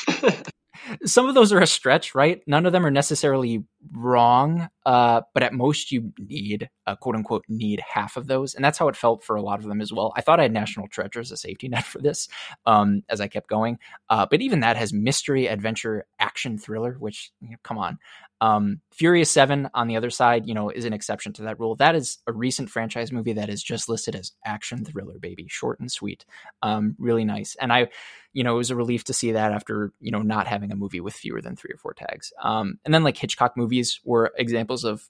some 1.05 1.27
of 1.27 1.35
those 1.35 1.53
are 1.53 1.61
a 1.61 1.67
stretch, 1.67 2.15
right? 2.15 2.41
None 2.47 2.65
of 2.65 2.73
them 2.73 2.85
are 2.85 2.91
necessarily 2.91 3.63
wrong, 3.91 4.69
uh, 4.85 5.21
but 5.33 5.43
at 5.43 5.53
most 5.53 5.91
you 5.91 6.13
need 6.17 6.69
uh, 6.85 6.95
quote 6.95 7.15
unquote 7.15 7.45
need 7.47 7.81
half 7.81 8.17
of 8.17 8.27
those, 8.27 8.55
and 8.55 8.63
that's 8.63 8.77
how 8.77 8.87
it 8.87 8.95
felt 8.95 9.23
for 9.23 9.35
a 9.35 9.41
lot 9.41 9.59
of 9.59 9.65
them 9.65 9.81
as 9.81 9.91
well. 9.91 10.13
I 10.15 10.21
thought 10.21 10.39
I 10.39 10.43
had 10.43 10.53
National 10.53 10.87
Treasure 10.87 11.19
as 11.19 11.31
a 11.31 11.37
safety 11.37 11.67
net 11.69 11.83
for 11.83 11.99
this 11.99 12.27
um, 12.65 13.03
as 13.09 13.21
I 13.21 13.27
kept 13.27 13.49
going, 13.49 13.79
uh, 14.09 14.25
but 14.29 14.41
even 14.41 14.61
that 14.61 14.77
has 14.77 14.93
mystery, 14.93 15.47
adventure, 15.47 16.05
action, 16.19 16.57
thriller. 16.57 16.95
Which 16.99 17.31
you 17.41 17.51
know, 17.51 17.57
come 17.63 17.77
on, 17.77 17.99
um, 18.41 18.81
Furious 18.91 19.31
Seven 19.31 19.69
on 19.73 19.87
the 19.87 19.97
other 19.97 20.09
side, 20.09 20.47
you 20.47 20.53
know, 20.53 20.69
is 20.69 20.85
an 20.85 20.93
exception 20.93 21.33
to 21.33 21.43
that 21.43 21.59
rule. 21.59 21.75
That 21.75 21.95
is 21.95 22.19
a 22.27 22.33
recent 22.33 22.69
franchise 22.69 23.11
movie 23.11 23.33
that 23.33 23.49
is 23.49 23.63
just 23.63 23.87
listed 23.87 24.15
as 24.15 24.33
action 24.45 24.83
thriller, 24.83 25.17
baby, 25.19 25.47
short 25.49 25.79
and 25.79 25.91
sweet, 25.91 26.25
um, 26.61 26.95
really 26.99 27.23
nice. 27.23 27.55
And 27.59 27.71
I, 27.71 27.87
you 28.33 28.43
know, 28.43 28.55
it 28.55 28.57
was 28.57 28.71
a 28.71 28.75
relief 28.75 29.05
to 29.05 29.13
see 29.13 29.31
that 29.31 29.53
after 29.53 29.93
you 30.01 30.11
know 30.11 30.21
not 30.21 30.47
having 30.47 30.71
a 30.71 30.75
movie 30.75 30.99
with 30.99 31.13
fewer 31.13 31.41
than 31.41 31.55
three 31.55 31.71
or 31.73 31.77
four 31.77 31.93
tags. 31.93 32.33
Um, 32.41 32.79
and 32.83 32.93
then 32.93 33.03
like 33.03 33.17
Hitchcock 33.17 33.55
movies 33.75 33.99
were 34.03 34.31
examples 34.37 34.83
of 34.83 35.09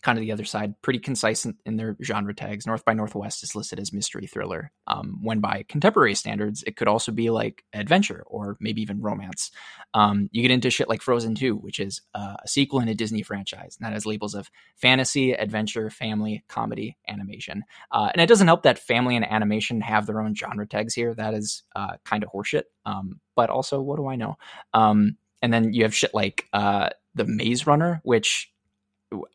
kind 0.00 0.16
of 0.16 0.22
the 0.22 0.30
other 0.30 0.44
side, 0.44 0.80
pretty 0.80 1.00
concise 1.00 1.44
in, 1.44 1.56
in, 1.66 1.76
their 1.76 1.96
genre 2.00 2.32
tags. 2.32 2.68
North 2.68 2.84
by 2.84 2.92
Northwest 2.94 3.42
is 3.42 3.56
listed 3.56 3.80
as 3.80 3.92
mystery 3.92 4.28
thriller. 4.28 4.70
Um, 4.86 5.18
when 5.22 5.40
by 5.40 5.64
contemporary 5.68 6.14
standards, 6.14 6.62
it 6.68 6.76
could 6.76 6.86
also 6.86 7.10
be 7.10 7.30
like 7.30 7.64
adventure 7.72 8.22
or 8.28 8.56
maybe 8.60 8.80
even 8.80 9.02
romance. 9.02 9.50
Um, 9.94 10.28
you 10.30 10.40
get 10.42 10.52
into 10.52 10.70
shit 10.70 10.88
like 10.88 11.02
Frozen 11.02 11.34
2, 11.34 11.56
which 11.56 11.80
is 11.80 12.00
uh, 12.14 12.36
a 12.44 12.46
sequel 12.46 12.78
in 12.78 12.86
a 12.86 12.94
Disney 12.94 13.22
franchise, 13.22 13.76
and 13.76 13.84
that 13.84 13.92
has 13.92 14.06
labels 14.06 14.36
of 14.36 14.48
fantasy, 14.76 15.32
adventure, 15.32 15.90
family, 15.90 16.44
comedy, 16.48 16.96
animation. 17.08 17.64
Uh, 17.90 18.10
and 18.12 18.22
it 18.22 18.28
doesn't 18.28 18.46
help 18.46 18.62
that 18.62 18.78
family 18.78 19.16
and 19.16 19.28
animation 19.28 19.80
have 19.80 20.06
their 20.06 20.20
own 20.20 20.32
genre 20.32 20.66
tags 20.66 20.94
here. 20.94 21.12
That 21.12 21.34
is 21.34 21.64
uh, 21.74 21.96
kind 22.04 22.22
of 22.22 22.30
horseshit. 22.30 22.64
Um, 22.86 23.18
but 23.34 23.50
also, 23.50 23.80
what 23.80 23.96
do 23.96 24.06
I 24.06 24.14
know? 24.14 24.38
Um, 24.74 25.16
and 25.42 25.52
then 25.52 25.72
you 25.72 25.84
have 25.84 25.94
shit 25.94 26.14
like 26.14 26.46
uh, 26.52 26.90
the 27.14 27.24
Maze 27.24 27.66
Runner, 27.66 28.00
which 28.04 28.50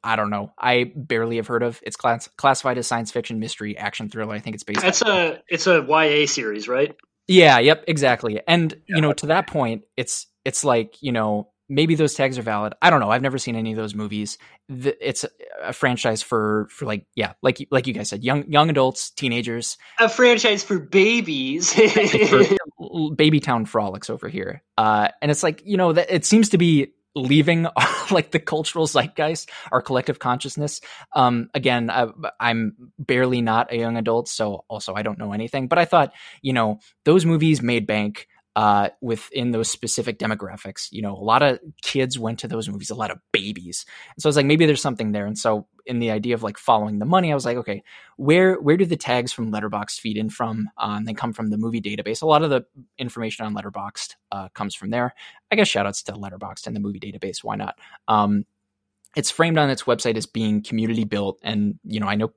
I 0.04 0.16
don't 0.16 0.30
know. 0.30 0.54
I 0.58 0.92
barely 0.96 1.38
have 1.38 1.48
heard 1.48 1.64
of. 1.64 1.82
It's 1.84 1.96
class- 1.96 2.30
classified 2.38 2.78
as 2.78 2.88
science 2.88 3.12
fiction, 3.12 3.40
mystery, 3.40 3.78
action 3.78 4.10
thriller. 4.10 4.34
I 4.36 4.40
think 4.40 4.56
it's 4.56 4.64
based. 4.64 4.82
That's 4.82 5.02
a 5.02 5.42
it's 5.48 5.68
a 5.68 5.82
YA 5.88 6.28
series, 6.28 6.68
right? 6.68 6.96
Yeah. 7.28 7.60
Yep. 7.60 7.86
Exactly. 7.88 8.42
And 8.48 8.72
yeah. 8.88 8.96
you 8.96 9.02
know, 9.02 9.14
to 9.14 9.28
that 9.28 9.48
point, 9.48 9.84
it's 9.98 10.28
it's 10.46 10.64
like 10.64 11.02
you 11.02 11.12
know 11.12 11.50
maybe 11.70 11.96
those 11.96 12.14
tags 12.14 12.38
are 12.38 12.44
valid. 12.44 12.74
I 12.82 12.90
don't 12.90 13.00
know. 13.00 13.10
I've 13.10 13.22
never 13.22 13.38
seen 13.38 13.56
any 13.56 13.72
of 13.72 13.78
those 13.78 13.96
movies. 13.96 14.38
It's 14.70 15.26
a 15.62 15.74
franchise 15.74 16.22
for 16.22 16.68
for 16.70 16.86
like 16.86 17.08
yeah, 17.16 17.34
like 17.42 17.66
like 17.72 17.88
you 17.88 17.94
guys 17.94 18.10
said, 18.10 18.24
young 18.24 18.50
young 18.50 18.70
adults, 18.70 19.10
teenagers. 19.10 19.78
A 20.00 20.10
franchise 20.10 20.64
for 20.64 20.80
babies. 20.80 21.74
for 22.30 23.16
baby 23.16 23.40
town 23.40 23.66
frolics 23.66 24.10
over 24.10 24.30
here. 24.30 24.62
Uh, 24.78 25.10
and 25.22 25.32
it's 25.32 25.44
like 25.44 25.64
you 25.66 25.78
know 25.78 25.94
that 25.94 26.12
it 26.12 26.26
seems 26.26 26.50
to 26.50 26.58
be 26.58 26.94
leaving 27.16 27.68
like 28.12 28.32
the 28.32 28.40
cultural 28.40 28.88
zeitgeist, 28.88 29.50
our 29.72 29.82
collective 29.82 30.20
consciousness. 30.20 30.82
Um, 31.16 31.50
again, 31.54 31.90
I, 31.90 32.08
I'm 32.40 32.76
barely 32.98 33.42
not 33.42 33.72
a 33.72 33.78
young 33.78 33.98
adult, 33.98 34.28
so 34.28 34.66
also 34.68 34.94
I 34.94 35.02
don't 35.02 35.18
know 35.18 35.34
anything. 35.34 35.68
But 35.68 35.80
I 35.80 35.86
thought, 35.86 36.14
you 36.42 36.54
know, 36.54 36.80
those 37.06 37.26
movies 37.26 37.62
made 37.62 37.88
bank 37.88 38.28
uh, 38.56 38.90
within 39.02 39.52
those 39.52 39.70
specific 39.70 40.20
demographics. 40.20 40.88
You 40.92 41.02
know, 41.02 41.14
a 41.14 41.24
lot 41.24 41.42
of 41.42 41.60
kids 41.82 42.20
went 42.20 42.40
to 42.40 42.48
those 42.48 42.70
movies, 42.70 42.90
a 42.90 42.96
lot 42.96 43.12
of 43.12 43.20
babies. 43.32 43.86
And 44.16 44.22
so 44.22 44.28
I 44.28 44.30
was 44.30 44.36
like, 44.36 44.46
maybe 44.46 44.66
there's 44.66 44.82
something 44.82 45.12
there. 45.12 45.26
And 45.26 45.38
so 45.38 45.68
in 45.86 46.00
the 46.00 46.12
idea 46.12 46.36
of 46.36 46.44
like 46.44 46.58
following 46.58 47.00
the 47.00 47.06
money, 47.06 47.32
I 47.32 47.36
was 47.36 47.46
like, 47.46 47.58
okay, 47.58 47.84
where 48.18 48.60
where 48.62 48.78
do 48.78 48.86
the 48.86 48.96
tags 48.96 49.34
from 49.34 49.52
Letterboxd 49.52 50.00
feed 50.00 50.18
in 50.18 50.30
from? 50.30 50.70
Uh, 50.78 50.96
and 50.98 51.08
they 51.08 51.14
come 51.14 51.34
from 51.34 51.50
the 51.50 51.58
movie 51.58 51.82
database. 51.82 52.22
A 52.22 52.28
lot 52.28 52.44
of 52.44 52.50
the 52.50 52.66
information 52.98 53.46
on 53.46 53.56
Letterboxd 53.56 54.16
uh, 54.32 54.50
comes 54.50 54.76
from 54.76 54.92
there. 54.92 55.14
I 55.52 55.56
guess 55.56 55.68
shout 55.68 55.88
outs 55.88 56.04
to 56.04 56.14
Letterboxd 56.14 56.68
and 56.68 56.76
the 56.76 56.80
movie 56.80 57.00
database. 57.00 57.44
Why 57.44 57.56
not? 57.56 57.78
Um, 58.08 58.46
it's 59.16 59.32
framed 59.32 59.58
on 59.58 59.70
its 59.70 59.84
website 59.84 60.18
as 60.18 60.26
being 60.26 60.64
community 60.64 61.04
built. 61.04 61.40
And 61.44 61.80
you 61.84 62.00
know 62.00 62.08
i 62.08 62.16
know 62.16 62.34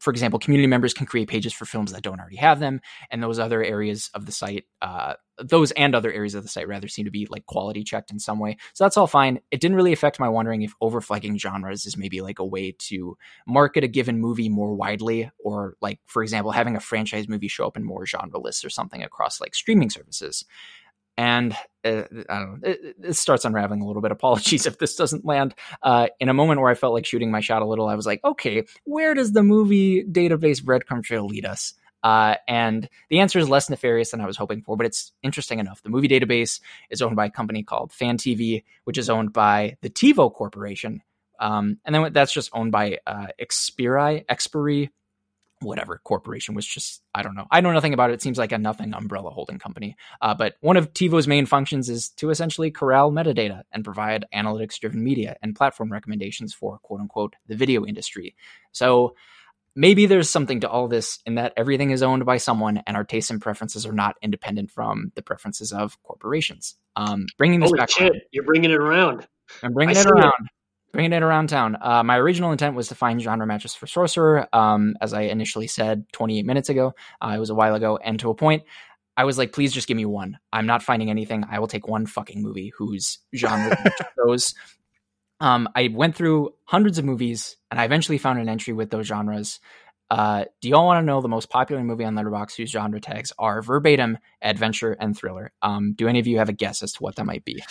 for 0.00 0.10
example 0.10 0.38
community 0.38 0.66
members 0.66 0.94
can 0.94 1.06
create 1.06 1.28
pages 1.28 1.52
for 1.52 1.64
films 1.64 1.92
that 1.92 2.02
don't 2.02 2.20
already 2.20 2.36
have 2.36 2.60
them. 2.60 2.80
And 3.10 3.22
those 3.22 3.38
other 3.38 3.62
areas 3.62 4.10
of 4.14 4.26
the 4.26 4.32
site 4.32 4.64
uh, 4.82 5.14
those 5.38 5.72
and 5.72 5.94
other 5.94 6.12
areas 6.12 6.34
of 6.34 6.42
the 6.44 6.48
site 6.48 6.68
rather 6.68 6.86
seem 6.88 7.04
to 7.06 7.10
be 7.10 7.26
like 7.28 7.46
quality 7.46 7.82
checked 7.82 8.10
in 8.10 8.18
some 8.18 8.38
way. 8.38 8.56
So 8.72 8.84
that's 8.84 8.96
all 8.96 9.06
fine. 9.06 9.40
It 9.50 9.60
didn't 9.60 9.76
really 9.76 9.92
affect 9.92 10.20
my 10.20 10.28
wondering 10.28 10.62
if 10.62 10.74
overflagging 10.80 11.38
genres 11.38 11.86
is 11.86 11.96
maybe 11.96 12.20
like 12.20 12.38
a 12.38 12.46
way 12.46 12.72
to 12.78 13.16
market 13.46 13.84
a 13.84 13.88
given 13.88 14.20
movie 14.20 14.48
more 14.48 14.74
widely 14.74 15.30
or 15.42 15.76
like 15.80 15.98
for 16.06 16.22
example 16.22 16.52
having 16.52 16.76
a 16.76 16.80
franchise 16.80 17.28
movie 17.28 17.48
show 17.48 17.66
up 17.66 17.76
in 17.76 17.84
more 17.84 18.06
genre 18.06 18.38
lists 18.38 18.64
or 18.64 18.70
something 18.70 19.02
across 19.02 19.40
like 19.40 19.54
streaming 19.54 19.90
services 19.90 20.44
and 21.16 21.54
uh, 21.84 22.02
I 22.28 22.38
don't 22.38 22.62
know, 22.62 22.68
it, 22.68 22.96
it, 23.02 23.12
starts 23.14 23.44
unraveling 23.44 23.82
a 23.82 23.86
little 23.86 24.02
bit. 24.02 24.10
Apologies 24.12 24.66
if 24.66 24.78
this 24.78 24.96
doesn't 24.96 25.24
land. 25.24 25.54
Uh, 25.82 26.08
in 26.20 26.28
a 26.28 26.34
moment 26.34 26.60
where 26.60 26.70
I 26.70 26.74
felt 26.74 26.94
like 26.94 27.06
shooting 27.06 27.30
my 27.30 27.40
shot 27.40 27.62
a 27.62 27.66
little, 27.66 27.88
I 27.88 27.94
was 27.94 28.06
like, 28.06 28.22
okay, 28.24 28.64
where 28.84 29.14
does 29.14 29.32
the 29.32 29.42
movie 29.42 30.04
database 30.04 30.62
breadcrumb 30.62 31.02
trail 31.02 31.26
lead 31.26 31.44
us? 31.44 31.74
Uh, 32.02 32.36
and 32.46 32.88
the 33.08 33.20
answer 33.20 33.38
is 33.38 33.48
less 33.48 33.70
nefarious 33.70 34.10
than 34.10 34.20
I 34.20 34.26
was 34.26 34.36
hoping 34.36 34.60
for, 34.60 34.76
but 34.76 34.84
it's 34.84 35.12
interesting 35.22 35.58
enough. 35.58 35.82
The 35.82 35.88
movie 35.88 36.08
database 36.08 36.60
is 36.90 37.00
owned 37.00 37.16
by 37.16 37.26
a 37.26 37.30
company 37.30 37.62
called 37.62 37.92
Fan 37.92 38.18
TV, 38.18 38.62
which 38.84 38.98
is 38.98 39.08
owned 39.08 39.32
by 39.32 39.78
the 39.80 39.88
TiVo 39.88 40.32
Corporation. 40.34 41.02
Um, 41.40 41.78
and 41.84 41.94
then 41.94 42.12
that's 42.12 42.32
just 42.32 42.50
owned 42.52 42.72
by 42.72 42.98
uh, 43.06 43.28
Xperi, 43.40 44.26
Xperi 44.26 44.90
whatever 45.64 46.00
corporation 46.04 46.54
was 46.54 46.66
just 46.66 47.02
I 47.14 47.22
don't 47.22 47.34
know. 47.34 47.46
I 47.50 47.60
know 47.60 47.72
nothing 47.72 47.94
about 47.94 48.10
it. 48.10 48.14
It 48.14 48.22
seems 48.22 48.38
like 48.38 48.52
a 48.52 48.58
nothing 48.58 48.94
umbrella 48.94 49.30
holding 49.30 49.58
company. 49.58 49.96
Uh, 50.20 50.34
but 50.34 50.54
one 50.60 50.76
of 50.76 50.92
TiVo's 50.92 51.26
main 51.26 51.46
functions 51.46 51.88
is 51.88 52.10
to 52.10 52.30
essentially 52.30 52.70
corral 52.70 53.10
metadata 53.10 53.62
and 53.72 53.84
provide 53.84 54.26
analytics 54.34 54.78
driven 54.78 55.02
media 55.02 55.36
and 55.42 55.56
platform 55.56 55.90
recommendations 55.90 56.54
for 56.54 56.78
quote 56.78 57.00
unquote 57.00 57.34
the 57.46 57.56
video 57.56 57.84
industry. 57.84 58.34
So 58.72 59.14
maybe 59.76 60.06
there's 60.06 60.30
something 60.30 60.60
to 60.60 60.68
all 60.68 60.88
this 60.88 61.18
in 61.26 61.36
that 61.36 61.52
everything 61.56 61.90
is 61.90 62.02
owned 62.02 62.24
by 62.24 62.36
someone 62.36 62.82
and 62.86 62.96
our 62.96 63.04
tastes 63.04 63.30
and 63.30 63.40
preferences 63.40 63.86
are 63.86 63.92
not 63.92 64.16
independent 64.22 64.70
from 64.70 65.12
the 65.14 65.22
preferences 65.22 65.72
of 65.72 66.00
corporations. 66.02 66.76
Um, 66.96 67.26
bringing 67.38 67.60
this 67.60 67.70
Holy 67.70 67.78
back, 67.78 67.90
shit, 67.90 68.12
you're 68.30 68.44
bringing 68.44 68.70
it 68.70 68.76
around. 68.76 69.26
I'm 69.62 69.72
bringing 69.72 69.96
I 69.96 70.00
it 70.00 70.06
around. 70.06 70.32
It 70.40 70.50
bringing 70.94 71.12
it 71.12 71.24
around 71.24 71.48
town. 71.48 71.76
Uh, 71.80 72.04
my 72.04 72.16
original 72.16 72.52
intent 72.52 72.76
was 72.76 72.86
to 72.86 72.94
find 72.94 73.20
genre 73.20 73.46
matches 73.46 73.74
for 73.74 73.88
Sorcerer, 73.88 74.46
um, 74.52 74.96
as 75.00 75.12
I 75.12 75.22
initially 75.22 75.66
said 75.66 76.04
28 76.12 76.46
minutes 76.46 76.68
ago. 76.68 76.94
Uh, 77.20 77.32
it 77.34 77.40
was 77.40 77.50
a 77.50 77.54
while 77.54 77.74
ago, 77.74 77.98
and 78.02 78.18
to 78.20 78.30
a 78.30 78.34
point, 78.34 78.62
I 79.16 79.24
was 79.24 79.36
like, 79.36 79.52
please 79.52 79.72
just 79.72 79.88
give 79.88 79.96
me 79.96 80.06
one. 80.06 80.38
I'm 80.52 80.66
not 80.66 80.84
finding 80.84 81.10
anything. 81.10 81.44
I 81.50 81.58
will 81.58 81.66
take 81.66 81.88
one 81.88 82.06
fucking 82.06 82.40
movie 82.40 82.72
whose 82.78 83.18
genre 83.34 83.76
those. 84.16 84.54
Um, 85.40 85.68
I 85.74 85.88
went 85.92 86.14
through 86.14 86.54
hundreds 86.64 86.96
of 86.96 87.04
movies, 87.04 87.56
and 87.72 87.80
I 87.80 87.84
eventually 87.84 88.18
found 88.18 88.38
an 88.38 88.48
entry 88.48 88.72
with 88.72 88.90
those 88.90 89.08
genres. 89.08 89.58
Uh, 90.10 90.44
do 90.60 90.68
y'all 90.68 90.86
want 90.86 91.02
to 91.02 91.06
know 91.06 91.20
the 91.20 91.28
most 91.28 91.50
popular 91.50 91.82
movie 91.82 92.04
on 92.04 92.14
Letterboxd 92.14 92.56
whose 92.56 92.70
genre 92.70 93.00
tags 93.00 93.32
are 93.36 93.62
verbatim 93.62 94.16
adventure 94.40 94.92
and 94.92 95.16
thriller? 95.16 95.52
Um, 95.60 95.94
do 95.94 96.06
any 96.06 96.20
of 96.20 96.28
you 96.28 96.38
have 96.38 96.50
a 96.50 96.52
guess 96.52 96.84
as 96.84 96.92
to 96.92 97.02
what 97.02 97.16
that 97.16 97.26
might 97.26 97.44
be? 97.44 97.64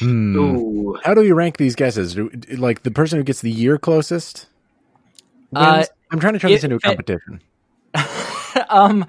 Hmm. 0.00 0.92
How 1.04 1.14
do 1.14 1.22
you 1.22 1.34
rank 1.34 1.58
these 1.58 1.76
guesses? 1.76 2.16
Like 2.16 2.82
the 2.82 2.90
person 2.90 3.18
who 3.18 3.24
gets 3.24 3.40
the 3.42 3.50
year 3.50 3.78
closest? 3.78 4.46
Uh, 5.54 5.84
I'm 6.10 6.20
trying 6.20 6.34
to 6.34 6.38
turn 6.38 6.50
this 6.50 6.64
into 6.64 6.76
a 6.76 6.80
competition. 6.80 7.42
um, 8.68 9.06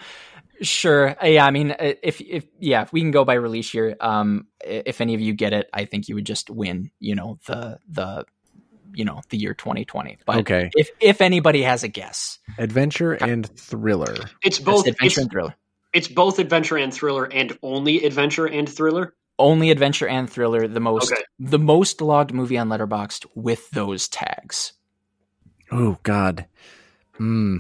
sure. 0.62 1.16
Uh, 1.22 1.28
yeah, 1.28 1.46
I 1.46 1.52
mean, 1.52 1.72
uh, 1.72 1.94
if 2.04 2.20
if 2.20 2.46
yeah, 2.60 2.82
if 2.82 2.92
we 2.92 3.02
can 3.02 3.12
go 3.12 3.24
by 3.24 3.36
release 3.36 3.74
year, 3.74 3.96
um, 4.00 4.48
if 4.64 5.02
any 5.02 5.14
of 5.14 5.22
you 5.22 5.34
get 5.34 5.54
it, 5.54 5.70
I 5.74 5.86
think 5.86 6.10
you 6.10 6.16
would 6.16 6.26
just 6.26 6.50
win. 6.50 6.92
You 7.00 7.16
know 7.16 7.40
the 7.46 7.80
the 7.88 8.26
you 8.94 9.06
know 9.06 9.22
the 9.30 9.38
year 9.38 9.54
2020. 9.54 10.18
But 10.26 10.38
okay, 10.40 10.72
if 10.76 10.90
if 11.00 11.22
anybody 11.22 11.62
has 11.62 11.84
a 11.84 11.88
guess, 11.88 12.40
adventure 12.58 13.14
and 13.14 13.48
thriller. 13.58 14.16
It's 14.44 14.60
both 14.60 14.88
it's 14.88 14.96
adventure 14.96 15.06
it's, 15.06 15.18
and 15.18 15.32
thriller. 15.32 15.56
It's 15.94 16.08
both 16.08 16.40
adventure 16.40 16.78
and 16.78 16.94
thriller, 16.94 17.26
and 17.26 17.58
only 17.62 18.04
adventure 18.04 18.48
and 18.48 18.68
thriller 18.68 19.14
only 19.42 19.72
adventure 19.72 20.08
and 20.08 20.30
thriller 20.30 20.68
the 20.68 20.80
most 20.80 21.12
okay. 21.12 21.22
the 21.40 21.60
most 21.60 22.02
logged 22.02 22.34
movie 22.34 22.58
on 22.58 22.70
letterboxd 22.70 23.26
with 23.36 23.70
those 23.72 24.08
tags. 24.08 24.74
Oh 25.72 25.98
god. 26.04 26.46
Hmm. 27.18 27.58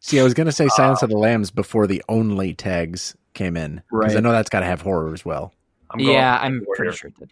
See 0.00 0.20
i 0.20 0.22
was 0.22 0.34
gonna 0.34 0.52
say 0.52 0.68
silence 0.68 1.02
uh, 1.02 1.06
of 1.06 1.10
the 1.10 1.16
lambs 1.16 1.50
before 1.50 1.86
the 1.86 2.02
only 2.08 2.54
tags 2.54 3.16
came 3.32 3.56
in 3.56 3.76
because 3.90 4.14
right. 4.14 4.16
i 4.16 4.20
know 4.20 4.32
that's 4.32 4.50
got 4.50 4.60
to 4.60 4.66
have 4.66 4.82
horror 4.82 5.12
as 5.14 5.24
well. 5.24 5.52
I'm 5.90 6.00
yeah 6.00 6.38
i'm 6.40 6.62
warrior. 6.66 6.76
pretty 6.76 6.96
sure 6.96 7.08
it 7.08 7.16
did. 7.16 7.30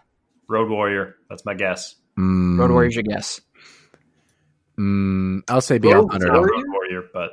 Road 0.49 0.71
warrior 0.71 1.17
that's 1.29 1.45
my 1.45 1.55
guess. 1.55 1.97
Mm. 2.19 2.59
road 2.59 2.71
warrior's 2.71 2.95
your 2.95 3.05
guess. 3.05 3.41
Mm, 4.79 5.43
i'll 5.49 5.61
say 5.61 5.79
beyond 5.79 6.13
road 6.13 6.23
thunderdome. 6.23 6.49
Road 6.49 6.65
warrior 6.69 7.05
but 7.13 7.33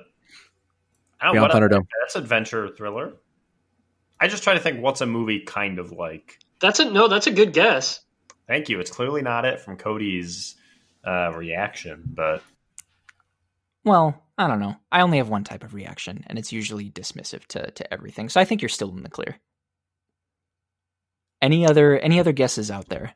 I 1.21 1.25
don't 1.25 1.35
beyond 1.35 1.53
thunderdome. 1.53 1.87
that's 2.01 2.15
adventure 2.15 2.67
thriller 2.69 3.13
I 4.19 4.27
just 4.27 4.43
try 4.43 4.53
to 4.53 4.59
think 4.59 4.81
what's 4.81 5.01
a 5.01 5.05
movie 5.05 5.41
kind 5.41 5.79
of 5.79 5.91
like. 5.91 6.39
That's 6.59 6.79
a 6.79 6.85
no. 6.85 7.07
That's 7.07 7.27
a 7.27 7.31
good 7.31 7.53
guess. 7.53 8.01
Thank 8.47 8.69
you. 8.69 8.79
It's 8.79 8.91
clearly 8.91 9.21
not 9.21 9.45
it 9.45 9.61
from 9.61 9.77
Cody's 9.77 10.55
uh, 11.05 11.31
reaction, 11.35 12.03
but 12.05 12.43
well, 13.85 14.21
I 14.37 14.47
don't 14.47 14.59
know. 14.59 14.75
I 14.91 15.01
only 15.01 15.17
have 15.17 15.29
one 15.29 15.43
type 15.43 15.63
of 15.63 15.73
reaction, 15.73 16.23
and 16.27 16.37
it's 16.37 16.51
usually 16.51 16.89
dismissive 16.89 17.45
to 17.47 17.71
to 17.71 17.93
everything. 17.93 18.29
So 18.29 18.41
I 18.41 18.45
think 18.45 18.61
you're 18.61 18.69
still 18.69 18.89
in 18.89 19.03
the 19.03 19.09
clear. 19.09 19.37
Any 21.41 21.65
other 21.65 21.97
any 21.97 22.19
other 22.19 22.33
guesses 22.33 22.69
out 22.69 22.89
there? 22.89 23.13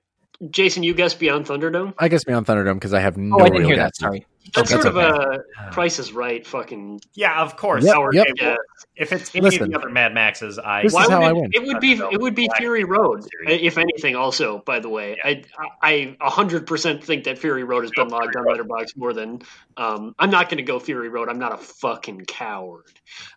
Jason, 0.49 0.83
you 0.83 0.93
guess 0.93 1.13
Beyond 1.13 1.45
Thunderdome. 1.45 1.93
I 1.97 2.07
guess 2.07 2.23
Beyond 2.23 2.45
Thunderdome 2.45 2.75
because 2.75 2.93
I 2.93 2.99
have 2.99 3.17
no. 3.17 3.37
oh, 3.37 3.39
I 3.41 3.45
didn't 3.45 3.59
real 3.59 3.67
hear 3.67 3.77
that. 3.77 3.95
Sorry. 3.95 4.25
That's 4.53 4.69
That's 4.69 4.83
sort 4.83 4.95
okay. 4.95 5.07
of 5.07 5.41
a 5.67 5.71
Price 5.71 5.99
is 5.99 6.11
Right. 6.11 6.45
Fucking. 6.45 6.99
Yeah, 7.13 7.41
of 7.41 7.55
course. 7.55 7.85
Yep, 7.85 7.95
Our 7.95 8.13
yep. 8.13 8.27
Yeah. 8.35 8.55
If 8.95 9.11
it's 9.13 9.33
any 9.33 9.55
of 9.57 9.69
the 9.69 9.75
other 9.75 9.89
Mad 9.89 10.13
Maxes, 10.13 10.59
I 10.59 10.83
This 10.83 10.91
is 10.91 10.95
Why 10.95 11.03
how 11.09 11.19
would 11.21 11.25
I 11.25 11.29
it, 11.29 11.35
win. 11.35 11.49
it 11.53 11.63
would 11.65 11.79
be 11.79 11.93
it 11.93 12.21
would 12.21 12.35
be 12.35 12.49
Fury 12.57 12.83
Road, 12.83 13.25
if 13.47 13.77
anything. 13.77 14.15
Also, 14.15 14.59
by 14.59 14.79
the 14.79 14.89
way, 14.89 15.17
I 15.23 15.43
I 15.81 16.17
a 16.19 16.29
hundred 16.29 16.67
percent 16.67 17.03
think 17.03 17.23
that 17.23 17.37
Fury 17.39 17.63
Road 17.63 17.83
has 17.83 17.91
been 17.91 18.09
Go 18.09 18.17
logged 18.17 18.33
Fury 18.33 18.51
on 18.51 18.57
Road. 18.57 18.67
Letterboxd 18.67 18.97
more 18.97 19.13
than. 19.13 19.41
Um, 19.77 20.13
I'm 20.19 20.29
not 20.29 20.49
going 20.49 20.57
to 20.57 20.63
go 20.63 20.79
Fury 20.79 21.09
Road. 21.09 21.29
I'm 21.29 21.39
not 21.39 21.53
a 21.53 21.57
fucking 21.57 22.25
coward. 22.25 22.85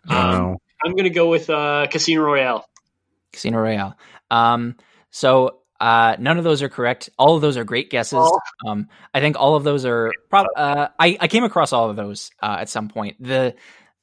No. 0.05 0.15
Um, 0.17 0.57
I'm 0.83 0.91
going 0.91 1.05
to 1.05 1.09
go 1.09 1.29
with 1.29 1.49
uh, 1.49 1.87
Casino 1.89 2.21
Royale. 2.21 2.67
Casino 3.31 3.57
Royale. 3.59 3.97
Um, 4.29 4.75
so 5.09 5.56
uh, 5.79 6.15
none 6.19 6.37
of 6.37 6.43
those 6.43 6.61
are 6.63 6.69
correct. 6.69 7.09
All 7.17 7.35
of 7.35 7.41
those 7.41 7.57
are 7.57 7.63
great 7.63 7.89
guesses. 7.89 8.19
Oh. 8.21 8.39
Um, 8.67 8.89
I 9.13 9.19
think 9.19 9.39
all 9.39 9.55
of 9.55 9.63
those 9.63 9.85
are. 9.85 10.11
Prob- 10.29 10.47
uh, 10.55 10.87
I 10.99 11.17
I 11.19 11.27
came 11.27 11.43
across 11.43 11.73
all 11.73 11.89
of 11.89 11.95
those 11.95 12.31
uh, 12.41 12.57
at 12.59 12.69
some 12.69 12.89
point. 12.89 13.17
The 13.21 13.55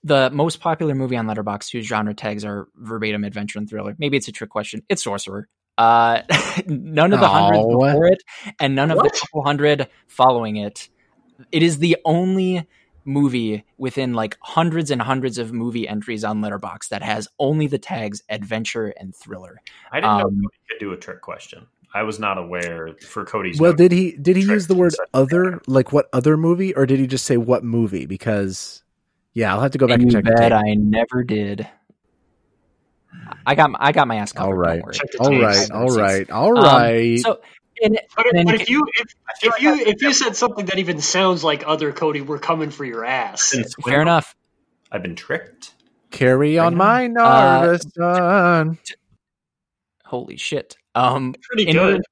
the 0.04 0.30
most 0.30 0.60
popular 0.60 0.94
movie 0.94 1.16
on 1.16 1.26
Letterboxd 1.26 1.72
whose 1.72 1.86
genre 1.86 2.14
tags 2.14 2.44
are 2.44 2.68
verbatim 2.76 3.24
adventure 3.24 3.58
and 3.58 3.68
thriller. 3.68 3.94
Maybe 3.98 4.16
it's 4.16 4.28
a 4.28 4.32
trick 4.32 4.50
question. 4.50 4.82
It's 4.88 5.02
Sorcerer. 5.02 5.48
Uh, 5.78 6.22
none 6.66 7.12
of 7.12 7.20
the 7.20 7.28
hundreds 7.28 7.64
Oh. 7.66 7.80
before 7.80 8.06
it, 8.06 8.22
and 8.60 8.76
none 8.76 8.90
of 8.90 8.98
What? 8.98 9.12
the 9.12 9.18
couple 9.18 9.42
hundred 9.42 9.88
following 10.06 10.56
it. 10.56 10.88
It 11.50 11.62
is 11.64 11.78
the 11.78 11.96
only 12.04 12.68
movie 13.04 13.64
within 13.78 14.14
like 14.14 14.36
hundreds 14.40 14.90
and 14.90 15.00
hundreds 15.02 15.38
of 15.38 15.52
movie 15.52 15.86
entries 15.88 16.24
on 16.24 16.40
Letterboxd 16.40 16.88
that 16.88 17.02
has 17.02 17.28
only 17.38 17.66
the 17.66 17.78
tags 17.78 18.22
adventure 18.28 18.88
and 18.98 19.14
thriller. 19.14 19.60
I 19.92 20.00
didn't 20.00 20.18
know 20.18 20.24
um, 20.24 20.34
Cody 20.42 20.48
could 20.70 20.78
do 20.80 20.92
a 20.92 20.96
trick 20.96 21.20
question. 21.20 21.66
I 21.94 22.02
was 22.02 22.18
not 22.18 22.38
aware 22.38 22.88
for 23.06 23.24
Cody's. 23.24 23.60
Well, 23.60 23.72
did 23.72 23.92
he 23.92 24.12
did 24.16 24.36
he 24.36 24.42
use 24.42 24.66
the 24.66 24.74
word 24.74 24.92
such- 24.92 25.08
other? 25.14 25.60
Like 25.68 25.92
what 25.92 26.08
other 26.12 26.36
movie, 26.36 26.74
or 26.74 26.86
did 26.86 26.98
he 26.98 27.06
just 27.06 27.24
say 27.24 27.36
what 27.36 27.62
movie? 27.62 28.06
Because 28.06 28.82
yeah, 29.32 29.54
I'll 29.54 29.60
have 29.60 29.70
to 29.72 29.78
go 29.78 29.86
back 29.86 29.94
And 30.00 30.02
and 30.02 30.12
check. 30.12 30.24
the 30.24 30.32
bet. 30.32 30.52
I 30.52 30.74
never 30.74 31.22
did. 31.22 31.68
I 33.46 33.54
got 33.54 33.70
I 33.78 33.92
got 33.92 34.08
my 34.08 34.16
ass 34.16 34.32
covered. 34.32 34.48
All 34.48 34.54
right, 34.54 34.76
Don't 34.80 34.84
worry. 34.86 34.94
Check 34.94 35.10
the 35.12 35.18
all 35.20 35.30
tapes. 35.30 36.00
right, 36.00 36.30
all 36.30 36.52
right, 36.52 37.12
Um. 37.12 37.18
So 37.18 37.40
and, 37.82 37.98
But, 38.16 38.34
and 38.34 38.46
but 38.46 38.60
if 38.60 38.68
you 38.70 38.86
if, 38.98 39.06
if 39.42 39.60
you 39.62 39.74
if 39.74 40.02
you 40.02 40.12
said 40.12 40.36
something 40.36 40.66
that 40.66 40.78
even 40.78 41.00
sounds 41.00 41.42
like 41.44 41.64
other 41.66 41.92
Cody, 41.92 42.20
we're 42.20 42.38
coming 42.38 42.70
for 42.70 42.84
your 42.84 43.04
ass. 43.04 43.54
fair 43.84 44.02
enough. 44.02 44.34
I've 44.90 45.02
been 45.02 45.16
tricked. 45.16 45.74
Carry 46.10 46.58
on, 46.58 46.76
my 46.76 47.06
Uh, 47.06 47.08
nervous 47.08 47.82
son. 47.96 48.78
Holy 50.04 50.36
shit. 50.36 50.76
Um, 50.94 51.34
Pretty 51.42 51.72
good. 51.72 52.02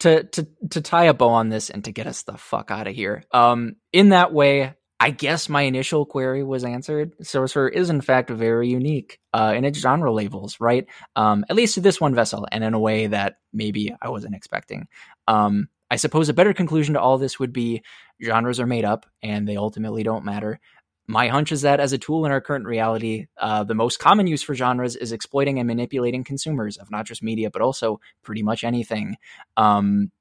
to 0.00 0.24
to 0.24 0.48
to 0.70 0.80
tie 0.80 1.04
a 1.04 1.14
bow 1.14 1.28
on 1.28 1.50
this 1.50 1.70
and 1.70 1.84
to 1.84 1.92
get 1.92 2.06
us 2.08 2.22
the 2.22 2.36
fuck 2.36 2.70
out 2.72 2.88
of 2.88 2.94
here. 2.94 3.24
Um, 3.30 3.76
in 3.92 4.08
that 4.08 4.32
way, 4.32 4.74
I 5.04 5.10
guess 5.10 5.50
my 5.50 5.60
initial 5.60 6.06
query 6.06 6.42
was 6.42 6.64
answered. 6.64 7.12
Sorcerer 7.20 7.68
is 7.68 7.90
in 7.90 8.00
fact 8.00 8.30
very 8.30 8.70
unique 8.70 9.20
uh, 9.34 9.52
in 9.54 9.66
its 9.66 9.78
genre 9.78 10.10
labels, 10.10 10.56
right? 10.60 10.86
Um, 11.14 11.44
at 11.50 11.56
least 11.56 11.74
to 11.74 11.82
this 11.82 12.00
one 12.00 12.14
vessel, 12.14 12.48
and 12.50 12.64
in 12.64 12.72
a 12.72 12.78
way 12.78 13.08
that 13.08 13.36
maybe 13.52 13.94
I 14.00 14.08
wasn't 14.08 14.34
expecting. 14.34 14.88
Um, 15.28 15.68
I 15.90 15.96
suppose 15.96 16.30
a 16.30 16.32
better 16.32 16.54
conclusion 16.54 16.94
to 16.94 17.02
all 17.02 17.18
this 17.18 17.38
would 17.38 17.52
be 17.52 17.82
genres 18.24 18.58
are 18.58 18.66
made 18.66 18.86
up 18.86 19.04
and 19.22 19.46
they 19.46 19.58
ultimately 19.58 20.04
don't 20.04 20.24
matter. 20.24 20.58
My 21.06 21.28
hunch 21.28 21.52
is 21.52 21.60
that 21.62 21.80
as 21.80 21.92
a 21.92 21.98
tool 21.98 22.24
in 22.24 22.32
our 22.32 22.40
current 22.40 22.64
reality, 22.64 23.26
uh, 23.36 23.62
the 23.64 23.74
most 23.74 23.98
common 23.98 24.26
use 24.26 24.42
for 24.42 24.54
genres 24.54 24.96
is 24.96 25.12
exploiting 25.12 25.58
and 25.58 25.66
manipulating 25.66 26.24
consumers 26.24 26.78
of 26.78 26.90
not 26.90 27.04
just 27.04 27.22
media, 27.22 27.50
but 27.50 27.60
also 27.60 28.00
pretty 28.22 28.42
much 28.42 28.64
anything. 28.64 29.16
Um, 29.58 30.12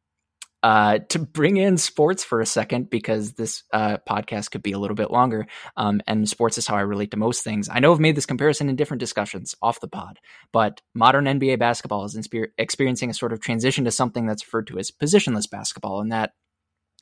uh, 0.64 0.99
to 1.10 1.19
bring 1.19 1.57
in 1.57 1.77
sports 1.77 2.23
for 2.23 2.40
a 2.40 2.45
second, 2.45 2.90
because 2.90 3.34
this 3.34 3.64
uh, 3.73 3.98
podcast 4.10 4.52
could 4.52 4.64
be 4.64 4.72
a 4.72 4.80
little 4.80 4.95
bit 4.95 5.11
longer, 5.11 5.45
um, 5.76 6.02
and 6.07 6.27
sports 6.27 6.57
is 6.57 6.65
how 6.65 6.76
I 6.76 6.81
relate 6.81 7.11
to 7.11 7.18
most 7.18 7.44
things. 7.44 7.68
I 7.69 7.80
know 7.80 7.91
I've 7.91 7.99
made 7.99 8.15
this 8.15 8.26
comparison 8.26 8.69
in 8.69 8.77
different 8.77 9.02
discussions 9.02 9.56
off 9.61 9.81
the 9.81 9.90
pod, 9.90 10.19
but 10.53 10.81
modern 10.95 11.26
NBA 11.26 11.60
basketball 11.60 12.06
is 12.06 12.15
inspe- 12.15 12.52
experiencing 12.57 13.10
a 13.10 13.14
sort 13.14 13.34
of 13.34 13.41
transition 13.41 13.84
to 13.84 13.91
something 13.91 14.26
that's 14.26 14.45
referred 14.48 14.68
to 14.68 14.80
as 14.80 14.90
positionless 14.90 15.49
basketball, 15.49 15.99
and 15.99 16.11
that 16.14 16.31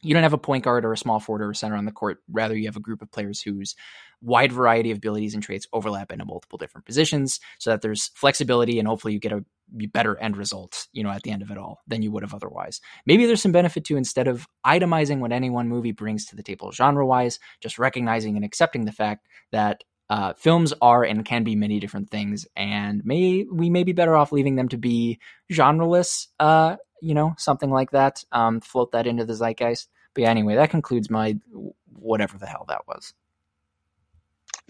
you 0.02 0.14
don't 0.14 0.24
have 0.24 0.34
a 0.34 0.38
point 0.38 0.64
guard 0.64 0.84
or 0.84 0.94
a 0.94 0.98
small 0.98 1.20
forward 1.20 1.44
or 1.44 1.52
a 1.52 1.56
center 1.56 1.76
on 1.76 1.86
the 1.86 1.92
court. 1.92 2.18
Rather, 2.32 2.58
you 2.58 2.66
have 2.66 2.78
a 2.78 2.82
group 2.82 3.02
of 3.02 3.12
players 3.12 3.42
whose 3.42 3.76
wide 4.22 4.52
variety 4.52 4.92
of 4.92 4.98
abilities 4.98 5.34
and 5.34 5.44
traits 5.44 5.68
overlap 5.74 6.12
into 6.12 6.26
multiple 6.26 6.58
different 6.58 6.86
positions 6.86 7.40
so 7.60 7.70
that 7.70 7.82
there's 7.82 8.12
flexibility 8.16 8.80
and 8.80 8.88
hopefully 8.88 9.14
you 9.14 9.20
get 9.20 9.32
a 9.32 9.44
better 9.72 10.18
end 10.18 10.38
result, 10.38 10.88
you 10.92 11.04
know, 11.04 11.10
at 11.10 11.24
the 11.24 11.32
end 11.32 11.42
of 11.42 11.52
it 11.52 11.58
all 11.58 11.80
than 11.88 12.02
you 12.02 12.12
would 12.12 12.24
have 12.24 12.34
otherwise. 12.34 12.82
Maybe 13.06 13.26
there's 13.26 13.42
some 13.42 13.52
benefit 13.52 13.86
to 13.86 13.98
instead 13.98 14.28
of 14.28 14.48
itemizing 14.66 15.20
what 15.20 15.32
any 15.32 15.50
one 15.50 15.68
movie 15.68 15.92
brings 15.92 16.26
to 16.28 16.36
the 16.36 16.44
table 16.44 16.72
genre 16.72 17.06
wise, 17.06 17.40
just 17.62 17.80
recognizing 17.80 18.36
and 18.36 18.46
accepting 18.46 18.86
the 18.86 18.92
fact 18.92 19.28
that 19.52 19.84
uh, 20.10 20.34
films 20.34 20.74
are 20.82 21.04
and 21.06 21.24
can 21.24 21.46
be 21.46 21.56
many 21.56 21.80
different 21.80 22.10
things, 22.10 22.46
and 22.58 23.02
may 23.06 23.46
we 23.50 23.70
may 23.70 23.86
be 23.86 23.94
better 23.94 24.14
off 24.14 24.34
leaving 24.34 24.58
them 24.58 24.68
to 24.68 24.78
be 24.78 25.20
genreless, 25.50 26.28
uh, 26.38 26.76
you 27.02 27.14
know, 27.14 27.34
something 27.38 27.72
like 27.72 27.92
that. 27.92 28.22
Um, 28.34 28.60
float 28.60 28.92
that 28.92 29.08
into 29.08 29.24
the 29.24 29.36
zeitgeist. 29.36 29.88
But 30.14 30.24
yeah, 30.24 30.30
anyway, 30.30 30.56
that 30.56 30.70
concludes 30.70 31.10
my 31.10 31.38
whatever 31.86 32.38
the 32.38 32.46
hell 32.46 32.66
that 32.68 32.86
was. 32.90 33.14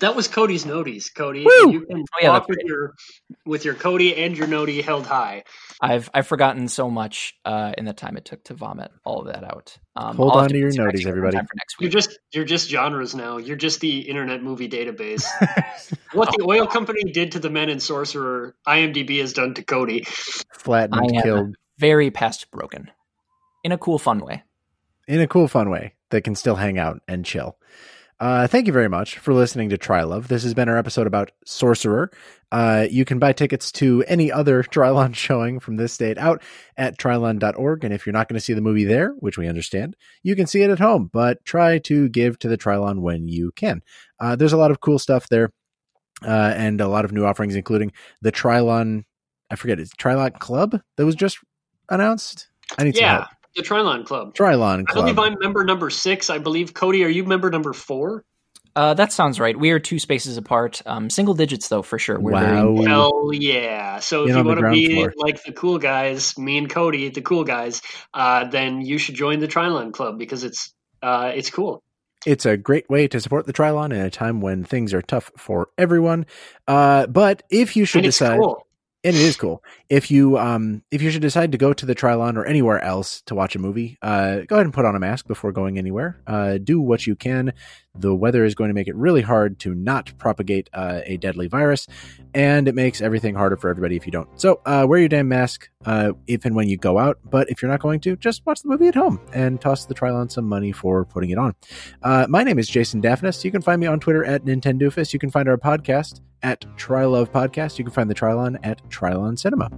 That 0.01 0.15
was 0.15 0.27
Cody's 0.27 0.65
Noteys, 0.65 1.13
Cody. 1.13 1.45
Woo! 1.45 1.71
You 1.71 1.85
can 1.85 1.99
Oh, 2.01 2.05
yeah, 2.21 2.29
walk 2.29 2.47
that's 2.47 2.57
with 2.57 2.65
your 2.67 2.93
with 3.45 3.65
your 3.65 3.75
Cody 3.75 4.15
and 4.15 4.35
your 4.37 4.47
noti 4.47 4.81
held 4.81 5.05
high. 5.07 5.43
I've 5.79 6.09
I've 6.13 6.27
forgotten 6.27 6.67
so 6.67 6.89
much 6.89 7.35
uh, 7.45 7.73
in 7.77 7.85
the 7.85 7.93
time 7.93 8.17
it 8.17 8.25
took 8.25 8.43
to 8.45 8.53
vomit 8.53 8.91
all 9.05 9.21
of 9.21 9.27
that 9.27 9.43
out. 9.43 9.77
Um, 9.95 10.15
Hold 10.17 10.33
on 10.33 10.49
to 10.49 10.57
your 10.57 10.69
get 10.71 10.75
some 10.75 10.85
Noteys, 10.87 11.05
everybody. 11.07 11.37
time 11.37 11.45
For 11.45 11.55
next 11.55 11.75
You're 11.79 11.91
just 11.91 12.19
you're 12.33 12.45
just 12.45 12.69
genres 12.69 13.13
now. 13.15 13.37
You're 13.37 13.55
just 13.57 13.79
the 13.79 13.99
Internet 13.99 14.43
Movie 14.43 14.67
Database. 14.69 15.25
what 16.13 16.29
the 16.35 16.45
oil 16.47 16.65
company 16.67 17.11
did 17.11 17.33
to 17.33 17.39
the 17.39 17.49
Men 17.49 17.69
in 17.69 17.79
Sorcerer, 17.79 18.55
IMDb 18.67 19.19
has 19.21 19.33
done 19.33 19.53
to 19.53 19.63
Cody. 19.63 20.03
Flattened, 20.53 20.95
I 20.99 21.15
am- 21.17 21.23
killed 21.23 21.55
very 21.77 22.11
past 22.11 22.49
broken, 22.51 22.89
in 23.63 23.71
a 23.71 23.77
cool, 23.77 23.97
fun 23.99 24.19
way. 24.19 24.43
in 25.07 25.19
a 25.21 25.27
cool, 25.27 25.47
fun 25.47 25.69
way 25.69 25.93
that 26.09 26.23
can 26.23 26.35
still 26.35 26.55
hang 26.55 26.77
out 26.79 27.01
and 27.07 27.23
chill. 27.25 27.57
Uh, 28.21 28.45
thank 28.45 28.67
you 28.67 28.73
very 28.73 28.87
much 28.87 29.17
for 29.17 29.33
listening 29.33 29.69
to 29.69 29.79
Trylove. 29.79 30.27
This 30.27 30.43
has 30.43 30.53
been 30.53 30.69
our 30.69 30.77
episode 30.77 31.07
about 31.07 31.31
Sorcerer. 31.43 32.11
Uh, 32.51 32.85
you 32.87 33.03
can 33.03 33.17
buy 33.17 33.33
tickets 33.33 33.71
to 33.71 34.03
any 34.07 34.31
other 34.31 34.61
Trylon 34.71 35.15
showing 35.15 35.59
from 35.59 35.77
this 35.77 35.97
date 35.97 36.19
out 36.19 36.43
at 36.77 36.99
trylon.org. 36.99 37.83
And 37.83 37.91
if 37.91 38.05
you're 38.05 38.13
not 38.13 38.29
going 38.29 38.37
to 38.37 38.45
see 38.45 38.53
the 38.53 38.61
movie 38.61 38.83
there, 38.83 39.15
which 39.21 39.39
we 39.39 39.47
understand, 39.47 39.95
you 40.21 40.35
can 40.35 40.45
see 40.45 40.61
it 40.61 40.69
at 40.69 40.77
home, 40.77 41.09
but 41.11 41.43
try 41.45 41.79
to 41.79 42.09
give 42.09 42.37
to 42.39 42.47
the 42.47 42.59
Trylon 42.59 42.99
when 42.99 43.27
you 43.27 43.51
can. 43.55 43.81
Uh, 44.19 44.35
there's 44.35 44.53
a 44.53 44.57
lot 44.57 44.69
of 44.69 44.81
cool 44.81 44.99
stuff 44.99 45.27
there 45.29 45.51
uh, 46.23 46.53
and 46.55 46.79
a 46.79 46.87
lot 46.87 47.05
of 47.05 47.11
new 47.11 47.25
offerings, 47.25 47.55
including 47.55 47.91
the 48.21 48.31
Trylon, 48.31 49.03
I 49.49 49.55
forget, 49.55 49.79
it's 49.79 49.95
Trylon 49.95 50.37
Club 50.37 50.79
that 50.95 51.07
was 51.07 51.15
just 51.15 51.39
announced. 51.89 52.49
I 52.77 52.83
need 52.83 52.95
some 52.95 53.03
Yeah, 53.03 53.15
help. 53.15 53.29
The 53.55 53.63
Trylon 53.63 54.05
Club. 54.05 54.33
Trylon 54.33 54.85
I 54.89 54.93
believe 54.93 55.19
I'm 55.19 55.35
member 55.39 55.63
number 55.63 55.89
six. 55.89 56.29
I 56.29 56.37
believe 56.37 56.73
Cody, 56.73 57.03
are 57.03 57.09
you 57.09 57.23
member 57.25 57.49
number 57.49 57.73
four? 57.73 58.23
Uh, 58.73 58.93
that 58.93 59.11
sounds 59.11 59.37
right. 59.37 59.57
We 59.57 59.71
are 59.71 59.79
two 59.79 59.99
spaces 59.99 60.37
apart, 60.37 60.81
um, 60.85 61.09
single 61.09 61.33
digits 61.33 61.67
though 61.67 61.81
for 61.81 61.99
sure. 61.99 62.17
We're 62.17 62.31
Wow. 62.31 62.75
very 62.75 62.85
Hell 62.87 63.29
yeah! 63.33 63.99
So 63.99 64.23
In 64.23 64.29
if 64.29 64.37
you 64.37 64.43
want 64.45 64.59
to 64.59 64.71
be 64.71 64.93
floor. 64.93 65.13
like 65.17 65.43
the 65.43 65.51
cool 65.51 65.77
guys, 65.77 66.37
me 66.37 66.57
and 66.57 66.69
Cody, 66.69 67.09
the 67.09 67.21
cool 67.21 67.43
guys, 67.43 67.81
uh, 68.13 68.45
then 68.45 68.79
you 68.79 68.97
should 68.97 69.15
join 69.15 69.39
the 69.39 69.47
Trylon 69.49 69.91
Club 69.91 70.17
because 70.17 70.45
it's 70.45 70.73
uh, 71.03 71.33
it's 71.35 71.49
cool. 71.49 71.83
It's 72.25 72.45
a 72.45 72.55
great 72.55 72.89
way 72.89 73.07
to 73.09 73.19
support 73.19 73.45
the 73.45 73.51
Trylon 73.53 73.87
in 73.91 73.99
a 73.99 74.09
time 74.09 74.39
when 74.39 74.63
things 74.63 74.93
are 74.93 75.01
tough 75.01 75.31
for 75.37 75.69
everyone. 75.77 76.25
Uh, 76.67 77.07
but 77.07 77.43
if 77.49 77.75
you 77.75 77.83
should 77.83 77.99
and 77.99 78.05
it's 78.05 78.19
decide, 78.19 78.39
cool. 78.39 78.67
And 79.03 79.15
it 79.15 79.21
is 79.21 79.35
cool, 79.35 79.63
if 79.89 80.11
you 80.11 80.37
um 80.37 80.83
if 80.91 81.01
you 81.01 81.09
should 81.09 81.23
decide 81.23 81.51
to 81.53 81.57
go 81.57 81.73
to 81.73 81.85
the 81.87 81.95
Trylon 81.95 82.37
or 82.37 82.45
anywhere 82.45 82.79
else 82.79 83.21
to 83.21 83.33
watch 83.33 83.55
a 83.55 83.59
movie, 83.59 83.97
uh, 84.03 84.41
go 84.41 84.57
ahead 84.57 84.67
and 84.67 84.73
put 84.73 84.85
on 84.85 84.95
a 84.95 84.99
mask 84.99 85.27
before 85.27 85.51
going 85.51 85.79
anywhere. 85.79 86.21
Uh, 86.27 86.59
do 86.59 86.79
what 86.79 87.07
you 87.07 87.15
can. 87.15 87.53
The 87.95 88.15
weather 88.15 88.45
is 88.45 88.55
going 88.55 88.69
to 88.69 88.73
make 88.73 88.87
it 88.87 88.95
really 88.95 89.21
hard 89.21 89.59
to 89.59 89.75
not 89.75 90.11
propagate 90.17 90.69
uh, 90.73 91.01
a 91.05 91.17
deadly 91.17 91.47
virus, 91.47 91.87
and 92.33 92.67
it 92.67 92.75
makes 92.75 93.01
everything 93.01 93.35
harder 93.35 93.57
for 93.57 93.69
everybody 93.69 93.95
if 93.97 94.05
you 94.05 94.11
don't. 94.11 94.29
So 94.39 94.61
uh, 94.65 94.85
wear 94.87 94.99
your 94.99 95.09
damn 95.09 95.27
mask 95.27 95.69
uh, 95.85 96.13
if 96.25 96.45
and 96.45 96.55
when 96.55 96.69
you 96.69 96.77
go 96.77 96.97
out. 96.97 97.19
But 97.29 97.49
if 97.49 97.61
you're 97.61 97.69
not 97.69 97.81
going 97.81 97.99
to, 98.01 98.15
just 98.15 98.45
watch 98.45 98.61
the 98.61 98.69
movie 98.69 98.87
at 98.87 98.95
home 98.95 99.19
and 99.33 99.59
toss 99.59 99.85
the 99.85 99.93
Trylon 99.93 100.31
some 100.31 100.45
money 100.47 100.71
for 100.71 101.03
putting 101.05 101.31
it 101.31 101.37
on. 101.37 101.53
Uh, 102.01 102.25
my 102.29 102.43
name 102.43 102.57
is 102.59 102.67
Jason 102.69 103.01
Daphnis. 103.01 103.43
You 103.43 103.51
can 103.51 103.61
find 103.61 103.81
me 103.81 103.87
on 103.87 103.99
Twitter 103.99 104.23
at 104.23 104.45
Nintendoofus. 104.45 105.11
You 105.13 105.19
can 105.19 105.29
find 105.29 105.49
our 105.49 105.57
podcast 105.57 106.21
at 106.43 106.61
Trylove 106.77 107.29
Podcast. 107.29 107.77
You 107.77 107.83
can 107.83 107.93
find 107.93 108.09
the 108.09 108.15
Trylon 108.15 108.57
at 108.63 108.81
Trylon 108.89 109.37
Cinema. 109.37 109.69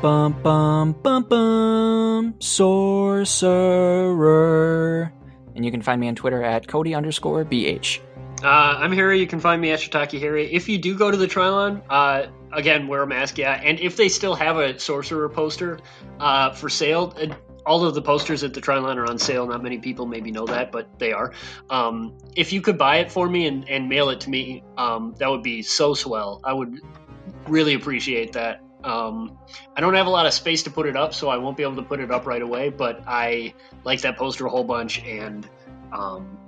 bum 0.00 0.32
bum 0.42 0.92
bum 1.02 1.24
bum 1.24 2.34
sorcerer, 3.38 3.52
and 5.58 5.64
you 5.64 5.72
can 5.72 5.82
find 5.82 6.00
me 6.00 6.06
on 6.08 6.14
Twitter 6.14 6.42
at 6.42 6.68
Cody 6.68 6.94
underscore 6.94 7.44
bh. 7.44 8.00
Uh, 8.42 8.46
I'm 8.46 8.92
Harry. 8.92 9.18
You 9.18 9.26
can 9.26 9.40
find 9.40 9.60
me 9.60 9.72
at 9.72 9.80
Shiitake 9.80 10.20
Harry. 10.20 10.52
If 10.52 10.68
you 10.68 10.78
do 10.78 10.96
go 10.96 11.10
to 11.10 11.16
the 11.16 11.26
Trylon, 11.26 11.82
uh, 11.90 12.26
again, 12.52 12.86
wear 12.86 13.02
a 13.02 13.06
mask, 13.06 13.36
yeah. 13.36 13.60
And 13.64 13.80
if 13.80 13.96
they 13.96 14.08
still 14.08 14.36
have 14.36 14.58
a 14.58 14.78
Sorcerer 14.78 15.28
poster 15.28 15.80
uh, 16.20 16.52
for 16.52 16.68
sale, 16.68 17.12
uh, 17.20 17.34
all 17.66 17.84
of 17.84 17.96
the 17.96 18.00
posters 18.00 18.44
at 18.44 18.54
the 18.54 18.60
Trylon 18.60 18.96
are 18.96 19.10
on 19.10 19.18
sale. 19.18 19.44
Not 19.48 19.64
many 19.64 19.78
people 19.78 20.06
maybe 20.06 20.30
know 20.30 20.46
that, 20.46 20.70
but 20.70 21.00
they 21.00 21.12
are. 21.12 21.32
Um, 21.68 22.16
if 22.36 22.52
you 22.52 22.60
could 22.60 22.78
buy 22.78 22.98
it 22.98 23.10
for 23.10 23.28
me 23.28 23.48
and, 23.48 23.68
and 23.68 23.88
mail 23.88 24.08
it 24.10 24.20
to 24.20 24.30
me, 24.30 24.62
um, 24.76 25.16
that 25.18 25.28
would 25.28 25.42
be 25.42 25.62
so 25.62 25.94
swell. 25.94 26.40
I 26.44 26.52
would 26.52 26.80
really 27.48 27.74
appreciate 27.74 28.32
that. 28.34 28.62
Um, 28.88 29.38
I 29.76 29.80
don't 29.80 29.94
have 29.94 30.06
a 30.06 30.10
lot 30.10 30.26
of 30.26 30.32
space 30.32 30.62
to 30.64 30.70
put 30.70 30.86
it 30.86 30.96
up, 30.96 31.14
so 31.14 31.28
I 31.28 31.36
won't 31.36 31.56
be 31.56 31.62
able 31.62 31.76
to 31.76 31.82
put 31.82 32.00
it 32.00 32.10
up 32.10 32.26
right 32.26 32.42
away. 32.42 32.70
But 32.70 33.02
I 33.06 33.54
like 33.84 34.00
that 34.02 34.16
poster 34.16 34.46
a 34.46 34.50
whole 34.50 34.64
bunch, 34.64 35.02
and 35.02 35.48
um, 35.92 36.38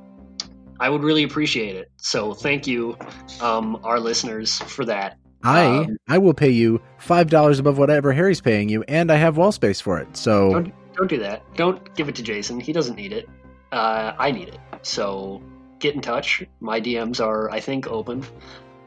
I 0.78 0.88
would 0.88 1.02
really 1.02 1.22
appreciate 1.22 1.76
it. 1.76 1.90
So 1.98 2.32
thank 2.34 2.66
you, 2.66 2.96
um, 3.40 3.80
our 3.84 4.00
listeners, 4.00 4.58
for 4.58 4.84
that. 4.86 5.18
I 5.42 5.66
Um, 5.66 5.96
I 6.08 6.18
will 6.18 6.34
pay 6.34 6.50
you 6.50 6.80
five 6.98 7.30
dollars 7.30 7.58
above 7.58 7.78
whatever 7.78 8.12
Harry's 8.12 8.40
paying 8.40 8.68
you, 8.68 8.84
and 8.88 9.10
I 9.10 9.16
have 9.16 9.36
wall 9.36 9.52
space 9.52 9.80
for 9.80 9.98
it. 9.98 10.16
So 10.16 10.52
Don't 10.52 10.72
don't 10.94 11.08
do 11.08 11.18
that. 11.18 11.42
Don't 11.56 11.94
give 11.94 12.08
it 12.08 12.14
to 12.16 12.22
Jason. 12.22 12.60
He 12.60 12.72
doesn't 12.72 12.96
need 12.96 13.12
it. 13.12 13.28
Uh, 13.72 14.12
I 14.18 14.32
need 14.32 14.48
it. 14.48 14.58
So 14.82 15.42
get 15.78 15.94
in 15.94 16.00
touch. 16.00 16.42
My 16.60 16.80
DMs 16.80 17.24
are, 17.24 17.50
I 17.50 17.60
think, 17.60 17.86
open. 17.86 18.24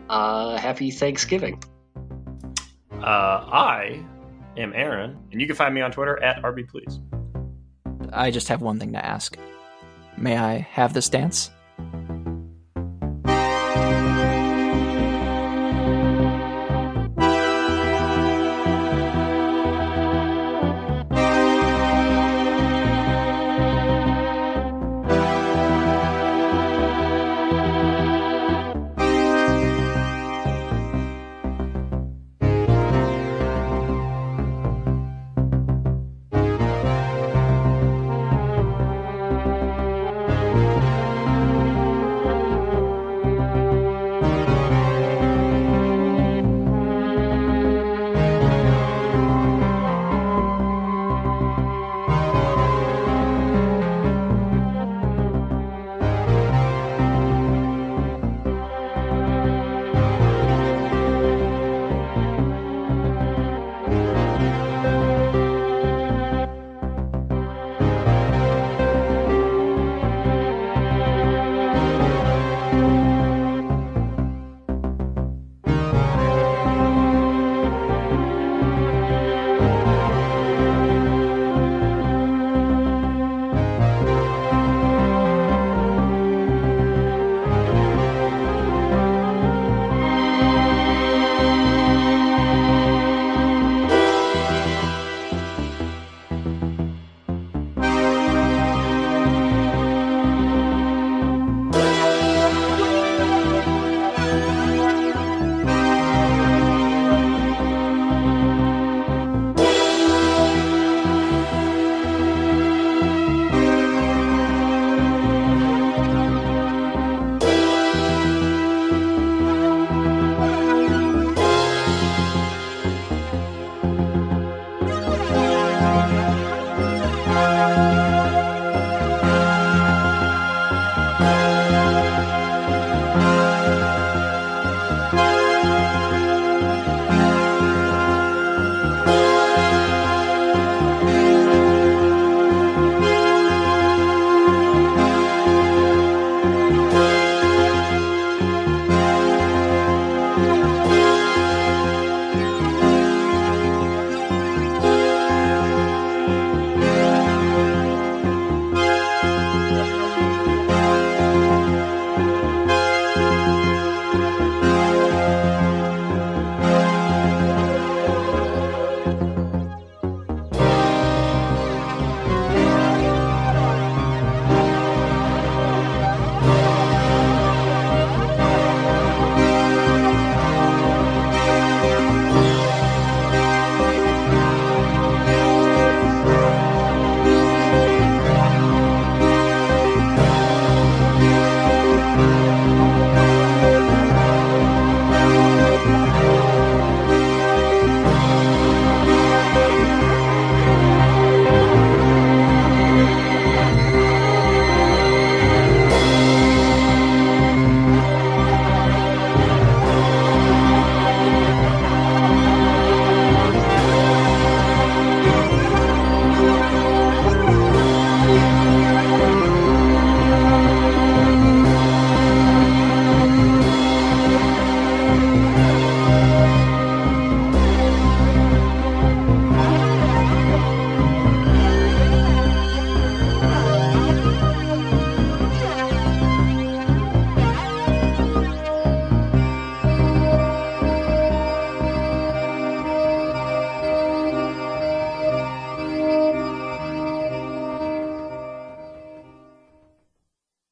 Uh, 0.10 0.58
happy 0.58 0.92
Thanksgiving. 0.92 1.64
Uh, 3.04 3.44
I 3.52 4.02
am 4.56 4.72
Aaron, 4.74 5.18
and 5.32 5.42
you 5.42 5.46
can 5.46 5.58
find 5.58 5.76
me 5.76 5.82
on 5.82 5.92
Twitter 5.92 6.24
at 6.24 6.42
RB 6.42 6.70
Please. 6.70 7.02
I 8.14 8.32
just 8.32 8.48
have 8.48 8.62
one 8.62 8.80
thing 8.80 8.94
to 8.94 9.06
ask. 9.06 9.38
May 10.18 10.38
I 10.38 10.60
have 10.60 10.94
this 10.94 11.10
dance? 11.10 11.52